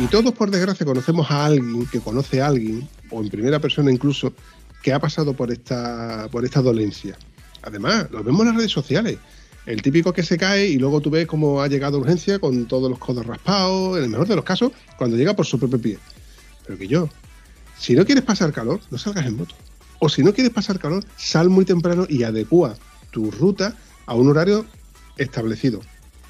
Y 0.00 0.06
todos, 0.06 0.32
por 0.32 0.48
desgracia, 0.50 0.86
conocemos 0.86 1.28
a 1.28 1.46
alguien 1.46 1.84
que 1.86 1.98
conoce 1.98 2.40
a 2.40 2.46
alguien, 2.46 2.88
o 3.10 3.20
en 3.20 3.30
primera 3.30 3.58
persona 3.58 3.90
incluso, 3.90 4.32
que 4.82 4.92
ha 4.92 4.98
pasado 5.00 5.34
por 5.34 5.50
esta, 5.50 6.28
por 6.30 6.44
esta 6.44 6.60
dolencia. 6.62 7.16
Además, 7.62 8.06
lo 8.10 8.22
vemos 8.22 8.42
en 8.42 8.46
las 8.48 8.56
redes 8.56 8.70
sociales. 8.72 9.18
El 9.66 9.82
típico 9.82 10.12
que 10.12 10.22
se 10.22 10.38
cae 10.38 10.68
y 10.68 10.78
luego 10.78 11.00
tú 11.00 11.10
ves 11.10 11.26
cómo 11.26 11.60
ha 11.60 11.68
llegado 11.68 11.98
a 11.98 12.00
urgencia 12.00 12.38
con 12.38 12.66
todos 12.66 12.88
los 12.88 12.98
codos 12.98 13.26
raspados, 13.26 13.98
en 13.98 14.04
el 14.04 14.10
mejor 14.10 14.26
de 14.28 14.36
los 14.36 14.44
casos, 14.44 14.72
cuando 14.96 15.16
llega 15.16 15.34
por 15.36 15.44
su 15.44 15.58
propio 15.58 15.78
pie. 15.80 15.98
Pero 16.66 16.78
que 16.78 16.86
yo, 16.88 17.08
si 17.78 17.94
no 17.94 18.06
quieres 18.06 18.24
pasar 18.24 18.52
calor, 18.52 18.80
no 18.90 18.96
salgas 18.98 19.26
en 19.26 19.36
moto. 19.36 19.54
O 19.98 20.08
si 20.08 20.22
no 20.22 20.32
quieres 20.32 20.52
pasar 20.52 20.78
calor, 20.78 21.04
sal 21.16 21.50
muy 21.50 21.64
temprano 21.64 22.06
y 22.08 22.22
adecua 22.22 22.76
tu 23.10 23.30
ruta 23.30 23.74
a 24.06 24.14
un 24.14 24.28
horario 24.30 24.64
establecido. 25.16 25.80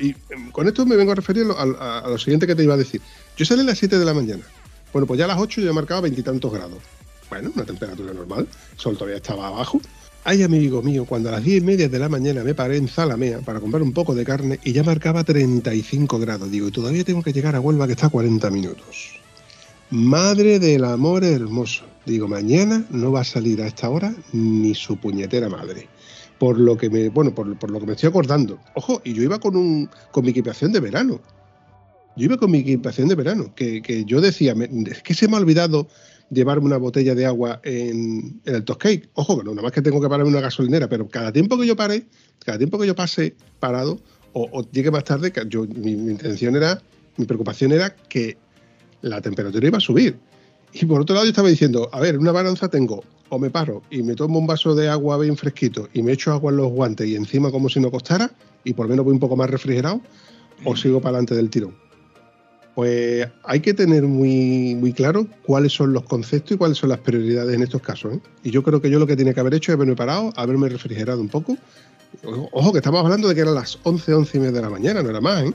Y 0.00 0.14
em, 0.30 0.50
con 0.50 0.66
esto 0.66 0.86
me 0.86 0.96
vengo 0.96 1.12
a 1.12 1.14
referir 1.14 1.46
a, 1.56 1.98
a- 1.98 2.08
lo 2.08 2.18
siguiente 2.18 2.46
que 2.46 2.54
te 2.54 2.62
iba 2.64 2.74
a 2.74 2.78
decir. 2.78 3.00
Yo 3.36 3.44
salí 3.44 3.60
a 3.60 3.64
las 3.64 3.78
7 3.78 3.98
de 3.98 4.04
la 4.04 4.14
mañana. 4.14 4.42
Bueno, 4.92 5.06
pues 5.06 5.18
ya 5.18 5.26
a 5.26 5.28
las 5.28 5.38
8 5.38 5.60
yo 5.60 5.70
he 5.70 5.72
marcado 5.72 6.02
veintitantos 6.02 6.52
grados. 6.52 6.78
Bueno, 7.30 7.50
una 7.54 7.64
temperatura 7.64 8.12
normal. 8.12 8.46
El 8.72 8.78
sol 8.78 8.94
todavía 8.96 9.16
estaba 9.16 9.48
abajo. 9.48 9.80
Ay, 10.24 10.42
amigo 10.42 10.82
mío, 10.82 11.04
cuando 11.04 11.28
a 11.28 11.32
las 11.32 11.44
10 11.44 11.62
y 11.62 11.64
media 11.64 11.88
de 11.88 11.98
la 11.98 12.08
mañana 12.08 12.42
me 12.42 12.54
paré 12.54 12.76
en 12.76 12.88
Zalamea 12.88 13.40
para 13.40 13.60
comprar 13.60 13.82
un 13.82 13.92
poco 13.92 14.14
de 14.14 14.24
carne 14.24 14.58
y 14.62 14.72
ya 14.72 14.82
marcaba 14.82 15.24
35 15.24 16.18
grados. 16.18 16.50
Digo, 16.50 16.68
y 16.68 16.70
todavía 16.70 17.04
tengo 17.04 17.22
que 17.22 17.32
llegar 17.32 17.56
a 17.56 17.60
Huelva 17.60 17.86
que 17.86 17.92
está 17.92 18.06
a 18.06 18.10
40 18.10 18.50
minutos. 18.50 19.20
Madre 19.90 20.58
del 20.58 20.84
amor 20.84 21.24
hermoso. 21.24 21.84
Digo, 22.04 22.28
mañana 22.28 22.84
no 22.90 23.12
va 23.12 23.20
a 23.20 23.24
salir 23.24 23.62
a 23.62 23.66
esta 23.66 23.88
hora 23.88 24.14
ni 24.32 24.74
su 24.74 24.98
puñetera 24.98 25.48
madre. 25.48 25.88
Por 26.38 26.58
lo 26.58 26.76
que 26.76 26.90
me, 26.90 27.08
bueno, 27.08 27.34
por, 27.34 27.58
por 27.58 27.70
lo 27.70 27.80
que 27.80 27.86
me 27.86 27.92
estoy 27.92 28.10
acordando. 28.10 28.58
Ojo, 28.74 29.00
y 29.04 29.14
yo 29.14 29.22
iba 29.22 29.38
con 29.38 29.56
un, 29.56 29.88
con 30.10 30.24
mi 30.24 30.30
equipación 30.30 30.72
de 30.72 30.80
verano. 30.80 31.20
Yo 32.18 32.24
iba 32.24 32.36
con 32.36 32.50
mi 32.50 32.58
equipación 32.58 33.08
de 33.08 33.14
verano, 33.14 33.54
que, 33.54 33.80
que 33.80 34.04
yo 34.04 34.20
decía, 34.20 34.54
me- 34.54 34.68
es 34.90 35.02
que 35.02 35.14
se 35.14 35.28
me 35.28 35.36
ha 35.36 35.40
olvidado 35.40 35.88
llevarme 36.30 36.66
una 36.66 36.76
botella 36.76 37.14
de 37.14 37.24
agua 37.24 37.60
en, 37.64 38.40
en 38.44 38.54
el 38.54 38.64
Toscake. 38.64 39.08
Ojo, 39.14 39.38
que 39.38 39.44
no, 39.44 39.50
nada 39.52 39.62
más 39.62 39.72
que 39.72 39.80
tengo 39.80 40.00
que 40.00 40.08
parar 40.08 40.26
en 40.26 40.32
una 40.32 40.40
gasolinera, 40.42 40.88
pero 40.88 41.08
cada 41.08 41.32
tiempo 41.32 41.56
que 41.58 41.66
yo 41.66 41.76
pare, 41.76 42.06
cada 42.44 42.58
tiempo 42.58 42.78
que 42.78 42.86
yo 42.86 42.94
pase 42.94 43.34
parado 43.60 43.98
o, 44.34 44.48
o 44.52 44.70
llegue 44.70 44.90
más 44.90 45.04
tarde, 45.04 45.32
que 45.32 45.42
yo, 45.48 45.64
mi, 45.66 45.96
mi 45.96 46.10
intención 46.12 46.54
era, 46.56 46.82
mi 47.16 47.24
preocupación 47.24 47.72
era 47.72 47.94
que 47.94 48.36
la 49.00 49.20
temperatura 49.20 49.66
iba 49.66 49.78
a 49.78 49.80
subir. 49.80 50.18
Y 50.72 50.84
por 50.84 51.00
otro 51.00 51.14
lado 51.14 51.24
yo 51.24 51.30
estaba 51.30 51.48
diciendo, 51.48 51.88
a 51.92 52.00
ver, 52.00 52.16
en 52.16 52.20
una 52.20 52.32
balanza 52.32 52.68
tengo, 52.68 53.02
o 53.30 53.38
me 53.38 53.48
paro 53.48 53.82
y 53.90 54.02
me 54.02 54.14
tomo 54.14 54.38
un 54.38 54.46
vaso 54.46 54.74
de 54.74 54.88
agua 54.88 55.16
bien 55.18 55.36
fresquito 55.36 55.88
y 55.94 56.02
me 56.02 56.12
echo 56.12 56.32
agua 56.32 56.50
en 56.50 56.58
los 56.58 56.68
guantes 56.70 57.06
y 57.08 57.14
encima 57.16 57.50
como 57.50 57.68
si 57.70 57.80
no 57.80 57.90
costara, 57.90 58.30
y 58.64 58.74
por 58.74 58.86
lo 58.86 58.90
menos 58.90 59.04
voy 59.06 59.14
un 59.14 59.20
poco 59.20 59.36
más 59.36 59.48
refrigerado, 59.48 60.00
o 60.64 60.76
sigo 60.76 61.00
para 61.00 61.16
adelante 61.16 61.34
del 61.36 61.48
tirón. 61.48 61.74
Pues 62.78 63.26
hay 63.42 63.58
que 63.58 63.74
tener 63.74 64.04
muy, 64.04 64.92
claro 64.94 65.26
cuáles 65.42 65.72
son 65.72 65.92
los 65.92 66.04
conceptos 66.04 66.52
y 66.52 66.56
cuáles 66.56 66.78
son 66.78 66.90
las 66.90 67.00
prioridades 67.00 67.52
en 67.56 67.64
estos 67.64 67.82
casos. 67.82 68.14
¿eh? 68.14 68.20
Y 68.44 68.52
yo 68.52 68.62
creo 68.62 68.80
que 68.80 68.88
yo 68.88 69.00
lo 69.00 69.06
que 69.08 69.16
tiene 69.16 69.34
que 69.34 69.40
haber 69.40 69.54
hecho 69.54 69.72
es 69.72 69.74
haberme 69.74 69.96
parado, 69.96 70.32
haberme 70.36 70.68
refrigerado 70.68 71.20
un 71.20 71.28
poco. 71.28 71.56
Ojo, 72.22 72.70
que 72.70 72.78
estamos 72.78 73.02
hablando 73.02 73.26
de 73.26 73.34
que 73.34 73.40
eran 73.40 73.56
las 73.56 73.80
11, 73.82 74.14
11 74.14 74.36
y 74.36 74.40
media 74.40 74.52
de 74.52 74.62
la 74.62 74.70
mañana, 74.70 75.02
no 75.02 75.10
era 75.10 75.20
más, 75.20 75.42
¿eh? 75.42 75.52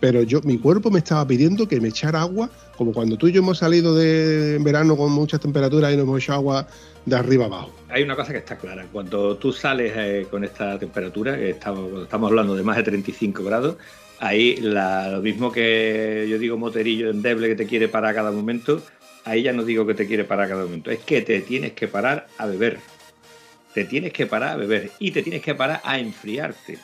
Pero 0.00 0.22
yo, 0.22 0.40
mi 0.44 0.56
cuerpo 0.56 0.90
me 0.90 1.00
estaba 1.00 1.26
pidiendo 1.26 1.68
que 1.68 1.78
me 1.78 1.88
echara 1.88 2.22
agua, 2.22 2.48
como 2.78 2.94
cuando 2.94 3.18
tú 3.18 3.28
y 3.28 3.32
yo 3.32 3.42
hemos 3.42 3.58
salido 3.58 3.94
de 3.94 4.58
verano 4.62 4.96
con 4.96 5.12
muchas 5.12 5.40
temperaturas 5.40 5.92
y 5.92 5.96
nos 5.98 6.04
hemos 6.04 6.22
echado 6.22 6.38
agua 6.38 6.66
de 7.04 7.14
arriba 7.14 7.44
abajo. 7.44 7.70
Hay 7.90 8.02
una 8.02 8.16
cosa 8.16 8.32
que 8.32 8.38
está 8.38 8.56
clara. 8.56 8.86
Cuando 8.90 9.36
tú 9.36 9.52
sales 9.52 9.92
eh, 9.94 10.26
con 10.30 10.42
esta 10.42 10.78
temperatura, 10.78 11.36
que 11.36 11.50
estamos, 11.50 12.04
estamos 12.04 12.30
hablando 12.30 12.56
de 12.56 12.62
más 12.62 12.78
de 12.78 12.82
35 12.84 13.44
grados, 13.44 13.76
ahí 14.22 14.56
lo 14.56 15.20
mismo 15.20 15.50
que 15.50 16.26
yo 16.30 16.38
digo 16.38 16.56
moterillo 16.56 17.10
endeble 17.10 17.48
que 17.48 17.56
te 17.56 17.66
quiere 17.66 17.88
parar 17.88 18.12
a 18.12 18.14
cada 18.14 18.30
momento, 18.30 18.80
ahí 19.24 19.42
ya 19.42 19.52
no 19.52 19.64
digo 19.64 19.84
que 19.84 19.94
te 19.94 20.06
quiere 20.06 20.22
parar 20.22 20.46
a 20.46 20.48
cada 20.50 20.64
momento, 20.64 20.92
es 20.92 21.00
que 21.00 21.22
te 21.22 21.40
tienes 21.40 21.72
que 21.72 21.88
parar 21.88 22.28
a 22.38 22.46
beber. 22.46 22.78
Te 23.74 23.84
tienes 23.84 24.12
que 24.12 24.26
parar 24.26 24.50
a 24.50 24.56
beber 24.56 24.92
y 25.00 25.10
te 25.10 25.22
tienes 25.22 25.42
que 25.42 25.54
parar 25.54 25.80
a 25.82 25.98
enfriarte. 25.98 26.78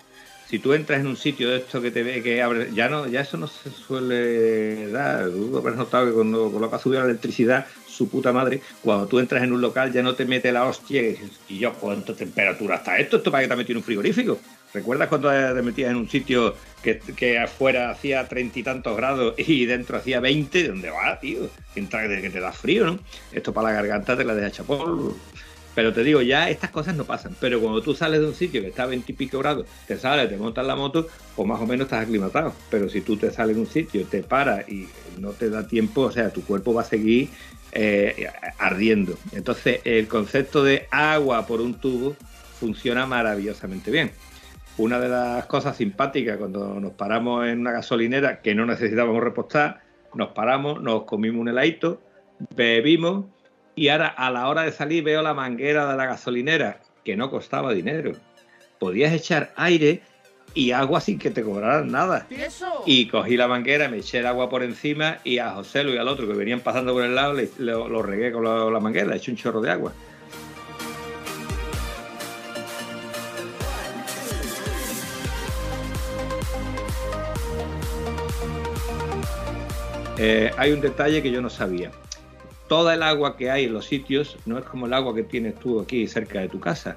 Si 0.49 0.59
tú 0.59 0.72
entras 0.72 1.01
en 1.01 1.07
un 1.07 1.16
sitio 1.16 1.51
de 1.51 1.59
esto 1.59 1.80
que 1.80 1.91
te 1.91 2.03
ve 2.03 2.22
que 2.22 2.43
abre, 2.43 2.70
ya 2.74 2.89
no, 2.89 3.07
ya 3.07 3.20
eso 3.20 3.36
no 3.36 3.47
se 3.47 3.70
suele 3.70 4.91
dar. 4.91 5.30
Tú 5.30 5.59
habrás 5.59 5.76
notado 5.76 6.07
que 6.07 6.12
cuando 6.12 6.51
coloca 6.51 6.78
subió 6.78 7.01
la 7.01 7.05
electricidad, 7.05 7.66
su 7.86 8.09
puta 8.09 8.32
madre, 8.32 8.62
cuando 8.82 9.07
tú 9.07 9.20
entras 9.20 9.45
en 9.45 9.53
un 9.53 9.61
local 9.61 9.93
ya 9.93 10.03
no 10.03 10.14
te 10.14 10.24
mete 10.24 10.51
la 10.51 10.64
hostia 10.64 11.03
y 11.03 11.11
dices, 11.11 11.30
¿y 11.49 11.59
yo 11.59 11.74
cuánta 11.74 12.14
temperatura 12.14 12.76
está 12.76 12.99
esto? 12.99 13.18
¿Esto 13.18 13.30
para 13.30 13.43
qué 13.43 13.49
te 13.49 13.55
ha 13.55 13.57
metido 13.59 13.78
un 13.78 13.84
frigorífico? 13.84 14.41
¿Recuerdas 14.75 15.09
cuando 15.09 15.31
te 15.31 15.62
metías 15.62 15.91
en 15.91 15.97
un 15.97 16.09
sitio 16.09 16.55
que, 16.83 16.99
que 16.99 17.39
afuera 17.39 17.91
hacía 17.91 18.29
treinta 18.29 18.59
y 18.59 18.62
tantos 18.62 18.97
grados 18.97 19.35
y 19.39 19.64
dentro 19.64 19.97
hacía 19.97 20.21
20? 20.21 20.69
¿Dónde 20.69 20.91
va, 20.91 21.19
tío? 21.21 21.49
Entra- 21.75 22.07
que 22.21 22.31
te 22.31 22.41
da 22.41 22.53
frío, 22.53 22.85
¿no? 22.85 22.99
Esto 23.33 23.53
para 23.53 23.69
la 23.69 23.75
garganta 23.75 24.16
te 24.16 24.25
la 24.25 24.35
deja 24.35 24.51
chapol. 24.51 25.14
Pero 25.75 25.93
te 25.93 26.03
digo, 26.03 26.21
ya 26.23 26.51
estas 26.51 26.71
cosas 26.71 26.97
no 26.97 27.05
pasan. 27.05 27.37
Pero 27.41 27.61
cuando 27.61 27.81
tú 27.81 27.95
sales 27.95 28.21
de 28.21 28.27
un 28.27 28.35
sitio 28.35 28.61
que 28.61 28.69
está 28.69 28.83
a 28.83 28.87
20 28.87 29.12
y 29.12 29.14
pico 29.14 29.39
grados, 29.39 29.66
te 29.87 29.97
sales, 29.97 30.29
te 30.29 30.37
montas 30.37 30.66
la 30.66 30.75
moto, 30.75 31.07
pues 31.37 31.47
más 31.49 31.61
o 31.61 31.66
menos 31.66 31.87
estás 31.87 32.03
aclimatado. 32.03 32.53
Pero 32.71 32.89
si 32.89 33.01
tú 33.01 33.16
te 33.16 33.31
sales 33.31 33.55
de 33.55 33.62
un 33.62 33.69
sitio, 33.69 34.05
te 34.07 34.23
paras 34.23 34.69
y 34.69 34.89
no 35.19 35.31
te 35.31 35.49
da 35.49 35.66
tiempo, 35.66 36.03
o 36.03 36.11
sea, 36.11 36.31
tu 36.31 36.43
cuerpo 36.45 36.75
va 36.75 36.83
a 36.83 36.85
seguir 36.85 37.31
eh, 37.73 38.29
ardiendo. 38.59 39.16
Entonces, 39.33 39.81
el 39.85 40.09
concepto 40.09 40.64
de 40.64 40.89
agua 40.91 41.47
por 41.47 41.61
un 41.61 41.75
tubo 41.75 42.16
funciona 42.59 43.07
maravillosamente 43.07 43.91
bien. 43.93 44.11
Una 44.79 45.01
de 45.01 45.09
las 45.09 45.47
cosas 45.47 45.76
simpáticas 45.76 46.37
cuando 46.37 46.79
nos 46.81 46.93
paramos 46.93 47.47
en 47.47 47.61
una 47.61 47.72
gasolinera 47.72 48.41
que 48.41 48.55
no 48.55 48.64
necesitábamos 48.64 49.22
repostar, 49.22 49.81
nos 50.14 50.29
paramos, 50.29 50.81
nos 50.83 51.03
comimos 51.05 51.41
un 51.41 51.49
heladito, 51.49 52.01
bebimos 52.55 53.26
y 53.74 53.89
ahora 53.89 54.07
a 54.09 54.31
la 54.31 54.49
hora 54.49 54.62
de 54.62 54.72
salir 54.72 55.03
veo 55.05 55.20
la 55.22 55.35
manguera 55.35 55.91
de 55.91 55.97
la 55.97 56.07
gasolinera 56.07 56.81
que 57.05 57.16
no 57.16 57.31
costaba 57.31 57.72
dinero. 57.72 58.12
Podías 58.79 59.12
echar 59.12 59.53
aire 59.57 60.01
y 60.55 60.70
agua 60.70 61.01
sin 61.01 61.18
que 61.18 61.31
te 61.31 61.43
cobraran 61.43 61.91
nada. 61.91 62.26
¿Y 62.87 63.09
cogí 63.09 63.37
la 63.37 63.49
manguera, 63.49 63.89
me 63.89 63.99
eché 63.99 64.18
el 64.20 64.26
agua 64.26 64.49
por 64.49 64.62
encima 64.62 65.18
y 65.24 65.39
a 65.39 65.51
José 65.51 65.83
y 65.83 65.97
al 65.97 66.07
otro 66.09 66.26
que 66.29 66.35
venían 66.35 66.61
pasando 66.61 66.93
por 66.93 67.03
el 67.05 67.14
lado 67.16 67.35
le- 67.35 67.51
lo, 67.59 67.89
lo 67.89 68.03
regué 68.03 68.31
con 68.33 68.45
la, 68.45 68.70
la 68.70 68.81
manguera, 68.81 69.09
le 69.09 69.16
eché 69.16 69.31
un 69.33 69.37
chorro 69.37 69.61
de 69.61 69.70
agua. 69.70 69.93
Eh, 80.19 80.51
hay 80.57 80.73
un 80.73 80.81
detalle 80.81 81.23
que 81.23 81.31
yo 81.31 81.41
no 81.41 81.49
sabía. 81.49 81.91
Toda 82.69 82.95
el 82.95 83.03
agua 83.03 83.37
que 83.37 83.51
hay 83.51 83.64
en 83.64 83.73
los 83.73 83.87
sitios 83.87 84.37
no 84.47 84.59
es 84.59 84.64
como 84.64 84.87
el 84.87 84.93
agua 84.93 85.14
que 85.14 85.23
tienes 85.23 85.55
tú 85.55 85.81
aquí 85.81 86.07
cerca 86.09 86.41
de 86.41 86.49
tu 86.49 86.61
casa. 86.61 86.97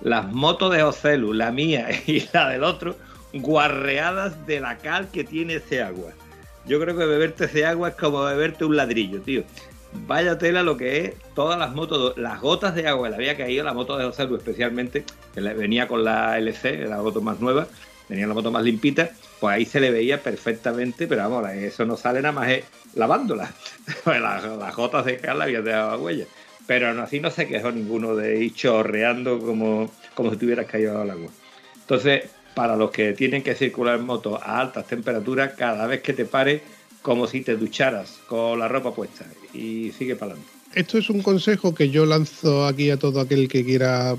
Las 0.00 0.32
motos 0.32 0.72
de 0.72 0.82
Ocelu, 0.82 1.32
la 1.32 1.50
mía 1.50 1.88
y 2.06 2.26
la 2.32 2.48
del 2.48 2.64
otro, 2.64 2.96
guarreadas 3.32 4.46
de 4.46 4.60
la 4.60 4.78
cal 4.78 5.10
que 5.10 5.24
tiene 5.24 5.56
ese 5.56 5.82
agua. 5.82 6.12
Yo 6.64 6.80
creo 6.80 6.96
que 6.96 7.06
beberte 7.06 7.46
ese 7.46 7.66
agua 7.66 7.88
es 7.88 7.94
como 7.96 8.22
beberte 8.22 8.64
un 8.64 8.76
ladrillo, 8.76 9.20
tío. 9.20 9.42
Vaya 10.06 10.38
tela 10.38 10.62
lo 10.62 10.76
que 10.76 11.04
es 11.04 11.14
todas 11.34 11.58
las 11.58 11.74
motos, 11.74 12.16
las 12.18 12.40
gotas 12.40 12.74
de 12.74 12.86
agua 12.86 13.08
que 13.08 13.14
había 13.14 13.36
caído, 13.36 13.64
la 13.64 13.72
moto 13.72 13.96
de 13.96 14.04
Ocelu 14.04 14.36
especialmente, 14.36 15.04
que 15.34 15.40
venía 15.40 15.88
con 15.88 16.04
la 16.04 16.38
LC, 16.38 16.86
la 16.86 16.98
moto 16.98 17.22
más 17.22 17.40
nueva, 17.40 17.66
tenía 18.08 18.26
la 18.26 18.34
moto 18.34 18.50
más 18.50 18.64
limpita, 18.64 19.10
pues 19.38 19.54
ahí 19.54 19.64
se 19.64 19.80
le 19.80 19.90
veía 19.90 20.22
perfectamente, 20.22 21.06
pero 21.06 21.28
vamos, 21.28 21.48
eso 21.50 21.84
no 21.84 21.96
sale 21.96 22.20
nada 22.20 22.32
más 22.32 22.48
lavándola. 22.94 23.52
las, 24.06 24.44
las, 24.44 24.74
gotas 24.74 25.04
de 25.04 25.18
cal 25.18 25.40
habían 25.40 25.64
dejado 25.64 26.02
huella. 26.02 26.24
Pero 26.66 26.88
aún 26.88 26.98
así 26.98 27.20
no 27.20 27.30
se 27.30 27.46
quejó 27.46 27.70
ninguno 27.70 28.14
de 28.16 28.44
ir 28.44 28.54
chorreando 28.54 29.38
como, 29.38 29.90
como 30.14 30.30
si 30.30 30.36
tuvieras 30.36 30.66
caído 30.66 31.00
al 31.00 31.10
agua. 31.10 31.30
Entonces, 31.74 32.24
para 32.54 32.76
los 32.76 32.90
que 32.90 33.12
tienen 33.12 33.42
que 33.42 33.54
circular 33.54 33.98
en 33.98 34.04
moto 34.04 34.36
a 34.42 34.60
altas 34.60 34.86
temperaturas, 34.86 35.52
cada 35.56 35.86
vez 35.86 36.02
que 36.02 36.12
te 36.12 36.24
pares, 36.24 36.60
como 37.02 37.26
si 37.26 37.40
te 37.40 37.56
ducharas 37.56 38.18
con 38.26 38.58
la 38.58 38.68
ropa 38.68 38.94
puesta 38.94 39.24
y 39.54 39.92
sigue 39.96 40.16
para 40.16 40.32
adelante. 40.32 40.52
Esto 40.74 40.98
es 40.98 41.08
un 41.08 41.22
consejo 41.22 41.74
que 41.74 41.88
yo 41.88 42.04
lanzo 42.04 42.66
aquí 42.66 42.90
a 42.90 42.98
todo 42.98 43.20
aquel 43.20 43.48
que 43.48 43.64
quiera 43.64 44.16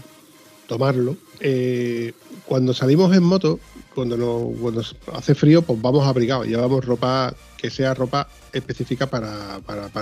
tomarlo. 0.67 1.17
Eh, 1.41 2.13
cuando 2.45 2.73
salimos 2.73 3.15
en 3.15 3.23
moto, 3.23 3.59
cuando, 3.93 4.17
no, 4.17 4.51
cuando 4.59 4.83
hace 5.13 5.35
frío, 5.35 5.61
pues 5.61 5.81
vamos 5.81 6.05
abrigados, 6.07 6.47
llevamos 6.47 6.85
ropa 6.85 7.33
que 7.57 7.69
sea 7.69 7.93
ropa 7.93 8.27
específica 8.53 9.07
para, 9.07 9.59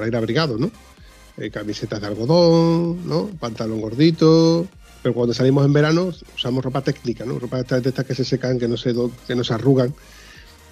ir 0.07 0.15
abrigado, 0.15 0.57
¿no? 0.57 0.71
Eh, 1.37 1.49
camisetas 1.51 2.01
de 2.01 2.07
algodón, 2.07 3.07
¿no? 3.07 3.27
Pantalón 3.39 3.81
gordito, 3.81 4.67
pero 5.01 5.13
cuando 5.13 5.33
salimos 5.33 5.65
en 5.65 5.73
verano 5.73 6.11
usamos 6.35 6.63
ropa 6.63 6.81
técnica, 6.81 7.25
¿no? 7.25 7.39
Ropa 7.39 7.63
de 7.63 7.89
estas 7.89 8.05
que 8.05 8.15
se 8.15 8.25
secan, 8.25 8.59
que 8.59 8.67
no 8.67 8.77
se, 8.77 8.93
que 9.27 9.35
no 9.35 9.43
se 9.43 9.53
arrugan 9.53 9.93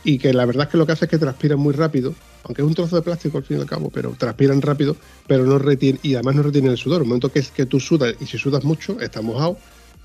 y 0.05 0.19
que 0.19 0.31
la 0.33 0.45
verdad 0.45 0.65
es 0.65 0.69
que 0.69 0.77
lo 0.77 0.85
que 0.85 0.91
hace 0.91 1.05
es 1.05 1.11
que 1.11 1.17
transpiran 1.17 1.59
muy 1.59 1.73
rápido, 1.73 2.13
aunque 2.43 2.61
es 2.61 2.67
un 2.67 2.75
trozo 2.75 2.95
de 2.95 3.01
plástico 3.01 3.39
al 3.39 3.43
fin 3.43 3.57
y 3.57 3.61
al 3.61 3.65
cabo, 3.65 3.89
pero 3.89 4.11
transpiran 4.11 4.61
rápido, 4.61 4.95
pero 5.27 5.45
no 5.45 5.57
retienen, 5.57 5.99
y 6.03 6.13
además 6.13 6.35
no 6.35 6.43
retienen 6.43 6.71
el 6.71 6.77
sudor. 6.77 7.01
El 7.01 7.07
momento 7.07 7.31
que 7.31 7.39
es 7.39 7.49
que 7.49 7.65
tú 7.65 7.79
sudas, 7.79 8.13
y 8.19 8.27
si 8.27 8.37
sudas 8.37 8.63
mucho, 8.63 9.01
estás 9.01 9.23
mojado, 9.23 9.57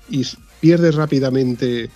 y 0.09 0.25
pierdes 0.59 0.95
rápidamente 0.95 1.91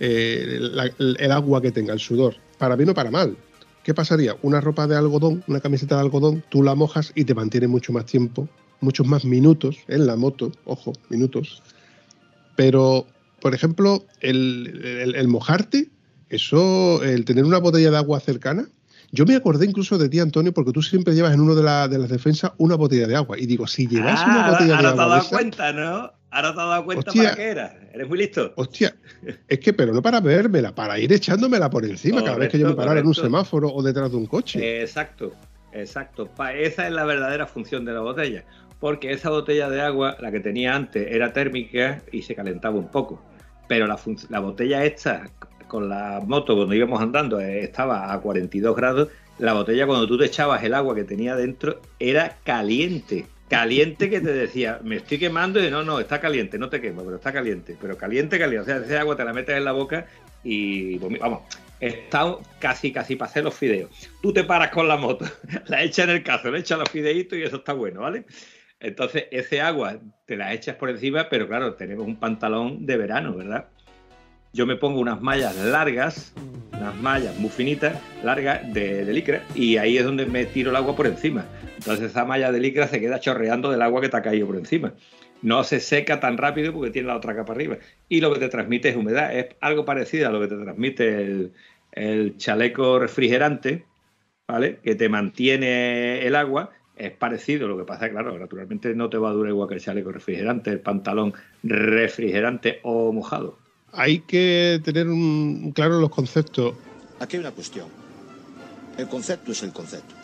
eh, 0.00 0.58
el, 0.98 1.32
agua 1.32 1.62
que 1.62 1.72
tenga, 1.72 1.92
el 1.92 2.00
sudor, 2.00 2.36
para 2.58 2.76
bien 2.76 2.90
o 2.90 2.94
para 2.94 3.10
mal. 3.10 3.36
¿Qué 3.82 3.94
pasaría? 3.94 4.36
Una 4.42 4.60
ropa 4.60 4.86
de 4.86 4.96
algodón, 4.96 5.44
una 5.46 5.60
camiseta 5.60 5.96
de 5.96 6.02
algodón, 6.02 6.44
tú 6.48 6.62
la 6.62 6.74
mojas 6.74 7.12
y 7.14 7.24
te 7.24 7.34
mantiene 7.34 7.68
mucho 7.68 7.92
más 7.92 8.06
tiempo, 8.06 8.48
muchos 8.80 9.06
más 9.06 9.24
minutos 9.24 9.76
en 9.88 10.06
la 10.06 10.16
moto, 10.16 10.52
ojo, 10.64 10.92
minutos. 11.08 11.62
Pero, 12.56 13.06
por 13.40 13.54
ejemplo, 13.54 14.04
el 14.20 15.28
mojarte 15.28 15.90
eso, 16.28 17.02
el 17.04 17.24
tener 17.24 17.44
una 17.44 17.58
botella 17.58 17.90
de 17.90 17.96
agua 17.96 18.20
cercana, 18.20 18.68
yo 19.16 19.24
me 19.24 19.34
acordé 19.34 19.64
incluso 19.64 19.96
de 19.96 20.10
ti, 20.10 20.20
Antonio, 20.20 20.52
porque 20.52 20.72
tú 20.72 20.82
siempre 20.82 21.14
llevas 21.14 21.32
en 21.32 21.40
uno 21.40 21.54
de, 21.54 21.62
de 21.62 21.98
las 21.98 22.10
defensas 22.10 22.52
una 22.58 22.76
botella 22.76 23.06
de 23.06 23.16
agua. 23.16 23.38
Y 23.38 23.46
digo, 23.46 23.66
si 23.66 23.88
llevas 23.88 24.22
una 24.22 24.46
ah, 24.46 24.50
botella 24.50 24.76
de 24.76 24.86
agua. 24.86 24.90
Ahora 24.90 24.94
te 24.94 25.02
has 25.02 25.08
dado 25.08 25.28
cuenta, 25.30 25.72
¿no? 25.72 26.12
Ahora 26.30 26.54
te 26.54 26.60
has 26.60 26.68
dado 26.68 26.84
cuenta 26.84 27.12
para 27.12 27.34
qué 27.34 27.42
era. 27.42 27.78
Eres 27.94 28.08
muy 28.08 28.18
listo. 28.18 28.52
Hostia, 28.56 28.94
es 29.48 29.58
que, 29.58 29.72
pero 29.72 29.94
no 29.94 30.02
para 30.02 30.20
bebérmela, 30.20 30.74
para 30.74 30.98
ir 30.98 31.10
echándomela 31.10 31.70
por 31.70 31.86
encima 31.86 32.22
cada 32.22 32.36
vez 32.36 32.50
que 32.50 32.58
yo 32.58 32.68
me 32.68 32.74
parara 32.74 33.00
en 33.00 33.06
un 33.06 33.14
semáforo 33.14 33.72
o 33.72 33.82
detrás 33.82 34.10
de 34.10 34.18
un 34.18 34.26
coche. 34.26 34.82
Exacto, 34.82 35.32
exacto. 35.72 36.28
Esa 36.54 36.86
es 36.86 36.92
la 36.92 37.04
verdadera 37.06 37.46
función 37.46 37.86
de 37.86 37.94
la 37.94 38.00
botella. 38.00 38.44
Porque 38.80 39.12
esa 39.12 39.30
botella 39.30 39.70
de 39.70 39.80
agua, 39.80 40.18
la 40.20 40.30
que 40.30 40.40
tenía 40.40 40.74
antes, 40.74 41.06
era 41.10 41.32
térmica 41.32 42.02
y 42.12 42.20
se 42.20 42.34
calentaba 42.34 42.76
un 42.76 42.90
poco. 42.90 43.22
Pero 43.66 43.86
la, 43.86 43.98
la 44.28 44.40
botella 44.40 44.84
esta, 44.84 45.24
con 45.68 45.88
la 45.88 46.22
moto 46.26 46.54
cuando 46.56 46.74
íbamos 46.74 47.00
andando 47.00 47.40
eh, 47.40 47.64
estaba 47.64 48.12
a 48.12 48.20
42 48.20 48.76
grados, 48.76 49.08
la 49.38 49.52
botella 49.52 49.86
cuando 49.86 50.06
tú 50.06 50.18
te 50.18 50.26
echabas 50.26 50.62
el 50.64 50.74
agua 50.74 50.94
que 50.94 51.04
tenía 51.04 51.36
dentro 51.36 51.80
era 51.98 52.38
caliente. 52.44 53.26
Caliente 53.48 54.10
que 54.10 54.20
te 54.20 54.32
decía, 54.32 54.80
me 54.82 54.96
estoy 54.96 55.18
quemando 55.18 55.62
y 55.62 55.70
no, 55.70 55.84
no, 55.84 56.00
está 56.00 56.20
caliente, 56.20 56.58
no 56.58 56.68
te 56.68 56.80
quemo, 56.80 57.04
pero 57.04 57.16
está 57.16 57.32
caliente. 57.32 57.76
Pero 57.80 57.96
caliente, 57.96 58.38
caliente. 58.38 58.62
O 58.62 58.64
sea, 58.64 58.84
ese 58.84 58.98
agua 58.98 59.16
te 59.16 59.24
la 59.24 59.32
metes 59.32 59.56
en 59.56 59.64
la 59.64 59.72
boca 59.72 60.06
y 60.42 60.98
vamos, 60.98 61.42
está 61.80 62.36
casi, 62.58 62.92
casi 62.92 63.16
para 63.16 63.30
hacer 63.30 63.44
los 63.44 63.54
fideos. 63.54 63.90
Tú 64.22 64.32
te 64.32 64.44
paras 64.44 64.70
con 64.70 64.88
la 64.88 64.96
moto, 64.96 65.26
la 65.66 65.82
echas 65.82 66.08
en 66.08 66.16
el 66.16 66.22
cazo, 66.22 66.50
le 66.50 66.60
echas 66.60 66.78
los 66.78 66.90
fideitos 66.90 67.38
y 67.38 67.42
eso 67.42 67.56
está 67.56 67.72
bueno, 67.72 68.00
¿vale? 68.00 68.24
Entonces, 68.80 69.24
ese 69.30 69.60
agua 69.60 69.98
te 70.26 70.36
la 70.36 70.52
echas 70.52 70.76
por 70.76 70.90
encima, 70.90 71.28
pero 71.28 71.48
claro, 71.48 71.74
tenemos 71.74 72.06
un 72.06 72.16
pantalón 72.16 72.84
de 72.84 72.96
verano, 72.96 73.34
¿verdad? 73.34 73.66
Yo 74.56 74.64
me 74.64 74.76
pongo 74.76 75.00
unas 75.00 75.20
mallas 75.20 75.54
largas, 75.56 76.32
unas 76.72 76.96
mallas 76.96 77.38
muy 77.38 77.50
finitas, 77.50 78.00
largas 78.24 78.72
de, 78.72 79.04
licra, 79.12 79.44
y 79.54 79.76
ahí 79.76 79.98
es 79.98 80.04
donde 80.04 80.24
me 80.24 80.46
tiro 80.46 80.70
el 80.70 80.76
agua 80.76 80.96
por 80.96 81.06
encima. 81.06 81.44
Entonces 81.76 82.10
esa 82.10 82.24
malla 82.24 82.50
de 82.50 82.58
licra 82.58 82.88
se 82.88 82.98
queda 82.98 83.20
chorreando 83.20 83.70
del 83.70 83.82
agua 83.82 84.00
que 84.00 84.08
te 84.08 84.16
ha 84.16 84.22
caído 84.22 84.46
por 84.46 84.56
encima. 84.56 84.94
No 85.42 85.62
se 85.62 85.78
seca 85.78 86.20
tan 86.20 86.38
rápido 86.38 86.72
porque 86.72 86.90
tiene 86.90 87.08
la 87.08 87.16
otra 87.16 87.36
capa 87.36 87.52
arriba. 87.52 87.76
Y 88.08 88.22
lo 88.22 88.32
que 88.32 88.40
te 88.40 88.48
transmite 88.48 88.88
es 88.88 88.96
humedad. 88.96 89.36
Es 89.36 89.48
algo 89.60 89.84
parecido 89.84 90.26
a 90.28 90.32
lo 90.32 90.40
que 90.40 90.48
te 90.48 90.56
transmite 90.56 91.50
el, 91.92 92.36
chaleco 92.38 92.98
refrigerante, 92.98 93.84
¿vale? 94.48 94.78
Que 94.82 94.94
te 94.94 95.10
mantiene 95.10 96.26
el 96.26 96.34
agua. 96.34 96.70
Es 96.96 97.12
parecido, 97.12 97.68
lo 97.68 97.76
que 97.76 97.84
pasa, 97.84 98.08
claro, 98.08 98.38
naturalmente 98.38 98.94
no 98.94 99.10
te 99.10 99.18
va 99.18 99.28
a 99.28 99.32
durar 99.34 99.50
igual 99.50 99.68
que 99.68 99.74
el 99.74 99.82
chaleco 99.82 100.12
refrigerante, 100.12 100.70
el 100.70 100.80
pantalón 100.80 101.34
refrigerante 101.62 102.80
o 102.82 103.12
mojado 103.12 103.65
hay 103.96 104.20
que 104.20 104.80
tener 104.84 105.08
un, 105.08 105.72
claro 105.74 105.98
los 106.00 106.10
conceptos. 106.10 106.74
Aquí 107.18 107.36
hay 107.36 107.40
una 107.40 107.52
cuestión. 107.52 107.88
El 108.98 109.08
concepto 109.08 109.52
es 109.52 109.62
el 109.62 109.72
concepto. 109.72 110.14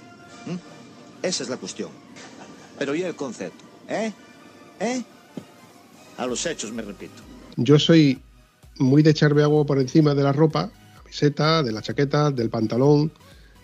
Esa 1.23 1.43
es 1.43 1.49
la 1.49 1.57
cuestión. 1.57 1.91
Pero 2.79 2.95
¿y 2.95 3.03
el 3.03 3.15
concepto? 3.15 3.65
¿Eh? 3.89 4.13
¿Eh? 4.81 5.03
A 6.19 6.27
los 6.27 6.45
hechos 6.47 6.73
me 6.73 6.83
repito. 6.83 7.23
Yo 7.57 7.79
soy 7.79 8.21
muy 8.79 9.03
de 9.03 9.11
echarme 9.11 9.43
agua 9.43 9.65
por 9.65 9.79
encima 9.79 10.15
de 10.15 10.23
la 10.23 10.33
ropa, 10.33 10.71
camiseta, 11.03 11.63
de 11.63 11.73
la 11.73 11.83
chaqueta, 11.83 12.31
del 12.31 12.51
pantalón. 12.51 13.13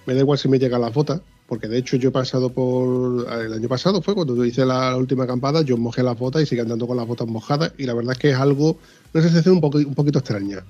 Me 0.07 0.15
da 0.15 0.21
igual 0.21 0.39
si 0.39 0.49
me 0.49 0.59
llega 0.59 0.79
las 0.79 0.93
botas 0.93 1.21
porque 1.49 1.67
de 1.67 1.79
hecho 1.79 1.97
yo 1.97 2.11
he 2.11 2.13
pasado 2.13 2.51
por 2.51 3.27
el 3.33 3.53
año 3.55 3.69
pasado 3.69 4.03
fue 4.03 4.15
cuando 4.15 4.45
hice 4.45 4.67
la, 4.67 4.95
última 4.97 5.25
acampada 5.25 5.63
yo 5.63 5.79
mojé 5.79 6.03
las 6.03 6.19
botas 6.19 6.43
y 6.43 6.47
sigo 6.47 6.63
andando 6.63 6.87
con 6.87 6.99
las 6.99 7.07
botas 7.07 7.27
mojadas 7.27 7.73
y 7.79 7.85
la 7.85 7.95
verdad 7.95 8.13
es 8.13 8.19
que 8.19 8.31
es 8.31 8.37
algo 8.37 8.77
una 9.15 9.23
sensación 9.23 9.55
un, 9.55 9.95
poquito 9.95 10.19
extraña. 10.19 10.63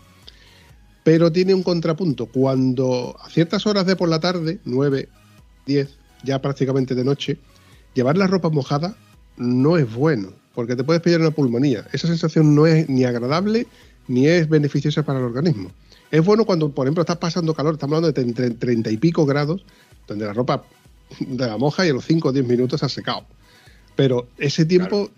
Pero 1.02 1.32
tiene 1.32 1.52
un 1.54 1.64
contrapunto. 1.64 2.26
Cuando 2.26 3.16
a 3.20 3.28
ciertas 3.28 3.66
horas 3.66 3.86
de 3.86 3.96
por 3.96 4.08
la 4.08 4.20
tarde 4.20 4.60
9, 4.64 5.08
10 5.66 5.88
ya 6.22 6.40
prácticamente 6.40 6.94
de 6.94 7.04
noche 7.04 7.38
llevar 7.94 8.16
la 8.16 8.28
ropa 8.28 8.48
mojada 8.48 8.96
no 9.36 9.76
es 9.76 9.92
bueno 9.92 10.32
porque 10.54 10.76
te 10.76 10.84
puedes 10.84 11.02
pillar 11.02 11.20
una 11.20 11.32
pulmonía. 11.32 11.86
Esa 11.92 12.06
sensación 12.06 12.54
no 12.54 12.66
es 12.66 12.88
ni 12.88 13.04
agradable 13.04 13.66
ni 14.06 14.28
es 14.28 14.48
beneficiosa 14.48 15.02
para 15.02 15.18
el 15.18 15.24
organismo. 15.24 15.70
Es 16.10 16.24
bueno 16.24 16.46
cuando, 16.46 16.70
por 16.70 16.86
ejemplo, 16.86 17.02
estás 17.02 17.18
pasando 17.18 17.52
calor, 17.54 17.74
estamos 17.74 17.96
hablando 17.96 18.12
de 18.12 18.50
30 18.54 18.90
y 18.90 18.96
pico 18.96 19.26
grados, 19.26 19.64
donde 20.08 20.24
la 20.24 20.32
ropa 20.32 20.64
de 21.20 21.46
la 21.46 21.56
moja 21.56 21.86
y 21.86 21.90
a 21.90 21.92
los 21.92 22.04
5 22.04 22.28
o 22.28 22.32
10 22.32 22.46
minutos 22.46 22.82
ha 22.82 22.88
secado. 22.88 23.24
Pero 23.94 24.28
ese 24.38 24.64
tiempo, 24.64 25.10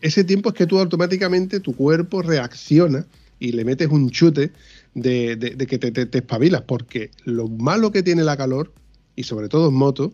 ese 0.00 0.24
tiempo 0.24 0.50
es 0.50 0.54
que 0.54 0.66
tú 0.66 0.78
automáticamente, 0.78 1.60
tu 1.60 1.74
cuerpo 1.74 2.22
reacciona 2.22 3.04
y 3.40 3.52
le 3.52 3.64
metes 3.64 3.88
un 3.88 4.10
chute 4.10 4.52
de, 4.94 5.56
que 5.68 5.78
te, 5.78 5.90
te, 5.90 6.18
espabilas, 6.18 6.62
porque 6.62 7.10
lo 7.24 7.48
malo 7.48 7.90
que 7.90 8.02
tiene 8.02 8.22
la 8.22 8.36
calor, 8.36 8.72
y 9.16 9.24
sobre 9.24 9.48
todo 9.48 9.68
en 9.68 9.74
moto, 9.74 10.12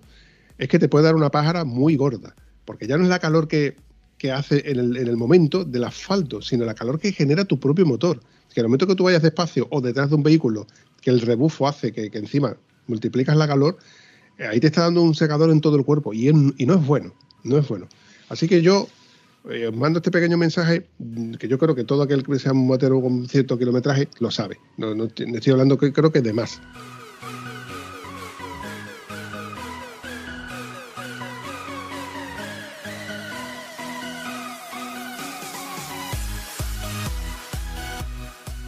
es 0.59 0.69
que 0.69 0.79
te 0.79 0.89
puede 0.89 1.05
dar 1.05 1.15
una 1.15 1.31
pájara 1.31 1.65
muy 1.65 1.97
gorda, 1.97 2.35
porque 2.65 2.87
ya 2.87 2.97
no 2.97 3.05
es 3.05 3.11
la 3.11 3.19
calor 3.19 3.49
que, 3.49 3.77
hace 4.33 4.63
en 4.71 4.81
el, 4.81 4.97
en 4.97 5.09
el, 5.09 5.17
momento 5.17 5.65
del 5.65 5.85
asfalto, 5.85 6.41
sino 6.41 6.65
la 6.65 6.75
calor 6.75 6.99
que 6.99 7.13
genera 7.13 7.45
tu 7.45 7.61
propio 7.61 7.87
motor. 7.87 8.21
Que 8.53 8.61
en 8.61 8.65
el 8.65 8.69
momento 8.69 8.87
que 8.87 8.97
tú 8.97 9.05
vayas 9.05 9.23
despacio 9.23 9.69
o 9.71 9.81
detrás 9.81 10.09
de 10.09 10.17
un 10.17 10.23
vehículo, 10.23 10.67
que 11.03 11.11
el 11.11 11.21
rebufo 11.21 11.69
hace 11.69 11.93
que, 11.93 12.11
que 12.11 12.19
encima 12.19 12.57
multiplicas 12.87 13.37
la 13.37 13.47
calor, 13.47 13.77
ahí 14.39 14.61
te 14.61 14.69
está 14.69 14.83
dando 14.83 15.03
un 15.03 15.15
secador 15.15 15.51
en 15.51 15.61
todo 15.61 15.77
el 15.77 15.85
cuerpo 15.85 16.13
y, 16.13 16.33
no 16.33 16.75
es 16.75 16.87
bueno, 16.87 17.13
no 17.43 17.59
es 17.59 17.69
bueno. 17.69 17.89
Así 18.29 18.49
que 18.49 18.61
yo 18.61 18.89
eh, 19.51 19.69
os 19.69 19.77
mando 19.77 19.99
este 19.99 20.11
pequeño 20.11 20.37
mensaje 20.37 20.87
mm, 20.99 21.35
que 21.35 21.49
yo 21.49 21.59
creo 21.59 21.75
que 21.75 21.85
todo 21.85 22.03
aquel 22.03 22.25
que 22.25 22.39
sea 22.39 22.53
un 22.53 22.67
motero 22.67 23.01
con 23.01 23.29
cierto 23.29 23.59
kilometraje 23.59 24.09
lo 24.19 24.31
sabe. 24.31 24.59
No, 24.77 24.95
no, 24.95 25.05
estoy 25.05 25.53
hablando 25.53 25.79
que 25.79 25.93
creo 25.93 26.13
que 26.13 26.21
de 26.21 26.33
más. 26.33 26.61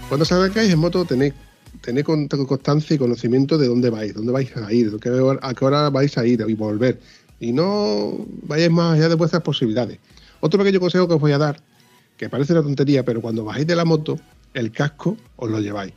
Cuando 0.08 0.24
salgáis 0.24 0.72
en 0.72 0.78
moto 0.78 1.04
tenéis 1.04 1.34
tener 1.88 2.04
con- 2.04 2.28
constancia 2.28 2.94
y 2.94 2.98
conocimiento 2.98 3.56
de 3.56 3.66
dónde 3.66 3.88
vais, 3.88 4.12
dónde 4.12 4.30
vais 4.30 4.54
a 4.58 4.70
ir, 4.70 4.92
a 4.94 4.98
qué 5.00 5.08
hora, 5.08 5.40
a 5.42 5.54
qué 5.54 5.64
hora 5.64 5.88
vais 5.88 6.18
a 6.18 6.26
ir 6.26 6.44
y 6.46 6.52
volver. 6.52 7.00
Y 7.40 7.50
no 7.52 8.26
vayáis 8.42 8.70
más 8.70 8.98
allá 8.98 9.08
de 9.08 9.14
vuestras 9.14 9.42
posibilidades. 9.42 9.98
Otro 10.40 10.58
pequeño 10.58 10.80
consejo 10.80 11.08
que 11.08 11.14
os 11.14 11.20
voy 11.20 11.32
a 11.32 11.38
dar, 11.38 11.62
que 12.18 12.28
parece 12.28 12.52
una 12.52 12.62
tontería, 12.62 13.06
pero 13.06 13.22
cuando 13.22 13.42
bajáis 13.42 13.66
de 13.66 13.74
la 13.74 13.86
moto, 13.86 14.18
el 14.52 14.70
casco 14.70 15.16
os 15.36 15.50
lo 15.50 15.60
lleváis. 15.60 15.94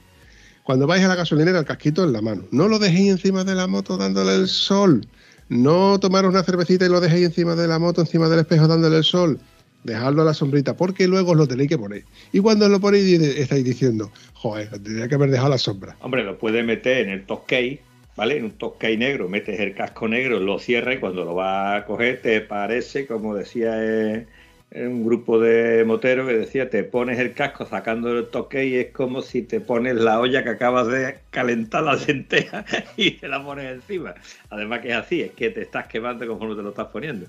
Cuando 0.64 0.88
vais 0.88 1.04
a 1.04 1.10
la 1.10 1.16
gasolinera, 1.16 1.60
el 1.60 1.66
casquito 1.66 2.06
en 2.06 2.14
la 2.14 2.22
mano. 2.22 2.46
No 2.52 2.70
lo 2.70 2.80
dejéis 2.80 3.10
encima 3.12 3.44
de 3.44 3.56
la 3.56 3.68
moto 3.68 3.98
dándole 3.98 4.34
el 4.36 4.48
sol. 4.48 5.06
No 5.50 6.00
tomaros 6.00 6.32
una 6.32 6.44
cervecita 6.44 6.86
y 6.86 6.90
lo 6.90 7.02
dejéis 7.02 7.26
encima 7.26 7.58
de 7.58 7.68
la 7.68 7.80
moto, 7.80 8.00
encima 8.00 8.30
del 8.30 8.40
espejo 8.40 8.66
dándole 8.70 8.96
el 8.96 9.04
sol. 9.04 9.42
Dejadlo 9.84 10.22
a 10.22 10.26
la 10.26 10.34
sombrita, 10.34 10.76
porque 10.78 11.08
luego 11.08 11.32
os 11.32 11.38
lo 11.38 11.48
tenéis 11.48 11.70
que 11.70 11.78
poner. 11.78 12.04
Y 12.32 12.40
cuando 12.40 12.66
os 12.66 12.72
lo 12.72 12.80
ponéis, 12.80 13.20
estáis 13.20 13.64
diciendo, 13.64 14.12
joder, 14.34 14.70
tendría 14.70 15.08
que 15.08 15.16
haber 15.16 15.32
dejado 15.32 15.50
la 15.50 15.58
sombra. 15.58 15.96
Hombre, 16.02 16.24
lo 16.24 16.38
puedes 16.38 16.64
meter 16.64 17.08
en 17.08 17.10
el 17.10 17.26
top-case, 17.26 17.80
¿vale? 18.16 18.38
En 18.38 18.46
un 18.46 18.52
top-case 18.52 18.98
negro, 18.98 19.28
metes 19.28 19.60
el 19.60 19.74
casco 19.74 20.08
negro, 20.08 20.40
lo 20.40 20.60
cierras 20.60 20.96
y 20.96 21.00
cuando 21.00 21.26
lo 21.26 21.36
vas 21.36 21.82
a 21.82 21.86
coger 21.86 22.22
te 22.22 22.42
parece, 22.42 23.08
como 23.08 23.36
decía 23.36 23.74
eh, 23.78 24.28
un 24.74 25.04
grupo 25.04 25.40
de 25.40 25.84
moteros 25.86 26.28
que 26.28 26.38
decía, 26.38 26.70
te 26.70 26.84
pones 26.84 27.20
el 27.20 27.34
casco 27.34 27.66
sacando 27.66 28.18
el 28.18 28.28
y 28.66 28.76
es 28.76 28.92
como 28.92 29.22
si 29.22 29.42
te 29.42 29.60
pones 29.60 29.96
la 29.96 30.20
olla 30.20 30.44
que 30.44 30.50
acabas 30.50 30.88
de 30.88 31.18
calentar 31.30 31.84
la 31.84 31.96
lenteja 31.96 32.64
y 32.98 33.12
te 33.12 33.28
la 33.28 33.44
pones 33.44 33.66
encima. 33.66 34.16
Además 34.50 34.80
que 34.80 34.90
es 34.90 34.96
así, 34.96 35.22
es 35.22 35.32
que 35.32 35.50
te 35.50 35.62
estás 35.62 35.88
quemando 35.88 36.26
conforme 36.26 36.56
te 36.56 36.64
lo 36.64 36.70
estás 36.70 36.88
poniendo. 36.88 37.28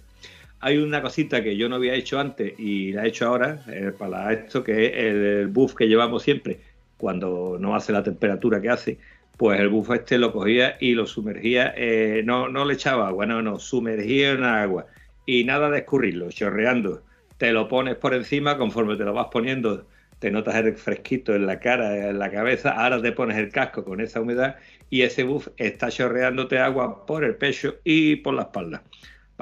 Hay 0.64 0.78
una 0.78 1.02
cosita 1.02 1.43
que 1.43 1.56
yo 1.56 1.68
no 1.68 1.74
había 1.74 1.94
hecho 1.94 2.20
antes 2.20 2.55
y 2.56 2.93
la 2.93 3.05
he 3.05 3.09
hecho 3.09 3.26
ahora 3.26 3.64
eh, 3.66 3.90
para 3.98 4.32
esto, 4.32 4.62
que 4.62 4.86
es 4.86 4.93
el, 4.94 5.48
buff 5.48 5.74
que 5.74 5.89
llevamos 5.89 6.22
siempre 6.22 6.60
cuando 6.97 7.56
no 7.59 7.74
hace 7.74 7.93
la 7.93 8.05
temperatura 8.05 8.60
que 8.60 8.70
hace, 8.70 8.98
pues 9.36 9.59
el 9.59 9.68
buff 9.68 9.90
este 9.90 10.18
lo 10.18 10.32
cogía 10.32 10.76
y 10.78 10.94
lo 10.94 11.05
sumergía, 11.05 11.74
eh, 11.76 12.22
no, 12.24 12.48
no 12.48 12.64
le 12.64 12.74
echaba 12.74 13.09
agua, 13.09 13.26
no, 13.26 13.43
no, 13.43 13.59
sumergía 13.59 14.30
en 14.30 14.44
agua 14.44 14.86
y 15.26 15.43
nada 15.43 15.68
de 15.68 15.78
escurrirlo, 15.78 16.30
chorreando. 16.30 17.02
Te 17.39 17.52
lo 17.52 17.66
pones 17.66 17.97
por 17.97 18.14
encima, 18.14 18.56
conforme 18.56 18.94
te 18.97 19.02
lo 19.02 19.12
vas 19.12 19.26
poniendo, 19.32 19.89
te 20.20 20.30
notas 20.30 20.55
el 20.55 20.76
fresquito 20.76 21.34
en 21.34 21.44
la 21.44 21.59
cara, 21.59 22.09
en 22.09 22.20
la 22.20 22.30
cabeza, 22.30 22.70
ahora 22.70 23.02
te 23.02 23.10
pones 23.10 23.36
el 23.36 23.51
casco 23.51 23.84
con 23.84 24.01
esa 24.01 24.20
humedad 24.20 24.55
y 24.90 25.02
ese 25.02 25.24
buff 25.24 25.48
está 25.56 25.90
chorreándote 25.90 26.60
agua 26.60 27.05
por 27.05 27.24
el 27.24 27.34
pecho 27.34 27.78
y 27.82 28.14
por 28.14 28.34
la 28.34 28.43
espalda. 28.43 28.84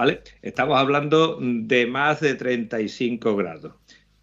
¿Vale? 0.00 0.22
Estamos 0.40 0.78
hablando 0.78 1.36
de 1.38 1.86
más 1.86 2.20
de 2.20 2.34
35 2.34 3.36
grados. 3.36 3.74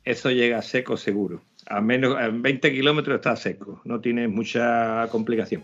Eso 0.04 0.32
llega 0.32 0.60
seco 0.64 0.98
seguro. 0.98 1.44
A 1.68 1.82
menos 1.82 2.20
en 2.20 2.42
20 2.42 2.72
kilómetros 2.74 3.18
está 3.18 3.36
seco, 3.36 3.80
no 3.86 4.02
tiene 4.02 4.28
mucha 4.28 5.08
complicación. 5.12 5.64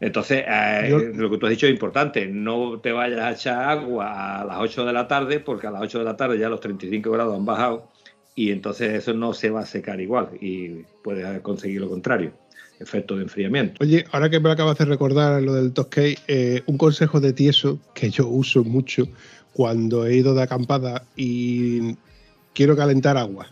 Entonces, 0.00 0.42
eh, 0.48 0.88
Yo- 0.90 0.98
lo 0.98 1.30
que 1.30 1.38
tú 1.38 1.46
has 1.46 1.50
dicho 1.50 1.66
es 1.66 1.72
importante, 1.72 2.26
no 2.26 2.80
te 2.80 2.90
vayas 2.90 3.20
a 3.20 3.30
echar 3.30 3.68
agua 3.68 4.40
a 4.40 4.44
las 4.44 4.58
8 4.58 4.84
de 4.84 4.92
la 4.94 5.06
tarde, 5.06 5.38
porque 5.38 5.68
a 5.68 5.70
las 5.70 5.82
8 5.82 6.00
de 6.00 6.06
la 6.06 6.16
tarde 6.16 6.36
ya 6.36 6.48
los 6.48 6.58
35 6.58 7.12
grados 7.12 7.36
han 7.36 7.44
bajado 7.44 7.88
y 8.34 8.50
entonces 8.50 8.94
eso 8.94 9.14
no 9.14 9.32
se 9.32 9.50
va 9.50 9.60
a 9.60 9.66
secar 9.66 10.00
igual 10.00 10.30
y 10.40 10.82
puedes 11.04 11.40
conseguir 11.42 11.82
lo 11.82 11.88
contrario, 11.88 12.32
efecto 12.80 13.16
de 13.16 13.22
enfriamiento. 13.22 13.76
Oye, 13.80 14.04
ahora 14.10 14.30
que 14.30 14.40
me 14.40 14.50
acabas 14.50 14.78
de 14.78 14.86
recordar 14.86 15.42
lo 15.42 15.54
del 15.54 15.72
Toscay, 15.72 16.16
eh, 16.26 16.62
un 16.66 16.78
consejo 16.78 17.20
de 17.20 17.32
tieso 17.32 17.78
que 17.94 18.10
yo 18.10 18.26
uso 18.26 18.64
mucho 18.64 19.06
cuando 19.52 20.06
he 20.06 20.16
ido 20.16 20.34
de 20.34 20.42
acampada 20.42 21.04
y 21.16 21.96
quiero 22.54 22.76
calentar 22.76 23.16
agua. 23.16 23.46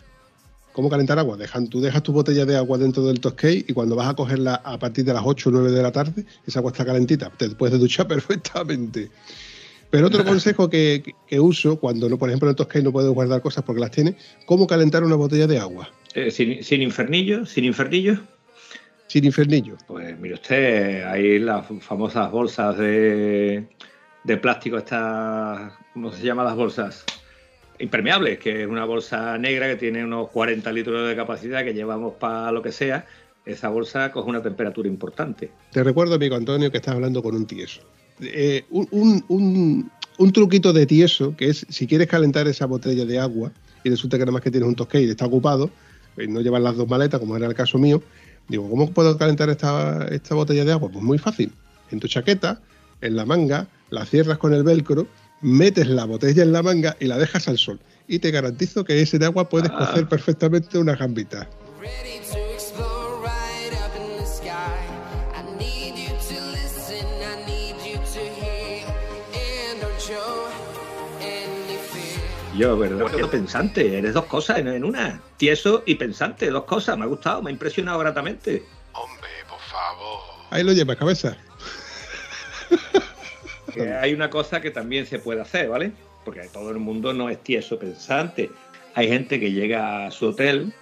¿Cómo 0.71 0.89
calentar 0.89 1.19
agua? 1.19 1.37
Dejan, 1.37 1.67
tú 1.67 1.81
dejas 1.81 2.03
tu 2.03 2.13
botella 2.13 2.45
de 2.45 2.55
agua 2.55 2.77
dentro 2.77 3.03
del 3.05 3.19
Toscay 3.19 3.65
y 3.67 3.73
cuando 3.73 3.95
vas 3.95 4.07
a 4.07 4.13
cogerla 4.13 4.55
a 4.55 4.77
partir 4.79 5.05
de 5.05 5.13
las 5.13 5.23
8 5.25 5.49
o 5.49 5.51
9 5.51 5.71
de 5.71 5.83
la 5.83 5.91
tarde, 5.91 6.25
esa 6.45 6.59
agua 6.59 6.71
está 6.71 6.85
calentita, 6.85 7.31
te 7.35 7.49
puedes 7.49 7.79
duchar 7.79 8.07
perfectamente. 8.09 9.09
Pero 9.89 10.07
otro 10.07 10.23
consejo 10.23 10.69
que, 10.69 11.03
uso 11.39 11.79
cuando, 11.79 12.07
no, 12.09 12.19
por 12.19 12.29
ejemplo, 12.29 12.47
en 12.47 12.51
el 12.51 12.55
Toscay 12.55 12.83
no 12.83 12.91
puedes 12.91 13.11
guardar 13.11 13.41
cosas 13.41 13.63
porque 13.63 13.81
las 13.81 13.89
tienes, 13.89 14.15
¿cómo 14.45 14.67
calentar 14.67 15.03
una 15.03 15.15
botella 15.15 15.47
de 15.47 15.57
agua? 15.57 15.89
Eh, 16.13 16.29
sin, 16.29 16.63
sin 16.63 16.83
infernillo, 16.83 17.47
sin 17.47 17.65
infernillo, 17.65 18.19
Sin 19.09 19.25
infernillo. 19.25 19.75
Pues 19.87 20.17
mire 20.19 20.35
usted, 20.35 21.03
hay 21.03 21.39
las 21.39 21.65
famosas 21.81 22.31
bolsas 22.31 22.77
de, 22.77 23.65
de 24.23 24.37
plástico, 24.37 24.77
estas, 24.77 25.73
¿cómo 25.93 26.11
se 26.13 26.23
llaman 26.23 26.45
las 26.45 26.55
bolsas? 26.55 27.05
Impermeables, 27.79 28.37
que 28.37 28.61
es 28.63 28.67
una 28.67 28.85
bolsa 28.85 29.35
negra 29.39 29.67
que 29.67 29.77
tiene 29.77 30.03
unos 30.03 30.29
40 30.29 30.71
litros 30.71 31.07
de 31.09 31.15
capacidad 31.15 31.63
que 31.63 31.73
llevamos 31.73 32.13
para 32.19 32.51
lo 32.51 32.61
que 32.61 32.71
sea. 32.71 33.07
Esa 33.45 33.69
bolsa 33.69 34.11
coge 34.11 34.29
una 34.29 34.43
temperatura 34.43 34.87
importante. 34.87 35.49
Te 35.71 35.83
recuerdo, 35.83 36.13
amigo 36.15 36.35
Antonio, 36.35 36.69
que 36.69 36.77
estás 36.77 36.93
hablando 36.93 37.23
con 37.23 37.35
un 37.35 37.47
tieso. 37.47 37.81
Eh, 38.21 38.65
un, 38.69 38.87
un- 38.91 39.25
un- 39.29 39.91
un 40.19 40.31
truquito 40.33 40.71
de 40.71 40.85
tieso, 40.85 41.35
que 41.35 41.45
es 41.49 41.65
si 41.69 41.87
quieres 41.87 42.07
calentar 42.07 42.47
esa 42.47 42.67
botella 42.67 43.05
de 43.05 43.17
agua 43.17 43.51
y 43.83 43.89
resulta 43.89 44.17
que 44.17 44.23
nada 44.25 44.33
más 44.33 44.41
que 44.43 44.51
tienes 44.51 44.67
un 44.69 44.75
tosque 44.75 45.01
y 45.01 45.09
está 45.09 45.25
ocupado, 45.25 45.71
y 46.17 46.27
no 46.27 46.41
llevas 46.41 46.61
las 46.61 46.75
dos 46.75 46.87
maletas, 46.87 47.19
como 47.19 47.37
era 47.37 47.47
el 47.47 47.53
caso 47.55 47.77
mío, 47.79 48.03
digo, 48.49 48.69
¿cómo 48.69 48.91
puedo 48.91 49.17
calentar 49.17 49.49
esta, 49.49 50.05
esta 50.09 50.35
botella 50.35 50.65
de 50.65 50.71
agua? 50.73 50.89
Pues 50.91 51.03
muy 51.03 51.17
fácil. 51.17 51.53
En 51.91 51.99
tu 51.99 52.07
chaqueta, 52.07 52.59
en 53.01 53.15
la 53.15 53.25
manga, 53.25 53.67
la 53.89 54.05
cierras 54.05 54.37
con 54.37 54.53
el 54.53 54.63
velcro, 54.63 55.07
metes 55.41 55.87
la 55.87 56.05
botella 56.05 56.43
en 56.43 56.51
la 56.51 56.61
manga 56.61 56.97
y 56.99 57.05
la 57.05 57.17
dejas 57.17 57.47
al 57.47 57.57
sol. 57.57 57.79
Y 58.07 58.19
te 58.19 58.31
garantizo 58.31 58.83
que 58.83 59.01
ese 59.01 59.19
de 59.19 59.25
agua 59.27 59.47
puedes 59.49 59.71
Ah. 59.73 59.77
cocer 59.87 60.07
perfectamente 60.09 60.77
una 60.77 60.95
gambita. 60.95 61.47
Yo, 72.59 72.77
¿verdad? 72.77 73.05
Qué 73.15 73.25
pensante, 73.25 73.97
eres 73.97 74.13
dos 74.13 74.25
cosas 74.25 74.57
en, 74.57 74.67
en 74.67 74.83
una. 74.83 75.21
Tieso 75.37 75.81
y 75.85 75.95
pensante, 75.95 76.49
dos 76.49 76.65
cosas. 76.65 76.97
Me 76.97 77.05
ha 77.05 77.07
gustado, 77.07 77.41
me 77.41 77.51
ha 77.51 77.53
impresionado 77.53 77.97
gratamente. 77.99 78.63
Hombre, 78.91 79.29
por 79.47 79.59
favor. 79.59 80.19
Ahí 80.49 80.63
lo 80.65 80.73
llevas, 80.73 80.97
cabeza. 80.97 81.37
Que 83.73 83.93
hay 83.93 84.13
una 84.13 84.29
cosa 84.29 84.59
que 84.59 84.71
también 84.71 85.05
se 85.05 85.19
puede 85.19 85.39
hacer, 85.39 85.69
¿vale? 85.69 85.93
Porque 86.25 86.41
todo 86.51 86.71
el 86.71 86.79
mundo 86.79 87.13
no 87.13 87.29
es 87.29 87.41
tieso 87.41 87.79
pensante. 87.79 88.49
Hay 88.93 89.07
gente 89.07 89.39
que 89.39 89.51
llega 89.51 90.07
a 90.07 90.11
su 90.11 90.29
hotel, 90.29 90.73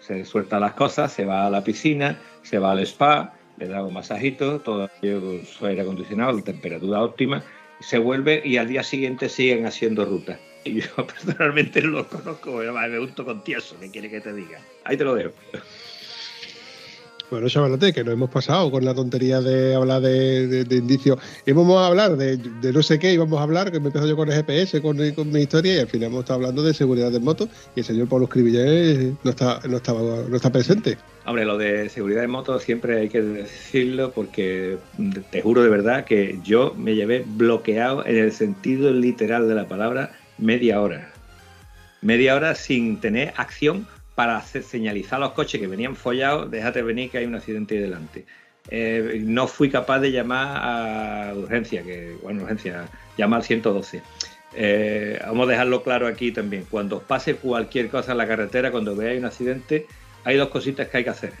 se 0.00 0.24
suelta 0.24 0.60
las 0.60 0.72
cosas, 0.72 1.12
se 1.12 1.26
va 1.26 1.46
a 1.46 1.50
la 1.50 1.62
piscina, 1.62 2.18
se 2.42 2.58
va 2.58 2.70
al 2.70 2.78
spa, 2.86 3.34
le 3.58 3.66
da 3.66 3.84
un 3.84 3.92
masajito, 3.92 4.60
todo 4.60 4.84
aquello 4.84 5.20
con 5.20 5.44
su 5.44 5.66
aire 5.66 5.82
acondicionado, 5.82 6.32
la 6.32 6.42
temperatura 6.42 7.02
óptima, 7.02 7.42
se 7.80 7.98
vuelve 7.98 8.40
y 8.44 8.56
al 8.56 8.68
día 8.68 8.82
siguiente 8.84 9.28
siguen 9.28 9.66
haciendo 9.66 10.04
ruta. 10.06 10.38
Y 10.64 10.80
yo 10.80 10.88
personalmente 11.06 11.82
no 11.82 11.88
lo 11.88 12.08
conozco, 12.08 12.56
pero 12.58 12.72
me 12.72 12.98
gusto 12.98 13.24
con 13.24 13.42
tieso, 13.42 13.76
¿qué 13.80 13.90
quiere 13.90 14.08
que 14.08 14.20
te 14.20 14.32
diga? 14.32 14.60
Ahí 14.84 14.96
te 14.96 15.04
lo 15.04 15.14
dejo. 15.14 15.32
Bueno, 17.30 17.48
chavalote, 17.48 17.94
que 17.94 18.04
nos 18.04 18.12
hemos 18.12 18.28
pasado 18.28 18.70
con 18.70 18.84
la 18.84 18.94
tontería 18.94 19.40
de 19.40 19.74
hablar 19.74 20.02
de, 20.02 20.46
de- 20.48 20.64
de 20.64 20.76
indicios. 20.76 21.18
Íbamos 21.46 21.78
a 21.78 21.86
hablar 21.86 22.18
de, 22.18 22.36
de 22.36 22.72
no 22.74 22.82
sé 22.82 22.98
qué, 22.98 23.14
íbamos 23.14 23.40
a 23.40 23.44
hablar, 23.44 23.72
que 23.72 23.80
me 23.80 23.86
empezó 23.86 24.06
yo 24.06 24.16
con 24.16 24.28
el 24.28 24.34
GPS, 24.34 24.82
con, 24.82 24.98
con 25.12 25.32
mi 25.32 25.40
historia, 25.40 25.76
y 25.76 25.78
al 25.78 25.88
final 25.88 26.08
hemos 26.08 26.20
estado 26.20 26.40
hablando 26.40 26.62
de 26.62 26.74
seguridad 26.74 27.10
de 27.10 27.20
moto, 27.20 27.48
y 27.74 27.80
el 27.80 27.86
señor 27.86 28.06
Pablo 28.08 28.26
Escribillé 28.26 29.14
no 29.24 29.30
está, 29.30 29.60
no, 29.66 29.78
estaba, 29.78 30.00
no 30.28 30.36
está 30.36 30.52
presente. 30.52 30.98
Hombre, 31.24 31.46
lo 31.46 31.56
de 31.56 31.88
seguridad 31.88 32.20
de 32.20 32.28
moto 32.28 32.58
siempre 32.60 33.00
hay 33.00 33.08
que 33.08 33.22
decirlo 33.22 34.12
porque 34.12 34.76
te 35.30 35.40
juro 35.40 35.62
de 35.62 35.70
verdad 35.70 36.04
que 36.04 36.38
yo 36.44 36.74
me 36.76 36.94
llevé 36.94 37.24
bloqueado 37.26 38.04
en 38.04 38.18
el 38.18 38.32
sentido 38.32 38.92
literal 38.92 39.48
de 39.48 39.54
la 39.54 39.66
palabra 39.66 40.12
media 40.38 40.80
hora. 40.80 41.10
Media 42.00 42.34
hora 42.34 42.54
sin 42.54 43.00
tener 43.00 43.32
acción 43.36 43.86
para 44.14 44.36
hacer 44.36 44.62
señalizar 44.62 45.16
a 45.16 45.26
los 45.26 45.32
coches 45.32 45.60
que 45.60 45.66
venían 45.66 45.96
follados, 45.96 46.50
déjate 46.50 46.82
venir 46.82 47.10
que 47.10 47.18
hay 47.18 47.24
un 47.24 47.34
accidente 47.34 47.80
delante. 47.80 48.26
Eh, 48.70 49.20
no 49.24 49.46
fui 49.46 49.70
capaz 49.70 50.00
de 50.00 50.12
llamar 50.12 50.60
a 50.62 51.34
urgencia, 51.34 51.82
que 51.82 52.16
bueno, 52.22 52.42
urgencia, 52.42 52.86
llama 53.16 53.36
al 53.36 53.42
112. 53.42 54.02
Eh, 54.54 55.18
vamos 55.24 55.48
a 55.48 55.50
dejarlo 55.52 55.82
claro 55.82 56.06
aquí 56.06 56.32
también. 56.32 56.66
Cuando 56.70 57.00
pase 57.00 57.36
cualquier 57.36 57.88
cosa 57.88 58.12
en 58.12 58.18
la 58.18 58.26
carretera, 58.26 58.70
cuando 58.70 58.94
veáis 58.94 59.18
un 59.18 59.24
accidente, 59.24 59.86
hay 60.24 60.36
dos 60.36 60.48
cositas 60.48 60.88
que 60.88 60.98
hay 60.98 61.04
que 61.04 61.10
hacer, 61.10 61.32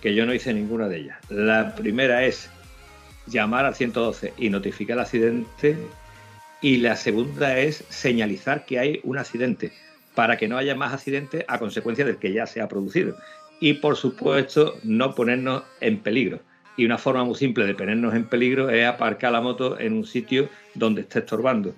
que 0.00 0.14
yo 0.14 0.26
no 0.26 0.34
hice 0.34 0.52
ninguna 0.52 0.88
de 0.88 0.98
ellas. 0.98 1.18
La 1.28 1.74
primera 1.74 2.24
es 2.24 2.50
llamar 3.26 3.64
al 3.64 3.74
112 3.74 4.34
y 4.36 4.50
notificar 4.50 4.94
el 4.94 5.02
accidente, 5.02 5.76
y 6.62 6.76
la 6.78 6.96
segunda 6.96 7.58
es 7.58 7.84
señalizar 7.88 8.64
que 8.64 8.78
hay 8.78 9.00
un 9.02 9.18
accidente, 9.18 9.72
para 10.14 10.36
que 10.36 10.48
no 10.48 10.58
haya 10.58 10.74
más 10.74 10.92
accidentes 10.92 11.44
a 11.48 11.58
consecuencia 11.58 12.04
del 12.04 12.18
que 12.18 12.32
ya 12.32 12.46
se 12.46 12.60
ha 12.60 12.68
producido. 12.68 13.16
Y 13.60 13.74
por 13.74 13.96
supuesto, 13.96 14.76
no 14.82 15.14
ponernos 15.14 15.62
en 15.80 15.98
peligro. 15.98 16.40
Y 16.76 16.84
una 16.84 16.98
forma 16.98 17.24
muy 17.24 17.34
simple 17.34 17.66
de 17.66 17.74
ponernos 17.74 18.14
en 18.14 18.24
peligro 18.24 18.70
es 18.70 18.86
aparcar 18.86 19.32
la 19.32 19.40
moto 19.40 19.78
en 19.78 19.92
un 19.92 20.04
sitio 20.04 20.48
donde 20.74 21.02
esté 21.02 21.20
estorbando 21.20 21.74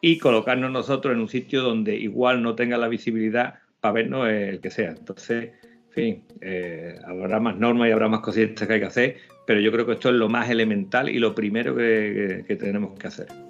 y 0.00 0.18
colocarnos 0.18 0.70
nosotros 0.70 1.14
en 1.14 1.20
un 1.20 1.28
sitio 1.28 1.62
donde 1.62 1.96
igual 1.96 2.42
no 2.42 2.54
tenga 2.54 2.76
la 2.78 2.88
visibilidad 2.88 3.54
para 3.80 3.94
vernos 3.94 4.28
el 4.28 4.60
que 4.60 4.70
sea. 4.70 4.90
Entonces, 4.90 5.50
fin, 5.90 6.22
eh, 6.40 6.96
habrá 7.04 7.40
más 7.40 7.56
normas 7.56 7.88
y 7.88 7.92
habrá 7.92 8.08
más 8.08 8.20
cositas 8.20 8.66
que 8.66 8.74
hay 8.74 8.80
que 8.80 8.86
hacer, 8.86 9.16
pero 9.44 9.60
yo 9.60 9.72
creo 9.72 9.86
que 9.86 9.92
esto 9.92 10.10
es 10.10 10.14
lo 10.14 10.28
más 10.28 10.48
elemental 10.50 11.08
y 11.08 11.18
lo 11.18 11.34
primero 11.34 11.74
que 11.74 12.56
tenemos 12.60 12.96
que 12.98 13.06
hacer. 13.08 13.47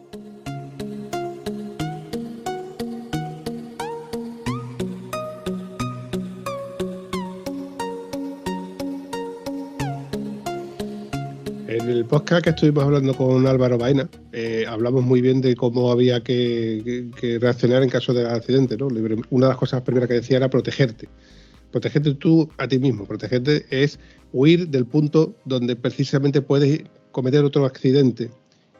Podcast 12.08 12.42
que 12.42 12.50
estuvimos 12.50 12.84
hablando 12.84 13.14
con 13.14 13.46
Álvaro 13.46 13.78
Baena, 13.78 14.08
eh, 14.32 14.64
hablamos 14.66 15.04
muy 15.04 15.20
bien 15.20 15.40
de 15.40 15.54
cómo 15.54 15.92
había 15.92 16.22
que, 16.22 17.10
reaccionar 17.40 17.82
en 17.82 17.90
caso 17.90 18.12
de 18.14 18.26
accidente. 18.26 18.76
Una 19.30 19.46
de 19.46 19.50
las 19.50 19.56
cosas 19.56 19.82
primeras 19.82 20.08
que 20.08 20.14
decía 20.14 20.38
era 20.38 20.48
protegerte. 20.48 21.08
Protegerte 21.70 22.14
tú 22.14 22.48
a 22.56 22.66
ti 22.66 22.78
mismo. 22.78 23.04
Protegerte 23.06 23.66
es 23.70 24.00
huir 24.32 24.68
del 24.68 24.86
punto 24.86 25.36
donde 25.44 25.76
precisamente 25.76 26.40
puedes 26.40 26.82
cometer 27.12 27.44
otro 27.44 27.66
accidente 27.66 28.30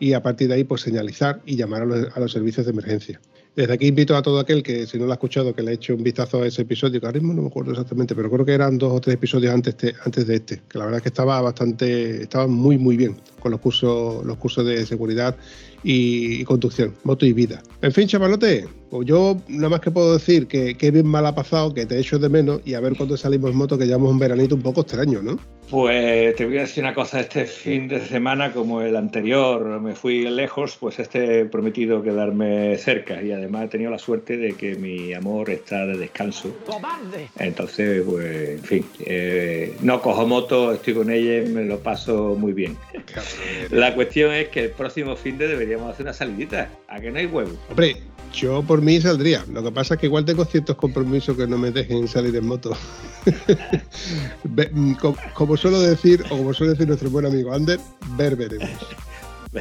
y 0.01 0.15
a 0.15 0.23
partir 0.23 0.49
de 0.49 0.55
ahí 0.55 0.65
pues 0.65 0.81
señalizar 0.81 1.43
y 1.45 1.57
llamar 1.57 1.83
a 1.83 1.87
los, 1.87 2.17
a 2.17 2.21
los 2.21 2.33
servicios 2.33 2.67
de 2.67 2.73
emergencia. 2.73 3.21
Desde 3.59 3.73
aquí 3.73 3.89
invito 3.89 4.15
a 4.17 4.23
todo 4.23 4.39
aquel 4.39 4.63
que, 4.63 4.87
si 4.87 5.01
no 5.01 5.07
lo 5.07 5.11
ha 5.11 5.15
escuchado, 5.15 5.53
que 5.53 5.65
le 5.65 5.73
eche 5.73 5.93
un 5.93 6.05
vistazo 6.05 6.41
a 6.43 6.47
ese 6.47 6.63
episodio, 6.63 7.01
que 7.01 7.07
ahora 7.07 7.19
mismo 7.19 7.35
no 7.35 7.43
me 7.43 7.49
acuerdo 7.49 7.73
exactamente, 7.73 8.15
pero 8.15 8.31
creo 8.31 8.47
que 8.47 8.53
eran 8.53 8.79
dos 8.79 8.93
o 8.93 9.01
tres 9.01 9.15
episodios 9.17 9.53
antes, 9.53 9.77
de- 9.79 9.97
antes 10.05 10.29
de 10.29 10.37
este, 10.37 10.63
que 10.69 10.79
la 10.79 10.85
verdad 10.85 10.99
es 10.99 11.03
que 11.03 11.09
estaba 11.09 11.41
bastante, 11.41 12.23
estaba 12.23 12.47
muy 12.47 12.79
muy 12.79 12.97
bien 12.97 13.17
con 13.39 13.53
los 13.53 13.61
cursos, 13.61 14.25
los 14.25 14.37
cursos 14.37 14.65
de 14.67 14.85
seguridad 14.87 15.37
y, 15.83 16.41
y 16.41 16.45
conducción, 16.45 16.95
moto 17.05 17.25
y 17.27 17.33
vida. 17.33 17.63
En 17.83 17.93
fin, 17.93 18.09
chavalote, 18.09 18.67
pues 18.91 19.07
yo 19.07 19.37
nada 19.49 19.69
más 19.69 19.81
que 19.81 19.91
puedo 19.91 20.15
decir 20.15 20.47
que, 20.47 20.75
que 20.75 20.91
bien 20.91 21.07
mal 21.07 21.27
ha 21.27 21.35
pasado, 21.35 21.75
que 21.75 21.87
te 21.87 21.99
echo 21.99 22.19
de 22.19 22.29
menos 22.29 22.61
y 22.65 22.75
a 22.75 22.81
ver 22.81 22.97
cuándo 22.97 23.17
salimos 23.17 23.51
en 23.51 23.57
moto, 23.57 23.79
que 23.79 23.87
llevamos 23.87 24.11
un 24.11 24.19
veranito 24.19 24.55
un 24.55 24.63
poco 24.63 24.81
extraño, 24.81 25.23
¿no? 25.23 25.39
Pues 25.71 26.35
te 26.37 26.47
voy 26.47 26.57
a 26.57 26.63
decir 26.63 26.83
una 26.83 26.95
cosa, 26.95 27.21
este 27.21 27.45
fin 27.45 27.89
de 27.89 28.01
semana, 28.01 28.53
como 28.53 28.81
el 28.81 28.97
anterior 28.97 29.79
me 29.83 29.95
fui 29.95 30.23
lejos, 30.23 30.79
pues 30.81 30.99
este 30.99 31.41
he 31.41 31.45
prometido 31.45 32.03
quedarme 32.03 32.79
cerca 32.79 33.23
y 33.23 33.33
además 33.33 33.65
he 33.65 33.69
tenido 33.69 33.91
la 33.91 33.99
suerte 33.99 34.39
de 34.39 34.55
que 34.55 34.77
mi 34.77 35.13
amor 35.13 35.51
está 35.51 35.85
de 35.85 35.99
descanso. 35.99 36.57
¡Cobarde! 36.65 37.29
Entonces, 37.39 38.03
pues, 38.09 38.49
en 38.51 38.63
fin, 38.63 38.87
eh, 39.01 39.77
no 39.83 40.01
cojo 40.01 40.27
moto, 40.27 40.73
estoy 40.73 40.95
con 40.95 41.11
ella 41.11 41.43
y 41.43 41.51
me 41.51 41.65
lo 41.65 41.81
paso 41.81 42.35
muy 42.35 42.55
bien. 42.55 42.75
La 43.71 43.95
cuestión 43.95 44.33
es 44.33 44.49
que 44.49 44.65
el 44.65 44.71
próximo 44.71 45.17
fin 45.17 45.37
de 45.39 45.49
deberíamos 45.49 45.91
hacer 45.93 46.05
una 46.07 46.13
salidita, 46.13 46.71
a 46.89 46.99
que 47.01 47.11
no 47.11 47.19
hay 47.19 47.27
huevo. 47.27 47.51
Hombre, 47.69 47.97
yo 48.33 48.63
por 48.63 48.81
mí 48.83 49.01
saldría. 49.01 49.45
Lo 49.53 49.63
que 49.63 49.71
pasa 49.73 49.95
es 49.95 50.01
que 50.01 50.07
igual 50.07 50.25
tengo 50.25 50.45
ciertos 50.45 50.77
compromisos 50.77 51.37
que 51.37 51.47
no 51.47 51.57
me 51.59 51.71
dejen 51.71 52.07
salir 52.09 52.35
en 52.37 52.47
moto. 52.47 52.77
Mm, 54.73 54.95
co- 54.95 55.17
como 55.35 55.57
suelo 55.57 55.81
decir, 55.81 56.25
o 56.31 56.37
como 56.39 56.53
suele 56.55 56.73
decir 56.73 56.87
nuestro 56.89 57.11
buen 57.11 57.27
amigo 57.27 57.53
Ander, 57.53 57.79
ver 58.17 58.37
veremos. 58.37 58.69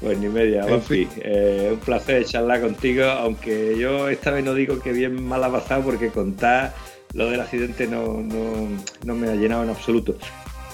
Pues 0.00 0.16
ni 0.18 0.28
media, 0.28 0.64
En. 0.64 1.08
Eh, 1.22 1.70
un 1.72 1.78
placer 1.80 2.24
charlar 2.24 2.60
contigo, 2.60 3.02
aunque 3.04 3.76
yo 3.76 4.08
esta 4.08 4.30
vez 4.30 4.44
no 4.44 4.54
digo 4.54 4.78
que 4.78 4.92
bien 4.92 5.20
mal 5.26 5.42
ha 5.42 5.50
pasado 5.50 5.82
porque 5.82 6.08
contar 6.10 6.72
lo 7.14 7.28
del 7.28 7.40
accidente 7.40 7.88
no, 7.88 8.20
no, 8.22 8.68
no 9.04 9.14
me 9.16 9.28
ha 9.28 9.34
llenado 9.34 9.64
en 9.64 9.70
absoluto. 9.70 10.16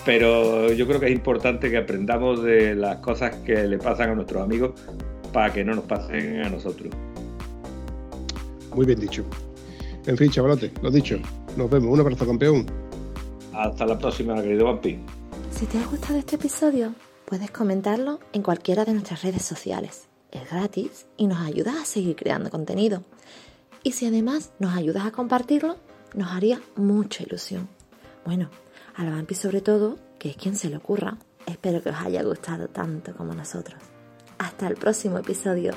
Pero 0.05 0.72
yo 0.72 0.86
creo 0.86 1.01
que 1.01 1.06
es 1.06 1.12
importante 1.12 1.70
que 1.70 1.78
aprendamos 1.78 2.43
de 2.43 2.74
las 2.74 2.97
cosas 2.97 3.36
que 3.36 3.64
le 3.64 3.78
pasan 3.78 4.10
a 4.10 4.14
nuestros 4.14 4.43
amigos 4.43 4.72
para 5.32 5.52
que 5.52 5.64
no 5.64 5.74
nos 5.74 5.85
pasen 5.85 6.43
a 6.43 6.51
nosotros. 6.51 6.93
Muy 8.74 8.86
bien 8.86 9.01
dicho. 9.01 9.24
En 10.06 10.16
fin, 10.16 10.31
chavalote, 10.31 10.70
lo 10.82 10.90
dicho. 10.90 11.18
Nos 11.56 11.70
vemos. 11.70 11.90
Un 11.90 12.01
abrazo, 12.01 12.26
campeón. 12.26 12.66
Hasta 13.55 13.86
la 13.86 13.98
próxima, 13.98 14.40
querido 14.43 14.66
Vampi. 14.66 14.98
Si 15.51 15.66
te 15.66 15.78
ha 15.78 15.86
gustado 15.86 16.18
este 16.18 16.36
episodio, 16.36 16.93
puedes 17.24 17.51
comentarlo 17.51 18.18
en 18.32 18.43
cualquiera 18.43 18.85
de 18.85 18.93
nuestras 18.93 19.22
redes 19.22 19.43
sociales. 19.43 20.09
Es 20.31 20.51
gratis 20.51 21.06
y 21.16 21.28
nos 21.28 21.39
ayudas 21.39 21.76
a 21.76 21.85
seguir 21.85 22.16
creando 22.16 22.51
contenido. 22.51 23.02
Y 23.82 23.93
si 23.93 24.06
además 24.06 24.52
nos 24.59 24.74
ayudas 24.76 25.06
a 25.06 25.12
compartirlo, 25.12 25.76
nos 26.14 26.32
haría 26.32 26.60
mucha 26.76 27.22
ilusión. 27.22 27.68
Bueno, 28.24 28.51
a 28.95 29.05
la 29.05 29.11
Vampi 29.11 29.35
sobre 29.35 29.61
todo, 29.61 29.99
que 30.19 30.31
es 30.31 30.37
quien 30.37 30.57
se 30.57 30.71
le 30.71 30.77
ocurra. 30.77 31.19
Espero 31.47 31.83
que 31.83 31.91
os 31.91 31.97
haya 31.97 32.23
gustado 32.23 32.69
tanto 32.69 33.15
como 33.15 33.35
nosotros. 33.35 33.81
Hasta 34.39 34.66
el 34.66 34.77
próximo 34.77 35.19
episodio. 35.19 35.73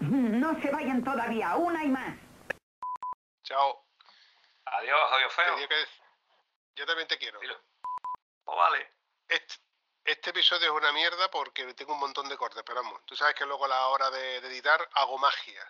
No 0.00 0.60
se 0.60 0.70
vayan 0.70 1.04
todavía, 1.04 1.56
una 1.56 1.84
y 1.84 1.88
más. 1.88 2.16
Chao. 3.44 3.84
Adiós, 4.64 5.12
adiós 5.12 5.32
feo. 5.34 5.54
Tenía 5.54 5.68
que 5.68 5.86
Yo 6.76 6.86
también 6.86 7.08
te 7.08 7.18
quiero. 7.18 7.38
Pues 7.40 8.56
vale. 8.56 8.92
Este, 9.28 9.54
este 10.04 10.30
episodio 10.30 10.66
es 10.66 10.72
una 10.72 10.92
mierda 10.92 11.30
porque 11.30 11.72
tengo 11.74 11.92
un 11.92 12.00
montón 12.00 12.28
de 12.28 12.36
cortes, 12.36 12.62
pero 12.64 12.82
vamos. 12.82 13.04
Tú 13.04 13.14
sabes 13.16 13.34
que 13.34 13.44
luego 13.46 13.64
a 13.66 13.68
la 13.68 13.88
hora 13.88 14.10
de, 14.10 14.40
de 14.40 14.48
editar 14.48 14.88
hago 14.94 15.18
magia. 15.18 15.64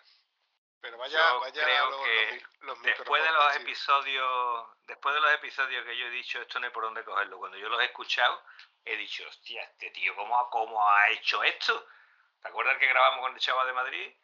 Pero 0.80 0.96
vaya, 0.96 1.18
Yo 1.18 1.40
vaya 1.40 1.62
creo 1.62 1.90
los, 1.90 2.00
que 2.02 2.44
los 2.60 2.78
mic- 2.78 2.86
los 2.88 2.96
después 2.98 3.22
de 3.22 3.30
los 3.32 3.56
episodios 3.56 4.66
después 4.86 5.14
de 5.14 5.20
los 5.20 5.32
episodios 5.34 5.84
que 5.84 5.98
yo 5.98 6.06
he 6.06 6.10
dicho 6.10 6.40
esto 6.40 6.58
no 6.58 6.66
hay 6.66 6.72
por 6.72 6.84
dónde 6.84 7.04
cogerlo 7.04 7.36
cuando 7.36 7.58
yo 7.58 7.68
los 7.68 7.78
he 7.82 7.84
escuchado 7.84 8.42
he 8.86 8.96
dicho 8.96 9.22
hostia 9.28 9.62
este 9.64 9.90
tío 9.90 10.14
cómo 10.16 10.88
ha 10.88 11.10
hecho 11.10 11.42
esto 11.42 11.86
¿te 12.42 12.48
acuerdas 12.48 12.78
que 12.78 12.86
grabamos 12.86 13.20
con 13.20 13.32
el 13.34 13.40
chaval 13.40 13.66
de 13.66 13.72
Madrid? 13.72 14.16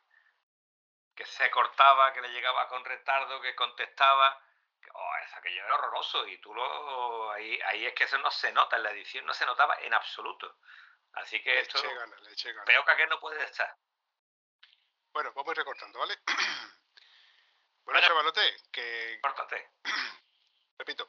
que 1.15 1.25
se 1.25 1.51
cortaba 1.51 2.13
que 2.13 2.21
le 2.21 2.29
llegaba 2.29 2.69
con 2.69 2.85
retardo 2.85 3.41
que 3.41 3.55
contestaba 3.57 4.39
que, 4.83 4.91
oh, 4.93 5.11
eso 5.25 5.37
aquello 5.39 5.65
era 5.65 5.75
horroroso 5.77 6.27
y 6.29 6.37
tú 6.43 6.53
lo 6.55 7.31
ahí, 7.33 7.59
ahí 7.63 7.87
es 7.87 7.95
que 7.95 8.05
eso 8.05 8.19
no 8.19 8.31
se 8.31 8.53
nota 8.53 8.77
en 8.77 8.83
la 8.83 8.91
edición 8.91 9.25
no 9.25 9.33
se 9.33 9.47
notaba 9.47 9.79
en 9.81 9.95
absoluto 9.95 10.59
así 11.15 11.43
que 11.43 11.55
Le 11.55 11.61
esto 11.61 11.83
ganas, 11.83 12.21
le 12.21 12.53
ganas. 12.53 12.67
peor 12.67 12.85
que 12.85 12.91
aquel 12.93 13.09
no 13.09 13.19
puede 13.19 13.43
estar 13.45 13.75
Bueno, 15.15 15.33
vamos 15.33 15.49
a 15.49 15.53
ir 15.53 15.57
recortando, 15.57 15.99
¿vale? 16.01 16.19
bueno, 16.27 16.71
Bueno. 17.85 18.01
chavalote, 18.07 18.57
que 18.71 19.19
Córtate. 19.23 19.71
repito, 20.79 21.09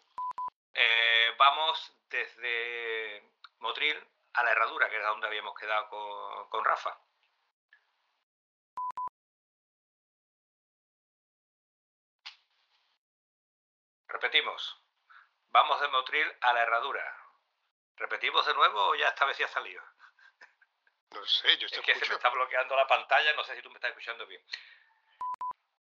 Eh, 0.73 1.35
vamos 1.37 1.91
desde 2.09 3.29
Motril 3.59 4.07
a 4.37 4.43
la 4.43 4.51
herradura, 4.51 4.87
que 4.89 4.95
era 4.95 5.09
donde 5.09 5.27
habíamos 5.27 5.57
quedado 5.57 5.89
con, 5.89 6.49
con 6.49 6.63
Rafa. 6.63 6.95
Repetimos. 14.07 14.81
Vamos 15.49 15.81
de 15.81 15.87
Motril 15.87 16.31
a 16.41 16.53
la 16.53 16.61
herradura. 16.61 17.17
¿Repetimos 17.95 18.45
de 18.45 18.53
nuevo 18.53 18.89
o 18.89 18.95
ya 18.95 19.09
esta 19.09 19.25
vez 19.25 19.37
ya 19.39 19.45
ha 19.45 19.49
salido? 19.49 19.83
no 21.11 21.25
sé, 21.25 21.57
yo 21.57 21.67
te 21.67 21.79
Es 21.79 21.81
que 21.81 21.95
se 21.95 22.07
me 22.07 22.15
está 22.15 22.29
bloqueando 22.29 22.75
la 22.75 22.87
pantalla, 22.87 23.33
no 23.33 23.43
sé 23.43 23.55
si 23.55 23.61
tú 23.63 23.69
me 23.69 23.75
estás 23.75 23.89
escuchando 23.89 24.27
bien. 24.27 24.43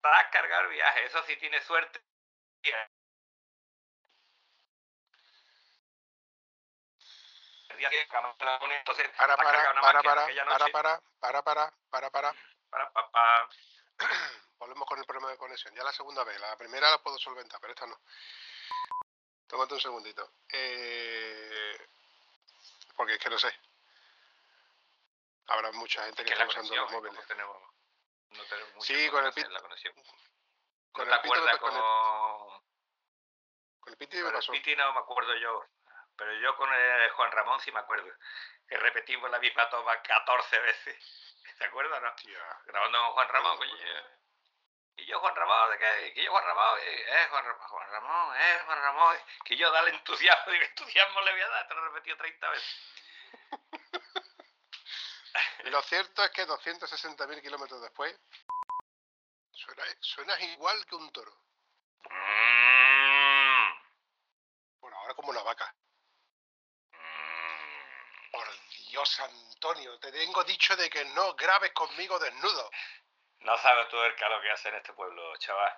Para 0.02 0.28
cargar 0.32 0.68
viaje, 0.70 1.06
eso 1.06 1.22
sí 1.24 1.38
tiene 1.38 1.62
suerte. 1.62 2.02
El 7.70 7.78
día 7.78 7.90
que 7.90 8.02
entonces, 8.02 9.10
Para, 9.18 9.36
para, 9.38 9.52
para, 9.52 9.82
para, 9.82 10.02
para, 10.02 10.26
para, 10.48 10.72
para, 10.72 11.02
para, 11.42 11.72
para, 11.90 12.10
para. 12.12 12.34
para, 12.70 12.92
pa, 12.92 13.12
pa. 13.12 13.50
Volvemos 14.60 14.88
con 14.88 15.00
el 15.00 15.06
problema 15.06 15.30
de 15.30 15.38
conexión. 15.38 15.74
Ya 15.76 15.84
la 15.84 15.94
segunda 15.94 16.24
vez. 16.24 16.40
La 16.40 16.58
primera 16.58 16.90
la 16.90 16.98
puedo 17.02 17.18
solventar, 17.18 17.60
pero 17.62 17.74
esta 17.74 17.86
no. 17.88 18.00
Tómate 19.48 19.74
un 19.74 19.80
segundito. 19.80 20.34
Eh, 20.50 21.88
porque 22.96 23.14
es 23.14 23.20
que 23.20 23.30
no 23.30 23.40
sé. 23.40 23.54
Habrá 25.48 25.72
mucha 25.72 26.04
gente 26.06 26.24
que 26.24 26.32
está 26.34 26.46
usando 26.46 26.76
los 26.76 26.92
móviles. 26.92 27.26
Tenemos, 27.28 27.58
no 28.32 28.44
tenemos 28.46 28.74
muchas 28.76 28.86
Sí, 28.88 29.10
con 29.10 29.26
el 29.26 29.34
pit- 29.34 29.48
la 29.48 29.62
conexión. 29.62 29.94
con 30.92 31.08
¿No 31.08 31.16
el 31.16 31.22
pito 31.22 31.46
pa- 31.46 31.58
con 31.58 31.76
el- 31.76 31.82
Con 33.80 33.94
el 33.94 33.98
Piti 33.98 34.18
me 34.18 34.24
Con 34.24 34.36
el. 34.36 34.46
Piti 34.52 34.76
no 34.76 34.94
me 34.94 35.00
acuerdo 35.00 35.36
yo, 35.38 35.66
pero 36.20 36.34
yo 36.34 36.56
con 36.58 36.72
el 36.72 37.10
Juan 37.12 37.32
Ramón 37.32 37.60
sí 37.62 37.72
me 37.72 37.80
acuerdo. 37.80 38.12
Que 38.68 38.78
repetimos 38.78 39.32
la 39.32 39.40
misma 39.40 39.70
toma 39.70 40.02
14 40.02 40.60
veces. 40.60 41.36
¿Te 41.58 41.66
acuerdas, 41.66 42.02
no? 42.02 42.14
Grabando 42.66 43.00
con 43.00 43.12
Juan 43.14 43.30
Ramón, 43.30 43.58
coño. 43.58 43.74
Y 44.98 45.06
yo, 45.06 45.18
Juan 45.22 45.34
Ramón, 45.34 45.72
¿de 45.72 45.78
qué? 45.78 46.14
Que 46.14 46.24
yo, 46.26 46.32
Juan 46.32 46.46
Ramón, 46.46 46.80
eh, 46.82 47.06
eh, 47.08 47.28
Juan, 47.30 47.46
Juan 47.58 47.90
Ramón, 47.90 48.36
eh, 48.38 48.62
Juan 48.66 48.82
Ramón. 48.82 49.18
Que 49.46 49.56
yo, 49.56 49.72
dale 49.72 49.92
entusiasmo, 49.92 50.52
digo, 50.52 50.66
entusiasmo 50.66 51.22
le 51.22 51.32
voy 51.32 51.42
a 51.42 51.48
dar, 51.48 51.68
te 51.70 51.74
lo 51.74 51.82
he 51.82 51.86
repetido 51.86 52.18
30 52.18 52.50
veces. 52.50 52.94
Lo 55.66 55.82
cierto 55.84 56.24
es 56.24 56.32
que 56.32 56.48
260.000 56.48 57.42
kilómetros 57.42 57.82
después 57.82 58.20
suena, 59.52 59.84
suenas 60.02 60.42
igual 60.42 60.86
que 60.86 60.96
un 60.96 61.12
toro. 61.12 61.32
Mm, 62.10 63.70
Bueno, 64.82 64.98
ahora 64.98 65.14
como 65.14 65.30
una 65.30 65.44
vaca. 65.44 65.74
Por 68.32 68.48
Dios, 68.90 69.20
Antonio, 69.20 70.00
te 70.00 70.12
tengo 70.12 70.44
dicho 70.44 70.76
de 70.76 70.90
que 70.90 71.04
no 71.06 71.34
grabes 71.36 71.72
conmigo 71.72 72.20
desnudo. 72.20 72.70
No 73.40 73.58
sabes 73.58 73.88
tú 73.90 74.00
el 74.02 74.16
calor 74.16 74.42
que 74.42 74.52
hace 74.52 74.70
en 74.70 74.76
este 74.76 74.94
pueblo, 74.94 75.36
chaval. 75.38 75.74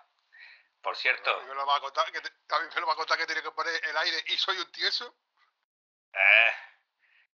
Por 0.81 0.93
A 0.93 0.97
cierto, 0.97 1.41
mí 1.41 1.47
me 1.47 1.55
lo 1.55 1.65
va 1.65 1.75
a 1.77 1.79
contar 1.79 2.11
que, 2.11 2.21
te- 2.21 2.29
a 2.55 2.59
mí 2.59 2.67
me 2.73 2.81
lo 2.81 2.87
va 2.87 2.93
a 2.93 2.95
contar 2.95 3.17
que 3.17 3.25
tiene 3.27 3.43
que 3.43 3.51
poner 3.51 3.85
el 3.85 3.97
aire 3.97 4.23
y 4.27 4.37
soy 4.37 4.57
un 4.57 4.71
tieso. 4.71 5.15
Eh, 6.13 6.55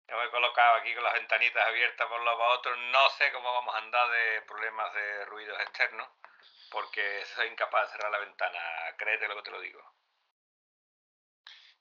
yo 0.08 0.16
me 0.16 0.24
he 0.26 0.30
colocado 0.30 0.76
aquí 0.76 0.94
con 0.94 1.02
las 1.04 1.14
ventanitas 1.14 1.66
abiertas 1.66 2.06
por 2.08 2.20
los 2.20 2.36
para 2.38 2.50
otros. 2.54 2.78
No 2.78 3.10
sé 3.10 3.32
cómo 3.32 3.52
vamos 3.52 3.74
a 3.74 3.78
andar 3.78 4.10
de 4.10 4.42
problemas 4.42 4.94
de 4.94 5.24
ruidos 5.26 5.60
externos, 5.60 6.08
porque 6.70 7.24
soy 7.34 7.48
incapaz 7.48 7.86
de 7.86 7.92
cerrar 7.96 8.12
la 8.12 8.18
ventana. 8.18 8.94
Créete 8.96 9.26
lo 9.28 9.36
que 9.36 9.42
te 9.42 9.50
lo 9.50 9.60
digo. 9.60 9.82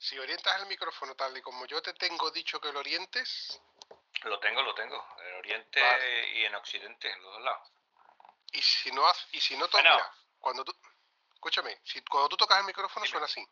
Si 0.01 0.17
orientas 0.17 0.59
el 0.59 0.65
micrófono 0.65 1.15
tal 1.15 1.37
y 1.37 1.41
como 1.43 1.63
yo 1.67 1.79
te 1.79 1.93
tengo 1.93 2.31
dicho 2.31 2.59
que 2.59 2.71
lo 2.71 2.79
orientes, 2.79 3.61
Lo 4.23 4.39
tengo, 4.39 4.61
lo 4.63 4.73
tengo. 4.73 4.97
En 5.19 5.35
Oriente 5.35 5.79
Vale. 5.79 6.31
y 6.33 6.45
en 6.45 6.55
Occidente, 6.55 7.11
en 7.11 7.21
los 7.21 7.33
dos 7.33 7.41
lados. 7.43 7.71
y 8.53 8.61
si 8.61 8.91
no 8.91 9.03
y 9.31 9.39
si 9.39 9.55
no 9.57 9.67
to- 9.67 9.77
Bueno. 9.77 9.91
mira, 9.95 10.13
cuando 10.39 10.63
tú 10.65 10.73
escúchame, 11.33 11.79
si 11.85 12.03
cuando 12.05 12.29
tú 12.29 12.37
tocas 12.37 12.59
el 12.59 12.65
micrófono 12.65 13.05
Dime. 13.05 13.11
suena 13.11 13.25
así. 13.25 13.45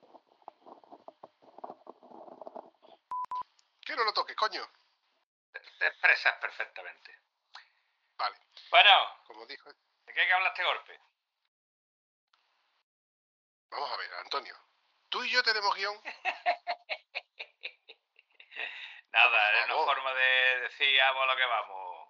Que 3.85 3.95
no 3.95 4.03
lo 4.03 4.11
toques, 4.13 4.35
coño. 4.35 4.67
Te, 5.51 5.59
te 5.59 5.87
expresas 5.87 6.35
perfectamente. 6.39 7.17
Vale, 8.17 8.37
Bueno, 8.71 8.91
como 9.27 9.45
dijo, 9.45 9.69
¿de 9.71 10.13
qué 10.13 10.21
hay 10.21 10.27
que 10.27 10.33
hablar 10.33 10.51
este 10.51 10.63
golpe? 10.63 10.99
vamos 13.69 13.91
a 13.91 13.97
ver, 13.97 14.13
Antonio. 14.15 14.55
Tú 15.09 15.23
y 15.23 15.29
yo 15.29 15.41
tenemos 15.43 15.73
guion. 15.75 15.95
Nada, 19.11 19.59
es 19.59 19.65
una 19.65 19.75
forma 19.85 20.13
de 20.13 20.59
decir 20.61 20.99
vamos 20.99 21.27
lo 21.27 21.35
que 21.35 21.45
vamos. 21.45 22.09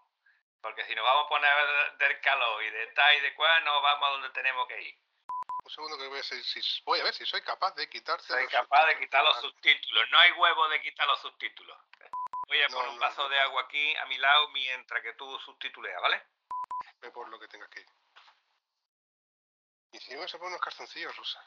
Porque 0.61 0.85
si 0.85 0.93
nos 0.95 1.05
vamos 1.05 1.25
a 1.25 1.29
poner 1.29 1.97
del 1.97 2.19
calor 2.21 2.61
y 2.63 2.69
de 2.69 2.87
tal 2.87 3.15
y 3.15 3.19
de 3.21 3.33
cual, 3.35 3.63
no 3.63 3.81
vamos 3.81 4.07
a 4.07 4.11
donde 4.11 4.29
tenemos 4.31 4.67
que 4.67 4.81
ir. 4.81 4.99
Un 5.63 5.69
segundo 5.71 5.97
que 5.97 6.03
voy 6.07 6.11
a 6.13 6.15
ver 6.15 6.23
si, 6.25 6.43
si- 6.43 6.83
voy 6.83 6.99
a 6.99 7.03
ver 7.03 7.13
si 7.13 7.25
soy 7.25 7.41
capaz 7.41 7.73
de 7.75 7.87
quitarte. 7.89 8.25
Soy 8.25 8.43
los 8.43 8.51
capaz 8.51 8.85
de 8.87 8.99
quitar 8.99 9.23
los 9.23 9.39
subtítulos. 9.39 10.09
No 10.11 10.19
hay 10.19 10.31
huevo 10.33 10.67
de 10.67 10.81
quitar 10.81 11.07
los 11.07 11.21
subtítulos. 11.21 11.77
Voy 12.47 12.61
a 12.61 12.67
No, 12.67 12.75
poner 12.77 12.89
un 12.89 12.95
no, 12.95 13.01
vaso 13.01 13.23
no. 13.23 13.29
de 13.29 13.39
agua 13.39 13.61
aquí 13.61 13.95
a 13.95 14.05
mi 14.07 14.17
lado 14.17 14.49
mientras 14.49 15.01
que 15.03 15.13
tú 15.13 15.39
subtituleas, 15.39 16.01
¿vale? 16.01 16.21
Ve 16.99 17.11
por 17.11 17.29
lo 17.29 17.39
que 17.39 17.47
tengas 17.47 17.69
que 17.69 17.79
ir. 17.81 17.87
Y 19.91 19.97
encima 19.97 20.27
se 20.27 20.37
ponen 20.37 20.53
unos 20.53 20.61
calzoncillos, 20.61 21.15
Rosa. 21.15 21.41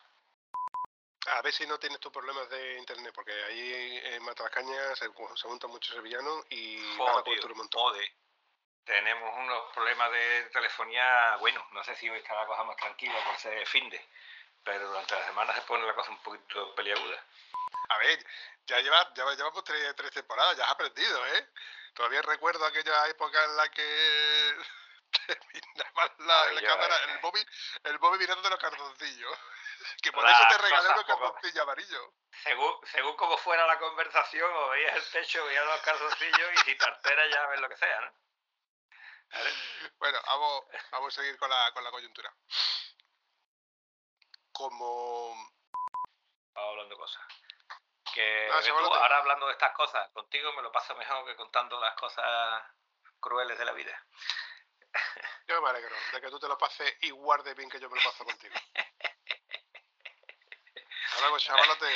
A 1.26 1.40
ver 1.42 1.52
si 1.52 1.66
no 1.66 1.78
tienes 1.78 2.00
tus 2.00 2.12
problemas 2.12 2.48
de 2.50 2.78
internet, 2.78 3.12
porque 3.14 3.32
ahí 3.44 4.00
en 4.04 4.22
Matrascaña 4.24 4.96
se, 4.96 5.08
se 5.36 5.48
montan 5.48 5.70
muchos 5.70 5.94
sevillanos 5.94 6.44
y 6.50 6.76
van 6.98 7.08
a 7.08 7.12
Joder, 7.22 7.46
un 7.52 7.58
montón. 7.58 7.80
joder. 7.80 8.10
Tenemos 8.84 9.32
unos 9.38 9.72
problemas 9.72 10.10
de 10.10 10.50
telefonía, 10.52 11.36
bueno, 11.36 11.64
no 11.70 11.84
sé 11.84 11.94
si 11.94 12.10
hoy 12.10 12.18
está 12.18 12.34
la 12.34 12.46
cosa 12.46 12.64
más 12.64 12.76
tranquila 12.76 13.14
por 13.24 13.36
ser 13.38 13.64
fin 13.68 13.88
de, 13.88 14.04
pero 14.64 14.88
durante 14.88 15.14
la 15.14 15.24
semana 15.26 15.54
se 15.54 15.62
pone 15.62 15.86
la 15.86 15.94
cosa 15.94 16.10
un 16.10 16.20
poquito 16.22 16.74
peliaguda. 16.74 17.24
A 17.90 17.98
ver, 17.98 18.26
ya, 18.66 18.80
lleva, 18.80 19.14
ya 19.14 19.24
llevamos 19.36 19.62
tres, 19.62 19.94
tres 19.94 20.10
temporadas, 20.10 20.56
ya 20.56 20.64
has 20.64 20.72
aprendido, 20.72 21.26
¿eh? 21.28 21.48
Todavía 21.94 22.22
recuerdo 22.22 22.64
aquella 22.66 23.06
época 23.06 23.44
en 23.44 23.56
la 23.56 23.68
que 23.70 24.56
terminaba 25.26 26.14
la, 26.18 26.42
Ay, 26.42 26.54
la 26.56 26.60
yo, 26.62 26.66
cámara, 26.68 26.96
eh. 26.96 27.12
el 27.12 27.20
móvil, 27.20 27.46
el 27.84 27.98
móvil 28.00 28.18
mirando 28.18 28.50
los 28.50 28.58
calzoncillos. 28.58 29.38
Que 30.02 30.12
por 30.12 30.28
eso 30.28 30.42
te 30.48 30.59
regalé 30.59 30.88
como- 30.88 31.04
calzoncillos 31.04 31.62
amarillos. 31.62 32.09
Según, 32.42 32.86
según 32.86 33.16
como 33.16 33.36
fuera 33.38 33.66
la 33.66 33.78
conversación, 33.78 34.50
o 34.54 34.68
veías 34.70 34.96
el 34.96 35.10
techo, 35.10 35.44
veías 35.44 35.64
los 35.64 35.80
calzoncillos 35.82 36.52
y 36.54 36.56
si 36.59 36.76
te 36.76 36.84
altera 36.84 37.26
ya 37.28 37.46
ves 37.48 37.60
lo 37.60 37.68
que 37.68 37.76
sea, 37.76 38.00
¿no? 38.00 38.12
¿Vale? 39.30 39.50
Bueno, 39.98 40.18
vamos, 40.26 40.64
vamos 40.90 41.16
a 41.18 41.20
seguir 41.22 41.38
con 41.38 41.48
la, 41.50 41.72
con 41.72 41.84
la 41.84 41.90
coyuntura. 41.90 42.34
Como 44.52 45.34
Vamos 46.54 46.70
hablando 46.70 46.96
cosas. 46.96 47.22
Que 48.12 48.50
Ah, 48.52 48.60
tú, 48.62 48.74
ahora 48.94 49.18
hablando 49.18 49.46
de 49.46 49.52
estas 49.52 49.72
cosas, 49.72 50.10
contigo 50.12 50.52
me 50.52 50.62
lo 50.62 50.70
paso 50.70 50.94
mejor 50.96 51.24
que 51.24 51.34
contando 51.36 51.80
las 51.80 51.94
cosas 51.94 52.62
crueles 53.20 53.59
de 53.59 53.64
la 53.64 53.72
vida. 53.72 54.06
yo 55.46 55.62
me 55.62 55.70
alegro 55.70 55.94
de 56.12 56.20
que 56.20 56.28
tú 56.28 56.38
te 56.38 56.48
lo 56.48 56.59
pases 56.59 56.94
igual 57.02 57.42
de 57.42 57.54
bien 57.54 57.70
que 57.70 57.80
yo 57.80 57.88
me 57.88 57.96
lo 57.96 58.02
paso 58.02 58.24
contigo. 58.24 58.54
Luego, 61.22 61.38
chavalote. 61.38 61.86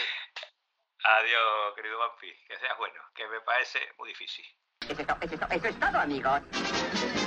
Adiós, 1.02 1.74
querido 1.74 1.98
Vampi. 1.98 2.32
Que 2.46 2.56
seas 2.58 2.78
bueno, 2.78 3.00
que 3.14 3.26
me 3.26 3.40
parece 3.40 3.92
muy 3.98 4.08
difícil. 4.10 4.44
Eso 4.88 5.00
es, 5.00 5.06
to- 5.06 5.16
eso 5.20 5.34
es 5.34 5.40
to- 5.40 5.46
eso 5.50 5.66
es 5.68 5.80
todo, 5.80 5.98
amigos. 5.98 7.25